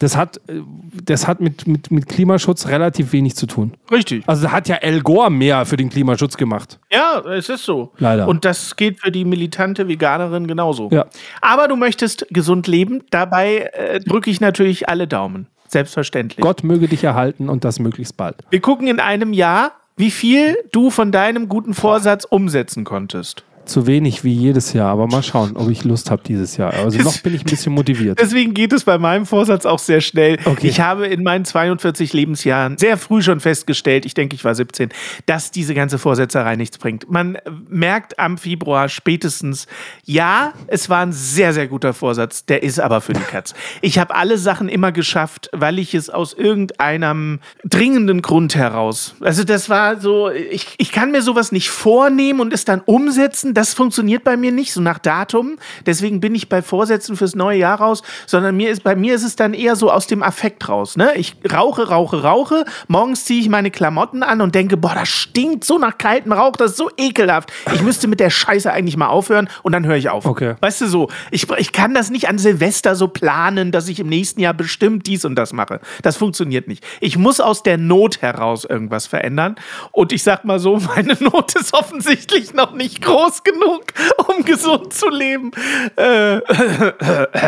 Das 0.00 0.16
hat, 0.16 0.36
äh, 0.48 0.60
das 1.04 1.26
hat 1.26 1.40
mit, 1.40 1.66
mit, 1.66 1.90
mit 1.90 2.08
Klimaschutz 2.08 2.68
relativ 2.68 3.12
wenig 3.12 3.34
zu 3.34 3.46
tun. 3.46 3.74
Richtig. 3.90 4.22
Also 4.26 4.44
da 4.44 4.52
hat 4.52 4.68
ja 4.68 4.76
Al 4.80 5.00
Gore 5.00 5.30
mehr 5.30 5.66
für 5.66 5.76
den 5.76 5.90
Klimaschutz 5.90 6.36
gemacht. 6.36 6.78
Ja, 6.92 7.20
es 7.26 7.48
ist 7.48 7.64
so. 7.64 7.92
Leider. 7.98 8.28
Und 8.28 8.44
das 8.44 8.76
geht 8.76 9.00
für 9.00 9.10
die 9.10 9.24
militante 9.24 9.88
Veganerin 9.88 10.46
genauso. 10.46 10.88
Ja. 10.92 11.06
Aber 11.40 11.66
du 11.66 11.74
möchtest 11.74 12.26
gesund 12.30 12.68
leben, 12.68 13.02
dabei 13.10 13.70
äh, 13.72 13.98
drücke 13.98 14.30
ich 14.30 14.40
natürlich 14.40 14.88
alle 14.88 15.08
Daumen. 15.08 15.48
Selbstverständlich. 15.68 16.42
Gott 16.42 16.64
möge 16.64 16.88
dich 16.88 17.04
erhalten 17.04 17.48
und 17.48 17.64
das 17.64 17.78
möglichst 17.78 18.16
bald. 18.16 18.36
Wir 18.50 18.60
gucken 18.60 18.88
in 18.88 19.00
einem 19.00 19.32
Jahr, 19.32 19.72
wie 19.96 20.10
viel 20.10 20.56
du 20.72 20.90
von 20.90 21.12
deinem 21.12 21.48
guten 21.48 21.74
Vorsatz 21.74 22.24
umsetzen 22.24 22.84
konntest. 22.84 23.44
Zu 23.68 23.86
wenig 23.86 24.24
wie 24.24 24.32
jedes 24.32 24.72
Jahr, 24.72 24.90
aber 24.90 25.06
mal 25.06 25.22
schauen, 25.22 25.56
ob 25.56 25.68
ich 25.68 25.84
Lust 25.84 26.10
habe 26.10 26.22
dieses 26.26 26.56
Jahr. 26.56 26.72
Also 26.72 26.98
noch 27.02 27.18
bin 27.18 27.34
ich 27.34 27.42
ein 27.42 27.50
bisschen 27.50 27.74
motiviert. 27.74 28.18
Deswegen 28.18 28.54
geht 28.54 28.72
es 28.72 28.84
bei 28.84 28.96
meinem 28.96 29.26
Vorsatz 29.26 29.66
auch 29.66 29.78
sehr 29.78 30.00
schnell. 30.00 30.38
Okay. 30.46 30.66
Ich 30.66 30.80
habe 30.80 31.06
in 31.06 31.22
meinen 31.22 31.44
42 31.44 32.14
Lebensjahren 32.14 32.78
sehr 32.78 32.96
früh 32.96 33.20
schon 33.20 33.40
festgestellt, 33.40 34.06
ich 34.06 34.14
denke, 34.14 34.34
ich 34.34 34.44
war 34.44 34.54
17, 34.54 34.88
dass 35.26 35.50
diese 35.50 35.74
ganze 35.74 35.98
Vorsetzerei 35.98 36.56
nichts 36.56 36.78
bringt. 36.78 37.10
Man 37.10 37.34
äh, 37.34 37.50
merkt 37.68 38.18
am 38.18 38.38
Februar 38.38 38.88
spätestens, 38.88 39.66
ja, 40.04 40.54
es 40.66 40.88
war 40.88 41.00
ein 41.00 41.12
sehr, 41.12 41.52
sehr 41.52 41.68
guter 41.68 41.92
Vorsatz, 41.92 42.46
der 42.46 42.62
ist 42.62 42.80
aber 42.80 43.02
für 43.02 43.12
die 43.12 43.20
Katz. 43.20 43.54
Ich 43.82 43.98
habe 43.98 44.14
alle 44.14 44.38
Sachen 44.38 44.70
immer 44.70 44.92
geschafft, 44.92 45.50
weil 45.52 45.78
ich 45.78 45.94
es 45.94 46.08
aus 46.08 46.32
irgendeinem 46.32 47.40
dringenden 47.64 48.22
Grund 48.22 48.54
heraus. 48.54 49.14
Also 49.20 49.44
das 49.44 49.68
war 49.68 50.00
so, 50.00 50.30
ich, 50.30 50.68
ich 50.78 50.90
kann 50.90 51.10
mir 51.10 51.20
sowas 51.20 51.52
nicht 51.52 51.68
vornehmen 51.68 52.40
und 52.40 52.54
es 52.54 52.64
dann 52.64 52.80
umsetzen. 52.80 53.54
Das 53.58 53.74
funktioniert 53.74 54.22
bei 54.22 54.36
mir 54.36 54.52
nicht 54.52 54.72
so 54.72 54.80
nach 54.80 55.00
Datum. 55.00 55.56
Deswegen 55.84 56.20
bin 56.20 56.32
ich 56.36 56.48
bei 56.48 56.62
Vorsätzen 56.62 57.16
fürs 57.16 57.34
neue 57.34 57.58
Jahr 57.58 57.80
raus, 57.80 58.04
sondern 58.24 58.56
mir 58.56 58.70
ist, 58.70 58.84
bei 58.84 58.94
mir 58.94 59.16
ist 59.16 59.24
es 59.24 59.34
dann 59.34 59.52
eher 59.52 59.74
so 59.74 59.90
aus 59.90 60.06
dem 60.06 60.22
Affekt 60.22 60.68
raus. 60.68 60.96
Ne? 60.96 61.16
Ich 61.16 61.34
rauche, 61.52 61.88
rauche, 61.88 62.22
rauche. 62.22 62.64
Morgens 62.86 63.24
ziehe 63.24 63.40
ich 63.40 63.48
meine 63.48 63.72
Klamotten 63.72 64.22
an 64.22 64.42
und 64.42 64.54
denke, 64.54 64.76
boah, 64.76 64.94
das 64.94 65.08
stinkt 65.08 65.64
so 65.64 65.76
nach 65.76 65.98
kaltem 65.98 66.30
Rauch, 66.30 66.52
das 66.52 66.70
ist 66.70 66.76
so 66.76 66.88
ekelhaft. 66.96 67.52
Ich 67.74 67.82
müsste 67.82 68.06
mit 68.06 68.20
der 68.20 68.30
Scheiße 68.30 68.70
eigentlich 68.70 68.96
mal 68.96 69.08
aufhören 69.08 69.48
und 69.64 69.72
dann 69.72 69.84
höre 69.84 69.96
ich 69.96 70.08
auf. 70.08 70.24
Okay. 70.24 70.54
Weißt 70.60 70.82
du 70.82 70.86
so, 70.86 71.10
ich, 71.32 71.50
ich 71.58 71.72
kann 71.72 71.94
das 71.94 72.10
nicht 72.10 72.28
an 72.28 72.38
Silvester 72.38 72.94
so 72.94 73.08
planen, 73.08 73.72
dass 73.72 73.88
ich 73.88 73.98
im 73.98 74.08
nächsten 74.08 74.40
Jahr 74.40 74.54
bestimmt 74.54 75.08
dies 75.08 75.24
und 75.24 75.34
das 75.34 75.52
mache. 75.52 75.80
Das 76.02 76.16
funktioniert 76.16 76.68
nicht. 76.68 76.84
Ich 77.00 77.18
muss 77.18 77.40
aus 77.40 77.64
der 77.64 77.76
Not 77.76 78.22
heraus 78.22 78.64
irgendwas 78.64 79.08
verändern. 79.08 79.56
Und 79.90 80.12
ich 80.12 80.22
sag 80.22 80.44
mal 80.44 80.60
so, 80.60 80.76
meine 80.96 81.16
Not 81.18 81.56
ist 81.56 81.74
offensichtlich 81.74 82.54
noch 82.54 82.72
nicht 82.72 83.02
groß 83.02 83.42
genug, 83.52 83.84
um 84.28 84.44
gesund 84.44 84.92
zu 84.92 85.08
leben. 85.08 85.50
Äh, 85.96 86.40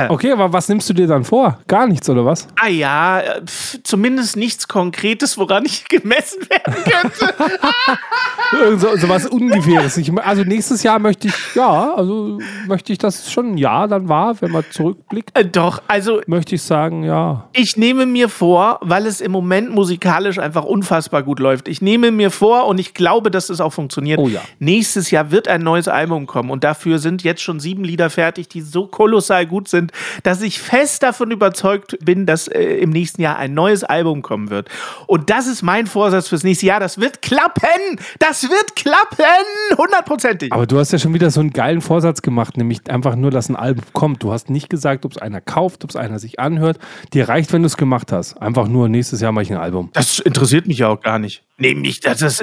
Okay, 0.09 0.33
aber 0.33 0.53
was 0.53 0.69
nimmst 0.69 0.89
du 0.89 0.95
dir 0.95 1.07
dann 1.07 1.25
vor? 1.25 1.59
Gar 1.67 1.87
nichts, 1.87 2.09
oder 2.09 2.25
was? 2.25 2.47
ah 2.61 2.69
ja, 2.69 3.23
pf, 3.47 3.79
zumindest 3.83 4.37
nichts 4.37 4.67
Konkretes, 4.69 5.39
woran 5.39 5.65
ich 5.65 5.89
gemessen 5.89 6.41
werden 6.49 6.75
könnte. 6.85 7.35
So, 8.79 8.97
so 8.97 9.09
was 9.09 9.27
Ungefähres. 9.27 9.97
Ich, 9.97 10.11
also 10.19 10.43
nächstes 10.43 10.83
Jahr 10.83 10.99
möchte 10.99 11.29
ich, 11.29 11.35
ja, 11.55 11.95
also 11.95 12.39
möchte 12.67 12.93
ich, 12.93 12.99
dass 12.99 13.21
es 13.27 13.33
schon 13.33 13.53
ein 13.53 13.59
Jahr 13.59 13.87
dann 13.87 14.09
war, 14.09 14.41
wenn 14.41 14.51
man 14.51 14.65
zurückblickt, 14.71 15.37
Äh, 15.39 15.45
Doch, 15.45 15.83
also 15.87 16.21
möchte 16.27 16.55
ich 16.57 16.63
sagen, 16.63 17.05
ja. 17.05 17.49
Ich 17.53 17.77
nehme 17.77 18.07
mir 18.07 18.29
vor, 18.29 18.79
weil 18.83 19.07
es 19.07 19.21
im 19.21 19.31
Moment 19.33 19.71
musikalisch 19.73 20.39
einfach 20.39 20.65
unfassbar 20.65 21.23
gut 21.23 21.39
läuft. 21.39 21.69
Ich 21.69 21.81
nehme 21.81 22.11
mir 22.11 22.31
vor 22.31 22.67
und 22.67 22.79
ich 22.81 22.93
glaube, 22.95 23.31
dass 23.31 23.51
es 23.51 23.61
auch 23.61 23.73
funktioniert. 23.73 24.19
Oh 24.19 24.29
ja. 24.29 24.41
Nächstes 24.59 25.11
Jahr 25.11 25.31
wird 25.31 25.47
ein 25.49 25.63
neues 25.63 25.80
Album 25.89 26.27
kommen 26.27 26.51
und 26.51 26.65
dafür 26.65 26.99
sind 26.99 27.23
jetzt 27.23 27.43
schon 27.43 27.61
sieben 27.61 27.85
Lieder 27.85 28.11
fertig, 28.11 28.49
die 28.49 28.61
so 28.61 28.87
kolossal 28.87 29.47
gut 29.47 29.69
sind, 29.69 29.93
dass 30.23 30.43
ich 30.43 30.61
fest 30.61 31.03
davon 31.03 31.31
überzeugt 31.31 31.99
bin, 32.05 32.27
dass 32.27 32.49
äh, 32.49 32.63
im 32.63 32.91
nächsten 32.91 33.23
Jahr 33.23 33.37
ein 33.39 33.55
neues 33.55 33.85
Album 33.85 34.23
kommen 34.23 34.51
wird. 34.51 34.69
Und 35.07 35.31
das 35.31 35.47
ist 35.47 35.63
mein 35.63 35.87
Vorsatz 35.87 36.29
fürs 36.29 36.45
nächste 36.45 36.67
Jahr. 36.67 36.81
Das 36.81 37.01
wird 37.01 37.23
klappen! 37.23 37.99
Das 38.19 38.43
wird 38.45 38.77
klappen! 38.77 39.25
Hundertprozentig. 39.77 40.53
Aber 40.53 40.67
du 40.67 40.79
hast 40.79 40.93
ja 40.93 40.99
schon 40.99 41.15
wieder 41.15 41.31
so 41.31 41.41
einen 41.41 41.53
geilen 41.53 41.81
Vorsatz 41.81 42.23
gemacht, 42.23 42.57
nämlich 42.57 42.91
einfach 42.91 43.17
nur, 43.17 43.31
dass 43.31 43.49
ein 43.49 43.57
Album 43.57 43.85
kommt. 43.93 44.23
Du 44.23 44.33
hast 44.33 44.51
nicht 44.51 44.71
gesagt, 44.71 45.05
ob 45.05 45.13
es 45.13 45.19
einer 45.19 45.41
kauft, 45.41 45.85
ob 45.85 45.91
es 45.91 45.97
einer 45.97 46.19
sich 46.19 46.41
anhört. 46.41 46.79
Dir 47.13 47.29
reicht, 47.29 47.53
wenn 47.53 47.63
du 47.63 47.67
es 47.67 47.77
gemacht 47.77 48.13
hast. 48.13 48.41
Einfach 48.41 48.69
nur, 48.69 48.89
nächstes 48.89 49.21
Jahr 49.21 49.33
mache 49.33 49.45
ich 49.45 49.51
ein 49.51 49.59
Album. 49.59 49.91
Das 49.93 50.19
interessiert 50.19 50.67
mich 50.67 50.79
ja 50.79 50.89
auch 50.89 51.01
gar 51.01 51.19
nicht. 51.19 51.43
Nee, 51.61 51.75
nicht, 51.75 52.07
das 52.07 52.23
ist, 52.23 52.43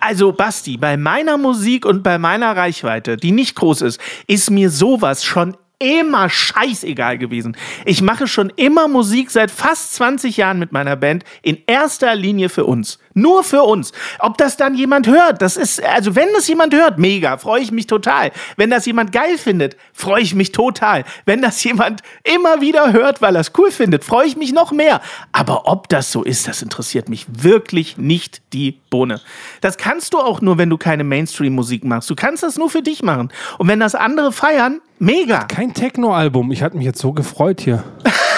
also 0.00 0.32
Basti, 0.32 0.76
bei 0.76 0.98
meiner 0.98 1.38
Musik 1.38 1.86
und 1.86 2.02
bei 2.02 2.18
meiner 2.18 2.54
Reichweite, 2.54 3.16
die 3.16 3.32
nicht 3.32 3.54
groß 3.56 3.80
ist, 3.80 3.98
ist 4.26 4.50
mir 4.50 4.68
sowas 4.68 5.24
schon 5.24 5.56
immer 5.78 6.28
scheißegal 6.28 7.16
gewesen. 7.16 7.56
Ich 7.86 8.02
mache 8.02 8.26
schon 8.26 8.52
immer 8.56 8.88
Musik 8.88 9.30
seit 9.30 9.50
fast 9.50 9.94
20 9.94 10.36
Jahren 10.36 10.58
mit 10.58 10.70
meiner 10.70 10.96
Band 10.96 11.24
in 11.40 11.58
erster 11.66 12.14
Linie 12.14 12.50
für 12.50 12.66
uns. 12.66 12.98
Nur 13.14 13.44
für 13.44 13.62
uns. 13.62 13.92
Ob 14.18 14.38
das 14.38 14.56
dann 14.56 14.74
jemand 14.74 15.06
hört, 15.06 15.42
das 15.42 15.56
ist, 15.56 15.82
also 15.82 16.14
wenn 16.14 16.28
das 16.34 16.48
jemand 16.48 16.74
hört, 16.74 16.98
mega, 16.98 17.36
freue 17.36 17.60
ich 17.60 17.72
mich 17.72 17.86
total. 17.86 18.32
Wenn 18.56 18.70
das 18.70 18.86
jemand 18.86 19.12
geil 19.12 19.38
findet, 19.38 19.76
freue 19.92 20.22
ich 20.22 20.34
mich 20.34 20.52
total. 20.52 21.04
Wenn 21.24 21.42
das 21.42 21.62
jemand 21.62 22.02
immer 22.24 22.60
wieder 22.60 22.92
hört, 22.92 23.20
weil 23.20 23.36
er 23.36 23.40
es 23.40 23.52
cool 23.58 23.70
findet, 23.70 24.04
freue 24.04 24.26
ich 24.26 24.36
mich 24.36 24.52
noch 24.52 24.72
mehr. 24.72 25.00
Aber 25.32 25.66
ob 25.66 25.88
das 25.88 26.12
so 26.12 26.22
ist, 26.22 26.48
das 26.48 26.62
interessiert 26.62 27.08
mich 27.08 27.26
wirklich 27.28 27.96
nicht 27.98 28.42
die 28.52 28.78
Bohne. 28.90 29.20
Das 29.60 29.76
kannst 29.76 30.14
du 30.14 30.18
auch 30.18 30.40
nur, 30.40 30.58
wenn 30.58 30.70
du 30.70 30.78
keine 30.78 31.04
Mainstream-Musik 31.04 31.84
machst. 31.84 32.08
Du 32.10 32.14
kannst 32.14 32.42
das 32.42 32.56
nur 32.56 32.70
für 32.70 32.82
dich 32.82 33.02
machen. 33.02 33.30
Und 33.58 33.68
wenn 33.68 33.80
das 33.80 33.94
andere 33.94 34.32
feiern, 34.32 34.80
mega. 34.98 35.44
Kein 35.44 35.74
Techno-Album. 35.74 36.52
Ich 36.52 36.62
hatte 36.62 36.76
mich 36.76 36.86
jetzt 36.86 37.00
so 37.00 37.12
gefreut 37.12 37.60
hier. 37.60 37.84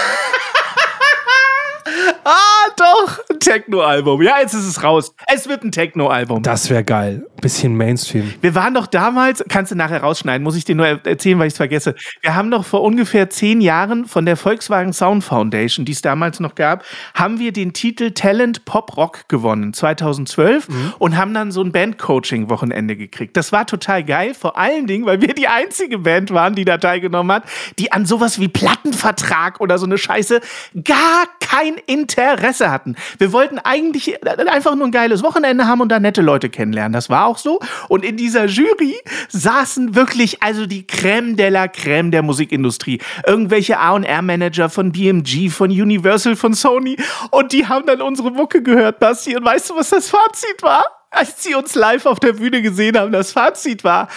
Doch, 2.77 3.20
ein 3.31 3.41
Techno-Album. 3.41 4.22
Ja, 4.22 4.41
jetzt 4.41 4.55
ist 4.55 4.66
es 4.66 4.83
raus. 4.83 5.14
Es 5.27 5.49
wird 5.49 5.62
ein 5.62 5.72
Techno-Album. 5.72 6.43
Das 6.43 6.70
wäre 6.70 6.85
geil. 6.85 7.27
Bisschen 7.41 7.77
Mainstream. 7.77 8.33
Wir 8.41 8.55
waren 8.55 8.75
doch 8.75 8.87
damals, 8.87 9.45
kannst 9.49 9.70
du 9.70 9.77
nachher 9.77 10.01
rausschneiden, 10.03 10.43
muss 10.43 10.57
ich 10.57 10.64
dir 10.64 10.75
nur 10.75 10.87
erzählen, 10.87 11.39
weil 11.39 11.47
ich 11.47 11.53
es 11.53 11.57
vergesse. 11.59 11.95
Wir 12.22 12.35
haben 12.35 12.51
doch 12.51 12.64
vor 12.64 12.83
ungefähr 12.83 13.31
zehn 13.31 13.61
Jahren 13.61 14.07
von 14.07 14.25
der 14.25 14.37
Volkswagen 14.37 14.93
Sound 14.93 15.25
Foundation, 15.25 15.85
die 15.85 15.93
es 15.93 16.03
damals 16.03 16.41
noch 16.41 16.55
gab, 16.55 16.85
haben 17.14 17.39
wir 17.39 17.53
den 17.53 17.72
Titel 17.72 18.12
Talent 18.12 18.64
Pop 18.64 18.97
Rock 18.97 19.29
gewonnen, 19.29 19.72
2012, 19.72 20.68
und 20.99 21.16
haben 21.16 21.35
dann 21.35 21.53
so 21.53 21.62
ein 21.62 21.72
Band-Coaching-Wochenende 21.72 22.97
gekriegt. 22.97 23.37
Das 23.37 23.53
war 23.53 23.66
total 23.66 24.05
geil, 24.05 24.35
vor 24.35 24.59
allen 24.59 24.87
Dingen, 24.87 25.07
weil 25.07 25.20
wir 25.20 25.35
die 25.35 25.49
einzige 25.49 25.99
Band 25.99 26.33
waren, 26.33 26.55
die 26.55 26.64
da 26.64 26.79
teilgenommen 26.79 27.35
hat, 27.37 27.45
die 27.79 27.93
an 27.93 28.07
sowas 28.07 28.41
wie 28.41 28.49
Plattenvertrag 28.49 29.61
oder 29.61 29.79
so 29.79 29.87
eine 29.87 29.99
Scheiße 29.99 30.41
gar 30.83 31.27
kein 31.41 31.75
Interesse 31.87 32.63
hatten. 32.70 32.96
Wir 33.18 33.32
wollten 33.32 33.58
eigentlich 33.58 34.18
einfach 34.26 34.74
nur 34.74 34.86
ein 34.86 34.92
geiles 34.92 35.22
Wochenende 35.22 35.66
haben 35.66 35.80
und 35.80 35.88
da 35.88 36.00
nette 36.00 36.22
Leute 36.22 36.50
kennenlernen. 36.50 36.92
Das 36.92 37.10
war 37.10 37.26
auch 37.26 37.38
so. 37.38 37.60
Und 37.88 38.04
in 38.04 38.16
dieser 38.16 38.46
Jury 38.46 38.96
saßen 39.28 39.94
wirklich 39.94 40.42
also 40.42 40.66
die 40.66 40.84
Crème 40.84 41.36
de 41.36 41.48
la 41.48 41.64
Crème 41.64 42.10
der 42.10 42.22
Musikindustrie. 42.22 43.00
Irgendwelche 43.26 43.78
A&R-Manager 43.78 44.68
von 44.68 44.92
BMG, 44.92 45.50
von 45.50 45.70
Universal, 45.70 46.36
von 46.36 46.54
Sony. 46.54 46.96
Und 47.30 47.52
die 47.52 47.66
haben 47.66 47.86
dann 47.86 48.00
unsere 48.00 48.30
Mucke 48.30 48.62
gehört, 48.62 49.00
Basti. 49.00 49.36
Und 49.36 49.44
weißt 49.44 49.70
du, 49.70 49.76
was 49.76 49.90
das 49.90 50.08
Fazit 50.08 50.62
war? 50.62 50.84
Als 51.14 51.42
sie 51.42 51.54
uns 51.54 51.74
live 51.74 52.06
auf 52.06 52.20
der 52.20 52.34
Bühne 52.34 52.62
gesehen 52.62 52.98
haben, 52.98 53.12
das 53.12 53.32
Fazit 53.32 53.84
war, 53.84 54.08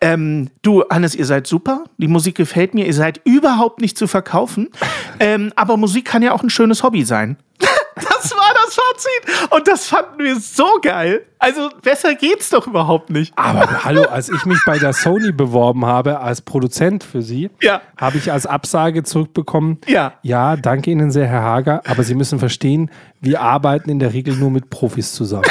ähm, 0.00 0.50
du, 0.62 0.84
Hannes, 0.90 1.14
ihr 1.14 1.26
seid 1.26 1.46
super, 1.46 1.84
die 1.98 2.08
Musik 2.08 2.36
gefällt 2.36 2.74
mir, 2.74 2.86
ihr 2.86 2.94
seid 2.94 3.20
überhaupt 3.24 3.80
nicht 3.80 3.96
zu 3.98 4.06
verkaufen, 4.06 4.68
ähm, 5.20 5.52
aber 5.56 5.76
Musik 5.76 6.04
kann 6.06 6.22
ja 6.22 6.32
auch 6.32 6.42
ein 6.42 6.50
schönes 6.50 6.82
Hobby 6.82 7.04
sein. 7.04 7.36
Das 8.00 8.30
war 8.30 8.54
das 8.64 8.74
Fazit 8.76 9.50
und 9.52 9.66
das 9.66 9.86
fanden 9.88 10.18
wir 10.22 10.38
so 10.38 10.78
geil. 10.82 11.26
Also 11.40 11.68
besser 11.82 12.14
geht's 12.14 12.48
doch 12.50 12.66
überhaupt 12.68 13.10
nicht. 13.10 13.32
Aber 13.36 13.68
hallo, 13.84 14.02
als 14.04 14.28
ich 14.28 14.44
mich 14.44 14.58
bei 14.64 14.78
der 14.78 14.92
Sony 14.92 15.32
beworben 15.32 15.84
habe 15.84 16.20
als 16.20 16.40
Produzent 16.40 17.02
für 17.02 17.22
Sie, 17.22 17.50
Ja. 17.60 17.80
habe 17.96 18.18
ich 18.18 18.30
als 18.30 18.46
Absage 18.46 19.02
zurückbekommen. 19.02 19.78
Ja. 19.86 20.14
Ja, 20.22 20.54
danke 20.56 20.92
Ihnen 20.92 21.10
sehr, 21.10 21.26
Herr 21.26 21.42
Hager, 21.42 21.82
aber 21.88 22.04
Sie 22.04 22.14
müssen 22.14 22.38
verstehen, 22.38 22.88
wir 23.20 23.40
arbeiten 23.40 23.90
in 23.90 23.98
der 23.98 24.12
Regel 24.12 24.36
nur 24.36 24.50
mit 24.52 24.70
Profis 24.70 25.12
zusammen. 25.12 25.44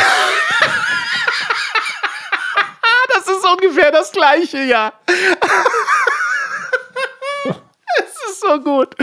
Ah, 2.82 3.08
das 3.14 3.28
ist 3.28 3.46
ungefähr 3.78 3.92
das 3.92 4.12
gleiche, 4.12 4.64
ja. 4.64 4.94
es 8.00 8.30
ist 8.30 8.42
so 8.42 8.60
gut. 8.60 8.96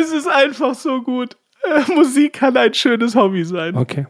Es 0.00 0.12
ist 0.12 0.28
einfach 0.28 0.74
so 0.74 1.02
gut. 1.02 1.36
Äh, 1.64 1.92
Musik 1.94 2.34
kann 2.34 2.56
ein 2.56 2.74
schönes 2.74 3.14
Hobby 3.14 3.44
sein. 3.44 3.76
Okay. 3.76 4.06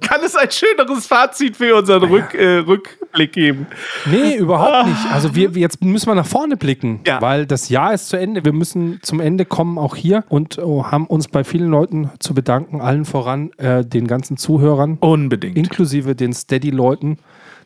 Kann 0.00 0.20
es 0.24 0.36
ein 0.36 0.50
schöneres 0.50 1.06
Fazit 1.06 1.56
für 1.56 1.76
unseren 1.76 2.04
Rück, 2.04 2.34
äh, 2.34 2.58
Rückblick 2.58 3.32
geben? 3.32 3.66
Nee, 4.06 4.36
überhaupt 4.36 4.86
nicht. 4.86 5.12
Also 5.12 5.34
wir, 5.34 5.50
jetzt 5.50 5.82
müssen 5.82 6.06
wir 6.08 6.14
nach 6.14 6.26
vorne 6.26 6.56
blicken, 6.56 7.00
weil 7.20 7.46
das 7.46 7.68
Jahr 7.68 7.94
ist 7.94 8.08
zu 8.08 8.16
Ende. 8.16 8.44
Wir 8.44 8.52
müssen 8.52 9.00
zum 9.02 9.20
Ende 9.20 9.44
kommen, 9.44 9.78
auch 9.78 9.96
hier 9.96 10.24
und 10.28 10.58
oh, 10.58 10.84
haben 10.84 11.06
uns 11.06 11.28
bei 11.28 11.44
vielen 11.44 11.70
Leuten 11.70 12.10
zu 12.18 12.34
bedanken, 12.34 12.80
allen 12.80 13.04
voran 13.04 13.52
äh, 13.56 13.84
den 13.84 14.06
ganzen 14.06 14.36
Zuhörern. 14.36 14.98
Unbedingt. 15.00 15.56
Inklusive 15.56 16.14
den 16.14 16.32
Steady-Leuten, 16.32 17.18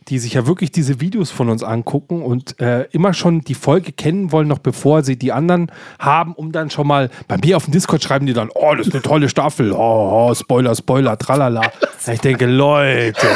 die 0.09 0.18
sich 0.18 0.34
ja 0.34 0.46
wirklich 0.46 0.70
diese 0.70 1.00
Videos 1.00 1.30
von 1.30 1.48
uns 1.48 1.62
angucken 1.62 2.22
und 2.22 2.61
äh, 2.61 2.82
immer 2.92 3.12
schon 3.12 3.40
die 3.40 3.54
Folge 3.54 3.92
kennen 3.92 4.30
wollen, 4.30 4.46
noch 4.46 4.59
bevor 4.59 5.02
sie 5.02 5.18
die 5.18 5.32
anderen 5.32 5.72
haben, 5.98 6.32
um 6.34 6.52
dann 6.52 6.70
schon 6.70 6.86
mal 6.86 7.11
bei 7.26 7.36
mir 7.38 7.57
auf 7.57 7.64
dem 7.64 7.72
Discord 7.72 8.02
schreiben 8.02 8.26
die 8.26 8.32
dann, 8.32 8.50
oh, 8.54 8.74
das 8.74 8.86
ist 8.86 8.94
eine 8.94 9.02
tolle 9.02 9.28
Staffel, 9.28 9.72
oh, 9.72 10.28
oh 10.28 10.34
Spoiler, 10.34 10.74
Spoiler, 10.74 11.18
tralala. 11.18 11.62
Ja, 12.07 12.12
ich 12.12 12.20
denke, 12.20 12.46
Leute, 12.46 13.26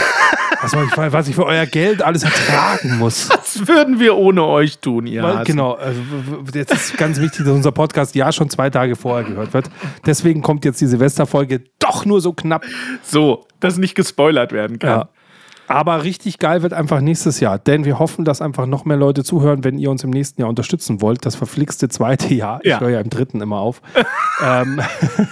was, 0.62 0.72
ich, 0.72 0.96
was 0.96 1.28
ich 1.28 1.34
für 1.34 1.46
euer 1.46 1.66
Geld 1.66 2.02
alles 2.02 2.22
ertragen 2.22 2.98
muss. 2.98 3.28
Was 3.40 3.66
würden 3.66 3.98
wir 3.98 4.16
ohne 4.16 4.44
euch 4.44 4.78
tun, 4.78 5.06
ihr 5.06 5.22
Weil, 5.22 5.44
genau, 5.44 5.72
also, 5.72 6.00
jetzt 6.54 6.72
ist 6.72 6.96
ganz 6.96 7.20
wichtig, 7.20 7.44
dass 7.44 7.54
unser 7.54 7.72
Podcast 7.72 8.14
ja 8.14 8.30
schon 8.30 8.48
zwei 8.48 8.70
Tage 8.70 8.94
vorher 8.94 9.28
gehört 9.28 9.52
wird. 9.54 9.70
Deswegen 10.06 10.42
kommt 10.42 10.64
jetzt 10.64 10.80
die 10.80 10.86
Silvesterfolge 10.86 11.62
doch 11.78 12.04
nur 12.04 12.20
so 12.20 12.32
knapp. 12.32 12.64
So, 13.02 13.46
dass 13.58 13.76
nicht 13.78 13.94
gespoilert 13.94 14.52
werden 14.52 14.78
kann. 14.78 14.90
Ja. 14.90 15.08
Aber 15.70 16.02
richtig 16.02 16.38
geil 16.40 16.62
wird 16.62 16.72
einfach 16.72 17.00
nächstes 17.00 17.38
Jahr, 17.38 17.58
denn 17.58 17.84
wir 17.84 18.00
hoffen, 18.00 18.24
dass 18.24 18.42
einfach 18.42 18.66
noch 18.66 18.84
mehr 18.84 18.96
Leute 18.96 19.22
zuhören, 19.22 19.62
wenn 19.62 19.78
ihr 19.78 19.88
uns 19.90 20.02
im 20.02 20.10
nächsten 20.10 20.40
Jahr 20.40 20.48
unterstützen 20.50 21.00
wollt. 21.00 21.24
Das 21.24 21.36
verflixte 21.36 21.88
zweite 21.88 22.34
Jahr. 22.34 22.58
Ich 22.64 22.70
Ja. 22.70 22.80
höre 22.80 22.90
ja 22.90 23.00
im 23.00 23.08
dritten 23.08 23.40
immer 23.40 23.60
auf. 23.60 23.80
ähm, 24.44 24.80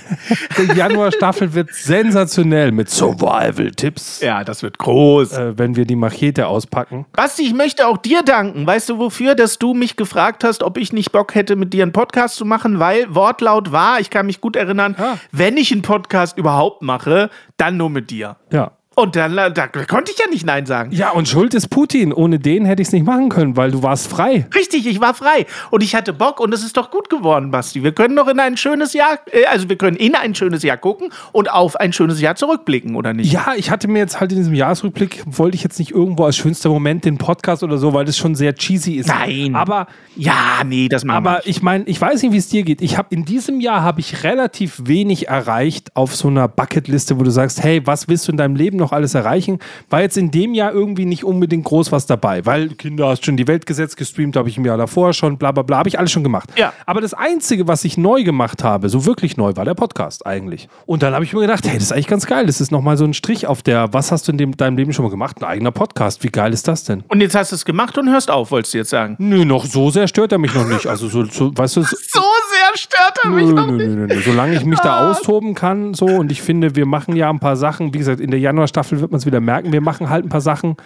die 0.59 0.77
Januar-Staffel 0.77 1.55
wird 1.55 1.75
sensationell 1.75 2.71
mit 2.71 2.89
Survival-Tipps. 2.89 4.21
Ja, 4.21 4.45
das 4.45 4.63
wird 4.63 4.79
groß. 4.79 5.33
Äh, 5.33 5.59
wenn 5.59 5.75
wir 5.77 5.85
die 5.87 5.97
Machete 5.97 6.47
auspacken. 6.47 7.07
Basti, 7.13 7.43
ich 7.43 7.55
möchte 7.55 7.87
auch 7.89 7.99
dir 7.99 8.23
danken. 8.23 8.67
Weißt 8.67 8.89
du 8.89 8.99
wofür? 8.99 9.35
Dass 9.35 9.59
du 9.59 9.75
mich 9.75 9.97
gefragt 9.97 10.45
hast, 10.45 10.63
ob 10.63 10.79
ich 10.79 10.93
nicht 10.93 11.11
Bock 11.11 11.35
hätte, 11.35 11.57
mit 11.57 11.73
dir 11.73 11.83
einen 11.83 11.93
Podcast 11.93 12.37
zu 12.37 12.45
machen, 12.45 12.79
weil 12.79 13.13
Wortlaut 13.15 13.73
war, 13.73 13.99
ich 14.01 14.11
kann 14.11 14.27
mich 14.27 14.41
gut 14.41 14.55
erinnern, 14.57 14.95
wenn 15.33 15.57
ich 15.57 15.73
einen 15.73 15.83
Podcast 15.83 16.39
überhaupt 16.39 16.83
mache, 16.83 17.31
dann 17.57 17.77
nur 17.77 17.91
mit 17.91 18.11
dir. 18.11 18.37
Ja. 18.53 18.71
Und 18.99 19.15
dann 19.15 19.37
da, 19.37 19.49
da 19.49 19.69
konnte 19.69 20.11
ich 20.11 20.19
ja 20.19 20.25
nicht 20.29 20.45
Nein 20.45 20.67
sagen. 20.67 20.91
Ja, 20.91 21.11
und 21.11 21.29
schuld 21.29 21.55
ist 21.55 21.69
Putin. 21.69 22.13
Ohne 22.13 22.41
den 22.41 22.65
hätte 22.65 22.83
ich 22.83 22.89
es 22.89 22.93
nicht 22.93 23.07
machen 23.07 23.29
können, 23.29 23.57
weil 23.57 23.71
du 23.71 23.81
warst 23.85 24.09
frei. 24.09 24.49
Richtig, 24.57 24.89
ich 24.89 25.01
war 25.01 25.15
frei 25.15 25.47
und 25.71 25.85
ich 25.85 25.95
hatte 25.95 26.13
Bock 26.13 26.41
und 26.41 26.53
es 26.53 26.65
ist 26.65 26.77
doch 26.77 26.91
gut 26.91 27.09
geworden, 27.09 27.53
Basti. 27.53 27.85
Wir 27.85 27.93
können 27.93 28.17
noch 28.17 28.27
in 28.27 28.41
ein 28.41 28.57
schönes 28.57 28.95
Jahr, 28.95 29.21
äh, 29.31 29.45
also 29.45 29.69
wir 29.69 29.77
können 29.77 29.97
in 29.97 30.17
ein 30.17 30.35
schönes 30.35 30.65
Jahr 30.65 30.77
gucken 30.77 31.13
und 31.31 31.49
auf 31.49 31.77
ein 31.77 31.93
schönes 31.93 32.21
Jahr 32.21 32.35
zurückblicken, 32.35 32.97
oder 32.97 33.15
nicht? 33.15 33.33
Ja, 33.33 33.53
ich 33.57 33.71
hatte 33.71 33.87
mir 33.87 34.01
jetzt 34.01 34.19
halt 34.19 34.33
in 34.33 34.39
diesem 34.39 34.55
Jahresrückblick, 34.55 35.23
wollte 35.27 35.55
ich 35.55 35.63
jetzt 35.63 35.79
nicht 35.79 35.93
irgendwo 35.93 36.25
als 36.25 36.37
schönster 36.37 36.69
Moment 36.69 37.05
den 37.05 37.19
Podcast 37.19 37.63
oder 37.63 37.79
so, 37.79 37.95
weil 37.95 38.05
das 38.05 38.17
schon 38.17 38.35
sehr 38.35 38.57
cheesy 38.57 38.95
ist. 38.95 39.11
Nein. 39.11 39.55
Aber 39.55 39.87
ja, 40.17 40.65
nee, 40.67 40.89
das 40.89 41.05
machen 41.05 41.25
Aber 41.25 41.47
ich 41.47 41.63
meine, 41.63 41.85
ich 41.85 42.01
weiß 42.01 42.21
nicht, 42.25 42.33
wie 42.33 42.39
es 42.39 42.49
dir 42.49 42.65
geht. 42.65 42.83
Ich 42.83 42.99
habe 42.99 43.15
in 43.15 43.25
diesem 43.25 43.61
Jahr 43.61 43.83
habe 43.83 44.01
ich 44.01 44.25
relativ 44.25 44.81
wenig 44.87 45.29
erreicht 45.29 45.95
auf 45.95 46.17
so 46.17 46.27
einer 46.27 46.49
Bucketliste, 46.49 47.21
wo 47.21 47.23
du 47.23 47.31
sagst, 47.31 47.63
hey, 47.63 47.87
was 47.87 48.09
willst 48.09 48.27
du 48.27 48.33
in 48.33 48.39
deinem 48.39 48.57
Leben 48.57 48.77
noch 48.77 48.88
alles 48.93 49.15
erreichen? 49.15 49.59
War 49.91 50.01
jetzt 50.01 50.17
in 50.17 50.31
dem 50.31 50.55
Jahr 50.55 50.73
irgendwie 50.73 51.05
nicht 51.05 51.25
unbedingt 51.25 51.65
groß 51.65 51.93
was 51.93 52.07
dabei, 52.07 52.45
weil 52.47 52.71
Kinder 52.71 53.09
hast 53.09 53.25
schon 53.25 53.37
die 53.37 53.47
Welt 53.47 53.67
gesetzt, 53.67 53.97
gestreamt 53.97 54.37
habe 54.37 54.49
ich 54.49 54.57
im 54.57 54.65
Jahr 54.65 54.77
davor 54.77 55.13
schon, 55.13 55.39
bla 55.39 55.53
bla 55.53 55.63
bla, 55.63 55.79
habe 55.79 55.89
ich 55.89 55.99
alles 55.99 56.11
schon 56.11 56.23
gemacht. 56.23 56.51
Ja. 56.57 56.73
Aber 56.87 57.01
das 57.01 57.15
Einzige, 57.15 57.69
was 57.69 57.85
ich 57.85 57.97
neu 57.97 58.25
gemacht 58.25 58.65
habe, 58.65 58.89
so 58.89 59.07
wirklich 59.07 59.37
neu, 59.37 59.57
war 59.57 59.65
der 59.65 59.75
Podcast 59.75 60.27
eigentlich. 60.27 60.69
Und 60.87 61.03
dann 61.03 61.15
habe 61.15 61.25
ich 61.25 61.33
mir 61.33 61.41
gedacht, 61.41 61.67
hey, 61.67 61.75
das 61.75 61.85
ist 61.85 61.93
eigentlich 61.93 62.07
ganz 62.07 62.27
geil. 62.27 62.47
Das 62.47 62.61
ist 62.61 62.71
nochmal 62.71 62.97
so 62.97 63.05
ein 63.05 63.15
Strich 63.15 63.47
auf 63.47 63.63
der, 63.63 63.93
was 63.93 64.13
hast 64.13 64.29
du 64.29 64.33
in 64.33 64.39
dem, 64.39 64.57
deinem 64.57 64.77
Leben 64.77 64.93
schon 64.93 65.05
mal 65.05 65.11
gemacht? 65.11 65.37
Ein 65.41 65.45
eigener 65.45 65.71
Podcast. 65.71 66.23
Wie 66.25 66.29
geil 66.29 66.53
ist 66.53 66.69
das 66.69 66.85
denn? 66.85 67.05
Und 67.09 67.21
jetzt 67.21 67.35
hast 67.35 67.53
du 67.53 67.57
es 67.57 67.65
gemacht 67.65 67.97
und 67.99 68.09
hörst 68.11 68.31
auf, 68.31 68.51
wolltest 68.51 68.75
du 68.75 68.79
jetzt 68.79 68.91
sagen? 68.91 69.17
Nö, 69.19 69.45
noch 69.45 69.65
so 69.67 69.91
sehr 69.91 70.09
stört 70.09 70.33
er 70.33 70.39
mich 70.39 70.55
noch 70.55 70.67
nicht. 70.67 70.87
Also 70.87 71.09
so, 71.09 71.25
so 71.25 71.53
weißt 71.57 71.77
du, 71.77 71.83
so, 71.83 71.97
So 72.11 72.21
sehr 72.69 72.79
stört 72.79 73.19
er 73.25 73.31
mich 73.31 73.47
Nö, 73.47 73.53
noch 73.53 73.67
nö, 73.67 73.73
nicht. 73.77 73.89
nö, 73.89 74.07
nö. 74.07 74.21
Solange 74.25 74.55
ich 74.57 74.65
mich 74.65 74.79
da 74.81 75.11
austoben 75.11 75.55
kann, 75.55 75.95
so 75.95 76.07
und 76.07 76.33
ich 76.33 76.43
finde, 76.43 76.77
wir 76.77 76.87
machen 76.87 77.17
ja 77.17 77.31
ein 77.31 77.41
paar 77.41 77.57
Sachen. 77.57 77.95
Wie 77.95 77.99
gesagt, 77.99 78.21
in 78.21 78.31
der 78.31 78.41
Januarstaffel 78.41 79.01
wird 79.01 79.11
man 79.11 79.19
es 79.19 79.27
wieder 79.27 79.41
merken. 79.41 79.73
Wir 79.73 79.81
machen 79.81 80.09
halt 80.11 80.25
ein 80.25 80.29
paar 80.29 80.41
Sachen, 80.41 80.77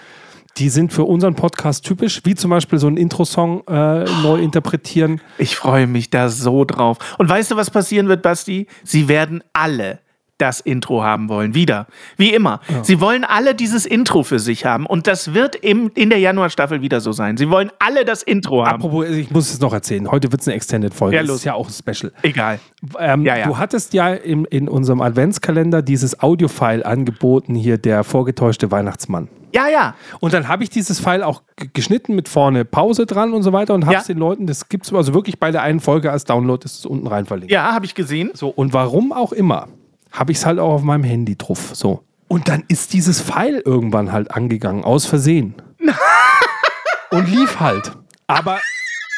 die 0.59 0.69
sind 0.69 0.93
für 0.93 1.05
unseren 1.05 1.35
Podcast 1.35 1.85
typisch, 1.85 2.21
wie 2.25 2.35
zum 2.35 2.51
Beispiel 2.51 2.79
so 2.79 2.87
einen 2.87 2.97
Intro-Song 2.99 3.67
äh, 3.67 4.05
neu 4.23 4.39
interpretieren. 4.41 5.21
Ich 5.39 5.57
freue 5.57 5.87
mich 5.87 6.11
da 6.11 6.29
so 6.29 6.65
drauf. 6.65 6.99
Und 7.19 7.29
weißt 7.29 7.51
du, 7.51 7.57
was 7.57 7.71
passieren 7.71 8.09
wird, 8.09 8.23
Basti? 8.23 8.67
Sie 8.85 9.09
werden 9.09 9.43
alle 9.53 10.01
das 10.43 10.61
Intro 10.61 11.03
haben 11.05 11.29
wollen. 11.29 11.55
Wieder. 11.55 11.87
Wie 12.17 12.35
immer. 12.35 12.61
Sie 12.83 13.01
wollen 13.01 13.25
alle 13.25 13.55
dieses 13.55 13.87
Intro 13.87 14.25
für 14.25 14.41
sich 14.41 14.67
haben. 14.67 14.85
Und 14.87 15.07
das 15.07 15.33
wird 15.35 15.55
im, 15.55 15.91
in 15.95 16.11
der 16.11 16.19
Januarstaffel 16.19 16.83
wieder 16.83 17.01
so 17.01 17.13
sein. 17.13 17.37
Sie 17.37 17.49
wollen 17.49 17.71
alle 17.79 18.05
das 18.05 18.23
Intro 18.25 18.67
haben. 18.67 18.75
Apropos, 18.83 19.07
ich 19.09 19.31
muss 19.31 19.53
es 19.53 19.61
noch 19.61 19.73
erzählen. 19.73 20.11
Heute 20.11 20.33
wird 20.33 20.43
es 20.43 20.49
eine 20.49 20.57
Extended-Folge. 20.57 21.15
Ja, 21.17 21.23
Das 21.23 21.29
los. 21.29 21.37
ist 21.39 21.45
ja 21.45 21.55
auch 21.55 21.69
ein 21.69 21.73
Special. 21.73 22.13
Egal. 22.23 22.59
Ähm, 22.99 23.25
Ja, 23.25 23.37
ja. 23.37 23.47
Du 23.47 23.57
hattest 23.57 23.95
ja 23.95 24.13
im, 24.13 24.45
in 24.51 24.69
unserem 24.69 25.01
Adventskalender 25.01 25.81
dieses 25.83 26.21
Audio-File 26.21 26.83
angeboten, 26.85 27.55
hier 27.55 27.79
der 27.79 28.03
vorgetäuschte 28.03 28.71
Weihnachtsmann. 28.73 29.29
Ja, 29.55 29.69
ja. 29.69 29.95
Und 30.21 30.33
dann 30.33 30.49
habe 30.49 30.65
ich 30.65 30.71
dieses 30.71 30.99
Pfeil 30.99 31.23
auch 31.23 31.43
geschnitten 31.75 32.15
mit 32.15 32.29
vorne 32.29 32.65
Pause 32.65 33.05
dran 33.07 33.33
und 33.35 33.43
so 33.43 33.53
weiter 33.53 33.75
und 33.75 33.85
habe 33.87 33.97
es 33.99 34.07
den 34.07 34.17
Leuten, 34.19 34.47
das 34.47 34.69
gibt 34.71 34.87
es 34.87 34.93
also 34.95 35.13
wirklich 35.15 35.39
bei 35.39 35.51
der 35.51 35.63
einen 35.63 35.79
Folge 35.81 36.11
als 36.11 36.25
Download, 36.25 36.65
ist 36.65 36.79
es 36.81 36.87
unten 36.87 37.07
rein 37.07 37.27
verlinkt. 37.27 37.53
Ja, 37.53 37.73
habe 37.73 37.85
ich 37.85 37.95
gesehen. 37.95 38.31
So, 38.35 38.49
und 38.49 38.73
warum 38.73 39.13
auch 39.13 39.33
immer, 39.33 39.69
habe 40.13 40.33
ich 40.33 40.39
es 40.39 40.47
halt 40.47 40.59
auch 40.59 40.73
auf 40.73 40.83
meinem 40.83 41.05
Handy 41.05 41.37
drauf. 41.37 41.71
So. 41.73 42.05
Und 42.29 42.49
dann 42.49 42.65
ist 42.69 42.93
dieses 42.93 43.21
Pfeil 43.21 43.63
irgendwann 43.65 44.13
halt 44.13 44.31
angegangen, 44.31 44.85
aus 44.85 45.07
Versehen. 45.07 45.55
und 47.11 47.29
lief 47.29 47.61
halt. 47.61 47.93
Aber 48.27 48.61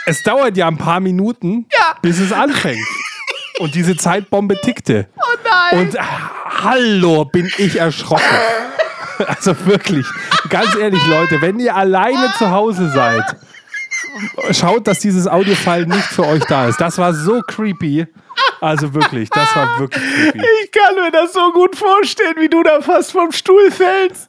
es 0.07 0.23
dauert 0.23 0.57
ja 0.57 0.69
ein 0.69 0.79
paar 0.79 1.01
Minuten, 1.01 1.67
bis 2.03 2.19
es 2.19 2.33
anfängt. 2.33 2.87
Und 3.61 3.75
diese 3.75 3.97
Zeitbombe 3.97 4.61
tickte. 4.61 5.09
Oh 5.17 5.37
nein! 5.45 5.81
Und 5.81 5.95
äh, 5.95 6.01
hallo, 6.03 7.25
bin 7.25 7.51
ich 7.59 7.79
erschrocken. 7.79 8.25
Also 9.29 9.55
wirklich, 9.65 10.05
ganz 10.49 10.75
ehrlich, 10.75 11.07
Leute, 11.07 11.41
wenn 11.41 11.61
ihr 11.61 11.77
alleine 11.77 12.33
zu 12.37 12.51
Hause 12.51 12.91
seid, 12.91 13.23
schaut, 14.51 14.89
dass 14.89 14.99
dieses 14.99 15.29
Audiofile 15.29 15.87
nicht 15.87 16.03
für 16.03 16.27
euch 16.27 16.43
da 16.47 16.67
ist. 16.67 16.81
Das 16.81 16.99
war 16.99 17.15
so 17.15 17.41
creepy. 17.43 18.09
Also 18.61 18.95
wirklich, 18.95 19.29
das 19.31 19.55
war 19.57 19.79
wirklich 19.81 20.03
creepy. 20.03 20.41
Ich 20.65 20.71
kann 20.73 20.95
mir 20.97 21.11
das 21.11 21.33
so 21.33 21.53
gut 21.53 21.77
vorstellen, 21.77 22.35
wie 22.41 22.49
du 22.49 22.63
da 22.63 22.81
fast 22.81 23.13
vom 23.13 23.33
Stuhl 23.33 23.71
fällst. 23.71 24.29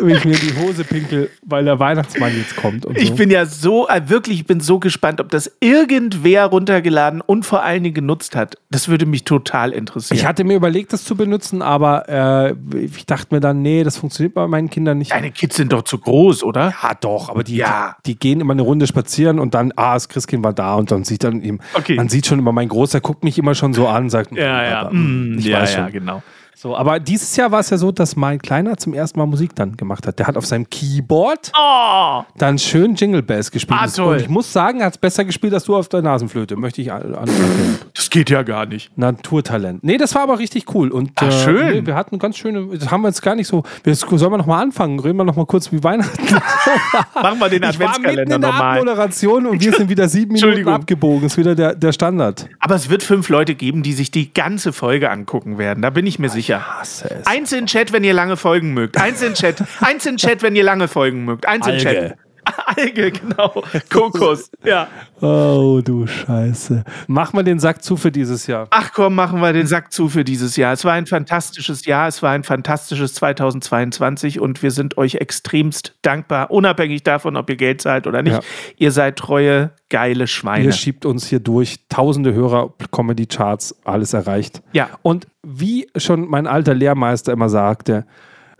Wie 0.00 0.12
ich 0.12 0.24
mir 0.24 0.36
die 0.36 0.54
Hose 0.60 0.84
pinkel, 0.84 1.30
weil 1.42 1.64
der 1.64 1.78
Weihnachtsmann 1.78 2.36
jetzt 2.36 2.56
kommt. 2.56 2.86
Und 2.86 2.96
Ich 2.96 3.08
so. 3.08 3.14
bin 3.16 3.30
ja 3.30 3.44
so, 3.46 3.88
äh, 3.88 4.08
wirklich, 4.08 4.40
ich 4.40 4.46
bin 4.46 4.60
so 4.60 4.78
gespannt, 4.78 5.20
ob 5.20 5.28
das 5.30 5.50
irgendwer 5.60 6.46
runtergeladen 6.46 7.20
und 7.20 7.44
vor 7.44 7.62
allen 7.62 7.82
Dingen 7.82 7.94
genutzt 7.94 8.36
hat. 8.36 8.56
Das 8.70 8.88
würde 8.88 9.04
mich 9.06 9.24
total 9.24 9.72
interessieren. 9.72 10.16
Ich 10.16 10.24
hatte 10.24 10.44
mir 10.44 10.54
überlegt, 10.56 10.92
das 10.92 11.04
zu 11.04 11.16
benutzen, 11.16 11.60
aber 11.62 12.08
äh, 12.08 12.54
ich 12.76 13.04
dachte 13.06 13.34
mir 13.34 13.40
dann, 13.40 13.62
nee, 13.62 13.82
das 13.84 13.96
funktioniert 13.98 14.34
bei 14.34 14.46
meinen 14.46 14.70
Kindern 14.70 14.98
nicht. 14.98 15.10
Deine 15.12 15.30
Kids 15.32 15.56
sind 15.56 15.72
doch 15.72 15.82
zu 15.82 15.98
groß, 15.98 16.44
oder? 16.44 16.72
Ja, 16.82 16.94
doch, 17.00 17.28
aber 17.28 17.42
die, 17.44 17.56
Ja. 17.56 17.96
die, 18.06 18.12
die 18.14 18.18
gehen 18.18 18.40
immer 18.40 18.52
eine 18.52 18.62
Runde 18.62 18.86
spazieren 18.86 19.38
und 19.38 19.54
dann, 19.54 19.72
ah, 19.76 19.94
das 19.94 20.08
Christkind 20.08 20.44
war 20.44 20.52
da 20.52 20.74
und 20.76 20.90
dann 20.90 21.04
sieht 21.04 21.24
dann 21.24 21.42
ihm, 21.42 21.60
Okay. 21.74 21.96
man 21.96 22.08
sieht 22.08 22.26
schon 22.26 22.38
immer, 22.38 22.52
mein 22.52 22.68
Großer 22.68 23.00
guckt 23.00 23.24
mich 23.24 23.38
immer 23.38 23.49
schon 23.54 23.72
so 23.74 23.88
an, 23.88 24.10
sagt, 24.10 24.32
Ja, 24.32 24.64
ja. 24.64 24.90
Mm, 24.90 25.36
ich 25.38 25.46
ja, 25.46 25.60
weiß 25.60 25.74
ja, 25.74 25.82
schon. 25.84 25.92
genau. 25.92 26.22
So, 26.62 26.76
aber 26.76 27.00
dieses 27.00 27.34
Jahr 27.36 27.50
war 27.52 27.60
es 27.60 27.70
ja 27.70 27.78
so, 27.78 27.90
dass 27.90 28.16
mein 28.16 28.38
Kleiner 28.38 28.76
zum 28.76 28.92
ersten 28.92 29.18
Mal 29.18 29.24
Musik 29.24 29.54
dann 29.54 29.78
gemacht 29.78 30.06
hat. 30.06 30.18
Der 30.18 30.26
hat 30.26 30.36
auf 30.36 30.44
seinem 30.44 30.68
Keyboard 30.68 31.52
Oh, 31.58 32.22
dann 32.36 32.58
schön 32.58 32.96
Jingle 32.96 33.22
Bells 33.22 33.50
gespielt. 33.50 33.80
Ah, 33.82 33.86
toll. 33.86 34.16
Und 34.16 34.20
ich 34.20 34.28
muss 34.28 34.52
sagen, 34.52 34.80
er 34.80 34.86
hat 34.86 34.92
es 34.92 34.98
besser 34.98 35.24
gespielt 35.24 35.54
als 35.54 35.64
du 35.64 35.74
auf 35.74 35.88
der 35.88 36.02
Nasenflöte. 36.02 36.56
Möchte 36.56 36.82
ich 36.82 36.92
an- 36.92 37.14
anerkennen. 37.14 37.78
das 37.94 38.10
geht 38.10 38.28
ja 38.28 38.42
gar 38.42 38.66
nicht. 38.66 38.90
Naturtalent. 38.98 39.82
Nee, 39.84 39.96
das 39.96 40.14
war 40.14 40.20
aber 40.20 40.38
richtig 40.38 40.74
cool. 40.74 40.90
Und, 40.90 41.12
Ach, 41.14 41.28
äh, 41.28 41.32
schön. 41.32 41.70
Nee, 41.76 41.86
wir 41.86 41.94
hatten 41.94 42.18
ganz 42.18 42.36
schöne, 42.36 42.66
das 42.76 42.90
haben 42.90 43.00
wir 43.00 43.08
jetzt 43.08 43.22
gar 43.22 43.36
nicht 43.36 43.46
so. 43.48 43.62
Wir, 43.82 43.94
sollen 43.94 44.20
wir 44.30 44.36
noch 44.36 44.44
mal 44.44 44.60
anfangen? 44.60 45.00
Reden 45.00 45.16
wir 45.16 45.24
noch 45.24 45.36
mal 45.36 45.46
kurz 45.46 45.72
wie 45.72 45.82
Weihnachten. 45.82 46.22
Machen 47.14 47.38
wir 47.38 47.48
den 47.48 47.62
Ich 47.62 47.80
war 47.80 47.88
mitten 47.88 48.04
Adventskalender 48.04 48.22
in 48.36 48.40
der 48.42 48.50
nochmal. 48.50 48.72
Abmoderation 48.80 49.46
und 49.46 49.64
wir 49.64 49.72
sind 49.72 49.88
wieder 49.88 50.10
sieben 50.10 50.34
Minuten 50.34 50.68
abgebogen. 50.68 51.24
Ist 51.24 51.38
wieder 51.38 51.54
der, 51.54 51.74
der 51.74 51.92
Standard. 51.92 52.50
Aber 52.58 52.74
es 52.74 52.90
wird 52.90 53.02
fünf 53.02 53.30
Leute 53.30 53.54
geben, 53.54 53.82
die 53.82 53.94
sich 53.94 54.10
die 54.10 54.34
ganze 54.34 54.74
Folge 54.74 55.10
angucken 55.10 55.56
werden. 55.56 55.80
Da 55.80 55.88
bin 55.88 56.06
ich 56.06 56.18
mir 56.18 56.28
sicher. 56.28 56.49
Hasse 56.58 57.10
es. 57.20 57.26
Eins 57.26 57.52
in 57.52 57.66
Chat, 57.66 57.92
wenn 57.92 58.04
ihr 58.04 58.14
lange 58.14 58.36
Folgen 58.36 58.74
mögt. 58.74 59.00
Eins 59.00 59.22
in 59.22 59.34
Chat. 59.34 59.62
Eins 59.80 60.06
in 60.06 60.16
Chat, 60.16 60.42
wenn 60.42 60.56
ihr 60.56 60.64
lange 60.64 60.88
Folgen 60.88 61.24
mögt. 61.24 61.46
Eins 61.46 61.66
in. 61.66 61.78
Chat. 61.78 62.16
Alge, 62.76 63.12
genau. 63.12 63.62
Kokos. 63.92 64.50
Ja. 64.64 64.88
Oh, 65.20 65.80
du 65.84 66.06
Scheiße. 66.06 66.84
Mach 67.06 67.32
mal 67.32 67.42
den 67.42 67.58
Sack 67.58 67.82
zu 67.82 67.96
für 67.96 68.10
dieses 68.10 68.46
Jahr. 68.46 68.66
Ach 68.70 68.92
komm, 68.92 69.14
machen 69.14 69.40
wir 69.40 69.52
den 69.52 69.66
Sack 69.66 69.92
zu 69.92 70.08
für 70.08 70.24
dieses 70.24 70.56
Jahr. 70.56 70.72
Es 70.72 70.84
war 70.84 70.92
ein 70.94 71.06
fantastisches 71.06 71.84
Jahr, 71.84 72.08
es 72.08 72.22
war 72.22 72.30
ein 72.32 72.44
fantastisches 72.44 73.14
2022 73.14 74.40
und 74.40 74.62
wir 74.62 74.70
sind 74.70 74.96
euch 74.98 75.16
extremst 75.16 75.94
dankbar, 76.02 76.50
unabhängig 76.50 77.02
davon, 77.02 77.36
ob 77.36 77.50
ihr 77.50 77.56
Geld 77.56 77.82
zahlt 77.82 78.06
oder 78.06 78.22
nicht. 78.22 78.34
Ja. 78.34 78.40
Ihr 78.76 78.92
seid 78.92 79.16
treue, 79.16 79.70
geile 79.88 80.26
Schweine. 80.26 80.64
Ihr 80.64 80.72
schiebt 80.72 81.04
uns 81.04 81.26
hier 81.26 81.40
durch. 81.40 81.80
Tausende 81.88 82.32
Hörer, 82.32 82.72
Comedy-Charts, 82.90 83.76
alles 83.84 84.12
erreicht. 84.12 84.62
Ja. 84.72 84.88
Und 85.02 85.26
wie 85.42 85.88
schon 85.96 86.28
mein 86.28 86.46
alter 86.46 86.74
Lehrmeister 86.74 87.32
immer 87.32 87.48
sagte, 87.48 88.06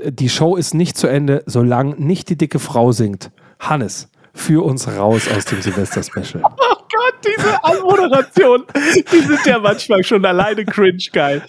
die 0.04 0.28
Show 0.28 0.56
ist 0.56 0.74
nicht 0.74 0.96
zu 0.96 1.06
Ende, 1.06 1.42
solange 1.46 1.94
nicht 1.96 2.28
die 2.30 2.36
dicke 2.36 2.58
Frau 2.58 2.92
singt. 2.92 3.30
Hannes, 3.60 4.10
führ 4.34 4.64
uns 4.64 4.88
raus 4.88 5.28
aus 5.28 5.44
dem 5.44 5.62
Silvester-Special. 5.62 6.42
Oh 6.92 6.96
Gott, 6.96 7.14
diese 7.24 7.64
Anmoderation, 7.64 8.64
die 9.12 9.20
sind 9.20 9.46
ja 9.46 9.60
manchmal 9.60 10.02
schon 10.02 10.24
alleine 10.24 10.64
cringe 10.64 11.04
geil. 11.12 11.40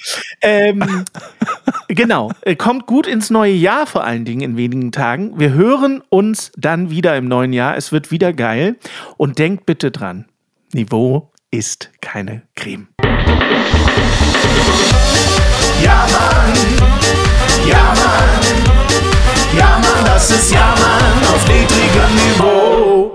Ähm, 0.41 1.03
genau, 1.87 2.31
äh, 2.41 2.55
kommt 2.55 2.85
gut 2.85 3.07
ins 3.07 3.31
neue 3.31 3.53
Jahr 3.53 3.87
vor 3.87 4.03
allen 4.03 4.23
Dingen 4.23 4.41
in 4.41 4.55
wenigen 4.55 4.91
Tagen. 4.91 5.39
Wir 5.39 5.51
hören 5.53 6.03
uns 6.09 6.51
dann 6.57 6.91
wieder 6.91 7.17
im 7.17 7.27
neuen 7.27 7.53
Jahr. 7.53 7.75
Es 7.75 7.91
wird 7.91 8.11
wieder 8.11 8.33
geil. 8.33 8.75
Und 9.17 9.39
denkt 9.39 9.65
bitte 9.65 9.89
dran, 9.89 10.27
Niveau 10.73 11.31
ist 11.49 11.89
keine 12.01 12.43
Creme. 12.55 12.89
Ja, 15.83 16.05
Mann. 16.11 16.53
Ja, 17.67 17.93
Mann. 17.95 18.41
Ja, 19.57 19.79
Mann, 19.79 19.90
das 20.05 20.29
ist 20.31 20.51
Ja, 20.51 20.73
Mann 20.77 21.33
auf 21.33 21.47
niedrigem 21.47 22.15
Niveau. 22.15 23.11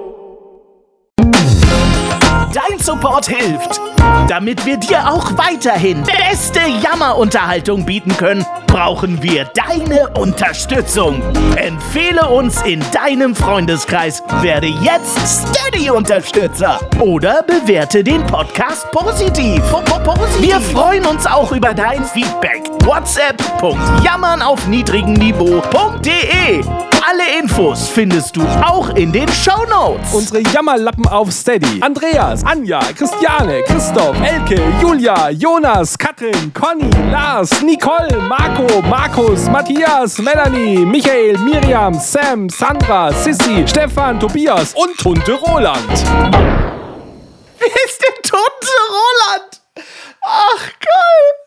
Dein 2.53 2.79
Support 2.79 3.27
hilft. 3.29 3.81
Damit 4.29 4.65
wir 4.67 4.77
dir 4.77 5.09
auch 5.11 5.37
weiterhin 5.37 6.03
beste 6.03 6.61
Jammerunterhaltung 6.83 7.85
bieten 7.85 8.17
können, 8.17 8.45
brauchen 8.67 9.23
wir 9.23 9.45
deine 9.55 10.09
Unterstützung. 10.19 11.23
Empfehle 11.57 12.29
uns 12.29 12.63
in 12.63 12.83
deinem 12.93 13.35
Freundeskreis, 13.35 14.23
werde 14.41 14.67
jetzt 14.69 15.19
Steady-Unterstützer 15.51 16.81
oder 17.01 17.43
bewerte 17.43 18.03
den 18.03 18.25
Podcast 18.27 18.91
positiv. 18.91 19.63
Po- 19.71 19.83
po- 19.83 20.01
positiv. 20.15 20.41
Wir 20.43 20.61
freuen 20.61 21.05
uns 21.07 21.27
auch 21.27 21.53
über 21.53 21.75
dein 21.75 22.05
Feedback. 22.05 22.63
WhatsApp.jammern 22.87 24.43
auf 24.43 24.69
niedrigem 24.69 25.15
Niveau.de. 25.15 26.63
Alle 27.05 27.39
Infos 27.41 27.89
findest 27.89 28.37
du 28.37 28.43
auch 28.65 28.91
in 28.91 29.11
den 29.11 29.29
Shownotes. 29.29 30.15
Unsere 30.15 30.41
Jammerlappen 30.53 31.09
auf 31.09 31.33
Steady. 31.33 31.81
Andreas, 31.81 32.45
Anja, 32.45 32.79
Christiane, 32.97 33.65
Christoph, 33.65 34.17
Elke, 34.23 34.63
Julia, 34.81 35.31
Jonas, 35.31 35.99
Katrin, 35.99 36.53
Conny, 36.55 36.89
Lars, 37.11 37.61
Nicole, 37.61 38.19
Marco, 38.29 38.81
Markus, 38.83 39.47
Matthias, 39.51 40.19
Melanie, 40.19 40.87
Michael, 40.87 41.37
Miriam, 41.39 41.93
Sam, 41.95 42.49
Sandra, 42.49 43.13
Sissy, 43.13 43.67
Stefan, 43.67 44.21
Tobias 44.21 44.75
und 44.75 44.97
Tunte 44.97 45.33
Roland. 45.33 45.91
Wer 47.59 47.69
ist 47.85 48.01
denn 48.01 48.23
Tunte 48.23 48.73
Roland? 48.89 49.61
Ach, 50.23 50.71
geil. 50.79 51.46